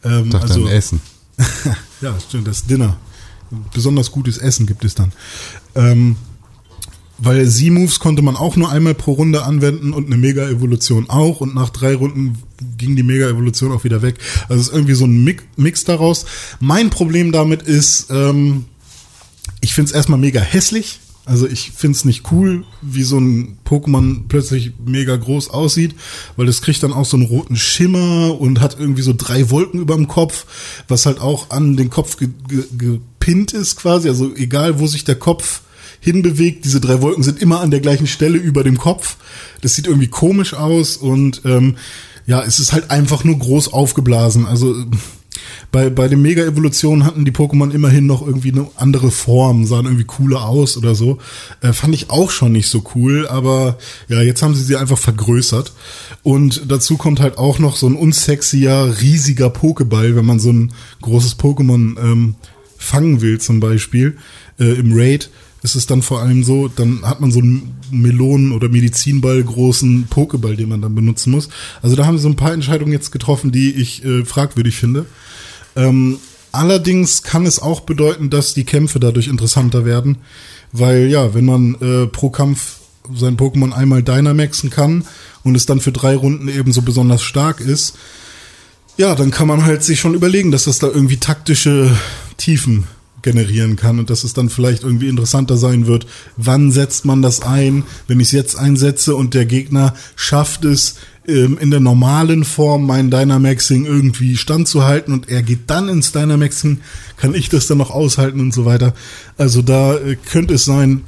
[0.03, 1.01] Ähm, dachte also, Essen.
[2.01, 2.97] ja, stimmt, das Dinner.
[3.73, 5.11] Besonders gutes Essen gibt es dann.
[5.75, 6.15] Ähm,
[7.17, 11.41] weil Z-Moves konnte man auch nur einmal pro Runde anwenden und eine Mega-Evolution auch.
[11.41, 12.37] Und nach drei Runden
[12.77, 14.17] ging die Mega-Evolution auch wieder weg.
[14.49, 16.25] Also es ist irgendwie so ein Mix, Mix daraus.
[16.59, 18.65] Mein Problem damit ist, ähm,
[19.61, 20.99] ich finde es erstmal mega hässlich.
[21.25, 25.95] Also ich finde es nicht cool, wie so ein Pokémon plötzlich mega groß aussieht,
[26.35, 29.79] weil das kriegt dann auch so einen roten Schimmer und hat irgendwie so drei Wolken
[29.79, 30.45] über dem Kopf,
[30.87, 34.07] was halt auch an den Kopf ge ge gepinnt ist quasi.
[34.07, 35.61] Also egal, wo sich der Kopf
[35.99, 39.17] hinbewegt, diese drei Wolken sind immer an der gleichen Stelle über dem Kopf.
[39.61, 41.77] Das sieht irgendwie komisch aus und ähm,
[42.27, 44.45] ja, es ist halt einfach nur groß aufgeblasen.
[44.45, 44.75] Also
[45.71, 50.05] bei, bei den Mega-Evolutionen hatten die Pokémon immerhin noch irgendwie eine andere Form, sahen irgendwie
[50.05, 51.17] cooler aus oder so.
[51.61, 54.97] Äh, fand ich auch schon nicht so cool, aber ja, jetzt haben sie sie einfach
[54.97, 55.73] vergrößert.
[56.23, 60.73] Und dazu kommt halt auch noch so ein unsexier, riesiger Pokéball, wenn man so ein
[61.01, 62.35] großes Pokémon ähm,
[62.77, 64.17] fangen will zum Beispiel
[64.59, 65.29] äh, im Raid
[65.65, 70.07] ist es dann vor allem so, dann hat man so einen Melonen- oder Medizinball großen
[70.09, 71.49] Pokéball, den man dann benutzen muss.
[71.81, 75.07] Also da haben sie so ein paar Entscheidungen jetzt getroffen, die ich äh, fragwürdig finde.
[75.75, 76.19] Ähm,
[76.51, 80.19] allerdings kann es auch bedeuten, dass die Kämpfe dadurch interessanter werden,
[80.71, 82.77] weil ja, wenn man äh, pro Kampf
[83.13, 85.03] sein Pokémon einmal Dynamaxen kann
[85.43, 87.97] und es dann für drei Runden eben so besonders stark ist,
[88.97, 91.91] ja, dann kann man halt sich schon überlegen, dass das da irgendwie taktische
[92.37, 92.85] Tiefen
[93.25, 97.41] generieren kann und dass es dann vielleicht irgendwie interessanter sein wird, wann setzt man das
[97.41, 100.95] ein, wenn ich es jetzt einsetze und der Gegner schafft es
[101.27, 106.79] ähm, in der normalen Form mein Dynamaxing irgendwie standzuhalten und er geht dann ins Dynamaxing,
[107.17, 108.93] kann ich das dann noch aushalten und so weiter.
[109.37, 111.01] Also da äh, könnte es sein,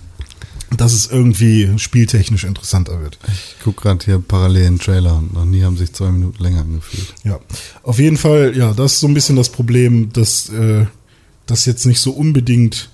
[0.75, 3.19] dass es irgendwie spieltechnisch interessanter wird.
[3.31, 6.61] Ich gucke gerade hier parallel einen Trailer und noch nie haben sich zwei Minuten länger
[6.61, 7.13] angefühlt.
[7.23, 7.39] Ja,
[7.83, 10.87] auf jeden Fall, ja, das ist so ein bisschen das Problem, dass äh,
[11.47, 12.89] das jetzt nicht so unbedingt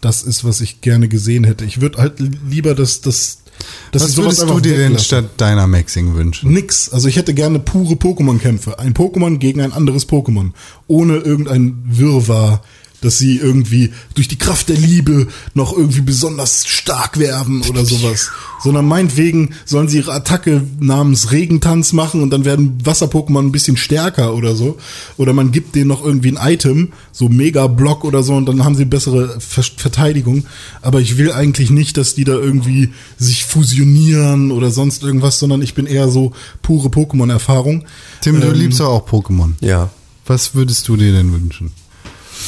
[0.00, 1.64] das ist, was ich gerne gesehen hätte.
[1.64, 3.42] Ich würde halt lieber, dass das
[3.90, 6.52] dass Was würdest du dir denn statt Dynamaxing wünschen?
[6.52, 6.90] Nix.
[6.90, 8.78] Also ich hätte gerne pure Pokémon-Kämpfe.
[8.78, 10.52] Ein Pokémon gegen ein anderes Pokémon.
[10.86, 12.62] Ohne irgendein Wirrwarr,
[13.00, 18.30] dass sie irgendwie durch die Kraft der Liebe noch irgendwie besonders stark werden oder sowas.
[18.62, 23.76] Sondern meinetwegen sollen sie ihre Attacke namens Regentanz machen und dann werden Wasser-Pokémon ein bisschen
[23.76, 24.78] stärker oder so.
[25.16, 28.74] Oder man gibt denen noch irgendwie ein Item, so Mega-Block oder so und dann haben
[28.74, 30.44] sie bessere Ver Verteidigung.
[30.82, 35.62] Aber ich will eigentlich nicht, dass die da irgendwie sich fusionieren oder sonst irgendwas, sondern
[35.62, 37.84] ich bin eher so pure Pokémon-Erfahrung.
[38.22, 39.52] Tim, du Ähm, liebst ja auch Pokémon.
[39.60, 39.90] Ja.
[40.26, 41.70] Was würdest du dir denn wünschen?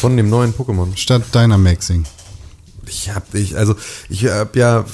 [0.00, 0.96] Von dem neuen Pokémon.
[0.96, 2.04] Statt Dynamaxing.
[2.88, 3.74] Ich hab, ich, also,
[4.08, 4.84] ich hab ja,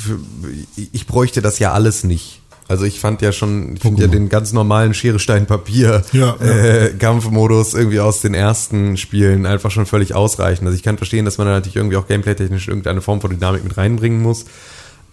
[0.93, 2.41] ich bräuchte das ja alles nicht.
[2.69, 6.35] Also ich fand ja schon, ich finde ja den ganz normalen Schere, Stein, Papier Ja,
[6.41, 6.47] ja.
[6.47, 10.67] äh, Kampfmodus irgendwie aus den ersten Spielen einfach schon völlig ausreichend.
[10.67, 13.63] Also ich kann verstehen, dass man da natürlich irgendwie auch gameplay-technisch irgendeine Form von Dynamik
[13.63, 14.47] mit reinbringen muss.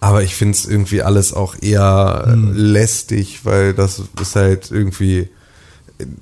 [0.00, 2.54] Aber ich finde es irgendwie alles auch eher Hm.
[2.56, 5.28] äh, lästig, weil das ist halt irgendwie.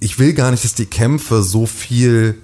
[0.00, 2.34] Ich will gar nicht, dass die Kämpfe so viel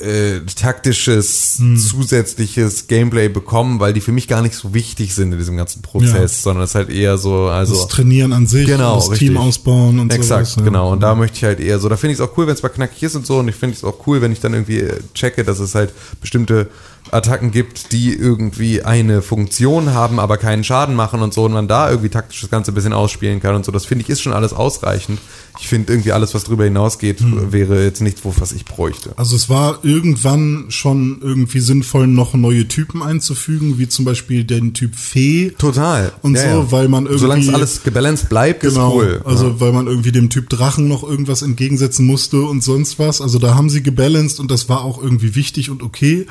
[0.00, 1.76] äh, taktisches, Hm.
[1.76, 5.82] zusätzliches Gameplay bekommen, weil die für mich gar nicht so wichtig sind in diesem ganzen
[5.82, 6.42] Prozess, Ja.
[6.42, 7.74] sondern es ist halt eher so, also.
[7.74, 9.28] das Trainieren an sich, Genau, das richtig.
[9.28, 10.56] Team ausbauen und Exakt, sowas.
[10.56, 10.62] ja.
[10.64, 10.92] genau.
[10.92, 12.62] Und da möchte ich halt eher so, da finde ich es auch cool, wenn es
[12.62, 13.38] mal knackig ist und so.
[13.38, 15.92] Und ich finde es auch cool, wenn ich dann irgendwie äh, checke, dass es halt
[16.20, 16.68] bestimmte
[17.10, 21.44] Attacken gibt, die irgendwie eine Funktion haben, aber keinen Schaden machen und so.
[21.44, 23.72] Und man da irgendwie taktisch das Ganze ein bisschen ausspielen kann und so.
[23.72, 25.18] Das finde ich ist schon alles ausreichend.
[25.58, 27.52] Ich finde irgendwie alles, was darüber hinausgeht, Hm.
[27.52, 29.10] wäre jetzt nichts, was ich bräuchte.
[29.16, 34.72] Also es war irgendwann schon irgendwie sinnvoll, noch neue Typen einzufügen, wie zum Beispiel den
[34.74, 35.50] Typ Fee.
[35.58, 36.12] Total.
[36.22, 39.22] Und so, weil man irgendwie- Solange es alles gebalanced bleibt, Genau, ist cool.
[39.24, 43.20] also weil man irgendwie dem Typ Drachen noch irgendwas entgegensetzen musste und sonst was.
[43.20, 46.26] Also da haben sie gebalanced und das war auch irgendwie wichtig und okay.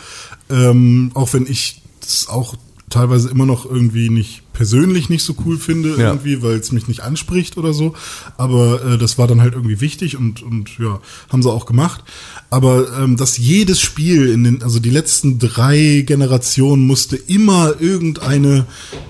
[0.60, 2.56] Ähm, auch wenn ich das auch
[2.90, 6.10] teilweise immer noch irgendwie nicht persönlich nicht so cool finde, Ja.
[6.10, 7.94] irgendwie, weil es mich nicht anspricht oder so.
[8.38, 11.00] Aber äh, das war dann halt irgendwie wichtig und, und ja,
[11.32, 12.04] haben sie auch gemacht.
[12.50, 18.66] Aber ähm, dass jedes Spiel in den, also die letzten drei Generationen musste immer irgendeine,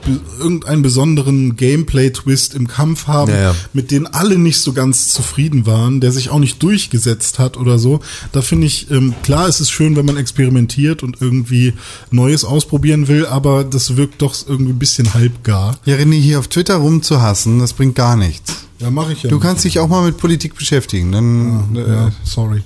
[0.06, 3.56] be- irgendeinen besonderen Gameplay-Twist im Kampf haben, Ja, ja.
[3.74, 7.80] mit denen alle nicht so ganz zufrieden waren, der sich auch nicht durchgesetzt hat oder
[7.80, 8.02] so.
[8.34, 11.74] Da finde ich, ähm, klar, es ist schön, wenn man experimentiert und irgendwie
[12.12, 15.78] Neues ausprobieren will, aber das wirkt doch irgendwie ein bisschen halbgar.
[15.86, 18.66] Ja, René, hier auf Twitter rumzuhassen, das bringt gar nichts.
[18.80, 19.30] Ja, mache ich ja.
[19.30, 21.12] Du kannst dich auch mal mit Politik beschäftigen.
[21.12, 22.64] Dann, äh, ja, sorry.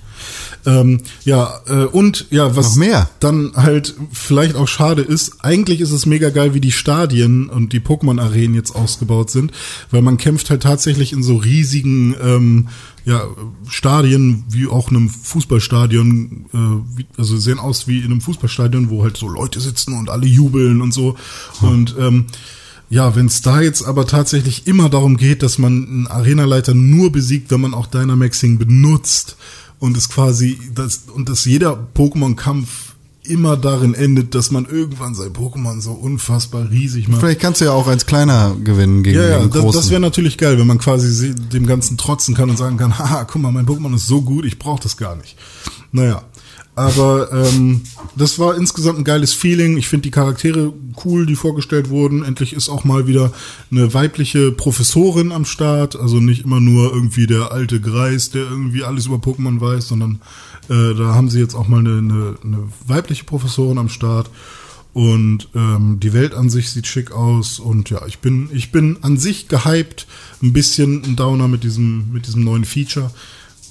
[0.65, 2.79] Ähm, ja, äh, und ja, was
[3.19, 7.73] dann halt vielleicht auch schade ist, eigentlich ist es mega geil, wie die Stadien und
[7.73, 9.51] die Pokémon-Arenen jetzt ausgebaut sind,
[9.91, 12.69] weil man kämpft halt tatsächlich in so riesigen ähm,
[13.03, 13.23] ja,
[13.67, 19.03] Stadien, wie auch einem Fußballstadion, äh, wie, also sehen aus wie in einem Fußballstadion, wo
[19.03, 21.15] halt so Leute sitzen und alle jubeln und so.
[21.61, 22.27] Und ähm,
[22.93, 27.11] ja, wenn es da jetzt aber tatsächlich immer darum geht, dass man einen Arenaleiter nur
[27.11, 29.35] besiegt, wenn man auch Dynamaxing benutzt
[29.79, 32.93] und es quasi, das, und dass jeder Pokémon-Kampf
[33.25, 37.21] immer darin endet, dass man irgendwann sein Pokémon so unfassbar riesig macht.
[37.21, 39.79] vielleicht kannst du ja auch als kleiner gewinnen gegen Ja, ja, den das, großen.
[39.81, 43.23] das wäre natürlich geil, wenn man quasi dem Ganzen trotzen kann und sagen kann, haha,
[43.23, 45.35] guck mal, mein Pokémon ist so gut, ich brauche das gar nicht.
[45.91, 46.23] Naja,
[46.75, 47.81] aber ähm,
[48.15, 49.77] das war insgesamt ein geiles Feeling.
[49.77, 50.73] Ich finde die Charaktere
[51.05, 52.23] cool, die vorgestellt wurden.
[52.23, 53.31] Endlich ist auch mal wieder
[53.71, 55.95] eine weibliche Professorin am Start.
[55.95, 60.21] Also nicht immer nur irgendwie der alte Greis, der irgendwie alles über Pokémon weiß, sondern
[60.69, 64.31] äh, da haben sie jetzt auch mal eine, eine, eine weibliche Professorin am Start.
[64.93, 68.97] Und ähm, die Welt an sich sieht schick aus und ja, ich bin ich bin
[69.01, 70.05] an sich gehypt,
[70.43, 73.09] ein bisschen ein Downer mit diesem mit diesem neuen Feature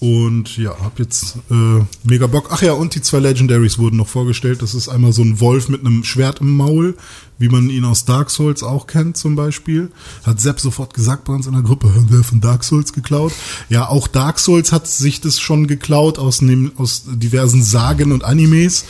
[0.02, 2.48] und ja, hab jetzt äh, mega Bock.
[2.50, 4.60] Ach ja, und die zwei Legendaries wurden noch vorgestellt.
[4.60, 6.96] Das ist einmal so ein Wolf mit einem Schwert im Maul,
[7.38, 9.92] wie man ihn aus Dark Souls auch kennt zum Beispiel.
[10.24, 13.32] Hat Sepp sofort gesagt bei uns in der Gruppe, haben wir von Dark Souls geklaut?
[13.68, 18.24] Ja, auch Dark Souls hat sich das schon geklaut aus, dem, aus diversen Sagen und
[18.24, 18.84] Animes.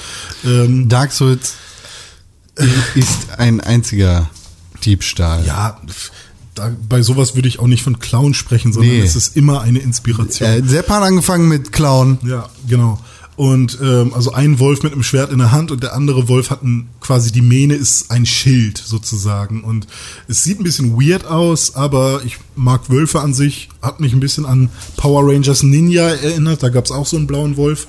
[0.47, 1.57] Ähm, Dark Souls
[2.95, 4.31] ist ein einziger
[4.83, 5.45] Diebstahl.
[5.45, 5.79] Ja,
[6.55, 9.01] da, bei sowas würde ich auch nicht von Clown sprechen, sondern Nee.
[9.01, 10.49] es ist immer eine Inspiration.
[10.49, 12.19] Äh, Sepp hat angefangen mit Clown.
[12.25, 13.01] Ja, genau.
[13.35, 16.51] Und ähm, also ein Wolf mit einem Schwert in der Hand und der andere Wolf
[16.51, 19.65] hat ein, quasi die Mähne ist ein Schild sozusagen.
[19.65, 19.87] Und
[20.29, 23.71] es sieht ein bisschen weird aus, aber ich mag Wölfe an sich.
[23.81, 26.63] Hat mich ein bisschen an Power Rangers Ninja erinnert.
[26.63, 27.87] Da gab es auch so einen blauen Wolf.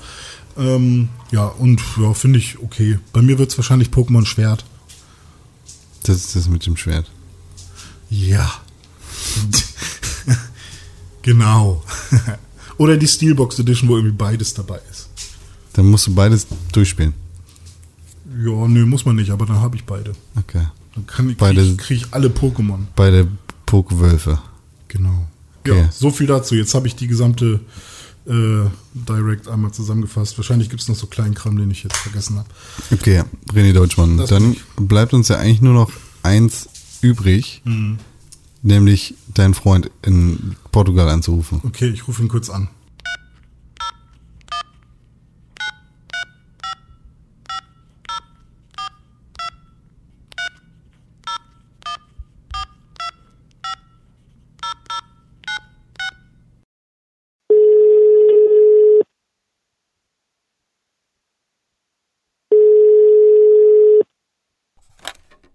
[0.56, 2.98] Ähm, ja, und ja, finde ich okay.
[3.12, 4.64] Bei mir wird es wahrscheinlich Pokémon Schwert.
[6.04, 7.10] Das ist das mit dem Schwert.
[8.10, 8.50] Ja.
[11.22, 11.82] genau.
[12.78, 15.08] Oder die Steelbox Edition, wo irgendwie beides dabei ist.
[15.74, 17.14] Dann musst du beides durchspielen.
[18.44, 20.12] Ja, nö, muss man nicht, aber dann habe ich beide.
[20.36, 20.66] Okay.
[20.94, 22.80] Dann kann ich, Beide- krieg, ich- krieg ich alle Pokémon.
[22.96, 23.28] Beide
[23.66, 24.40] Pokewölfe.
[24.88, 25.26] Genau.
[25.60, 25.80] Okay.
[25.80, 26.54] Ja, so viel dazu.
[26.54, 27.60] Jetzt habe ich die gesamte
[28.26, 30.36] äh, Direct einmal zusammengefasst.
[30.38, 32.48] Wahrscheinlich gibt es noch so kleinen Kram, den ich jetzt vergessen habe.
[32.92, 34.16] Okay, René Deutschmann.
[34.18, 35.90] Das Dann bleibt uns ja eigentlich nur noch
[36.22, 36.68] eins
[37.04, 37.98] übrig, Mhm.
[38.62, 41.60] nämlich deinen Freund in Portugal anzurufen.
[41.64, 42.68] Okay, ich rufe ihn kurz an.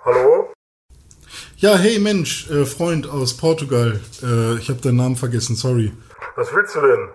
[0.06, 0.54] Hallo?
[1.62, 4.00] Ja, hey Mensch, äh, Freund aus Portugal.
[4.24, 5.92] Äh, ich habe deinen Namen vergessen, sorry.
[6.38, 7.10] Was willst du denn?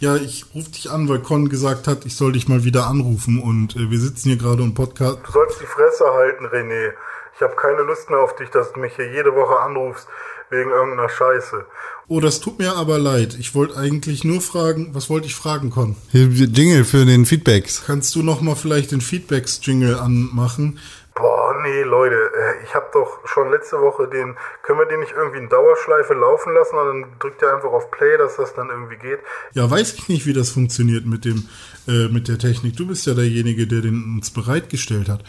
[0.00, 3.42] Ja, ich rufe dich an, weil Con gesagt hat, ich soll dich mal wieder anrufen
[3.42, 5.18] und äh, wir sitzen hier gerade im Podcast.
[5.22, 6.92] Du sollst die Fresse halten, René.
[7.36, 10.08] Ich habe keine Lust mehr auf dich, dass du mich hier jede Woche anrufst
[10.48, 11.66] wegen irgendeiner Scheiße.
[12.08, 13.36] Oh, das tut mir aber leid.
[13.38, 15.94] Ich wollte eigentlich nur fragen, was wollte ich fragen, Con?
[16.12, 17.84] Jingle für den Feedbacks.
[17.86, 20.78] Kannst du noch mal vielleicht den Feedbacks-Jingle anmachen?
[21.18, 25.12] Boah, nee, Leute, äh, ich habe doch schon letzte Woche den, können wir den nicht
[25.16, 28.70] irgendwie in Dauerschleife laufen lassen und dann drückt ihr einfach auf Play, dass das dann
[28.70, 29.18] irgendwie geht?
[29.52, 31.48] Ja, weiß ich nicht, wie das funktioniert mit dem,
[31.88, 32.76] äh, mit der Technik.
[32.76, 35.24] Du bist ja derjenige, der den uns bereitgestellt hat.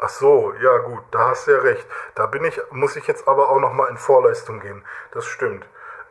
[0.00, 1.84] Ach so, ja gut, da hast du ja recht.
[2.14, 4.82] Da bin ich, muss ich jetzt aber auch noch mal in Vorleistung gehen.
[5.12, 5.64] Das stimmt.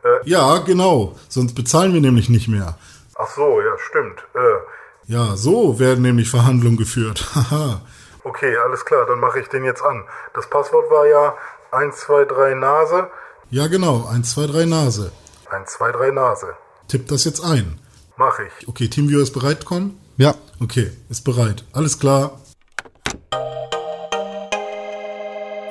[0.04, 1.16] Äh, Ja, genau.
[1.28, 2.78] Sonst bezahlen wir nämlich nicht mehr.
[3.16, 4.24] ach so, ja, stimmt.
[4.34, 7.24] Äh, Ja, so werden nämlich Verhandlungen geführt.
[7.34, 7.82] Haha.
[8.24, 10.04] Okay, alles klar, dann mache ich den jetzt an.
[10.34, 11.34] Das Passwort war ja
[11.72, 13.10] 1, 2, 3 Nase.
[13.50, 14.06] ja, genau.
[14.08, 15.12] 1, 2, 3 Nase.
[15.50, 16.56] 1, 2, 3 Nase.
[16.88, 17.80] Tipp das jetzt ein.
[18.16, 18.68] Mach ich.
[18.68, 19.98] Okay, Teamviewer ist bereit, Con?
[20.16, 21.64] Ja, Okay, ist bereit.
[21.72, 22.40] Alles klar.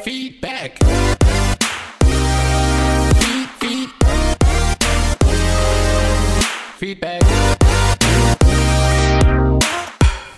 [0.03, 0.77] Feedback.
[3.19, 3.89] Feed, feed.
[6.79, 7.21] Feedback.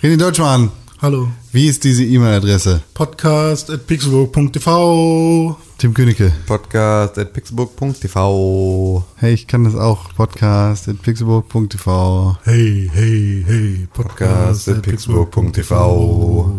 [0.03, 0.71] René Deutschmann,
[1.05, 1.29] Hallo.
[1.51, 2.81] wie ist diese E-Mail-Adresse?
[2.95, 5.55] Podcast at pixelburg.tv.
[5.77, 6.33] Tim Königke.
[6.47, 9.05] Podcast at pixelburg.tv.
[9.17, 10.11] Hey, ich kann das auch.
[10.15, 12.39] Podcast at pixelburg.tv.
[12.43, 13.87] Hey, hey, hey.
[13.93, 16.51] Podcast at pixelburg.tv.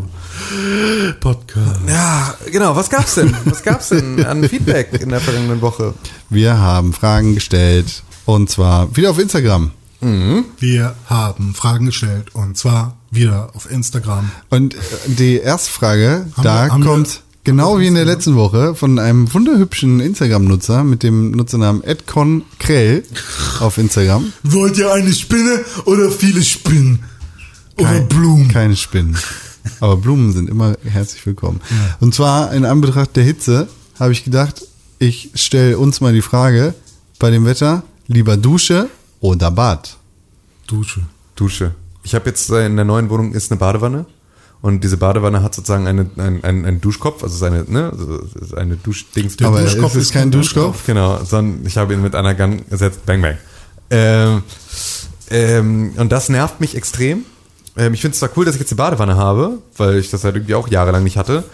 [1.19, 1.81] Podcast.
[1.89, 2.77] Ja, genau.
[2.77, 3.37] Was gab's denn?
[3.47, 5.93] Was gab's denn an Feedback in der vergangenen Woche?
[6.31, 9.73] Wir haben Fragen gestellt und zwar wieder auf Instagram.
[10.01, 14.31] Wir haben Fragen gestellt und zwar wieder auf Instagram.
[14.51, 18.75] Und die erste Frage, Haben da wir- kommt wir- genau wie in der letzten Woche
[18.75, 23.05] von einem wunderhübschen Instagram-Nutzer mit dem Nutzernamen edconkrell
[23.61, 24.33] auf Instagram.
[24.43, 27.01] Wollt ihr eine Spinne oder viele Spinnen?
[27.79, 28.49] Oder Kein- Blumen?
[28.49, 29.17] Keine Spinnen.
[29.81, 31.61] Aber Blumen sind immer herzlich willkommen.
[32.01, 34.63] Und zwar in Anbetracht der Hitze habe ich gedacht,
[34.99, 36.75] ich stelle uns mal die Frage,
[37.19, 38.89] bei dem Wetter lieber Dusche
[39.21, 39.97] oder Bad?
[40.67, 41.03] Dusche.
[41.35, 41.75] Dusche.
[42.07, 44.07] Ich habe jetzt äh, in der neuen Wohnung ist eine Badewanne
[44.63, 48.77] und diese Badewanne hat sozusagen eine, ein, ein, einen Duschkopf, also seine, ne, also eine
[48.77, 49.37] Duschdings.
[49.37, 50.87] Der Aber Duschkopf ist ist kein kein Duschkopf.
[50.87, 53.05] Genau, sondern ich habe ihn mit einer Gun gesetzt.
[53.07, 53.39] Bang, bang.
[53.91, 54.45] Ähm,
[55.31, 57.25] ähm, und das nervt mich extrem.
[57.77, 60.25] Ähm, ich finde es zwar cool, dass ich jetzt eine Badewanne habe, weil ich das
[60.25, 61.45] halt irgendwie auch jahrelang nicht hatte.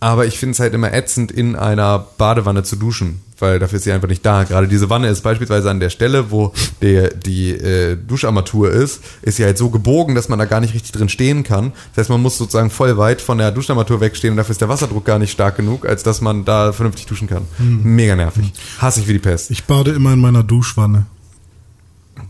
[0.00, 3.84] Aber ich finde es halt immer ätzend, in einer Badewanne zu duschen, weil dafür ist
[3.84, 4.44] sie einfach nicht da.
[4.44, 9.36] Gerade diese Wanne ist beispielsweise an der Stelle, wo der, die äh, Duscharmatur ist, ist
[9.36, 11.72] sie halt so gebogen, dass man da gar nicht richtig drin stehen kann.
[11.94, 14.70] Das heißt, man muss sozusagen voll weit von der Duscharmatur wegstehen und dafür ist der
[14.70, 17.42] Wasserdruck gar nicht stark genug, als dass man da vernünftig duschen kann.
[17.58, 18.50] Mega nervig.
[18.78, 19.50] Hasse ich wie die Pest.
[19.50, 21.04] Ich bade immer in meiner Duschwanne.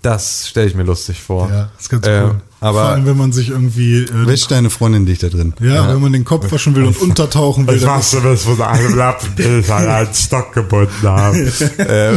[0.02, 1.48] Das stelle ich mir lustig vor.
[1.48, 2.22] Ja, ist ganz Äh,
[2.62, 2.68] cool.
[2.72, 5.54] Vor aber allem, wenn man sich irgendwie, äh, Wäscht deine Freundin dich da drin?
[5.60, 8.60] ja, wenn man den Kopf waschen will und untertauchen will, Ich ist, wusste, dass von
[8.60, 11.38] einem Lappen, den ich an einen Stock gebunden habe.
[11.78, 12.16] äh,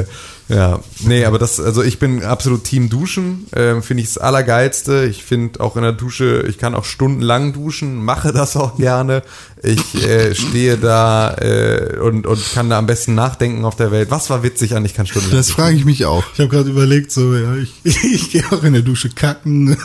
[0.00, 0.04] äh,
[0.48, 5.04] Ja, nee, aber das, also ich bin absolut Team Duschen, ähm, finde ich das Allergeilste.
[5.04, 9.22] Ich finde auch in der Dusche, ich kann auch stundenlang duschen, mache das auch gerne.
[9.62, 14.10] Ich äh, stehe da äh, und, und kann da am besten nachdenken auf der Welt.
[14.10, 16.24] Was war witzig an, ich kann stundenlang Das frage ich mich auch.
[16.32, 19.76] Ich habe gerade überlegt, so, ja, ich, ich, gehe auch in der Dusche kacken.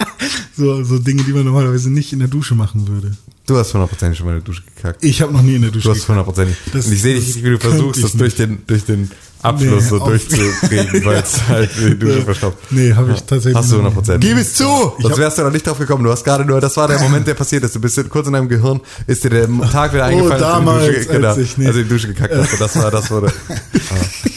[0.56, 3.16] so, so Dinge, die man normalerweise nicht in der Dusche machen würde.
[3.46, 5.04] Du hast hundertprozentig schon mal in der Dusche gekackt.
[5.04, 6.08] Ich habe noch nie in der Dusche Du hast gekackt.
[6.10, 6.56] hundertprozentig.
[6.72, 9.10] Und ich sehe dich, wie du versuchst, ich das durch den, durch den
[9.42, 12.58] Abschluss Nee, so durchzukriegen, weil es halt die Dusche verstopft.
[12.70, 13.80] Nee, habe ich tatsächlich Hast du.
[13.80, 14.18] 100%.
[14.18, 14.92] Gib es zu!
[15.00, 16.04] Sonst wärst du noch nicht drauf gekommen.
[16.04, 17.74] Du hast gerade nur, das war der Moment, der passiert ist.
[17.74, 20.92] Du bist kurz in deinem Gehirn, ist dir der Tag wieder eingefallen, damals, als du
[20.92, 21.66] in die Dusche, genau, als ich- nee.
[21.66, 22.60] als du in die Dusche gekackt hast.
[22.60, 23.32] Das war, das wurde.
[23.90, 23.94] Ah.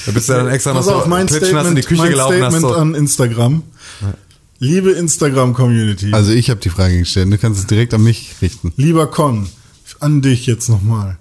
[0.08, 2.12] Da bist du dann extra noch so auf, mein klitschnass in die Statement, Küche mein
[2.12, 2.52] gelaufen hast.
[2.56, 2.82] Statement So.
[2.82, 3.64] an Instagram.
[4.66, 7.32] Liebe Instagram-Community, Also ich habe die Frage gestellt.
[7.32, 8.74] Du kannst es direkt an mich richten.
[8.78, 9.48] lieber Con,
[10.00, 11.18] an dich jetzt nochmal.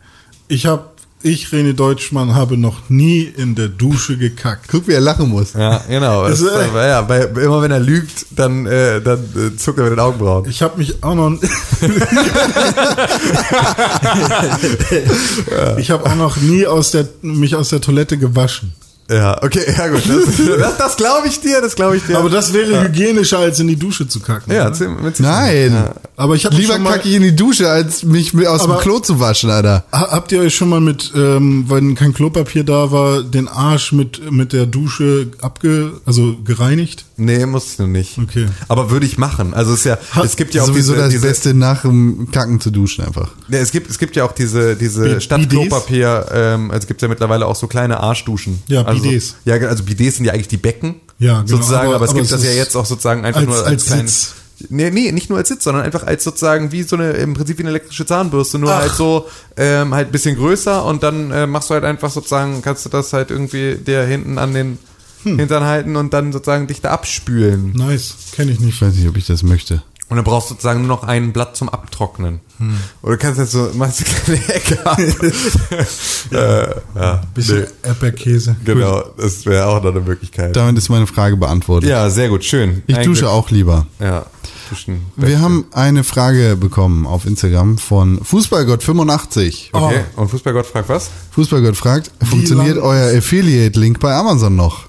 [0.49, 0.87] Ich habe,
[1.23, 4.69] ich, René Deutschmann, habe noch nie in der Dusche gekackt.
[4.69, 5.53] Guck, wie er lachen muss.
[5.53, 6.27] Ja, genau.
[6.27, 9.85] Das, äh, aber ja, bei, immer wenn er lügt, dann, äh, dann äh, zuckt er
[9.85, 10.49] mit den Augenbrauen.
[10.49, 11.33] Ich habe mich auch noch,
[15.79, 18.73] ich habe auch noch nie aus der, mich aus der Toilette gewaschen.
[19.11, 20.03] Ja, okay, ja gut.
[20.09, 22.17] Das, das, das glaube ich dir, das glaube ich dir.
[22.19, 24.53] Aber das wäre hygienischer, als in die Dusche zu kacken.
[24.55, 24.71] ja,
[25.03, 25.91] mit Nein.
[26.17, 28.77] Aber ich habe Lieber schon mal, kacke ich in die Dusche, als mich aus Aber-
[28.77, 29.85] dem Klo zu waschen, Alter.
[29.93, 33.93] Ha- Habt ihr euch schon mal mit, ähm, wenn kein Klopapier da war, den Arsch
[33.93, 37.05] mit, mit der Dusche abge, also gereinigt?
[37.17, 38.19] Nee, muss ich noch nicht.
[38.19, 38.49] Okay.
[38.69, 39.55] Aber würde ich machen.
[39.55, 42.31] Also es ist ja, es gibt ja auch Sowieso diese, das diese Beste nach dem
[42.33, 43.31] Kacken zu duschen einfach.
[43.49, 45.69] Ja, es gibt, es gibt ja auch diese, diese Bi- statt Bidets?
[45.69, 48.63] Klopapier, ähm, also es gibt ja mittlerweile auch so kleine Arschduschen.
[48.67, 49.37] Ja, also, Bidets.
[49.45, 50.97] Ja, also Bidets sind ja eigentlich die Becken.
[51.21, 53.41] Ja, genau, Sozusagen, aber, aber- es aber gibt es das ja jetzt auch sozusagen einfach
[53.43, 54.21] als- nur als, als kleines.
[54.23, 54.35] Sitz.
[54.71, 57.59] Nee, nee, nicht nur als Sitz, sondern einfach als sozusagen wie so eine, im Prinzip
[57.59, 58.81] wie eine elektrische Zahnbürste, nur Ach.
[58.83, 59.27] halt so,
[59.57, 62.89] ähm, halt ein bisschen größer und dann äh, machst du halt einfach sozusagen, kannst du
[62.89, 64.79] das halt irgendwie dir hinten an den
[65.25, 65.39] Hm.
[65.39, 67.73] Hintern halten und dann sozusagen dich da abspülen.
[67.75, 68.75] Nice, kenne ich nicht.
[68.75, 69.83] Ich weiß nicht, ob ich das möchte.
[70.11, 72.41] Und dann brauchst du sozusagen nur noch ein Blatt zum Abtrocknen.
[72.59, 72.77] Hm.
[73.03, 74.99] Oder du kannst jetzt so, machst du eine kleine Ecke ab.
[76.31, 78.57] äh, ja, Bisschen nee, Erdbeerkäse.
[78.65, 80.55] genau, das wäre auch noch eine Möglichkeit.
[80.55, 81.89] Damit ist meine Frage beantwortet.
[81.89, 82.83] Ja, sehr gut, schön.
[82.87, 83.33] ich Ein dusche Glück.
[83.33, 83.87] auch lieber.
[83.99, 84.27] Ja,
[84.69, 85.07] duschen.
[85.17, 89.69] Wir haben eine Frage bekommen auf Instagram von Fußballgott85.
[89.73, 91.11] Okay, und Fußballgott fragt was?
[91.33, 94.87] Fußballgott fragt, funktioniert euer Affiliate-Link bei Amazon noch?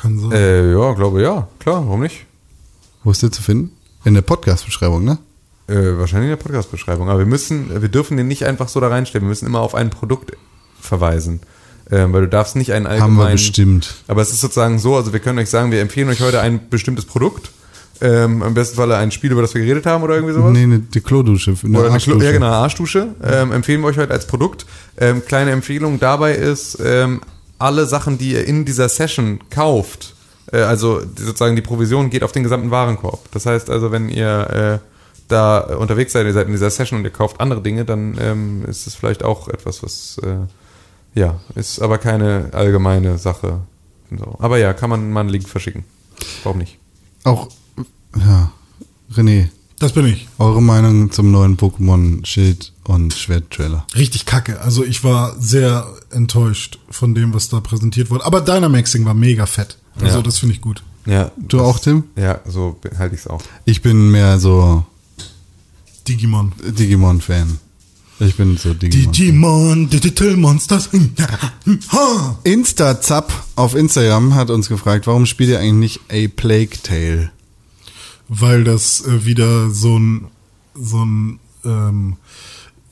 [0.00, 0.32] Kann sein.
[0.32, 1.48] Äh, ja, glaube ja.
[1.58, 2.26] Klar, warum nicht?
[3.02, 3.72] Wo ist der zu finden?
[4.04, 5.18] In der Podcast-Beschreibung, ne?
[5.66, 7.08] Äh, wahrscheinlich in der Podcast-Beschreibung.
[7.08, 9.24] Aber wir müssen, wir dürfen den nicht einfach so da reinstellen.
[9.24, 10.32] Wir müssen immer auf ein Produkt
[10.80, 11.40] verweisen.
[11.90, 13.18] Ähm, weil du darfst nicht einen allgemeinen...
[13.18, 13.94] Haben wir bestimmt.
[14.06, 16.68] Aber es ist sozusagen so, also wir können euch sagen, wir empfehlen euch heute ein
[16.68, 17.50] bestimmtes Produkt.
[18.00, 20.52] Ähm, Im besten Falle ein Spiel, über das wir geredet haben oder irgendwie sowas.
[20.52, 21.56] Nee, eine, die Klodusche.
[21.64, 23.14] Eine Oder eine Klo ja, genau, eine Arschdusche.
[23.24, 24.66] Ähm, empfehlen wir euch heute als Produkt.
[24.96, 27.20] Ähm, kleine Empfehlung dabei ist, ähm,
[27.58, 30.14] alle Sachen, die ihr in dieser Session kauft,
[30.52, 33.30] äh, also sozusagen die Provision geht auf den gesamten Warenkorb.
[33.32, 34.88] Das heißt also, wenn ihr äh,
[35.28, 38.64] da unterwegs seid, ihr seid in dieser Session und ihr kauft andere Dinge, dann ähm,
[38.66, 40.38] ist es vielleicht auch etwas, was äh,
[41.14, 43.60] ja, ist aber keine allgemeine Sache.
[44.10, 44.36] So.
[44.38, 45.84] Aber ja, kann man mal einen Link verschicken.
[46.42, 46.78] Warum nicht?
[47.24, 47.48] Auch,
[48.16, 48.52] ja,
[49.12, 49.48] René,
[49.78, 50.26] Das bin ich.
[50.38, 53.86] eure Meinung zum neuen Pokémon Schild- und Schwert-Trailer?
[53.94, 54.60] Richtig kacke.
[54.60, 58.24] Also ich war sehr enttäuscht von dem, was da präsentiert wurde.
[58.26, 59.78] Aber Dynamaxing war mega fett.
[60.00, 60.22] Also Ja.
[60.22, 60.82] das finde ich gut.
[61.06, 62.04] Ja, Du auch, Tim?
[62.16, 63.42] ja, so halte ich es auch.
[63.64, 64.84] Ich bin mehr so
[66.08, 66.52] Digimon.
[66.66, 67.58] Digimon-Fan.
[68.20, 69.12] Ich bin so Digimon.
[69.12, 70.90] Digimon, Digital Monsters.
[71.92, 72.38] Ha!
[72.42, 77.30] Insta-Zap auf Instagram hat uns gefragt, warum spielt ihr eigentlich nicht A Plague Tale?
[78.28, 80.28] Weil das äh, wieder so ein,
[80.74, 82.16] so ein, ähm,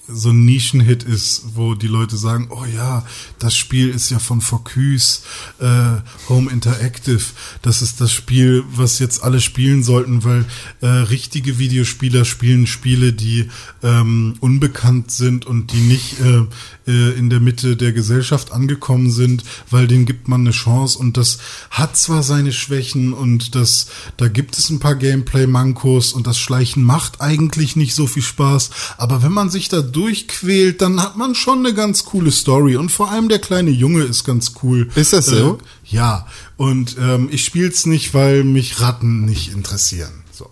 [0.08, 3.04] so ein Nischenhit ist, wo die Leute sagen, oh ja,
[3.38, 5.24] das Spiel ist ja von Focus,
[5.58, 5.96] äh,
[6.28, 7.24] Home Interactive.
[7.62, 10.44] Das ist das Spiel, was jetzt alle spielen sollten, weil
[10.80, 13.48] äh, richtige Videospieler spielen Spiele, die
[13.82, 16.46] ähm, unbekannt sind und die nicht äh,
[16.86, 21.16] äh, in der Mitte der Gesellschaft angekommen sind, weil denen gibt man eine Chance und
[21.16, 21.38] das
[21.70, 26.84] hat zwar seine Schwächen und das, da gibt es ein paar Gameplay-Mankos und das Schleichen
[26.84, 31.34] macht eigentlich nicht so viel Spaß, aber wenn man sich da durchquält, dann hat man
[31.34, 34.88] schon eine ganz coole Story und vor allem der kleine Junge ist ganz cool.
[34.94, 35.54] Ist das so?
[35.54, 40.12] Äh, ja, und ähm, ich spiel's nicht, weil mich Ratten nicht interessieren.
[40.32, 40.50] So.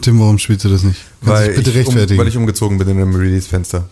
[0.00, 1.00] Tim, warum spielst du das nicht?
[1.24, 2.20] Kannst Weil bitte ich, um, rechtfertigen.
[2.20, 3.88] weil ich umgezogen bin in einem Release-Fenster.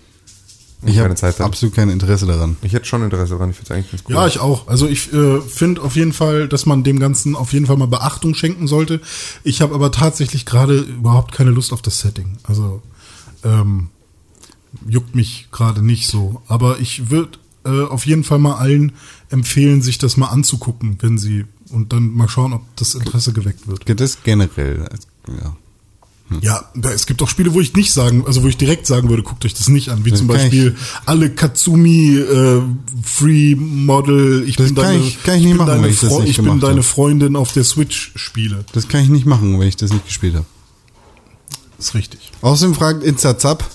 [0.84, 2.56] Ich habe absolut kein Interesse daran.
[2.62, 4.14] Ich hätte schon Interesse daran, ich finde es eigentlich ganz cool.
[4.14, 4.66] Ja, ich auch.
[4.66, 7.86] Also ich äh, finde auf jeden Fall, dass man dem Ganzen auf jeden Fall mal
[7.86, 9.00] Beachtung schenken sollte.
[9.44, 12.38] Ich habe aber tatsächlich gerade überhaupt keine Lust auf das Setting.
[12.42, 12.82] Also
[13.44, 13.90] ähm,
[14.88, 16.42] juckt mich gerade nicht so.
[16.48, 18.92] Aber ich würde äh, auf jeden Fall mal allen
[19.30, 23.66] empfehlen, sich das mal anzugucken, wenn sie und dann mal schauen, ob das Interesse geweckt
[23.66, 23.88] wird.
[24.00, 24.88] Das generell.
[25.28, 25.56] Ja.
[26.40, 29.10] Ja, da- es gibt auch Spiele, wo ich nicht sagen, also wo ich direkt sagen
[29.10, 32.62] würde, guckt euch das nicht an, wie Das zum Beispiel alle Katsumi äh,
[33.02, 34.44] Free Model.
[34.48, 36.10] Ich Das bin kann deine, ich- kann ich nicht bin machen, deine wenn ich das
[36.10, 36.82] Freu- nicht ich bin deine.
[36.82, 38.64] Freundin auf der Switch Spiele.
[38.72, 40.46] Das kann ich nicht machen, wenn ich das nicht gespielt habe.
[41.78, 42.32] ist richtig.
[42.40, 43.68] Außerdem fragt Inzazap,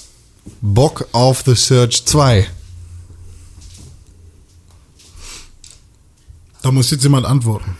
[0.61, 2.47] Bock auf The Search 2.
[6.63, 7.77] Da muss jetzt jemand antworten.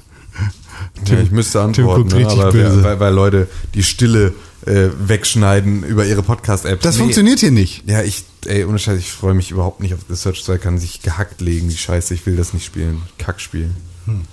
[1.08, 4.34] ja, ich müsste antworten, ne, richtig aber weil Leute die Stille
[4.68, 6.84] äh, wegschneiden über ihre Podcast-Apps.
[6.84, 7.02] Das Nee.
[7.02, 7.84] funktioniert hier nicht.
[7.88, 10.78] Ja, ich, ey, ohne Scheiß, ich freue mich überhaupt nicht auf The Search 2, kann
[10.78, 13.02] sich gehackt legen, die Scheiße, ich will das nicht spielen.
[13.18, 13.72] Kackspiel.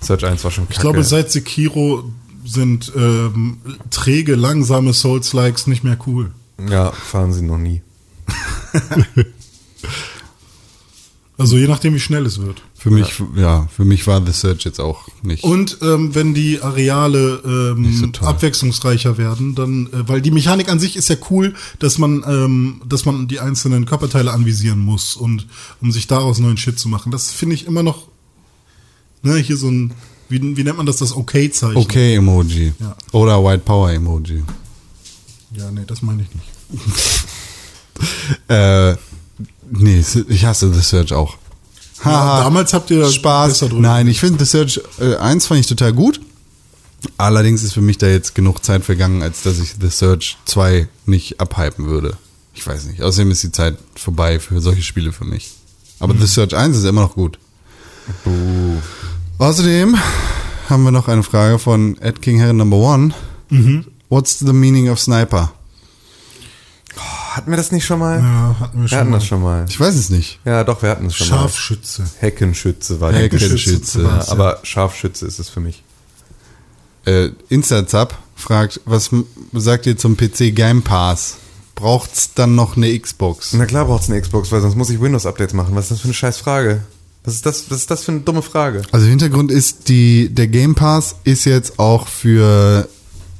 [0.01, 0.73] Search 1 war schon kacke.
[0.73, 2.03] Ich glaube, seit Sekiro
[2.45, 3.57] sind ähm,
[3.89, 6.31] träge, langsame Souls-Likes nicht mehr cool.
[6.69, 7.81] ja, fahren sie noch nie.
[11.37, 12.61] Also je nachdem, wie schnell es wird.
[12.85, 15.43] Für mich, ja, für mich war The Search jetzt auch nicht.
[15.43, 20.79] Und ähm, wenn die Areale ähm, so abwechslungsreicher werden, dann, äh, weil die Mechanik an
[20.79, 25.47] sich ist ja cool, dass man, ähm, dass man die einzelnen Körperteile anvisieren muss und
[25.81, 27.11] um sich daraus neuen Shit zu machen.
[27.11, 28.07] Das finde ich immer noch,
[29.23, 29.95] ne, hier so ein,
[30.29, 31.77] wie, wie nennt man das, das Okay-Zeichen.
[31.77, 32.71] okay Emoji.
[32.79, 32.95] Ja.
[33.13, 34.43] Oder White Power Emoji.
[35.55, 37.25] Ja, nee, das meine ich nicht.
[38.49, 38.95] Äh,
[39.71, 41.37] nee, ich hasse The Search auch.
[42.03, 43.65] Ja, damals habt ihr Spaß.
[43.73, 46.19] Nein, ich finde The Search äh, 1 fand ich total gut.
[47.17, 50.87] Allerdings ist für mich da jetzt genug Zeit vergangen, als dass ich The Search 2
[51.05, 52.17] nicht abhypen würde.
[52.53, 53.01] Ich weiß nicht.
[53.01, 55.51] Außerdem ist die Zeit vorbei für solche Spiele für mich.
[55.99, 57.37] Aber The Search 1 ist immer noch gut.
[59.37, 59.95] Außerdem
[60.69, 63.13] haben wir noch eine Frage von Ed King Herren Number One.
[64.09, 65.53] What's the meaning of Sniper?
[67.35, 68.19] Hatten wir das nicht schon mal?
[68.19, 69.17] Ja, hatten wir wir schon hatten mal.
[69.17, 69.65] das schon mal.
[69.67, 70.39] Ich weiß es nicht.
[70.45, 71.35] Ja, doch, wir hatten es schon mal.
[71.39, 72.05] Scharfschütze.
[72.19, 74.27] Heckenschütze war die Heckenschütze Ja, ja.
[74.29, 75.83] aber Scharfschütze ist es für mich.
[77.05, 79.09] Äh, Instazap fragt, was
[79.51, 81.35] sagt ihr zum PC Game Pass?
[81.75, 83.51] Braucht's dann noch eine Xbox?
[83.51, 85.75] Na klar braucht's eine Xbox, weil sonst muss ich Windows-Updates machen.
[85.75, 86.83] Was ist das für eine scheiß Frage?
[87.25, 88.83] Was ist das, was ist das für eine dumme Frage?
[88.93, 92.87] Also Hintergrund ist, die, der Game Pass ist jetzt auch für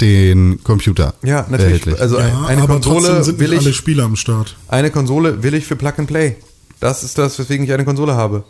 [0.01, 1.63] den Computer Ja, natürlich.
[1.63, 2.01] erhältlich.
[2.01, 4.55] Also Ja, eine aber Konsole trotzdem sind will nicht alle ich, Spiele am Start.
[4.67, 6.35] eine Konsole will ich für Plug and Play.
[6.79, 8.43] Das ist das, weswegen ich eine Konsole habe.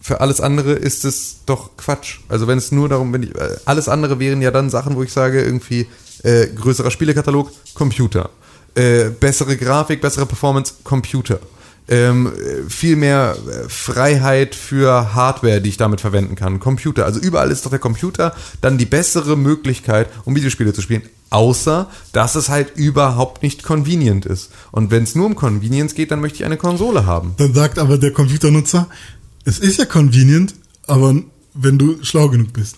[0.00, 2.18] Für alles andere ist es doch Quatsch.
[2.28, 5.02] Also wenn es nur darum, wenn ich, äh, alles andere wären ja dann Sachen, wo
[5.02, 5.86] ich sage, irgendwie
[6.22, 8.30] äh, größerer Spielekatalog, Computer.
[8.74, 11.40] Äh, bessere Grafik, bessere Performance, Computer.
[11.90, 16.60] Ähm, äh, viel mehr äh, Freiheit für Hardware, die ich damit verwenden kann.
[16.60, 17.06] Computer.
[17.06, 21.02] Also überall ist doch der Computer dann die bessere Möglichkeit, um Videospiele zu spielen.
[21.30, 24.50] Außer, dass es halt überhaupt nicht convenient ist.
[24.70, 27.34] Und wenn es nur um Convenience geht, dann möchte ich eine Konsole haben.
[27.38, 28.88] Dann sagt aber der Computernutzer,
[29.44, 30.54] es ist ja convenient,
[30.86, 31.14] aber
[31.54, 32.76] wenn du schlau genug bist.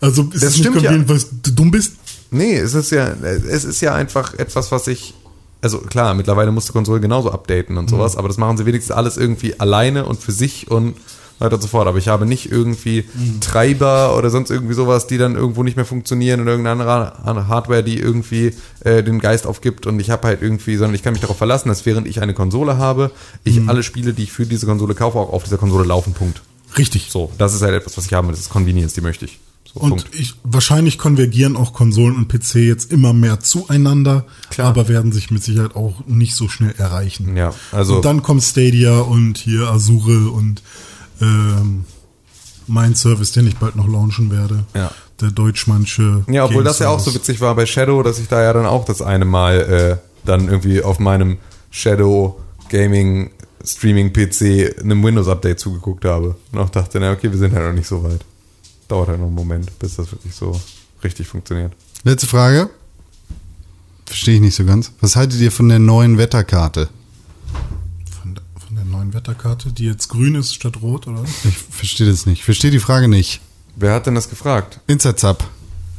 [0.00, 0.90] Also ist Das es nicht stimmt ja.
[0.90, 1.92] convenient, weil du dumm bist?
[2.30, 5.14] Nee, es ist ja, es ist ja einfach etwas, was ich.
[5.60, 8.94] Also klar, mittlerweile muss die Konsole genauso updaten und sowas, aber das machen sie wenigstens
[8.94, 10.94] alles irgendwie alleine und für sich und
[11.40, 11.88] weiter und so fort.
[11.88, 13.04] Aber ich habe nicht irgendwie
[13.40, 17.82] Treiber oder sonst irgendwie sowas, die dann irgendwo nicht mehr funktionieren oder irgendeine andere Hardware,
[17.82, 18.52] die irgendwie
[18.84, 21.68] äh, den Geist aufgibt und ich habe halt irgendwie, sondern ich kann mich darauf verlassen,
[21.68, 23.10] dass während ich eine Konsole habe,
[23.44, 26.12] ich alle Spiele, die ich für diese Konsole kaufe, auch auf dieser Konsole laufen.
[26.12, 26.40] Punkt.
[26.76, 27.08] Richtig.
[27.10, 28.28] So, das ist halt etwas, was ich habe.
[28.28, 29.38] Das ist Convenience, die möchte ich.
[29.74, 34.68] So, Und ich, wahrscheinlich konvergieren auch Konsolen und PC jetzt immer mehr zueinander, Klar.
[34.68, 37.36] aber werden sich mit Sicherheit auch nicht so schnell erreichen.
[37.36, 40.62] Ja, also und dann kommt Stadia und hier Azure und
[41.20, 41.84] ähm,
[42.66, 44.64] mein Service, den ich bald noch launchen werde.
[44.74, 44.90] Ja.
[45.20, 46.24] Der deutschmannsche.
[46.28, 48.66] Ja, obwohl das ja auch so witzig war bei Shadow, dass ich da ja dann
[48.66, 51.38] auch das eine Mal äh, dann irgendwie auf meinem
[51.70, 53.30] Shadow Gaming
[53.64, 57.66] Streaming PC einem Windows Update zugeguckt habe und auch dachte, na okay, wir sind halt
[57.66, 58.24] noch nicht so weit.
[58.88, 60.58] Dauert halt noch einen Moment, bis das wirklich so
[61.04, 61.72] richtig funktioniert.
[62.04, 62.70] Letzte Frage.
[64.06, 64.92] Verstehe ich nicht so ganz.
[65.00, 66.88] Was haltet ihr von der neuen Wetterkarte?
[68.22, 71.22] Von, der- von der neuen Wetterkarte, die jetzt grün ist statt rot, oder?
[71.44, 72.38] Ich verstehe das nicht.
[72.38, 73.40] Ich verstehe die Frage nicht.
[73.76, 74.80] Wer hat denn das gefragt?
[74.86, 75.44] Instazap.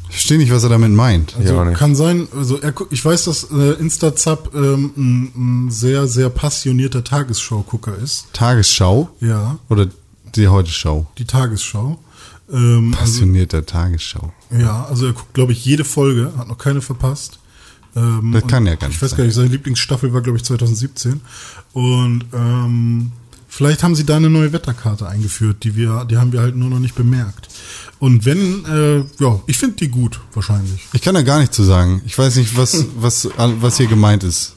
[0.10, 1.36] Ich verstehe nicht, was er damit meint.
[1.40, 1.78] Ich Also nicht.
[1.78, 7.04] kann sein, also er, ich weiß, dass äh, Instazap ähm, ein, ein sehr, sehr passionierter
[7.04, 8.26] Tagesschau-Gucker ist.
[8.34, 9.88] Tagesschau Ja, oder
[10.36, 11.06] die Heute-Schau?
[11.20, 12.00] die Tagesschau.
[12.52, 14.34] Ähm, also, Passionierter Tagesschau.
[14.52, 17.40] ja, also er guckt, glaube ich, jede Folge, hat noch keine verpasst.
[17.96, 20.44] Ähm, Das kann ja gar nicht Ich weiß gar nicht, seine Lieblingsstaffel war, glaube ich,
[20.46, 21.22] 2017.
[21.74, 23.12] Und ähm,
[23.48, 26.70] vielleicht haben sie da eine neue Wetterkarte eingeführt, die wir, die haben wir halt nur
[26.70, 27.50] noch nicht bemerkt.
[28.00, 30.88] Und wenn, äh, ja, ich finde die gut, wahrscheinlich.
[30.94, 32.02] Ich kann da gar nichts zu sagen.
[32.06, 34.56] Ich weiß nicht, was, was, was hier gemeint ist.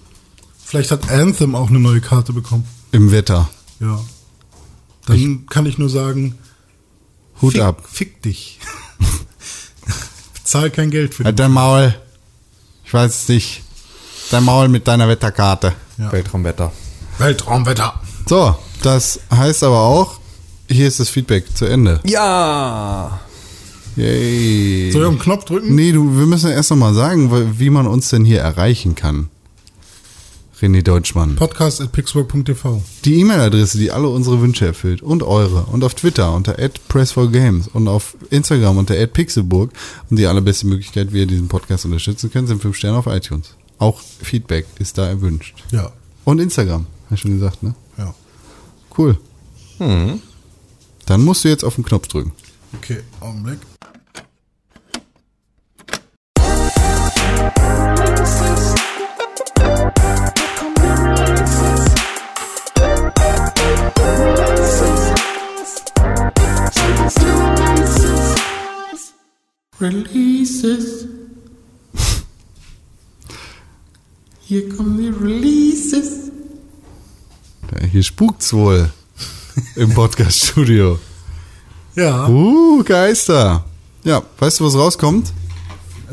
[0.65, 2.65] Vielleicht hat Anthem auch eine neue Karte bekommen.
[2.93, 3.51] Im Wetter.
[3.81, 4.01] Ja.
[5.07, 6.37] Dann kann ich nur sagen,
[7.43, 7.83] Hut fick, ab.
[7.91, 8.59] fick dich.
[10.35, 11.45] Bezahl kein Geld für Halt den.
[11.45, 11.95] dein Maul.
[12.85, 13.63] Ich weiß es nicht.
[14.31, 15.73] Dein Maul mit deiner Wetterkarte.
[15.99, 16.11] Ja.
[16.13, 16.73] Weltraumwetter.
[17.19, 18.01] Weltraumwetter.
[18.27, 20.19] So, das heißt aber auch,
[20.69, 22.01] hier ist das Feedback zu Ende.
[22.05, 23.21] Ja!
[23.97, 24.91] Yay.
[24.91, 25.75] Soll ich auf den Knopf drücken?
[25.75, 29.29] Nee, du, wir müssen erst nochmal sagen, wie man uns denn hier erreichen kann.
[30.63, 31.35] René Deutschmann.
[31.35, 32.83] Podcast at pixburg.tv.
[33.05, 35.03] Die E-Mail-Adresse, die alle unsere Wünsche erfüllt.
[35.03, 35.65] Und eure.
[35.65, 36.55] Und auf Twitter unter
[36.89, 39.73] @press4games und auf Instagram unter @pixelburg.
[40.09, 43.57] Und die allerbeste Möglichkeit, wie ihr diesen Podcast unterstützen könnt, sind 5 Sterne auf iTunes.
[43.79, 45.65] Auch Feedback ist da erwünscht.
[45.73, 45.91] Ja.
[46.25, 47.75] Und Instagram, hast du schon gesagt, ne?
[47.99, 48.15] Ja.
[48.97, 49.19] Cool.
[49.79, 52.31] Dann musst du jetzt auf den Knopf drücken.
[52.79, 53.59] Okay, Augenblick.
[69.83, 71.07] Releases.
[74.41, 76.31] Hier kommen die Releases.
[77.73, 78.91] Ja, hier spukt's wohl
[79.77, 81.01] im Podcast-Studio.
[81.97, 82.29] Ja.
[82.29, 83.65] Uh, Geister.
[84.05, 85.33] Ja, weißt du, was rauskommt?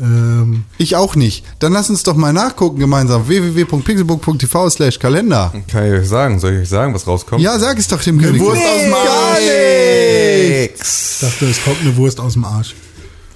[0.00, 1.44] Ähm, Ich auch nicht.
[1.60, 3.28] Dann lass uns doch mal nachgucken gemeinsam.
[3.28, 5.52] www.pixelbook.tv slash Kalender.
[5.68, 6.40] Kann ich euch sagen?
[6.40, 7.40] Soll ich euch sagen, was rauskommt?
[7.40, 8.40] Ja, sag es doch dem König.
[8.42, 10.60] Wurst aus dem Gar Arsch.
[10.60, 11.22] nichts.
[11.22, 12.74] ich dachte, es kommt eine Wurst aus dem Arsch.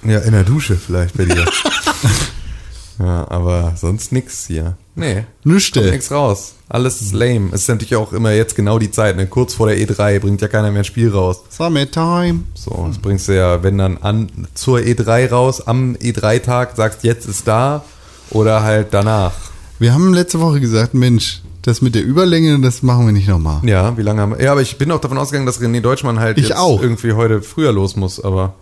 [0.07, 1.45] Ja, in der Dusche vielleicht bei dir.
[2.99, 4.77] ja, aber sonst nix hier.
[4.95, 5.15] Nee.
[5.15, 5.81] Kommt Nüchte.
[5.91, 6.53] nix raus.
[6.69, 7.49] Alles ist lame.
[7.51, 9.27] Es ist natürlich auch immer jetzt genau die Zeit, ne?
[9.27, 11.41] Kurz vor der E3 bringt ja keiner mehr ein Spiel raus.
[11.49, 12.39] Summertime.
[12.53, 17.27] So, das bringst du ja, wenn dann an zur E3 raus, am E3-Tag sagst, jetzt
[17.27, 17.83] ist da
[18.31, 19.33] oder halt danach.
[19.79, 23.59] Wir haben letzte Woche gesagt, Mensch, das mit der Überlänge, das machen wir nicht nochmal.
[23.67, 24.41] Ja, wie lange haben wir?
[24.43, 26.81] Ja, aber ich bin auch davon ausgegangen, dass René Deutschmann halt Ich jetzt auch.
[26.81, 28.53] irgendwie heute früher los muss, aber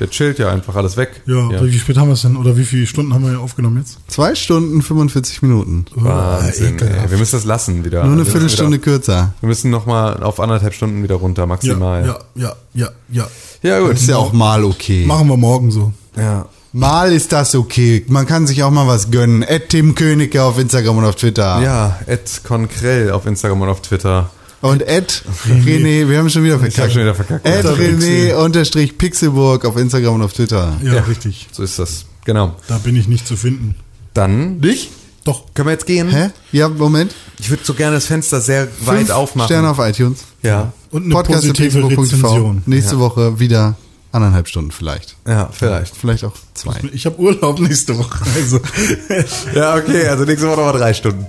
[0.00, 1.22] der chillt ja einfach alles weg.
[1.26, 2.36] Ja, wie spät haben wir es denn?
[2.36, 3.98] Oder wie viele Stunden haben wir aufgenommen jetzt?
[4.08, 5.84] Zwei Stunden 45 Minuten.
[5.94, 7.04] Wahnsinn, ekelhaft.
[7.04, 7.10] ey.
[7.10, 8.04] Wir müssen das lassen wieder.
[8.04, 9.34] Nur eine Viertelstunde Wieder, kürzer.
[9.40, 12.06] wir müssen nochmal auf anderthalb Stunden wieder runter, maximal.
[12.06, 13.28] Ja, ja, ja, ja.
[13.62, 13.92] ja gut.
[13.92, 15.04] Das ist ja auch mal okay.
[15.06, 15.92] Machen wir morgen so.
[16.16, 16.46] Ja.
[16.72, 18.04] Mal ist das okay.
[18.08, 19.44] Man kann sich auch mal was gönnen.
[19.44, 21.62] Ed Tim Königke auf Instagram und auf Twitter.
[21.62, 24.30] Ja, Ed Conkrell auf Instagram und auf Twitter.
[24.64, 26.78] Und Ed René, wir haben schon wieder verkackt.
[26.80, 27.46] hab schon wieder verkackt.
[27.46, 30.72] Ed René unterstrich Pixelburg auf Instagram und auf Twitter.
[30.82, 31.00] Ja, Ja.
[31.02, 31.48] richtig.
[31.52, 32.06] So ist das.
[32.24, 32.56] Genau.
[32.66, 33.74] Da bin ich nicht zu finden.
[34.14, 34.90] Dann Dich?
[35.24, 35.52] Doch.
[35.52, 36.08] können wir jetzt gehen.
[36.10, 36.30] Hä?
[36.50, 37.14] Ja, Moment.
[37.38, 39.48] Ich würde so gerne das Fenster sehr weit Fünf aufmachen.
[39.48, 40.20] Sterne auf iTunes.
[40.42, 40.72] Ja.
[40.90, 42.62] Und eine positive Rezension.
[42.64, 43.74] Nächste Woche wieder
[44.12, 45.16] anderthalb Stunden vielleicht.
[45.28, 45.94] Ja, vielleicht.
[45.94, 46.76] Vielleicht auch zwei.
[46.94, 48.18] Ich habe Urlaub nächste Woche.
[48.34, 48.60] Also.
[49.54, 51.26] Ja, okay, also nächste Woche nochmal drei Stunden.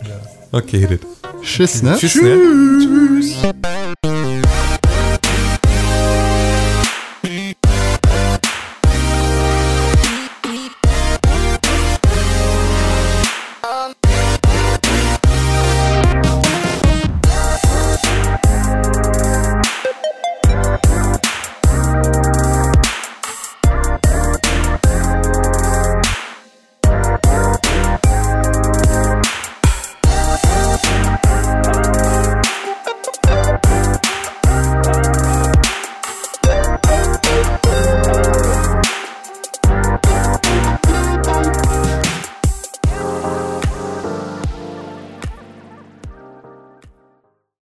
[0.53, 1.01] Okay, hit it.
[1.45, 1.97] Tschüss, ne?
[1.99, 2.23] Schiss, Tschüss.
[2.23, 2.79] Ne?
[2.79, 3.43] Tschüss.
[3.43, 4.24] Ne?